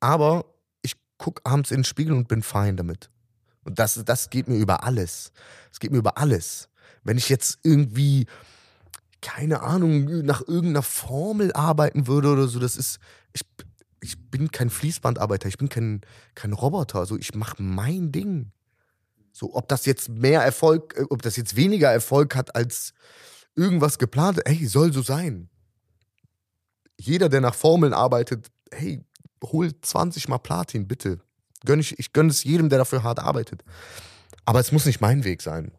Aber 0.00 0.44
ich 0.82 0.94
gucke 1.16 1.42
abends 1.44 1.70
in 1.70 1.78
den 1.78 1.84
Spiegel 1.84 2.12
und 2.12 2.28
bin 2.28 2.42
fein 2.42 2.76
damit. 2.76 3.10
Und 3.64 3.78
das, 3.78 4.02
das 4.04 4.30
geht 4.30 4.48
mir 4.48 4.56
über 4.56 4.84
alles. 4.84 5.32
Es 5.70 5.78
geht 5.80 5.92
mir 5.92 5.98
über 5.98 6.18
alles. 6.18 6.68
Wenn 7.04 7.18
ich 7.18 7.28
jetzt 7.28 7.58
irgendwie, 7.62 8.26
keine 9.20 9.60
Ahnung, 9.60 10.24
nach 10.24 10.40
irgendeiner 10.40 10.82
Formel 10.82 11.52
arbeiten 11.52 12.06
würde 12.06 12.32
oder 12.32 12.48
so, 12.48 12.58
das 12.58 12.76
ist, 12.76 12.98
ich, 13.32 13.42
ich 14.00 14.30
bin 14.30 14.50
kein 14.50 14.70
Fließbandarbeiter, 14.70 15.48
ich 15.48 15.58
bin 15.58 15.68
kein, 15.68 16.00
kein 16.34 16.52
Roboter. 16.52 17.00
Also 17.00 17.16
ich 17.16 17.34
mache 17.34 17.62
mein 17.62 18.12
Ding. 18.12 18.52
So, 19.32 19.54
ob 19.54 19.68
das 19.68 19.86
jetzt 19.86 20.08
mehr 20.08 20.42
Erfolg, 20.42 20.96
äh, 20.96 21.04
ob 21.10 21.22
das 21.22 21.36
jetzt 21.36 21.54
weniger 21.54 21.92
Erfolg 21.92 22.34
hat 22.34 22.56
als 22.56 22.92
irgendwas 23.54 23.98
geplant, 23.98 24.40
ey, 24.46 24.66
soll 24.66 24.92
so 24.92 25.02
sein. 25.02 25.48
Jeder, 26.98 27.28
der 27.28 27.40
nach 27.40 27.54
Formeln 27.54 27.92
arbeitet, 27.92 28.48
hey, 28.72 29.04
hol 29.42 29.72
20 29.80 30.28
mal 30.28 30.38
Platin, 30.38 30.88
bitte. 30.88 31.20
Gönn 31.64 31.80
ich, 31.80 31.98
ich 31.98 32.12
gönne 32.12 32.30
es 32.30 32.44
jedem, 32.44 32.68
der 32.68 32.78
dafür 32.78 33.02
hart 33.02 33.18
arbeitet. 33.18 33.64
Aber 34.44 34.60
es 34.60 34.72
muss 34.72 34.86
nicht 34.86 35.00
mein 35.00 35.24
Weg 35.24 35.42
sein. 35.42 35.72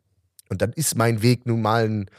Und 0.50 0.62
dann 0.62 0.74
ist 0.74 0.96
mein 0.96 1.22
Weg 1.22 1.46
nun 1.46 1.62
mal 1.62 1.86
ein, 1.86 2.10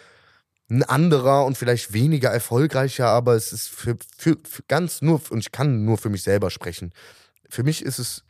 ein 0.70 0.82
anderer 0.84 1.45
und 1.45 1.59
vielleicht 1.59 1.93
weniger 1.93 2.30
erfolgreicher, 2.30 3.09
aber 3.09 3.34
es 3.34 3.53
ist 3.53 3.68
für, 3.68 3.97
für, 4.16 4.36
für 4.49 4.62
ganz 4.68 5.03
nur, 5.03 5.20
und 5.30 5.41
ich 5.41 5.53
kann 5.53 5.84
nur 5.84 5.99
für 5.99 6.09
mich 6.09 6.22
selber 6.22 6.51
sprechen. 6.51 6.93
Für 7.49 7.64
mich 7.64 7.84
ist 7.84 7.99
es 7.99 8.24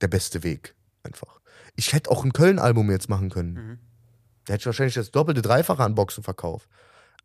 der 0.00 0.08
beste 0.08 0.42
Weg. 0.42 0.74
Einfach. 1.02 1.40
Ich 1.76 1.92
hätte 1.92 2.10
auch 2.10 2.24
ein 2.24 2.32
Köln-Album 2.32 2.90
jetzt 2.90 3.08
machen 3.08 3.30
können. 3.30 3.52
Mhm. 3.54 3.78
Da 4.44 4.54
hätte 4.54 4.62
ich 4.62 4.66
wahrscheinlich 4.66 4.94
das 4.94 5.12
doppelte, 5.12 5.42
dreifache 5.42 5.82
an 5.82 5.94
Boxen 5.94 6.24
verkauft. 6.24 6.68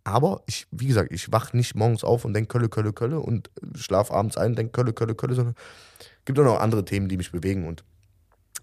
Aber 0.05 0.43
ich, 0.45 0.67
wie 0.69 0.85
gesagt, 0.85 1.11
ich 1.11 1.31
wach 1.31 1.51
nicht 1.53 1.75
morgens 1.75 2.03
auf 2.03 2.25
und 2.25 2.33
denke 2.33 2.47
Kölle, 2.47 2.69
Kölle, 2.69 2.93
Kölle 2.93 3.19
und 3.19 3.49
schlaf 3.75 4.11
abends 4.11 4.37
ein 4.37 4.51
und 4.51 4.57
denke 4.57 4.71
Kölle, 4.71 4.93
Kölle, 4.93 5.15
Kölle, 5.15 5.33
sondern 5.33 5.55
es 5.99 6.25
gibt 6.25 6.37
auch 6.39 6.43
noch 6.43 6.59
andere 6.59 6.85
Themen, 6.85 7.09
die 7.09 7.17
mich 7.17 7.31
bewegen 7.31 7.67
und 7.67 7.83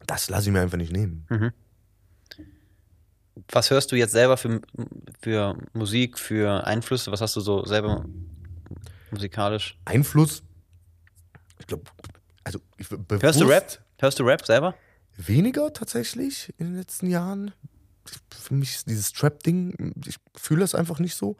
das 0.06 0.30
lasse 0.30 0.48
ich 0.48 0.52
mir 0.52 0.60
einfach 0.60 0.78
nicht 0.78 0.92
nehmen. 0.92 1.26
Mhm. 1.28 1.52
Was 3.50 3.70
hörst 3.70 3.90
du 3.90 3.96
jetzt 3.96 4.12
selber 4.12 4.36
für, 4.36 4.60
für 5.20 5.56
Musik, 5.72 6.18
für 6.18 6.64
Einflüsse? 6.64 7.10
Was 7.10 7.20
hast 7.20 7.34
du 7.34 7.40
so 7.40 7.64
selber 7.64 8.04
musikalisch? 9.10 9.78
Einfluss? 9.84 10.44
Ich 11.58 11.66
glaube, 11.66 11.84
also 12.44 12.60
ich, 12.76 12.86
Hörst 13.20 13.40
du 13.40 13.46
Rap? 13.46 13.80
Hörst 13.98 14.18
du 14.20 14.22
Rap 14.22 14.46
selber? 14.46 14.76
Weniger 15.16 15.72
tatsächlich 15.72 16.54
in 16.58 16.66
den 16.66 16.76
letzten 16.76 17.08
Jahren 17.10 17.52
für 18.30 18.54
mich 18.54 18.74
ist 18.76 18.88
dieses 18.88 19.12
Trap-Ding, 19.12 19.94
ich 20.06 20.16
fühle 20.36 20.60
das 20.60 20.74
einfach 20.74 20.98
nicht 20.98 21.14
so. 21.14 21.36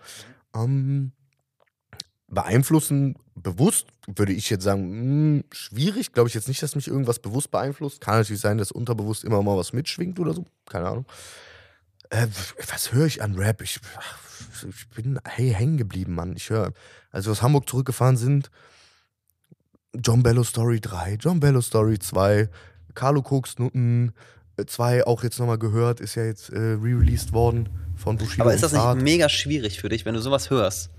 Ähm, 0.54 1.12
beeinflussen, 2.28 3.16
bewusst, 3.34 3.86
würde 4.06 4.32
ich 4.32 4.48
jetzt 4.50 4.64
sagen, 4.64 4.90
mh, 4.90 4.98
hm, 5.00 5.44
schwierig. 5.52 6.12
Glaube 6.12 6.28
ich 6.28 6.34
jetzt 6.34 6.48
nicht, 6.48 6.62
dass 6.62 6.74
mich 6.74 6.88
irgendwas 6.88 7.18
bewusst 7.18 7.50
beeinflusst. 7.50 8.00
Kann 8.00 8.18
natürlich 8.18 8.40
sein, 8.40 8.58
dass 8.58 8.72
unterbewusst 8.72 9.24
immer 9.24 9.42
mal 9.42 9.56
was 9.56 9.72
mitschwingt 9.72 10.18
oder 10.18 10.34
so. 10.34 10.44
Keine 10.66 10.88
Ahnung. 10.88 11.06
Äh, 12.10 12.26
was 12.70 12.92
höre 12.92 13.06
ich 13.06 13.22
an 13.22 13.34
Rap? 13.34 13.62
Ich, 13.62 13.80
ich 14.68 14.88
bin 14.90 15.20
hey, 15.24 15.52
hängen 15.52 15.76
geblieben, 15.76 16.14
Mann. 16.14 16.34
Ich 16.36 16.50
höre, 16.50 16.72
als 17.10 17.26
wir 17.26 17.32
aus 17.32 17.42
Hamburg 17.42 17.68
zurückgefahren 17.68 18.16
sind, 18.16 18.50
John 19.94 20.22
Bello 20.22 20.42
Story 20.42 20.80
3, 20.80 21.18
John 21.20 21.38
Bello 21.38 21.60
Story 21.60 21.98
2, 21.98 22.48
Carlo 22.94 23.22
Koks 23.22 23.58
Nutten, 23.58 24.12
2 24.66 25.06
auch 25.06 25.22
jetzt 25.22 25.38
nochmal 25.38 25.58
gehört, 25.58 26.00
ist 26.00 26.14
ja 26.14 26.24
jetzt 26.24 26.50
äh, 26.50 26.58
re-released 26.58 27.32
worden 27.32 27.68
von 27.96 28.16
Bushido. 28.16 28.42
Aber 28.42 28.54
ist 28.54 28.62
das 28.62 28.72
nicht 28.72 29.02
mega 29.02 29.28
schwierig 29.28 29.80
für 29.80 29.88
dich, 29.88 30.04
wenn 30.04 30.14
du 30.14 30.20
sowas 30.20 30.50
hörst, 30.50 30.90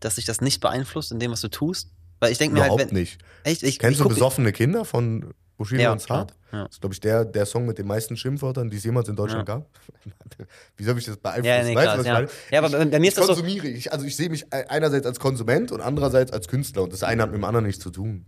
dass 0.00 0.16
sich 0.16 0.24
das 0.24 0.40
nicht 0.40 0.60
beeinflusst 0.60 1.12
in 1.12 1.18
dem, 1.18 1.32
was 1.32 1.40
du 1.40 1.48
tust? 1.48 1.90
Weil 2.20 2.32
ich 2.32 2.38
denke 2.38 2.54
mir 2.54 2.62
halt, 2.62 2.78
wenn, 2.78 2.88
nicht. 2.88 3.18
Echt, 3.42 3.62
ich, 3.62 3.78
Kennst 3.78 4.00
ich, 4.00 4.02
du 4.02 4.08
besoffene 4.08 4.52
Kinder 4.52 4.84
von 4.84 5.34
Bushido 5.56 5.82
ja, 5.82 5.92
und 5.92 6.00
Zart? 6.00 6.34
Ja. 6.52 6.64
Das 6.64 6.74
ist, 6.74 6.80
glaube 6.80 6.94
ich, 6.94 7.00
der, 7.00 7.24
der 7.24 7.46
Song 7.46 7.66
mit 7.66 7.78
den 7.78 7.86
meisten 7.86 8.16
Schimpfwörtern, 8.16 8.70
die 8.70 8.76
es 8.76 8.84
jemals 8.84 9.08
in 9.08 9.16
Deutschland 9.16 9.48
ja. 9.48 9.56
gab. 9.56 9.68
Wie 10.76 10.84
soll 10.84 10.98
ich 10.98 11.04
das 11.04 11.16
beeinflussen? 11.16 11.48
Ja, 11.48 11.62
nee, 11.64 11.74
weißt, 11.74 11.84
klar, 11.84 11.98
was 11.98 12.06
ich 12.06 12.12
meine? 12.12 12.28
Ja, 12.50 12.58
aber 12.62 12.86
bei 12.86 12.98
mir 12.98 13.08
ist 13.08 13.18
das 13.18 13.26
konsumiere. 13.26 13.66
So 13.66 13.72
ich, 13.72 13.92
also 13.92 14.06
ich 14.06 14.16
sehe 14.16 14.30
mich 14.30 14.52
einerseits 14.52 15.06
als 15.06 15.18
Konsument 15.18 15.72
und 15.72 15.80
andererseits 15.80 16.32
als 16.32 16.48
Künstler 16.48 16.82
und 16.82 16.92
das 16.92 17.02
eine 17.02 17.22
hat 17.22 17.30
mit 17.30 17.38
dem 17.40 17.44
anderen 17.44 17.66
nichts 17.66 17.82
zu 17.82 17.90
tun. 17.90 18.26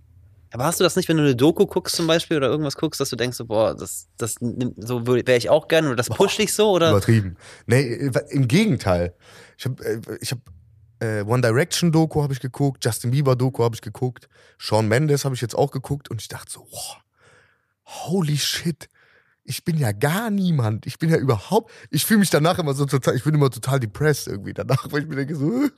Aber 0.57 0.65
hast 0.65 0.81
du 0.81 0.85
das 0.85 0.97
nicht, 0.97 1.07
wenn 1.11 1.19
du 1.19 1.23
eine 1.23 1.37
Doku 1.37 1.67
guckst 1.67 1.97
zum 1.97 2.07
Beispiel 2.07 2.39
oder 2.39 2.49
irgendwas 2.49 2.77
guckst, 2.77 2.99
dass 2.99 3.11
du 3.11 3.17
denkst, 3.17 3.37
so, 3.37 3.45
boah, 3.45 3.77
das, 3.77 4.09
das 4.17 4.37
so 4.41 5.07
wäre 5.07 5.37
ich 5.37 5.51
auch 5.51 5.69
gerne 5.69 5.89
oder 5.89 5.97
das 5.97 6.09
pusht 6.09 6.39
dich 6.39 6.55
so? 6.55 6.71
Oder? 6.71 6.93
Übertrieben. 6.93 7.37
Nee, 7.67 8.11
im 8.31 8.49
Gegenteil. 8.49 9.15
Ich 9.59 9.67
habe 9.67 9.85
äh, 9.85 10.01
ich 10.19 10.31
hab, 10.31 10.39
äh, 11.01 11.21
One 11.25 11.43
Direction 11.43 11.93
Doku 11.93 12.23
habe 12.23 12.33
ich 12.33 12.41
geguckt, 12.41 12.83
Justin 12.83 13.11
Bieber 13.11 13.37
Doku 13.37 13.65
habe 13.65 13.75
ich 13.75 13.83
geguckt, 13.83 14.31
Sean 14.59 14.89
Mendes 14.89 15.27
habe 15.27 15.35
ich 15.35 15.43
jetzt 15.43 15.55
auch 15.55 15.73
geguckt 15.73 16.11
und 16.11 16.23
ich 16.23 16.29
dachte 16.29 16.51
so, 16.51 16.67
wow, 16.71 16.97
holy 17.85 18.39
shit, 18.39 18.89
ich 19.47 19.65
bin 19.65 19.79
ja 19.79 19.93
gar 19.93 20.31
niemand. 20.31 20.87
Ich 20.87 20.99
bin 20.99 21.11
ja 21.11 21.17
überhaupt, 21.17 21.71
ich 21.91 22.05
fühle 22.05 22.21
mich 22.21 22.31
danach 22.31 22.59
immer 22.59 22.75
so 22.75 22.85
total, 22.85 23.15
ich 23.17 23.25
bin 23.25 23.35
immer 23.35 23.51
total 23.51 23.81
depressed 23.81 24.27
irgendwie 24.27 24.53
danach, 24.53 24.91
weil 24.91 25.03
ich 25.03 25.09
mir 25.09 25.17
denke 25.17 25.37
so, 25.37 25.69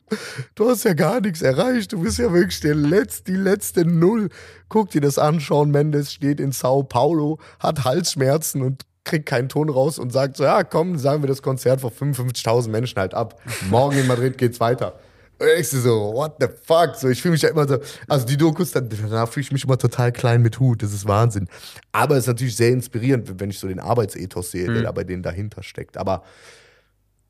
du 0.55 0.69
hast 0.69 0.85
ja 0.85 0.95
gar 0.95 1.21
nichts 1.21 1.43
erreicht, 1.43 1.93
du 1.93 2.01
bist 2.01 2.19
ja 2.19 2.33
wirklich 2.33 2.61
der 2.61 2.75
letzte, 2.75 3.33
die 3.33 3.39
letzte 3.39 3.85
Null. 3.85 4.31
Guck 4.69 4.91
dir 4.91 5.01
das 5.01 5.19
an, 5.19 5.41
Sean 5.41 5.71
Mendes 5.71 6.13
steht 6.13 6.41
in 6.41 6.53
Sao 6.53 6.83
Paulo, 6.83 7.39
hat 7.61 7.85
Halsschmerzen 7.85 8.63
und 8.63 8.85
kriegt 9.05 9.27
keinen 9.27 9.49
Ton 9.49 9.71
raus 9.71 9.99
und 9.99 10.13
sagt 10.13 10.37
so, 10.37 10.45
ja 10.45 10.65
komm, 10.65 10.99
sagen 10.99 11.23
wir 11.23 11.29
das 11.29 11.43
Konzert 11.43 11.81
vor 11.81 11.91
55.000 11.91 12.69
Menschen 12.69 12.99
halt 12.99 13.15
ab. 13.15 13.41
Morgen 13.71 13.99
in 13.99 14.07
Madrid 14.07 14.39
geht's 14.39 14.61
weiter. 14.61 14.99
Und 15.39 15.47
ich 15.57 15.69
so, 15.69 16.13
what 16.15 16.37
the 16.41 16.49
fuck? 16.65 16.97
So, 16.97 17.09
ich 17.09 17.23
fühle 17.23 17.33
mich 17.33 17.43
ja 17.43 17.51
immer 17.51 17.67
so, 17.67 17.79
also 18.09 18.27
die 18.27 18.37
Dokus, 18.37 18.73
danach 18.73 19.29
fühle 19.29 19.45
ich 19.45 19.53
mich 19.53 19.65
immer 19.65 19.79
total 19.79 20.11
klein 20.11 20.43
mit 20.43 20.59
Hut. 20.59 20.83
Das 20.83 20.93
ist 20.93 21.07
Wahnsinn. 21.07 21.49
Aber 21.93 22.17
es 22.17 22.25
ist 22.25 22.29
natürlich 22.29 22.57
sehr 22.57 22.71
inspirierend, 22.71 23.39
wenn 23.39 23.51
ich 23.51 23.59
so 23.59 23.69
den 23.69 23.79
Arbeitsethos 23.79 24.51
sehe, 24.51 24.69
mhm. 24.69 24.75
der 24.75 24.83
da 24.85 24.93
bei 24.93 25.05
denen 25.05 25.23
dahinter 25.23 25.63
steckt. 25.63 25.97
Aber, 25.97 26.25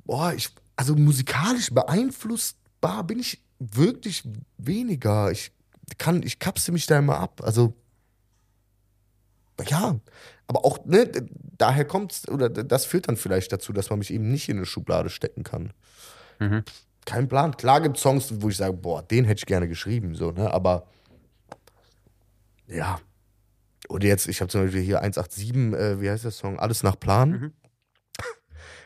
boah, 0.04 0.32
ich, 0.32 0.48
also 0.76 0.94
musikalisch 0.94 1.70
beeinflussbar 1.70 3.04
bin 3.04 3.18
ich 3.18 3.42
wirklich 3.58 4.22
weniger. 4.56 5.30
Ich 5.30 5.52
kann, 5.98 6.22
ich 6.22 6.38
kapse 6.38 6.72
mich 6.72 6.86
da 6.86 6.98
immer 6.98 7.18
ab. 7.18 7.42
Also, 7.44 7.74
ja, 9.68 10.00
aber 10.46 10.64
auch, 10.64 10.82
ne, 10.86 11.10
daher 11.58 11.84
kommt 11.84 12.22
oder 12.28 12.48
das 12.48 12.86
führt 12.86 13.08
dann 13.08 13.18
vielleicht 13.18 13.52
dazu, 13.52 13.74
dass 13.74 13.90
man 13.90 13.98
mich 13.98 14.14
eben 14.14 14.30
nicht 14.30 14.48
in 14.48 14.56
eine 14.56 14.66
Schublade 14.66 15.10
stecken 15.10 15.42
kann. 15.42 15.74
Mhm 16.38 16.64
kein 17.08 17.26
Plan. 17.26 17.56
Klar 17.56 17.80
gibt 17.80 17.96
es 17.96 18.02
Songs, 18.02 18.42
wo 18.42 18.50
ich 18.50 18.56
sage, 18.58 18.74
boah, 18.74 19.02
den 19.02 19.24
hätte 19.24 19.38
ich 19.38 19.46
gerne 19.46 19.66
geschrieben, 19.66 20.14
so, 20.14 20.30
ne? 20.30 20.52
Aber 20.52 20.86
ja. 22.66 23.00
Oder 23.88 24.06
jetzt, 24.06 24.28
ich 24.28 24.42
habe 24.42 24.50
zum 24.50 24.62
Beispiel 24.62 24.82
hier 24.82 25.00
187, 25.00 25.56
äh, 25.72 26.00
wie 26.02 26.10
heißt 26.10 26.24
der 26.24 26.30
Song? 26.30 26.58
Alles 26.58 26.82
nach 26.82 27.00
Plan. 27.00 27.30
Mhm. 27.30 27.52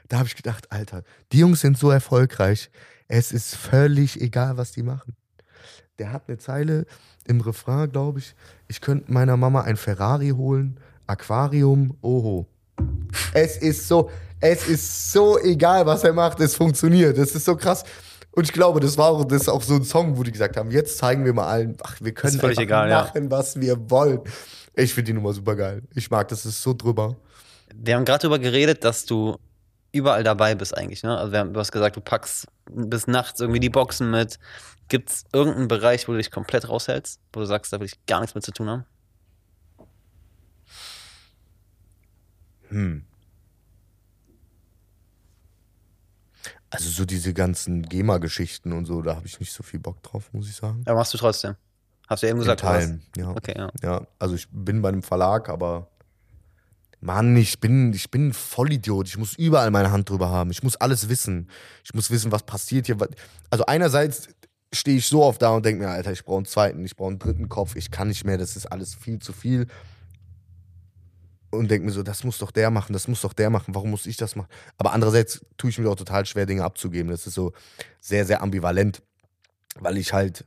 Da 0.09 0.19
habe 0.19 0.29
ich 0.29 0.37
gedacht, 0.37 0.71
Alter, 0.71 1.05
die 1.33 1.39
Jungs 1.39 1.61
sind 1.61 1.79
so 1.79 1.91
erfolgreich. 1.91 2.71
Es 3.09 3.33
ist 3.33 3.57
völlig 3.57 4.21
egal, 4.21 4.59
was 4.59 4.73
die 4.73 4.83
machen. 4.83 5.17
Der 5.99 6.13
hat 6.13 6.29
eine 6.29 6.37
Zeile 6.37 6.85
im 7.27 7.41
Refrain, 7.41 7.91
glaube 7.91 8.19
ich. 8.19 8.35
Ich 8.69 8.81
könnte 8.81 9.11
meiner 9.11 9.37
Mama 9.37 9.63
ein 9.63 9.77
Ferrari 9.77 10.31
holen, 10.31 10.79
Aquarium, 11.07 11.97
oho. 12.03 12.47
Es 13.33 13.57
ist 13.57 13.89
so, 13.89 14.11
es 14.39 14.69
ist 14.69 15.13
so 15.13 15.39
egal, 15.39 15.87
was 15.87 16.05
er 16.05 16.13
macht, 16.13 16.41
es 16.41 16.55
funktioniert. 16.55 17.17
Das 17.17 17.35
ist 17.35 17.47
so 17.47 17.57
krass. 17.57 17.85
Und 18.33 18.45
ich 18.45 18.53
glaube, 18.53 18.81
das 18.81 18.97
war 18.97 19.11
auch, 19.11 19.25
das 19.25 19.49
auch 19.49 19.63
so 19.63 19.75
ein 19.75 19.85
Song, 19.85 20.17
wo 20.17 20.23
die 20.23 20.33
gesagt 20.33 20.57
haben, 20.57 20.71
jetzt 20.71 20.97
zeigen 20.97 21.25
wir 21.25 21.35
mal 21.35 21.47
allen, 21.47 21.77
ach, 21.83 21.97
wir 22.01 22.13
können 22.13 22.41
einfach 22.41 22.61
egal, 22.61 22.89
machen, 22.89 23.25
ja. 23.25 23.31
was 23.31 23.61
wir 23.61 23.91
wollen. 23.91 24.21
Ich 24.75 24.95
finde 24.95 25.09
die 25.09 25.13
Nummer 25.13 25.35
super 25.35 25.55
geil. 25.55 25.83
Ich 25.95 26.11
mag 26.11 26.29
das, 26.29 26.47
ist 26.47 26.63
so 26.63 26.73
drüber. 26.73 27.17
Wir 27.75 27.95
haben 27.95 28.07
gerade 28.07 28.23
darüber 28.23 28.39
geredet, 28.39 28.85
dass 28.85 29.05
du 29.05 29.37
überall 29.93 30.25
dabei 30.25 30.55
bist 30.55 30.77
eigentlich. 30.77 31.03
Ne? 31.03 31.17
Also 31.17 31.37
haben, 31.37 31.53
du 31.53 31.61
hast 31.61 31.73
gesagt, 31.73 31.97
du 31.97 32.01
packst 32.01 32.47
bis 32.71 33.07
nachts 33.07 33.41
irgendwie 33.41 33.61
die 33.61 33.69
Boxen 33.69 34.11
mit. 34.11 34.39
Gibt 34.89 35.11
es 35.11 35.25
irgendeinen 35.33 35.69
Bereich, 35.69 36.09
wo 36.09 36.13
du 36.13 36.19
dich 36.19 36.31
komplett 36.31 36.69
raushältst, 36.69 37.21
wo 37.35 37.41
du 37.41 37.47
sagst, 37.47 37.73
da 37.73 37.81
will 37.81 37.87
ich 37.87 38.07
gar 38.07 38.21
nichts 38.21 38.35
mit 38.35 38.45
zu 38.45 38.53
tun 38.53 38.71
haben? 38.71 38.85
Hm. 42.69 43.05
Also 46.73 46.89
so 46.89 47.05
diese 47.05 47.35
ganzen 47.35 47.83
GEMA-Geschichten 47.83 48.73
und 48.73 48.87
so, 48.87 49.03
da 49.03 49.15
habe 49.15 49.27
ich 49.27 49.39
nicht 49.39 49.53
so 49.53 49.63
viel 49.63 49.79
Bock 49.79 50.03
drauf, 50.03 50.31
muss 50.33 50.49
ich 50.49 50.57
sagen. 50.57 50.83
Aber 50.87 50.97
machst 50.97 51.13
du 51.13 51.19
trotzdem? 51.19 51.55
Hast 52.09 52.23
du 52.23 52.29
eben 52.29 52.39
gesagt, 52.39 52.63
In 52.63 52.67
Teilen, 52.67 53.03
ja. 53.17 53.31
Okay, 53.31 53.55
ja. 53.57 53.71
Ja, 53.83 54.07
also 54.19 54.35
ich 54.35 54.49
bin 54.51 54.81
bei 54.81 54.89
einem 54.89 55.03
Verlag, 55.03 55.51
aber 55.51 55.89
Mann, 57.01 57.37
ich 57.37 57.61
bin, 57.61 57.93
ich 57.93 58.11
bin 58.11 58.29
ein 58.29 58.33
Vollidiot. 58.33 59.09
Ich 59.09 59.19
muss 59.19 59.35
überall 59.35 59.71
meine 59.71 59.91
Hand 59.91 60.09
drüber 60.09 60.31
haben. 60.31 60.51
Ich 60.51 60.63
muss 60.63 60.77
alles 60.77 61.09
wissen. 61.09 61.51
Ich 61.85 61.93
muss 61.93 62.11
wissen, 62.11 62.33
was 62.33 62.45
passiert 62.45 62.87
hier. 62.87 62.97
Also 63.51 63.67
einerseits 63.67 64.29
stehe 64.73 64.97
ich 64.97 65.07
so 65.07 65.23
oft 65.25 65.43
da 65.43 65.51
und 65.51 65.67
denke 65.67 65.85
mir, 65.85 65.91
Alter, 65.91 66.13
ich 66.13 66.25
brauche 66.25 66.39
einen 66.39 66.47
zweiten, 66.47 66.85
ich 66.85 66.97
brauche 66.97 67.11
einen 67.11 67.19
dritten 67.19 67.49
Kopf. 67.49 67.77
Ich 67.77 67.91
kann 67.91 68.09
nicht 68.09 68.25
mehr, 68.25 68.39
das 68.39 68.57
ist 68.57 68.67
alles 68.67 68.95
viel 68.95 69.19
zu 69.19 69.33
viel 69.33 69.67
und 71.53 71.71
denke 71.71 71.87
mir 71.87 71.93
so, 71.93 72.03
das 72.03 72.25
muss 72.25 72.39
doch 72.39 72.51
der 72.51 72.71
machen, 72.71 72.93
das 72.93 73.09
muss 73.09 73.21
doch 73.21 73.33
der 73.33 73.51
machen, 73.51 73.75
warum 73.75 73.91
muss 73.91 74.07
ich 74.07 74.17
das 74.17 74.37
machen? 74.37 74.49
Aber 74.79 74.93
andererseits 74.93 75.45
tue 75.57 75.71
ich 75.71 75.79
mir 75.79 75.89
auch 75.89 75.97
total 75.97 76.27
schwer, 76.27 76.47
Dinge 76.47 76.65
abzugeben. 76.65 77.11
Das 77.11 77.27
ist 77.27 77.35
so 77.35 77.53
sehr, 78.01 78.25
sehr 78.25 78.43
ambivalent, 78.43 79.03
weil 79.79 79.99
ich 79.99 80.13
halt, 80.13 80.47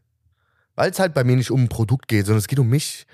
weil 0.75 0.91
es 0.91 0.99
halt 0.99 1.13
bei 1.13 1.23
mir 1.23 1.35
nicht 1.35 1.51
um 1.51 1.63
ein 1.63 1.69
Produkt 1.69 2.07
geht, 2.07 2.25
sondern 2.25 2.39
es 2.39 2.47
geht 2.47 2.59
um 2.59 2.69
mich. 2.69 3.05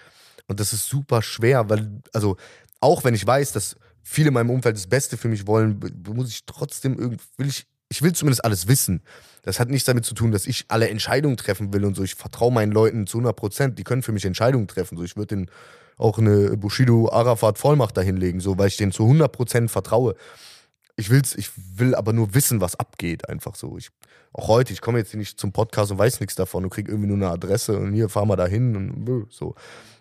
Und 0.48 0.60
das 0.60 0.74
ist 0.74 0.88
super 0.88 1.22
schwer, 1.22 1.70
weil, 1.70 2.02
also, 2.14 2.38
auch 2.80 3.04
wenn 3.04 3.14
ich 3.14 3.26
weiß, 3.26 3.52
dass 3.52 3.76
viele 4.04 4.30
in 4.30 4.34
meinem 4.34 4.50
Umfeld 4.50 4.76
das 4.76 4.88
Beste 4.88 5.18
für 5.18 5.28
mich 5.28 5.46
wollen, 5.46 5.80
muss 6.08 6.30
ich 6.30 6.46
trotzdem 6.46 6.98
irgendwie, 6.98 7.24
will 7.38 7.48
ich, 7.48 7.68
ich 7.90 8.02
will 8.02 8.14
zumindest 8.14 8.44
alles 8.44 8.68
wissen. 8.68 9.04
Das 9.44 9.60
hat 9.60 9.70
nichts 9.70 9.86
damit 9.86 10.06
zu 10.06 10.14
tun, 10.14 10.32
dass 10.32 10.48
ich 10.48 10.66
alle 10.70 10.90
Entscheidungen 10.90 11.38
treffen 11.38 11.74
will 11.74 11.84
und 11.86 11.96
so. 11.96 12.04
Ich 12.04 12.16
vertraue 12.16 12.52
meinen 12.52 12.72
Leuten 12.72 13.06
zu 13.06 13.18
100 13.18 13.36
Prozent. 13.36 13.80
Die 13.80 13.84
können 13.84 14.02
für 14.02 14.12
mich 14.12 14.26
Entscheidungen 14.26 14.68
treffen. 14.68 14.98
So, 14.98 15.04
ich 15.04 15.18
würde 15.18 15.36
den 15.36 15.52
auch 15.98 16.18
eine 16.18 16.58
Bushido 16.58 17.10
Arafat 17.12 17.58
Vollmacht 17.58 17.98
dahinlegen, 17.98 18.40
so, 18.42 18.58
weil 18.58 18.68
ich 18.68 18.78
denen 18.78 18.92
zu 18.92 19.04
100% 19.04 19.70
vertraue. 19.70 20.16
Ich 20.96 21.10
will's, 21.10 21.36
ich 21.36 21.52
will 21.56 21.96
aber 21.96 22.14
nur 22.14 22.34
wissen, 22.34 22.62
was 22.62 22.76
abgeht, 22.76 23.30
einfach 23.30 23.56
so. 23.56 23.78
Ich, 23.78 23.90
auch 24.34 24.48
heute, 24.48 24.74
ich 24.74 24.82
komme 24.82 25.00
jetzt 25.00 25.12
hier 25.12 25.20
nicht 25.20 25.40
zum 25.40 25.52
Podcast 25.52 25.92
und 25.92 25.98
weiß 25.98 26.20
nichts 26.20 26.36
davon 26.36 26.64
und 26.64 26.70
krieg 26.70 26.88
irgendwie 26.88 27.08
nur 27.08 27.18
eine 27.18 27.30
Adresse 27.30 27.78
und 27.78 27.94
hier 27.94 28.10
fahren 28.10 28.28
wir 28.28 28.36
dahin 28.36 28.76
und 28.76 29.28
so. 29.32 29.56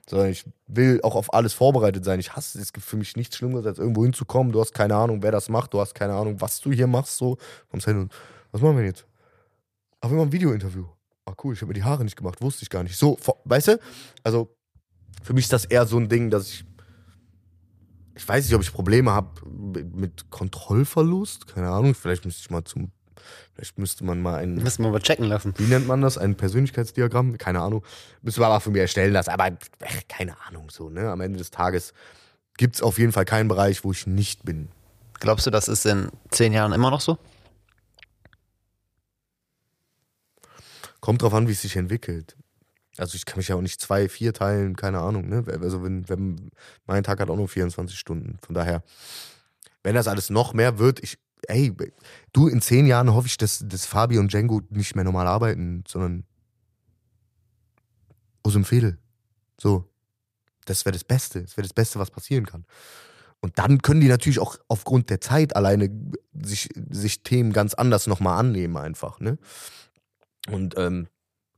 Sondern 0.09 0.30
ich 0.30 0.45
will 0.66 1.01
auch 1.03 1.14
auf 1.14 1.32
alles 1.32 1.53
vorbereitet 1.53 2.05
sein. 2.05 2.18
Ich 2.18 2.34
hasse 2.34 2.61
es, 2.61 2.72
gibt 2.72 2.84
für 2.84 2.97
mich 2.97 3.16
nichts 3.16 3.36
Schlimmeres, 3.36 3.66
als 3.66 3.78
irgendwo 3.78 4.03
hinzukommen. 4.03 4.53
Du 4.53 4.61
hast 4.61 4.74
keine 4.74 4.97
Ahnung, 4.97 5.22
wer 5.22 5.30
das 5.30 5.49
macht, 5.49 5.72
du 5.72 5.80
hast 5.80 5.95
keine 5.95 6.14
Ahnung, 6.14 6.41
was 6.41 6.61
du 6.61 6.72
hier 6.72 6.86
machst, 6.86 7.16
so. 7.16 7.38
Kommst 7.70 7.86
hin 7.86 7.99
und, 7.99 8.12
was 8.51 8.61
machen 8.61 8.76
wir 8.76 8.84
jetzt? 8.84 9.07
Wir 10.03 10.11
machen 10.11 10.28
ein 10.28 10.32
Videointerview. 10.32 10.86
Ah, 11.26 11.34
cool, 11.45 11.55
ich 11.55 11.61
habe 11.61 11.68
mir 11.68 11.74
die 11.74 11.84
Haare 11.84 12.05
nicht 12.05 12.16
gemacht, 12.16 12.41
wusste 12.41 12.62
ich 12.62 12.70
gar 12.70 12.82
nicht. 12.82 12.97
So, 12.97 13.18
weißt 13.45 13.68
du? 13.68 13.80
Also, 14.24 14.49
für 15.23 15.33
mich 15.33 15.45
ist 15.45 15.53
das 15.53 15.65
eher 15.65 15.87
so 15.87 15.97
ein 15.99 16.09
Ding, 16.09 16.31
dass 16.31 16.49
ich. 16.49 16.65
Ich 18.15 18.29
weiß 18.29 18.45
nicht, 18.45 18.55
ob 18.55 18.63
ich 18.63 18.73
Probleme 18.73 19.13
habe 19.13 19.29
mit 19.49 20.31
Kontrollverlust. 20.31 21.47
Keine 21.47 21.71
Ahnung. 21.71 21.95
Vielleicht 21.95 22.25
müsste 22.25 22.43
ich 22.43 22.51
mal 22.51 22.65
zum. 22.65 22.91
Vielleicht 23.55 23.79
müsste 23.79 24.05
man 24.05 24.21
mal 24.21 24.37
ein. 24.37 24.57
Müssen 24.57 24.83
wir 24.83 24.91
mal 24.91 25.01
checken 25.01 25.27
lassen. 25.27 25.55
Wie 25.57 25.65
nennt 25.65 25.87
man 25.87 26.01
das? 26.03 26.19
Ein 26.19 26.37
Persönlichkeitsdiagramm? 26.37 27.39
Keine 27.39 27.61
Ahnung. 27.61 27.85
Müssen 28.23 28.41
wir 28.41 28.47
aber 28.47 28.61
für 28.61 28.71
mich 28.71 28.81
erstellen 28.81 29.13
lassen. 29.13 29.31
Aber 29.31 29.45
ach, 29.45 30.01
keine 30.09 30.37
Ahnung 30.47 30.69
so, 30.71 30.91
ne? 30.91 31.11
Am 31.11 31.21
Ende 31.21 31.39
des 31.39 31.51
Tages 31.51 31.95
gibt 32.57 32.75
es 32.75 32.83
auf 32.83 32.99
jeden 32.99 33.13
Fall 33.13 33.25
keinen 33.25 33.49
Bereich, 33.49 33.85
wo 33.85 33.93
ich 33.93 34.07
nicht 34.07 34.45
bin. 34.45 34.69
Glaubst 35.19 35.47
du, 35.47 35.51
das 35.51 35.69
ist 35.69 35.87
in 35.87 36.11
zehn 36.31 36.53
Jahren 36.53 36.73
immer 36.73 36.91
noch 36.91 37.01
so? 37.01 37.19
Kommt 41.01 41.23
drauf 41.23 41.33
an, 41.33 41.49
wie 41.49 41.53
es 41.53 41.63
sich 41.63 41.77
entwickelt. 41.77 42.37
Also 43.01 43.17
ich 43.17 43.25
kann 43.25 43.39
mich 43.39 43.49
ja 43.49 43.57
auch 43.57 43.63
nicht 43.63 43.81
zwei, 43.81 44.09
vier 44.09 44.35
teilen, 44.35 44.77
keine 44.77 44.99
Ahnung. 45.01 45.29
Ne? 45.29 45.45
Also 45.61 45.83
wenn, 45.83 46.09
wenn 46.09 46.51
mein 46.87 47.03
Tag 47.03 47.19
hat 47.21 47.31
auch 47.31 47.37
nur 47.37 47.49
24 47.49 47.99
Stunden. 47.99 48.39
Von 48.45 48.55
daher, 48.55 48.83
wenn 49.83 49.95
das 49.95 50.07
alles 50.07 50.29
noch 50.29 50.53
mehr 50.53 50.79
wird, 50.79 51.03
ich, 51.03 51.19
ey, 51.49 51.75
du, 52.35 52.49
in 52.49 52.61
zehn 52.61 52.87
Jahren 52.87 53.15
hoffe 53.15 53.27
ich, 53.27 53.39
dass, 53.39 53.65
dass 53.67 53.87
Fabi 53.87 54.19
und 54.19 54.33
Django 54.33 54.61
nicht 54.69 54.95
mehr 54.97 55.05
normal 55.05 55.27
arbeiten, 55.27 55.83
sondern 55.89 56.25
aus 58.43 58.53
dem 58.53 58.65
Fädel. 58.67 58.99
So. 59.59 59.87
Das 60.67 60.85
wäre 60.85 60.93
das 60.93 61.05
Beste. 61.05 61.41
Das 61.41 61.57
wäre 61.57 61.67
das 61.67 61.73
Beste, 61.73 61.99
was 61.99 62.11
passieren 62.11 62.45
kann. 62.45 62.67
Und 63.41 63.59
dann 63.59 63.81
können 63.81 64.03
die 64.03 64.09
natürlich 64.09 64.39
auch 64.39 64.57
aufgrund 64.69 65.09
der 65.09 65.23
Zeit 65.23 65.57
alleine 65.57 65.91
sich, 66.35 66.69
sich 66.91 67.23
Themen 67.23 67.55
ganz 67.55 67.73
anders 67.73 68.07
nochmal 68.07 68.39
annehmen, 68.39 68.77
einfach. 68.77 69.21
Ne? 69.21 69.39
Und 70.51 70.75
ähm, 70.77 71.09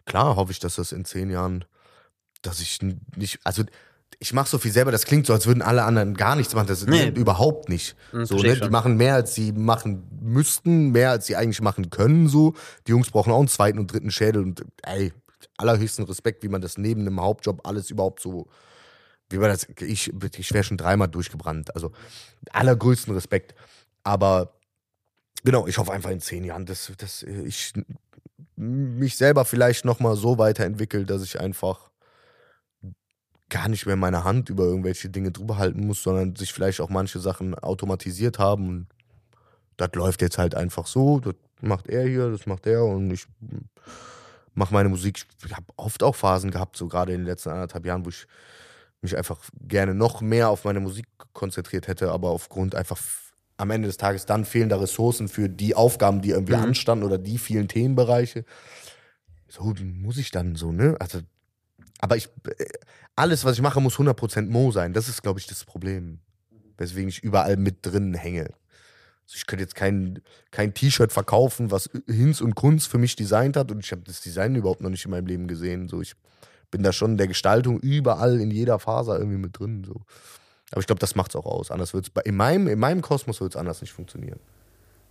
klar 0.04 0.36
hoffe 0.36 0.52
ich, 0.52 0.58
dass 0.58 0.76
das 0.76 0.92
in 0.92 1.04
zehn 1.04 1.30
Jahren, 1.30 1.64
dass 2.42 2.60
ich 2.60 2.80
nicht, 3.16 3.40
also 3.44 3.62
ich 4.18 4.32
mache 4.32 4.48
so 4.48 4.58
viel 4.58 4.70
selber, 4.70 4.92
das 4.92 5.04
klingt 5.04 5.26
so, 5.26 5.32
als 5.32 5.46
würden 5.46 5.62
alle 5.62 5.82
anderen 5.82 6.14
gar 6.14 6.36
nichts 6.36 6.54
machen. 6.54 6.68
Das 6.68 6.86
nee. 6.86 7.08
überhaupt 7.08 7.68
nicht. 7.68 7.96
Mhm, 8.12 8.26
so, 8.26 8.36
ne? 8.36 8.56
Die 8.56 8.68
machen 8.68 8.96
mehr, 8.96 9.14
als 9.14 9.34
sie 9.34 9.50
machen 9.52 10.04
müssten, 10.20 10.90
mehr, 10.90 11.10
als 11.10 11.26
sie 11.26 11.34
eigentlich 11.34 11.60
machen 11.60 11.90
können. 11.90 12.28
So. 12.28 12.54
Die 12.86 12.92
Jungs 12.92 13.10
brauchen 13.10 13.32
auch 13.32 13.40
einen 13.40 13.48
zweiten 13.48 13.80
und 13.80 13.92
dritten 13.92 14.12
Schädel 14.12 14.42
und 14.42 14.64
ey, 14.82 15.12
allerhöchsten 15.56 16.04
Respekt, 16.04 16.44
wie 16.44 16.48
man 16.48 16.60
das 16.60 16.78
neben 16.78 17.00
einem 17.00 17.20
Hauptjob 17.20 17.66
alles 17.66 17.90
überhaupt 17.90 18.20
so. 18.20 18.48
Wie 19.28 19.38
man 19.38 19.48
das, 19.48 19.66
ich, 19.80 20.12
ich 20.38 20.52
wäre 20.52 20.64
schon 20.64 20.76
dreimal 20.76 21.08
durchgebrannt. 21.08 21.74
Also 21.74 21.90
allergrößten 22.52 23.14
Respekt. 23.14 23.54
Aber 24.04 24.54
genau, 25.42 25.66
ich 25.66 25.78
hoffe 25.78 25.92
einfach 25.92 26.10
in 26.10 26.20
zehn 26.20 26.44
Jahren, 26.44 26.66
dass, 26.66 26.92
dass 26.98 27.22
ich 27.22 27.72
mich 28.62 29.16
selber 29.16 29.44
vielleicht 29.44 29.84
nochmal 29.84 30.16
so 30.16 30.38
weiterentwickelt, 30.38 31.10
dass 31.10 31.22
ich 31.22 31.40
einfach 31.40 31.90
gar 33.48 33.68
nicht 33.68 33.84
mehr 33.86 33.96
meine 33.96 34.24
Hand 34.24 34.48
über 34.48 34.64
irgendwelche 34.64 35.10
Dinge 35.10 35.30
drüber 35.30 35.58
halten 35.58 35.86
muss, 35.86 36.02
sondern 36.02 36.36
sich 36.36 36.52
vielleicht 36.52 36.80
auch 36.80 36.88
manche 36.88 37.18
Sachen 37.18 37.54
automatisiert 37.54 38.38
haben. 38.38 38.68
Und 38.68 38.86
das 39.76 39.90
läuft 39.94 40.22
jetzt 40.22 40.38
halt 40.38 40.54
einfach 40.54 40.86
so. 40.86 41.20
Das 41.20 41.34
macht 41.60 41.88
er 41.88 42.06
hier, 42.06 42.30
das 42.30 42.46
macht 42.46 42.66
er 42.66 42.84
und 42.84 43.10
ich 43.10 43.26
mache 44.54 44.72
meine 44.72 44.88
Musik. 44.88 45.26
Ich 45.44 45.54
habe 45.54 45.66
oft 45.76 46.02
auch 46.02 46.14
Phasen 46.14 46.50
gehabt, 46.50 46.76
so 46.76 46.88
gerade 46.88 47.12
in 47.12 47.20
den 47.20 47.26
letzten 47.26 47.50
anderthalb 47.50 47.84
Jahren, 47.84 48.04
wo 48.04 48.08
ich 48.08 48.26
mich 49.02 49.16
einfach 49.16 49.38
gerne 49.60 49.94
noch 49.94 50.20
mehr 50.20 50.48
auf 50.48 50.64
meine 50.64 50.80
Musik 50.80 51.06
konzentriert 51.32 51.88
hätte, 51.88 52.10
aber 52.10 52.30
aufgrund 52.30 52.74
einfach 52.74 52.98
am 53.56 53.70
Ende 53.70 53.88
des 53.88 53.96
Tages 53.96 54.26
dann 54.26 54.44
fehlender 54.44 54.80
Ressourcen 54.80 55.28
für 55.28 55.48
die 55.48 55.74
Aufgaben, 55.74 56.20
die 56.20 56.30
irgendwie 56.30 56.56
mhm. 56.56 56.62
anstanden 56.62 57.04
oder 57.04 57.18
die 57.18 57.38
vielen 57.38 57.68
Themenbereiche. 57.68 58.44
So 59.48 59.74
muss 59.82 60.16
ich 60.16 60.30
dann 60.30 60.56
so, 60.56 60.72
ne? 60.72 60.96
Also, 60.98 61.20
aber 62.00 62.16
ich, 62.16 62.28
äh, 62.58 62.64
alles, 63.16 63.44
was 63.44 63.56
ich 63.56 63.62
mache, 63.62 63.80
muss 63.80 63.96
100% 63.96 64.48
Mo 64.48 64.72
sein. 64.72 64.92
Das 64.92 65.08
ist, 65.08 65.22
glaube 65.22 65.40
ich, 65.40 65.46
das 65.46 65.64
Problem. 65.64 66.20
Weswegen 66.78 67.08
ich 67.08 67.22
überall 67.22 67.56
mit 67.56 67.78
drin 67.82 68.14
hänge. 68.14 68.44
Also 69.24 69.36
ich 69.36 69.46
könnte 69.46 69.62
jetzt 69.62 69.74
kein, 69.74 70.20
kein 70.50 70.74
T-Shirt 70.74 71.12
verkaufen, 71.12 71.70
was 71.70 71.90
Hinz 72.06 72.40
und 72.40 72.54
Kunst 72.54 72.88
für 72.88 72.98
mich 72.98 73.14
designt 73.14 73.56
hat. 73.56 73.70
Und 73.70 73.84
ich 73.84 73.92
habe 73.92 74.02
das 74.02 74.20
Design 74.20 74.54
überhaupt 74.56 74.80
noch 74.80 74.90
nicht 74.90 75.04
in 75.04 75.10
meinem 75.10 75.26
Leben 75.26 75.46
gesehen. 75.46 75.88
So, 75.88 76.00
ich 76.00 76.14
bin 76.70 76.82
da 76.82 76.92
schon 76.92 77.12
in 77.12 77.18
der 77.18 77.28
Gestaltung 77.28 77.78
überall 77.78 78.40
in 78.40 78.50
jeder 78.50 78.78
Faser 78.78 79.18
irgendwie 79.18 79.38
mit 79.38 79.58
drin. 79.58 79.84
So. 79.84 80.00
Aber 80.72 80.80
ich 80.80 80.86
glaube, 80.86 81.00
das 81.00 81.14
macht 81.14 81.30
es 81.30 81.36
auch 81.36 81.46
aus. 81.46 81.70
Anders 81.70 81.94
wird's 81.94 82.10
in 82.24 82.36
meinem, 82.36 82.66
in 82.66 82.78
meinem 82.78 83.02
Kosmos 83.02 83.40
wird 83.40 83.54
es 83.54 83.56
anders 83.56 83.80
nicht 83.82 83.92
funktionieren. 83.92 84.40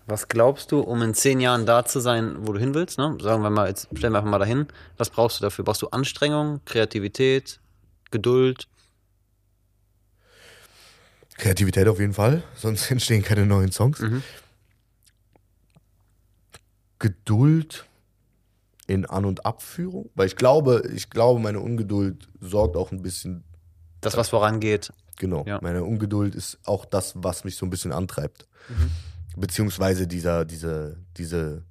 Was 0.07 0.28
glaubst 0.28 0.72
du, 0.72 0.80
um 0.80 1.01
in 1.03 1.14
zehn 1.14 1.39
Jahren 1.39 1.66
da 1.66 1.86
zu 1.86 1.99
sein, 1.99 2.36
wo 2.39 2.53
du 2.53 2.59
hin 2.59 2.74
willst? 2.74 2.97
Ne? 2.97 3.18
Sagen 3.22 3.43
wir 3.43 3.51
mal, 3.51 3.68
jetzt 3.68 3.88
stellen 3.95 4.14
wir 4.14 4.18
einfach 4.18 4.32
mal 4.32 4.39
dahin. 4.39 4.68
Was 4.97 5.09
brauchst 5.09 5.39
du 5.39 5.43
dafür? 5.43 5.64
Brauchst 5.64 5.82
du 5.84 5.88
Anstrengung, 5.89 6.59
Kreativität, 6.66 7.59
Geduld? 8.09 8.68
Kreativität 11.38 11.88
auf 11.88 11.99
jeden 11.99 12.14
Fall, 12.14 12.43
sonst 12.55 12.89
entstehen 12.89 13.24
keine 13.24 13.45
neuen 13.45 13.72
Songs. 13.72 13.99
Mhm. 13.99 14.24
Geduld 16.99 17.86
in 18.88 19.05
An- 19.05 19.26
und 19.26 19.45
Abführung, 19.45 20.09
weil 20.16 20.28
ich 20.28 20.36
glaube, 20.36 20.84
ich 20.93 21.09
glaube, 21.09 21.39
meine 21.39 21.59
Ungeduld 21.59 22.28
sorgt 22.41 22.76
auch 22.76 22.91
ein 22.91 23.01
bisschen. 23.01 23.43
Das, 24.01 24.18
was 24.18 24.30
vorangeht. 24.30 24.91
Genau. 25.22 25.45
Ja. 25.45 25.59
Meine 25.61 25.84
Ungeduld 25.84 26.34
ist 26.34 26.57
auch 26.65 26.84
das, 26.84 27.13
was 27.15 27.43
mich 27.43 27.55
so 27.55 27.67
ein 27.67 27.69
bisschen 27.69 27.91
antreibt. 27.91 28.47
Mhm. 28.67 29.39
Beziehungsweise 29.39 30.07
dieser, 30.07 30.45
diese, 30.45 30.97
diese 31.15 31.61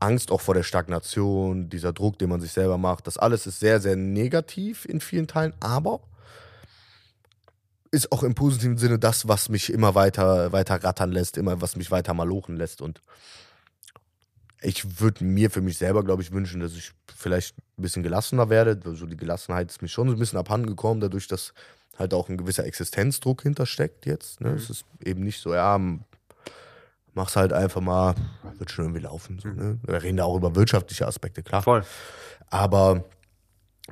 Angst 0.00 0.30
auch 0.30 0.42
vor 0.42 0.52
der 0.52 0.64
Stagnation, 0.64 1.70
dieser 1.70 1.94
Druck, 1.94 2.18
den 2.18 2.28
man 2.28 2.42
sich 2.42 2.52
selber 2.52 2.76
macht. 2.76 3.06
Das 3.06 3.16
alles 3.16 3.46
ist 3.46 3.58
sehr, 3.58 3.80
sehr 3.80 3.96
negativ 3.96 4.84
in 4.84 5.00
vielen 5.00 5.26
Teilen, 5.26 5.54
aber 5.60 6.00
ist 7.90 8.12
auch 8.12 8.22
im 8.22 8.34
positiven 8.34 8.76
Sinne 8.76 8.98
das, 8.98 9.26
was 9.26 9.48
mich 9.48 9.72
immer 9.72 9.94
weiter, 9.94 10.52
weiter 10.52 10.84
rattern 10.84 11.10
lässt, 11.10 11.38
immer 11.38 11.62
was 11.62 11.74
mich 11.74 11.90
weiter 11.90 12.12
malochen 12.12 12.54
lässt. 12.54 12.82
Und 12.82 13.00
ich 14.60 15.00
würde 15.00 15.24
mir 15.24 15.50
für 15.50 15.62
mich 15.62 15.78
selber, 15.78 16.04
glaube 16.04 16.20
ich, 16.20 16.32
wünschen, 16.32 16.60
dass 16.60 16.74
ich 16.74 16.92
vielleicht 17.16 17.56
ein 17.78 17.82
bisschen 17.82 18.02
gelassener 18.02 18.50
werde. 18.50 18.78
Also 18.84 19.06
die 19.06 19.16
Gelassenheit 19.16 19.70
ist 19.70 19.80
mir 19.80 19.88
schon 19.88 20.08
so 20.08 20.14
ein 20.14 20.18
bisschen 20.18 20.38
abhanden 20.38 20.66
gekommen, 20.66 21.00
dadurch, 21.00 21.28
dass 21.28 21.54
halt 21.98 22.14
auch 22.14 22.28
ein 22.28 22.36
gewisser 22.36 22.64
Existenzdruck 22.64 23.42
hintersteckt 23.42 24.06
jetzt. 24.06 24.40
Ne? 24.40 24.50
Mhm. 24.50 24.56
Es 24.56 24.70
ist 24.70 24.84
eben 25.04 25.22
nicht 25.24 25.40
so, 25.40 25.54
ja, 25.54 25.78
mach's 27.14 27.36
halt 27.36 27.52
einfach 27.52 27.80
mal, 27.80 28.14
wird 28.58 28.70
schon 28.70 28.86
irgendwie 28.86 29.02
laufen. 29.02 29.38
So, 29.40 29.48
ne? 29.48 29.78
Wir 29.82 30.02
reden 30.02 30.16
da 30.18 30.24
auch 30.24 30.36
über 30.36 30.54
wirtschaftliche 30.54 31.06
Aspekte, 31.06 31.42
klar. 31.42 31.62
Voll. 31.62 31.84
Aber 32.50 33.04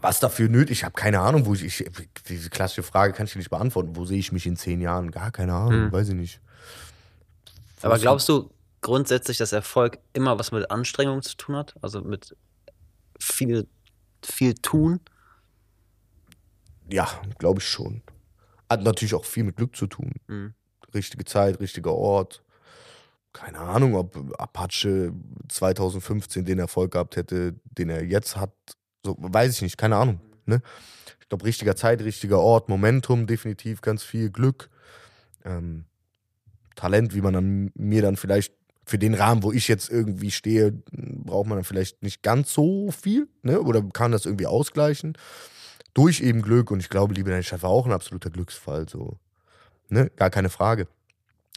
was 0.00 0.20
dafür 0.20 0.48
nötig, 0.48 0.78
ich 0.78 0.84
habe 0.84 0.94
keine 0.94 1.20
Ahnung, 1.20 1.46
wo 1.46 1.54
ich, 1.54 1.64
ich, 1.64 1.90
diese 2.28 2.50
klassische 2.50 2.82
Frage 2.82 3.12
kann 3.12 3.26
ich 3.26 3.34
nicht 3.34 3.50
beantworten. 3.50 3.96
Wo 3.96 4.04
sehe 4.04 4.18
ich 4.18 4.30
mich 4.30 4.46
in 4.46 4.57
zehn 4.57 4.80
Jahren? 4.80 5.11
Gar 5.11 5.30
keine 5.30 5.54
Ahnung, 5.54 5.86
Mhm. 5.86 5.92
weiß 5.92 6.09
ich 6.11 6.14
nicht. 6.14 6.40
Aber 7.82 7.98
glaubst 7.98 8.28
du 8.28 8.50
grundsätzlich, 8.80 9.38
dass 9.38 9.52
Erfolg 9.52 9.98
immer 10.12 10.38
was 10.38 10.52
mit 10.52 10.70
Anstrengung 10.70 11.22
zu 11.22 11.36
tun 11.36 11.57
hat? 11.57 11.74
Also 11.82 12.02
mit 12.02 12.36
viel, 13.18 13.66
viel 14.22 14.54
tun? 14.54 15.00
Ja, 16.91 17.09
glaube 17.39 17.61
ich 17.61 17.68
schon. 17.68 18.03
Hat 18.68 18.82
natürlich 18.82 19.14
auch 19.14 19.24
viel 19.24 19.45
mit 19.45 19.57
Glück 19.57 19.76
zu 19.76 19.87
tun. 19.87 20.12
Mhm. 20.28 20.55
Richtige 20.95 21.24
Zeit, 21.24 21.61
richtiger 21.61 21.95
Ort. 21.95 22.43
Keine 23.32 23.59
Ahnung, 23.59 23.95
ob 23.95 24.41
Apache 24.41 25.12
2015 25.49 26.45
den 26.45 26.59
Erfolg 26.59 26.93
gehabt 26.93 27.16
hätte, 27.16 27.55
den 27.64 27.91
er 27.91 28.05
jetzt 28.05 28.37
hat. 28.37 28.53
So, 29.05 29.16
weiß 29.18 29.55
ich 29.55 29.62
nicht, 29.62 29.76
keine 29.76 29.97
Ahnung. 29.97 30.20
Ne? 30.47 30.62
Ich 31.20 31.28
glaube, 31.28 31.45
richtiger 31.45 31.76
Zeit, 31.76 32.03
richtiger 32.03 32.39
Ort, 32.39 32.68
Momentum, 32.68 33.26
definitiv 33.26 33.82
ganz 33.82 34.03
viel 34.03 34.30
Glück. 34.30 34.70
Ähm, 35.45 35.84
Talent, 36.76 37.14
wie 37.14 37.20
man 37.20 37.34
dann 37.34 37.70
mir 37.74 38.03
dann 38.03 38.16
vielleicht 38.16 38.55
für 38.84 38.99
den 38.99 39.14
Rahmen, 39.14 39.43
wo 39.43 39.53
ich 39.53 39.66
jetzt 39.66 39.91
irgendwie 39.91 40.30
stehe, 40.30 40.72
braucht 40.93 41.49
man 41.49 41.59
dann 41.59 41.64
vielleicht 41.64 42.03
nicht 42.03 42.22
ganz 42.22 42.55
so 42.55 42.93
viel, 42.93 43.28
ne? 43.43 43.61
Oder 43.61 43.82
kann 43.82 44.12
das 44.12 44.26
irgendwie 44.26 44.47
ausgleichen. 44.47 45.18
Durch 45.97 46.20
eben 46.20 46.42
Glück 46.42 46.70
und 46.70 46.80
ich 46.80 46.90
glaube, 46.90 47.14
Liebe 47.14 47.30
in 47.30 47.36
der 47.36 47.42
Stadt 47.42 47.62
war 47.62 47.70
auch 47.70 47.86
ein 47.86 47.92
absoluter 47.92 48.28
Glücksfall, 48.28 48.86
so. 48.86 49.16
Ne? 49.88 50.11
Gar 50.14 50.28
keine 50.28 50.51
Frage. 50.51 50.88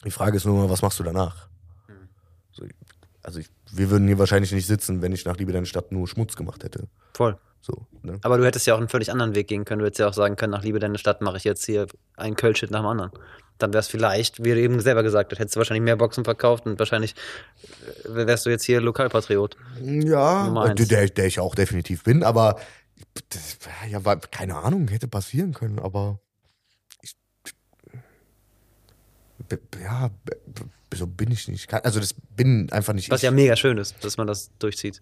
Die 0.05 0.11
Frage 0.11 0.37
ist 0.37 0.45
nur 0.45 0.55
mal, 0.55 0.69
was 0.69 0.81
machst 0.81 0.97
du 0.97 1.03
danach? 1.03 1.49
Mhm. 1.89 2.07
So, 2.53 2.63
also 3.21 3.39
ich, 3.39 3.49
wir 3.69 3.89
würden 3.89 4.07
hier 4.07 4.17
wahrscheinlich 4.17 4.53
nicht 4.53 4.65
sitzen, 4.65 5.01
wenn 5.01 5.11
ich 5.11 5.25
nach 5.25 5.35
Liebe 5.35 5.51
in 5.51 5.57
der 5.57 5.65
Stadt 5.65 5.91
nur 5.91 6.07
Schmutz 6.07 6.37
gemacht 6.37 6.63
hätte. 6.63 6.87
Voll. 7.15 7.37
So, 7.59 7.85
ne? 8.01 8.17
Aber 8.21 8.37
du 8.37 8.45
hättest 8.45 8.65
ja 8.65 8.75
auch 8.75 8.77
einen 8.77 8.87
völlig 8.87 9.11
anderen 9.11 9.35
Weg 9.35 9.49
gehen 9.49 9.65
können. 9.65 9.79
Du 9.79 9.85
hättest 9.85 9.99
ja 9.99 10.07
auch 10.07 10.13
sagen 10.13 10.37
können, 10.37 10.53
nach 10.53 10.63
Liebe 10.63 10.79
deine 10.79 10.97
Stadt 10.97 11.21
mache 11.21 11.35
ich 11.35 11.43
jetzt 11.43 11.65
hier 11.65 11.87
einen 12.15 12.37
Kölschit 12.37 12.71
nach 12.71 12.79
dem 12.79 12.85
anderen. 12.85 13.11
Dann 13.57 13.73
wäre 13.73 13.81
es 13.81 13.89
vielleicht, 13.89 14.41
wie 14.41 14.51
du 14.51 14.61
eben 14.61 14.79
selber 14.79 15.03
gesagt 15.03 15.33
hast, 15.33 15.39
hättest 15.39 15.57
du 15.57 15.59
wahrscheinlich 15.59 15.83
mehr 15.83 15.97
Boxen 15.97 16.23
verkauft 16.23 16.65
und 16.65 16.79
wahrscheinlich 16.79 17.13
äh, 18.05 18.25
wärst 18.25 18.45
du 18.45 18.51
jetzt 18.51 18.63
hier 18.63 18.79
Lokalpatriot. 18.79 19.57
Ja, 19.81 20.65
äh, 20.65 20.75
der, 20.75 21.09
der 21.09 21.25
ich 21.25 21.41
auch 21.41 21.55
definitiv 21.55 22.03
bin, 22.05 22.23
aber 22.23 22.55
das, 23.29 23.57
ja, 23.89 24.03
war, 24.05 24.19
keine 24.19 24.55
Ahnung, 24.57 24.87
hätte 24.87 25.07
passieren 25.07 25.53
können, 25.53 25.79
aber 25.79 26.19
ich, 27.01 27.15
ja, 29.81 30.09
so 30.93 31.07
bin 31.07 31.31
ich 31.31 31.47
nicht. 31.47 31.71
Also 31.73 31.99
das 31.99 32.13
bin 32.13 32.71
einfach 32.71 32.93
nicht 32.93 33.09
Was 33.09 33.19
ich. 33.19 33.23
ja 33.23 33.31
mega 33.31 33.55
schön 33.55 33.77
ist, 33.77 34.03
dass 34.03 34.17
man 34.17 34.27
das 34.27 34.51
durchzieht. 34.59 35.01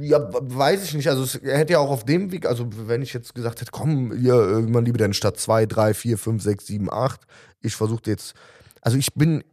Ja, 0.00 0.28
weiß 0.30 0.84
ich 0.84 0.94
nicht. 0.94 1.08
Also 1.08 1.22
es 1.22 1.34
hätte 1.34 1.74
ja 1.74 1.78
auch 1.78 1.90
auf 1.90 2.04
dem 2.04 2.32
Weg, 2.32 2.46
also 2.46 2.68
wenn 2.88 3.02
ich 3.02 3.12
jetzt 3.12 3.34
gesagt 3.34 3.60
hätte, 3.60 3.70
komm, 3.70 4.12
hier, 4.16 4.66
man 4.68 4.84
liebe 4.84 4.98
deine 4.98 5.14
Stadt 5.14 5.38
2, 5.38 5.66
3, 5.66 5.94
4, 5.94 6.18
5, 6.18 6.42
6, 6.42 6.66
7, 6.66 6.92
8. 6.92 7.20
Ich 7.60 7.76
versuche 7.76 8.02
jetzt, 8.06 8.34
also 8.80 8.96
ich 8.96 9.14
bin, 9.14 9.44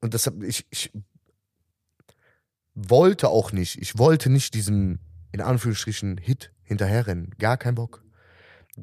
und 0.00 0.14
deshalb, 0.14 0.42
ich, 0.42 0.66
ich 0.70 0.90
wollte 2.74 3.28
auch 3.28 3.52
nicht, 3.52 3.80
ich 3.80 3.98
wollte 3.98 4.30
nicht 4.30 4.54
diesem, 4.54 4.98
in 5.32 5.40
Anführungsstrichen, 5.40 6.18
Hit 6.18 6.52
hinterherrennen. 6.62 7.34
Gar 7.38 7.56
kein 7.56 7.74
Bock. 7.74 8.02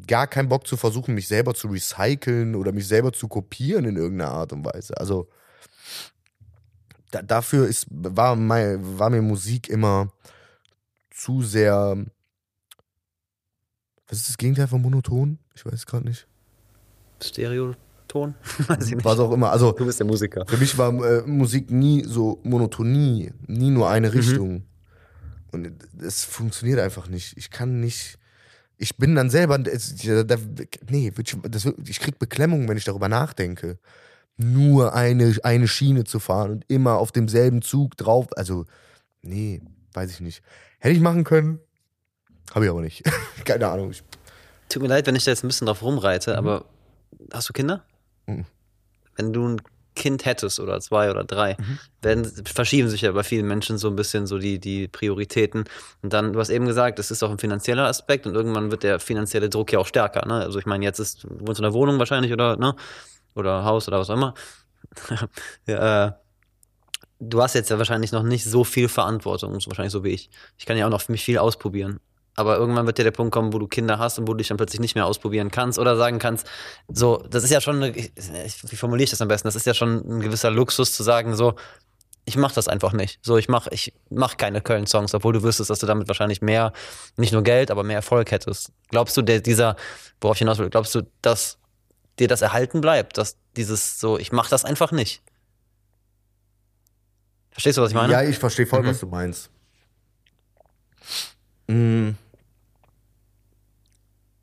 Gar 0.07 0.27
kein 0.27 0.49
Bock 0.49 0.67
zu 0.67 0.77
versuchen, 0.77 1.15
mich 1.15 1.27
selber 1.27 1.53
zu 1.55 1.67
recyceln 1.67 2.55
oder 2.55 2.71
mich 2.71 2.87
selber 2.87 3.11
zu 3.11 3.27
kopieren 3.27 3.85
in 3.85 3.95
irgendeiner 3.95 4.31
Art 4.31 4.53
und 4.53 4.65
Weise. 4.65 4.97
Also 4.97 5.29
da, 7.11 7.21
dafür 7.21 7.67
ist, 7.67 7.87
war, 7.89 8.35
mein, 8.35 8.99
war 8.99 9.09
mir 9.09 9.21
Musik 9.21 9.69
immer 9.69 10.11
zu 11.09 11.41
sehr. 11.41 11.97
Was 14.07 14.19
ist 14.19 14.29
das 14.29 14.37
Gegenteil 14.37 14.67
von 14.67 14.81
monoton? 14.81 15.39
Ich 15.55 15.65
weiß 15.65 15.73
es 15.73 15.85
gerade 15.85 16.07
nicht. 16.07 16.27
Stereoton? 17.21 18.35
Weiß 18.67 18.87
ich 18.87 18.95
nicht. 18.95 19.05
Was 19.05 19.19
auch 19.19 19.31
immer. 19.31 19.51
Also 19.51 19.71
Du 19.73 19.85
bist 19.85 19.99
der 19.99 20.07
Musiker. 20.07 20.45
für 20.47 20.57
mich 20.57 20.75
war 20.77 20.91
äh, 21.03 21.21
Musik 21.27 21.69
nie 21.69 22.03
so 22.05 22.39
Monotonie, 22.43 23.31
nie 23.45 23.69
nur 23.69 23.89
eine 23.89 24.11
Richtung. 24.13 24.63
Und 25.51 25.71
es 26.01 26.23
funktioniert 26.23 26.79
einfach 26.79 27.07
nicht. 27.07 27.37
Ich 27.37 27.49
kann 27.51 27.79
nicht. 27.79 28.17
Ich 28.77 28.97
bin 28.97 29.15
dann 29.15 29.29
selber. 29.29 29.57
Nee, 29.57 31.13
ich, 31.85 31.99
krieg 31.99 32.19
Beklemmung, 32.19 32.67
wenn 32.67 32.77
ich 32.77 32.85
darüber 32.85 33.09
nachdenke. 33.09 33.77
Nur 34.37 34.93
eine, 34.93 35.35
eine 35.43 35.67
Schiene 35.67 36.05
zu 36.05 36.19
fahren 36.19 36.51
und 36.51 36.65
immer 36.69 36.97
auf 36.97 37.11
demselben 37.11 37.61
Zug 37.61 37.97
drauf. 37.97 38.27
Also, 38.37 38.65
nee, 39.21 39.61
weiß 39.93 40.11
ich 40.11 40.21
nicht. 40.21 40.41
Hätte 40.79 40.95
ich 40.95 41.01
machen 41.01 41.25
können. 41.25 41.59
Habe 42.53 42.65
ich 42.65 42.71
aber 42.71 42.81
nicht. 42.81 43.03
Keine 43.45 43.67
Ahnung. 43.67 43.93
Tut 44.69 44.81
mir 44.81 44.87
leid, 44.87 45.07
wenn 45.07 45.15
ich 45.15 45.25
da 45.25 45.31
jetzt 45.31 45.43
ein 45.43 45.47
bisschen 45.47 45.67
drauf 45.67 45.81
rumreite, 45.81 46.37
aber 46.37 46.65
hast 47.33 47.49
du 47.49 47.53
Kinder? 47.53 47.83
Mhm. 48.27 48.45
Wenn 49.15 49.33
du 49.33 49.47
ein 49.47 49.61
Kind 49.99 50.25
hättest 50.25 50.59
oder 50.59 50.79
zwei 50.79 51.11
oder 51.11 51.23
drei, 51.23 51.57
werden, 52.01 52.25
verschieben 52.45 52.89
sich 52.89 53.01
ja 53.01 53.11
bei 53.11 53.21
vielen 53.21 53.45
Menschen 53.45 53.77
so 53.77 53.89
ein 53.89 53.95
bisschen 53.95 54.25
so 54.25 54.39
die, 54.39 54.57
die 54.57 54.87
Prioritäten. 54.87 55.65
Und 56.01 56.13
dann, 56.13 56.33
du 56.33 56.39
hast 56.39 56.49
eben 56.49 56.65
gesagt, 56.65 56.97
es 56.97 57.11
ist 57.11 57.21
auch 57.21 57.29
ein 57.29 57.37
finanzieller 57.37 57.85
Aspekt 57.85 58.25
und 58.25 58.33
irgendwann 58.33 58.71
wird 58.71 58.83
der 58.83 58.99
finanzielle 58.99 59.49
Druck 59.49 59.71
ja 59.71 59.79
auch 59.79 59.85
stärker. 59.85 60.25
Ne? 60.25 60.35
Also 60.35 60.57
ich 60.57 60.65
meine, 60.65 60.85
jetzt 60.85 60.99
ist, 60.99 61.25
du 61.25 61.47
wohnst 61.47 61.59
in 61.59 61.65
einer 61.65 61.73
Wohnung 61.73 61.99
wahrscheinlich 61.99 62.33
oder, 62.33 62.55
ne? 62.57 62.75
Oder 63.35 63.63
Haus 63.63 63.87
oder 63.87 63.99
was 63.99 64.09
auch 64.09 64.15
immer. 64.15 64.33
ja, 65.67 66.07
äh, 66.07 66.11
du 67.19 67.41
hast 67.41 67.53
jetzt 67.53 67.69
ja 67.69 67.77
wahrscheinlich 67.77 68.11
noch 68.11 68.23
nicht 68.23 68.45
so 68.45 68.63
viel 68.63 68.87
Verantwortung, 68.87 69.53
wahrscheinlich 69.53 69.91
so 69.91 70.03
wie 70.03 70.09
ich. 70.09 70.29
Ich 70.57 70.65
kann 70.65 70.77
ja 70.77 70.85
auch 70.87 70.91
noch 70.91 71.01
für 71.01 71.11
mich 71.11 71.23
viel 71.23 71.37
ausprobieren. 71.37 71.99
Aber 72.39 72.55
irgendwann 72.57 72.85
wird 72.85 72.97
ja 72.97 73.03
der 73.03 73.11
Punkt 73.11 73.33
kommen, 73.33 73.51
wo 73.53 73.59
du 73.59 73.67
Kinder 73.67 73.99
hast 73.99 74.17
und 74.17 74.27
wo 74.27 74.31
du 74.33 74.37
dich 74.37 74.47
dann 74.47 74.57
plötzlich 74.57 74.79
nicht 74.79 74.95
mehr 74.95 75.05
ausprobieren 75.05 75.51
kannst 75.51 75.77
oder 75.77 75.97
sagen 75.97 76.19
kannst, 76.19 76.47
so, 76.87 77.17
das 77.29 77.43
ist 77.43 77.49
ja 77.51 77.59
schon, 77.61 77.75
eine, 77.83 77.89
ich- 77.95 78.11
wie 78.71 78.75
formuliere 78.77 79.03
ich 79.03 79.09
das 79.09 79.21
am 79.21 79.27
besten? 79.27 79.47
Das 79.47 79.55
ist 79.55 79.65
ja 79.65 79.73
schon 79.73 79.97
ein 80.07 80.19
gewisser 80.21 80.49
Luxus 80.49 80.93
zu 80.93 81.03
sagen, 81.03 81.35
so, 81.35 81.55
ich 82.25 82.37
mache 82.37 82.55
das 82.55 82.67
einfach 82.67 82.93
nicht. 82.93 83.19
So, 83.23 83.37
ich 83.37 83.49
mache 83.49 83.69
ich 83.73 83.93
mach 84.09 84.37
keine 84.37 84.61
Köln-Songs, 84.61 85.13
obwohl 85.15 85.33
du 85.33 85.43
wüsstest, 85.43 85.69
dass 85.69 85.79
du 85.79 85.85
damit 85.87 86.07
wahrscheinlich 86.07 86.41
mehr, 86.41 86.73
nicht 87.17 87.33
nur 87.33 87.41
Geld, 87.43 87.71
aber 87.71 87.83
mehr 87.83 87.95
Erfolg 87.97 88.31
hättest. 88.31 88.71
Glaubst 88.89 89.17
du, 89.17 89.21
der, 89.21 89.41
dieser, 89.41 89.75
worauf 90.21 90.35
ich 90.37 90.39
hinaus 90.39 90.59
will, 90.59 90.69
glaubst 90.69 90.93
du, 90.95 91.01
dass 91.21 91.57
dir 92.19 92.27
das 92.27 92.41
erhalten 92.41 92.81
bleibt, 92.81 93.17
dass 93.17 93.37
dieses 93.57 93.99
so, 93.99 94.17
ich 94.17 94.31
mache 94.31 94.49
das 94.49 94.63
einfach 94.63 94.91
nicht? 94.91 95.21
Verstehst 97.51 97.77
du, 97.77 97.81
was 97.81 97.89
ich 97.89 97.95
meine? 97.95 98.13
Ja, 98.13 98.21
ich 98.23 98.37
verstehe 98.37 98.65
voll, 98.67 98.83
Mhm. 98.83 98.87
was 98.87 98.99
du 98.99 99.07
meinst. 99.07 99.49
Mm. 101.67 102.09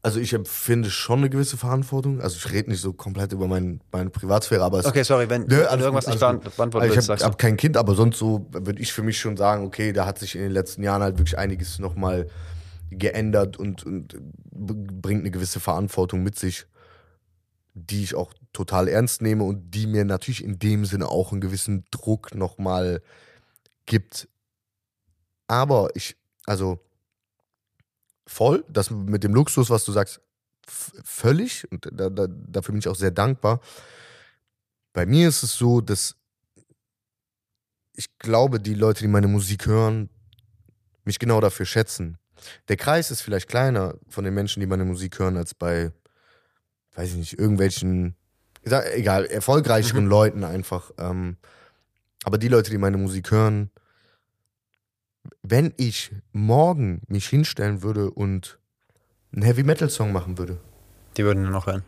Also 0.07 0.21
ich 0.21 0.33
empfinde 0.33 0.89
schon 0.89 1.19
eine 1.19 1.31
gewisse 1.31 1.57
Verantwortung. 1.57 2.21
Also 2.21 2.37
ich 2.37 2.53
rede 2.53 2.71
nicht 2.71 2.81
so 2.81 2.93
komplett 2.93 3.33
über 3.33 3.49
mein, 3.49 3.81
meine 3.91 4.09
Privatsphäre, 4.11 4.63
aber 4.63 4.79
es 4.79 4.87
Okay, 4.87 5.03
sorry, 5.03 5.29
wenn, 5.29 5.51
wenn 5.51 5.67
alles 5.67 5.85
irgendwas 5.85 6.05
gut, 6.05 6.15
nicht 6.15 6.23
alles 6.23 6.37
beant- 6.39 6.45
gut. 6.45 6.57
beantworten 6.57 6.91
Also 6.91 7.03
ich 7.03 7.11
habe 7.11 7.25
hab 7.25 7.39
kein 7.39 7.57
Kind, 7.57 7.77
aber 7.77 7.95
sonst 7.97 8.19
so 8.19 8.47
würde 8.53 8.81
ich 8.81 8.93
für 8.93 9.03
mich 9.03 9.19
schon 9.19 9.37
sagen, 9.37 9.65
okay, 9.67 9.93
da 9.93 10.07
hat 10.07 10.21
sich 10.21 10.37
in 10.37 10.43
den 10.43 10.53
letzten 10.53 10.85
Jahren 10.85 11.03
halt 11.03 11.19
wirklich 11.19 11.37
einiges 11.37 11.81
nochmal 11.81 12.29
geändert 12.91 13.57
und, 13.57 13.85
und 13.85 14.17
bringt 14.53 15.23
eine 15.23 15.33
gewisse 15.33 15.59
Verantwortung 15.59 16.23
mit 16.23 16.39
sich, 16.39 16.67
die 17.75 18.05
ich 18.05 18.15
auch 18.15 18.33
total 18.53 18.87
ernst 18.87 19.23
nehme 19.23 19.43
und 19.43 19.73
die 19.73 19.89
mir 19.89 20.05
natürlich 20.05 20.45
in 20.45 20.61
dem 20.61 20.85
Sinne 20.85 21.09
auch 21.09 21.33
einen 21.33 21.41
gewissen 21.41 21.85
Druck 21.91 22.33
nochmal 22.33 23.03
gibt. 23.87 24.29
Aber 25.49 25.91
ich, 25.95 26.17
also 26.47 26.79
voll, 28.27 28.65
das 28.69 28.91
mit 28.91 29.25
dem 29.25 29.35
Luxus, 29.35 29.71
was 29.71 29.85
du 29.85 29.93
sagst, 29.93 30.21
völlig 30.67 31.71
und 31.71 31.89
da, 31.93 32.11
da, 32.11 32.27
dafür 32.29 32.73
bin 32.73 32.81
ich 32.81 32.89
auch 32.89 32.97
sehr 32.97 33.13
dankbar. 33.13 33.61
Bei 34.93 35.07
mir 35.07 35.29
ist 35.29 35.43
es 35.43 35.57
so, 35.57 35.81
dass 35.81 36.17
ich 37.93 38.19
glaube, 38.19 38.61
die 38.61 38.75
Leute, 38.75 39.01
die 39.01 39.09
meine 39.09 39.29
Musik 39.29 39.67
hören, 39.67 40.11
mich 41.05 41.19
genau 41.19 41.41
dafür 41.41 41.67
schätzen. 41.67 42.19
Der 42.69 42.77
Kreis 42.77 43.11
ist 43.11 43.23
vielleicht 43.23 43.49
kleiner 43.49 43.95
von 44.09 44.25
den 44.25 44.35
Menschen, 44.35 44.61
die 44.61 44.67
meine 44.67 44.85
Musik 44.85 45.19
hören, 45.19 45.37
als 45.37 45.55
bei, 45.55 45.93
weiß 46.95 47.11
ich 47.11 47.17
nicht, 47.17 47.39
irgendwelchen, 47.39 48.17
egal, 48.63 49.25
erfolgreicheren 49.27 50.05
Mhm. 50.05 50.11
Leuten 50.11 50.45
einfach. 50.45 50.91
Ähm, 50.99 51.37
aber 52.25 52.39
die 52.39 52.49
Leute, 52.49 52.71
die 52.71 52.79
meine 52.79 52.99
Musik 52.99 53.31
hören, 53.31 53.71
wenn 55.43 55.73
ich 55.77 56.13
morgen 56.33 57.03
mich 57.09 57.27
hinstellen 57.29 57.83
würde 57.83 58.11
und 58.11 58.59
einen 59.33 59.43
Heavy 59.43 59.63
Metal 59.63 59.91
Song 59.91 60.13
machen 60.13 60.39
würde, 60.39 60.59
Die 61.17 61.25
würden 61.25 61.43
nur 61.43 61.53
noch 61.53 61.67
hören. 61.67 61.83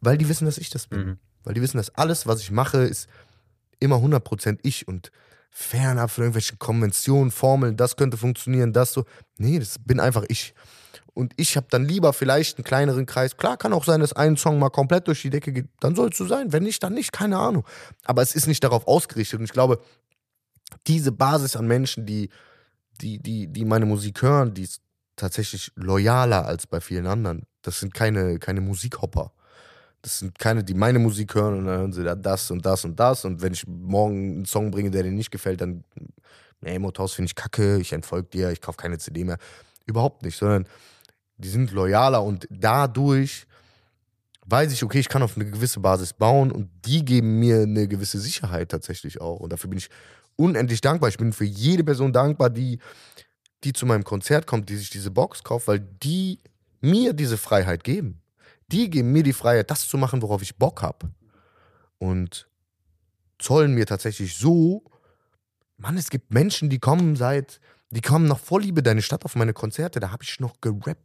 weil 0.00 0.18
die 0.18 0.28
wissen, 0.28 0.44
dass 0.46 0.58
ich 0.58 0.70
das 0.70 0.86
bin. 0.86 1.00
Mhm. 1.06 1.18
Weil 1.44 1.54
die 1.54 1.60
wissen, 1.62 1.76
dass 1.76 1.94
alles, 1.94 2.26
was 2.26 2.40
ich 2.40 2.50
mache, 2.50 2.78
ist 2.78 3.08
immer 3.80 3.96
100% 3.96 4.58
ich 4.62 4.88
und 4.88 5.10
fernab 5.50 6.10
von 6.10 6.22
irgendwelchen 6.24 6.58
Konventionen, 6.58 7.30
Formeln, 7.30 7.76
das 7.76 7.96
könnte 7.96 8.16
funktionieren, 8.16 8.72
das 8.72 8.92
so. 8.92 9.04
Nee, 9.38 9.58
das 9.58 9.78
bin 9.78 10.00
einfach 10.00 10.24
ich. 10.28 10.54
Und 11.12 11.32
ich 11.36 11.56
habe 11.56 11.66
dann 11.70 11.84
lieber 11.84 12.12
vielleicht 12.12 12.58
einen 12.58 12.64
kleineren 12.64 13.06
Kreis. 13.06 13.36
Klar, 13.36 13.56
kann 13.56 13.72
auch 13.72 13.84
sein, 13.84 14.00
dass 14.00 14.12
ein 14.12 14.36
Song 14.36 14.58
mal 14.58 14.70
komplett 14.70 15.06
durch 15.06 15.22
die 15.22 15.30
Decke 15.30 15.52
geht. 15.52 15.68
Dann 15.78 15.94
soll 15.94 16.08
es 16.10 16.18
so 16.18 16.26
sein. 16.26 16.52
Wenn 16.52 16.64
nicht, 16.64 16.82
dann 16.82 16.92
nicht. 16.94 17.12
Keine 17.12 17.38
Ahnung. 17.38 17.64
Aber 18.04 18.20
es 18.22 18.34
ist 18.34 18.48
nicht 18.48 18.64
darauf 18.64 18.88
ausgerichtet. 18.88 19.38
Und 19.38 19.44
ich 19.44 19.52
glaube, 19.52 19.80
diese 20.86 21.12
Basis 21.12 21.56
an 21.56 21.66
Menschen, 21.66 22.06
die, 22.06 22.30
die, 23.00 23.18
die, 23.18 23.46
die 23.46 23.64
meine 23.64 23.86
Musik 23.86 24.22
hören, 24.22 24.54
die 24.54 24.62
ist 24.62 24.80
tatsächlich 25.16 25.72
loyaler 25.76 26.46
als 26.46 26.66
bei 26.66 26.80
vielen 26.80 27.06
anderen. 27.06 27.46
Das 27.62 27.80
sind 27.80 27.94
keine, 27.94 28.38
keine 28.38 28.60
Musikhopper. 28.60 29.32
Das 30.02 30.18
sind 30.18 30.38
keine, 30.38 30.62
die 30.62 30.74
meine 30.74 30.98
Musik 30.98 31.34
hören 31.34 31.58
und 31.58 31.64
dann 31.64 31.78
hören 31.78 31.92
sie 31.92 32.04
da 32.04 32.14
das 32.14 32.50
und 32.50 32.66
das 32.66 32.84
und 32.84 33.00
das. 33.00 33.24
Und 33.24 33.40
wenn 33.40 33.54
ich 33.54 33.66
morgen 33.66 34.34
einen 34.34 34.44
Song 34.44 34.70
bringe, 34.70 34.90
der 34.90 35.02
denen 35.02 35.16
nicht 35.16 35.30
gefällt, 35.30 35.60
dann, 35.60 35.84
nee, 36.60 36.78
Motors 36.78 37.14
finde 37.14 37.28
ich 37.28 37.34
kacke, 37.34 37.78
ich 37.78 37.92
entfolge 37.92 38.28
dir, 38.28 38.50
ich 38.50 38.60
kaufe 38.60 38.76
keine 38.76 38.98
CD 38.98 39.24
mehr. 39.24 39.38
Überhaupt 39.86 40.22
nicht, 40.22 40.36
sondern 40.36 40.66
die 41.38 41.48
sind 41.48 41.72
loyaler 41.72 42.22
und 42.22 42.46
dadurch 42.50 43.46
weiß 44.46 44.72
ich, 44.72 44.82
okay, 44.82 44.98
ich 44.98 45.08
kann 45.08 45.22
auf 45.22 45.36
eine 45.36 45.46
gewisse 45.46 45.80
Basis 45.80 46.12
bauen 46.12 46.52
und 46.52 46.68
die 46.84 47.04
geben 47.04 47.38
mir 47.38 47.62
eine 47.62 47.88
gewisse 47.88 48.18
Sicherheit 48.20 48.70
tatsächlich 48.70 49.20
auch. 49.20 49.40
Und 49.40 49.52
dafür 49.52 49.70
bin 49.70 49.78
ich 49.78 49.88
unendlich 50.36 50.80
dankbar. 50.80 51.08
Ich 51.08 51.18
bin 51.18 51.32
für 51.32 51.44
jede 51.44 51.84
Person 51.84 52.12
dankbar, 52.12 52.50
die, 52.50 52.78
die 53.64 53.72
zu 53.72 53.86
meinem 53.86 54.04
Konzert 54.04 54.46
kommt, 54.46 54.68
die 54.68 54.76
sich 54.76 54.90
diese 54.90 55.10
Box 55.10 55.42
kauft, 55.42 55.68
weil 55.68 55.80
die 55.80 56.40
mir 56.80 57.12
diese 57.12 57.38
Freiheit 57.38 57.84
geben. 57.84 58.20
Die 58.68 58.90
geben 58.90 59.12
mir 59.12 59.22
die 59.22 59.32
Freiheit, 59.32 59.70
das 59.70 59.86
zu 59.86 59.98
machen, 59.98 60.22
worauf 60.22 60.42
ich 60.42 60.56
Bock 60.56 60.82
habe. 60.82 61.10
Und 61.98 62.48
zollen 63.38 63.74
mir 63.74 63.86
tatsächlich 63.86 64.36
so, 64.36 64.84
Mann, 65.76 65.96
es 65.96 66.10
gibt 66.10 66.32
Menschen, 66.32 66.70
die 66.70 66.78
kommen 66.78 67.16
seit 67.16 67.60
die 67.94 68.00
kamen 68.00 68.26
nach 68.26 68.40
Vorliebe 68.40 68.82
deine 68.82 69.02
Stadt 69.02 69.24
auf 69.24 69.36
meine 69.36 69.52
Konzerte, 69.52 70.00
da 70.00 70.10
habe 70.10 70.24
ich 70.24 70.40
noch 70.40 70.60
gerappt. 70.60 71.00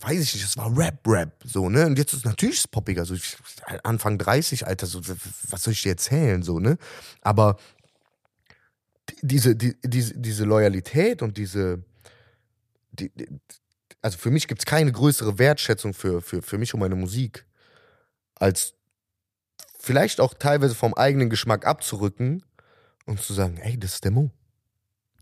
Weiß 0.00 0.18
ich 0.18 0.34
nicht, 0.34 0.44
es 0.44 0.56
war 0.56 0.74
Rap-Rap, 0.74 1.42
so, 1.44 1.68
ne? 1.68 1.84
Und 1.84 1.98
jetzt 1.98 2.14
ist 2.14 2.24
natürlich 2.24 2.64
poppiger, 2.70 3.04
so 3.04 3.12
ich, 3.12 3.36
Anfang 3.82 4.16
30, 4.16 4.66
Alter, 4.66 4.86
so, 4.86 5.02
was 5.50 5.62
soll 5.62 5.74
ich 5.74 5.82
dir 5.82 5.90
erzählen, 5.90 6.42
so, 6.42 6.58
ne? 6.58 6.78
Aber 7.20 7.58
diese, 9.22 9.56
die, 9.56 9.76
diese, 9.82 10.18
diese 10.18 10.44
Loyalität 10.44 11.22
und 11.22 11.36
diese, 11.36 11.84
die, 12.92 13.10
also 14.02 14.18
für 14.18 14.30
mich 14.30 14.48
gibt 14.48 14.60
es 14.60 14.66
keine 14.66 14.92
größere 14.92 15.38
Wertschätzung 15.38 15.94
für, 15.94 16.20
für, 16.22 16.42
für 16.42 16.58
mich 16.58 16.74
und 16.74 16.80
meine 16.80 16.96
Musik, 16.96 17.46
als 18.34 18.74
vielleicht 19.78 20.20
auch 20.20 20.34
teilweise 20.34 20.74
vom 20.74 20.94
eigenen 20.94 21.30
Geschmack 21.30 21.66
abzurücken 21.66 22.44
und 23.06 23.20
zu 23.20 23.32
sagen, 23.34 23.58
ey, 23.58 23.78
das 23.78 23.94
ist 23.94 24.04
der 24.04 24.10
Mo 24.10 24.30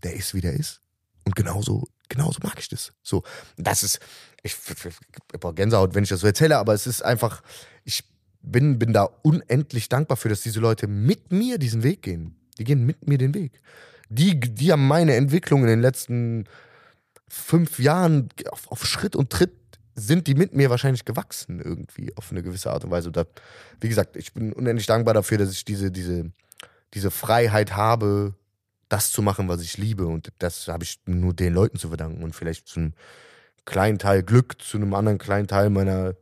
der 0.03 0.13
ist, 0.13 0.33
wie 0.33 0.41
der 0.41 0.53
ist. 0.53 0.81
Und 1.25 1.35
genauso, 1.35 1.87
genauso 2.07 2.39
mag 2.43 2.57
ich 2.59 2.69
das. 2.69 2.93
So, 3.03 3.23
das 3.57 3.83
ist, 3.83 3.99
ich, 4.43 4.55
ich 4.85 5.39
brauche 5.39 5.53
Gänsehaut, 5.53 5.93
wenn 5.95 6.03
ich 6.03 6.09
das 6.09 6.21
so 6.21 6.27
erzähle, 6.27 6.57
aber 6.57 6.73
es 6.73 6.87
ist 6.87 7.01
einfach, 7.01 7.43
ich 7.83 8.03
bin, 8.41 8.79
bin 8.79 8.93
da 8.93 9.03
unendlich 9.03 9.89
dankbar 9.89 10.17
für, 10.17 10.29
dass 10.29 10.41
diese 10.41 10.59
Leute 10.59 10.87
mit 10.87 11.31
mir 11.31 11.57
diesen 11.57 11.83
Weg 11.83 12.01
gehen. 12.01 12.35
Die 12.59 12.63
gehen 12.65 12.85
mit 12.85 13.07
mir 13.07 13.17
den 13.17 13.33
Weg. 13.33 13.61
Die, 14.09 14.39
die 14.39 14.71
haben 14.71 14.87
meine 14.87 15.15
Entwicklung 15.15 15.61
in 15.61 15.67
den 15.67 15.81
letzten 15.81 16.45
fünf 17.27 17.79
Jahren 17.79 18.29
auf, 18.49 18.71
auf 18.71 18.85
Schritt 18.85 19.15
und 19.15 19.29
Tritt 19.29 19.51
sind 19.95 20.27
die 20.27 20.35
mit 20.35 20.53
mir 20.55 20.69
wahrscheinlich 20.69 21.05
gewachsen 21.05 21.59
irgendwie 21.59 22.15
auf 22.15 22.31
eine 22.31 22.41
gewisse 22.41 22.71
Art 22.71 22.83
und 22.85 22.91
Weise. 22.91 23.11
Da, 23.11 23.25
wie 23.81 23.89
gesagt, 23.89 24.15
ich 24.15 24.33
bin 24.33 24.53
unendlich 24.53 24.87
dankbar 24.87 25.13
dafür, 25.13 25.37
dass 25.37 25.51
ich 25.51 25.65
diese, 25.65 25.91
diese, 25.91 26.31
diese 26.93 27.11
Freiheit 27.11 27.75
habe, 27.75 28.33
das 28.87 29.11
zu 29.11 29.21
machen, 29.21 29.47
was 29.47 29.61
ich 29.61 29.77
liebe. 29.77 30.07
Und 30.07 30.31
das 30.39 30.67
habe 30.67 30.83
ich 30.83 30.99
nur 31.05 31.33
den 31.33 31.53
Leuten 31.53 31.77
zu 31.77 31.89
verdanken 31.89 32.23
und 32.23 32.35
vielleicht 32.35 32.67
zu 32.67 32.79
einem 32.79 32.93
kleinen 33.65 33.99
Teil 33.99 34.23
Glück, 34.23 34.61
zu 34.61 34.77
einem 34.77 34.93
anderen 34.93 35.17
kleinen 35.19 35.47
Teil 35.47 35.69
meiner 35.69 36.15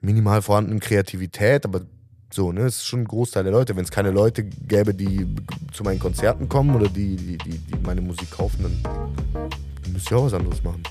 minimal 0.00 0.42
vorhandenen 0.42 0.80
Kreativität. 0.80 1.64
Aber 1.64 1.82
so, 2.36 2.52
ne, 2.52 2.62
es 2.62 2.76
ist 2.76 2.86
schon 2.86 3.00
ein 3.00 3.08
Großteil 3.08 3.42
der 3.42 3.52
Leute. 3.52 3.74
Wenn 3.74 3.84
es 3.84 3.90
keine 3.90 4.10
Leute 4.10 4.44
gäbe, 4.44 4.94
die 4.94 5.26
zu 5.72 5.82
meinen 5.82 5.98
Konzerten 5.98 6.48
kommen 6.48 6.76
oder 6.76 6.88
die, 6.88 7.16
die, 7.16 7.38
die, 7.38 7.58
die 7.58 7.78
meine 7.82 8.02
Musik 8.02 8.30
kaufen, 8.30 8.62
dann, 8.62 9.50
dann 9.82 9.92
müsste 9.92 10.10
ich 10.10 10.14
auch 10.14 10.26
was 10.26 10.34
anderes 10.34 10.62
machen. 10.62 10.82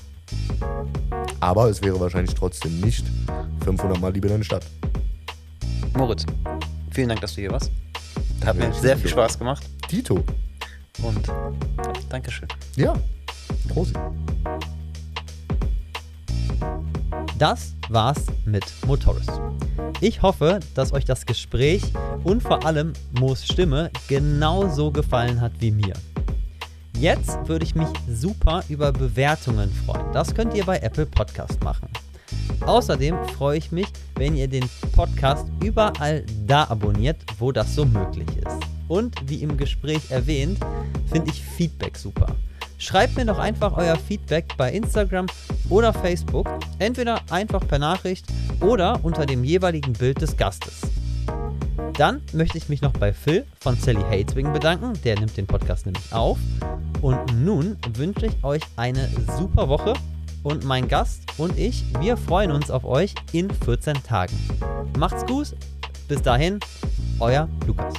Aber 1.40 1.70
es 1.70 1.80
wäre 1.82 1.98
wahrscheinlich 2.00 2.34
trotzdem 2.34 2.80
nicht 2.80 3.06
500 3.64 4.00
Mal 4.00 4.12
Liebe 4.12 4.26
in 4.26 4.34
deine 4.34 4.44
Stadt. 4.44 4.66
Moritz, 5.96 6.26
vielen 6.90 7.08
Dank, 7.08 7.20
dass 7.20 7.34
du 7.34 7.40
hier 7.40 7.52
warst. 7.52 7.70
Hat 8.44 8.56
mir 8.56 8.72
sehr 8.74 8.98
viel 8.98 9.08
Spaß 9.08 9.38
gemacht. 9.38 9.64
Tito. 9.88 10.22
Und 11.02 11.32
Dankeschön. 12.08 12.48
Ja, 12.74 12.94
Prost. 13.68 13.94
Das 17.38 17.74
war's 17.90 18.24
mit 18.46 18.64
Motoris. 18.86 19.26
Ich 20.00 20.22
hoffe, 20.22 20.60
dass 20.74 20.94
euch 20.94 21.04
das 21.04 21.26
Gespräch 21.26 21.82
und 22.24 22.42
vor 22.42 22.64
allem 22.64 22.94
Moos 23.20 23.44
Stimme 23.44 23.90
genauso 24.08 24.90
gefallen 24.90 25.38
hat 25.42 25.52
wie 25.58 25.70
mir. 25.70 25.92
Jetzt 26.98 27.36
würde 27.46 27.66
ich 27.66 27.74
mich 27.74 27.88
super 28.08 28.64
über 28.70 28.90
Bewertungen 28.90 29.70
freuen. 29.84 30.10
Das 30.14 30.34
könnt 30.34 30.54
ihr 30.54 30.64
bei 30.64 30.78
Apple 30.78 31.04
Podcast 31.04 31.62
machen. 31.62 31.90
Außerdem 32.64 33.16
freue 33.36 33.58
ich 33.58 33.70
mich, 33.70 33.88
wenn 34.14 34.34
ihr 34.34 34.48
den 34.48 34.64
Podcast 34.94 35.46
überall 35.62 36.24
da 36.46 36.64
abonniert, 36.64 37.18
wo 37.38 37.52
das 37.52 37.74
so 37.74 37.84
möglich 37.84 38.28
ist. 38.38 38.60
Und 38.88 39.14
wie 39.28 39.42
im 39.42 39.58
Gespräch 39.58 40.10
erwähnt, 40.10 40.58
finde 41.12 41.30
ich 41.30 41.42
Feedback 41.42 41.98
super. 41.98 42.34
Schreibt 42.78 43.16
mir 43.16 43.24
doch 43.24 43.38
einfach 43.38 43.76
euer 43.76 43.96
Feedback 43.96 44.56
bei 44.56 44.70
Instagram 44.72 45.26
oder 45.70 45.92
Facebook, 45.92 46.48
entweder 46.78 47.20
einfach 47.30 47.66
per 47.66 47.78
Nachricht 47.78 48.26
oder 48.60 49.00
unter 49.02 49.26
dem 49.26 49.44
jeweiligen 49.44 49.92
Bild 49.94 50.20
des 50.20 50.36
Gastes. 50.36 50.82
Dann 51.94 52.20
möchte 52.32 52.58
ich 52.58 52.68
mich 52.68 52.82
noch 52.82 52.92
bei 52.92 53.12
Phil 53.12 53.46
von 53.60 53.76
Sally 53.76 54.02
Hateswing 54.02 54.52
bedanken, 54.52 54.92
der 55.04 55.18
nimmt 55.18 55.36
den 55.36 55.46
Podcast 55.46 55.86
nämlich 55.86 56.12
auf. 56.12 56.38
Und 57.00 57.44
nun 57.44 57.78
wünsche 57.94 58.26
ich 58.26 58.44
euch 58.44 58.62
eine 58.76 59.08
super 59.38 59.68
Woche 59.68 59.94
und 60.42 60.64
mein 60.64 60.88
Gast 60.88 61.22
und 61.38 61.58
ich, 61.58 61.84
wir 62.00 62.16
freuen 62.16 62.52
uns 62.52 62.70
auf 62.70 62.84
euch 62.84 63.14
in 63.32 63.50
14 63.50 64.02
Tagen. 64.02 64.36
Macht's 64.98 65.24
gut, 65.26 65.54
bis 66.06 66.22
dahin, 66.22 66.60
euer 67.18 67.48
Lukas. 67.66 67.94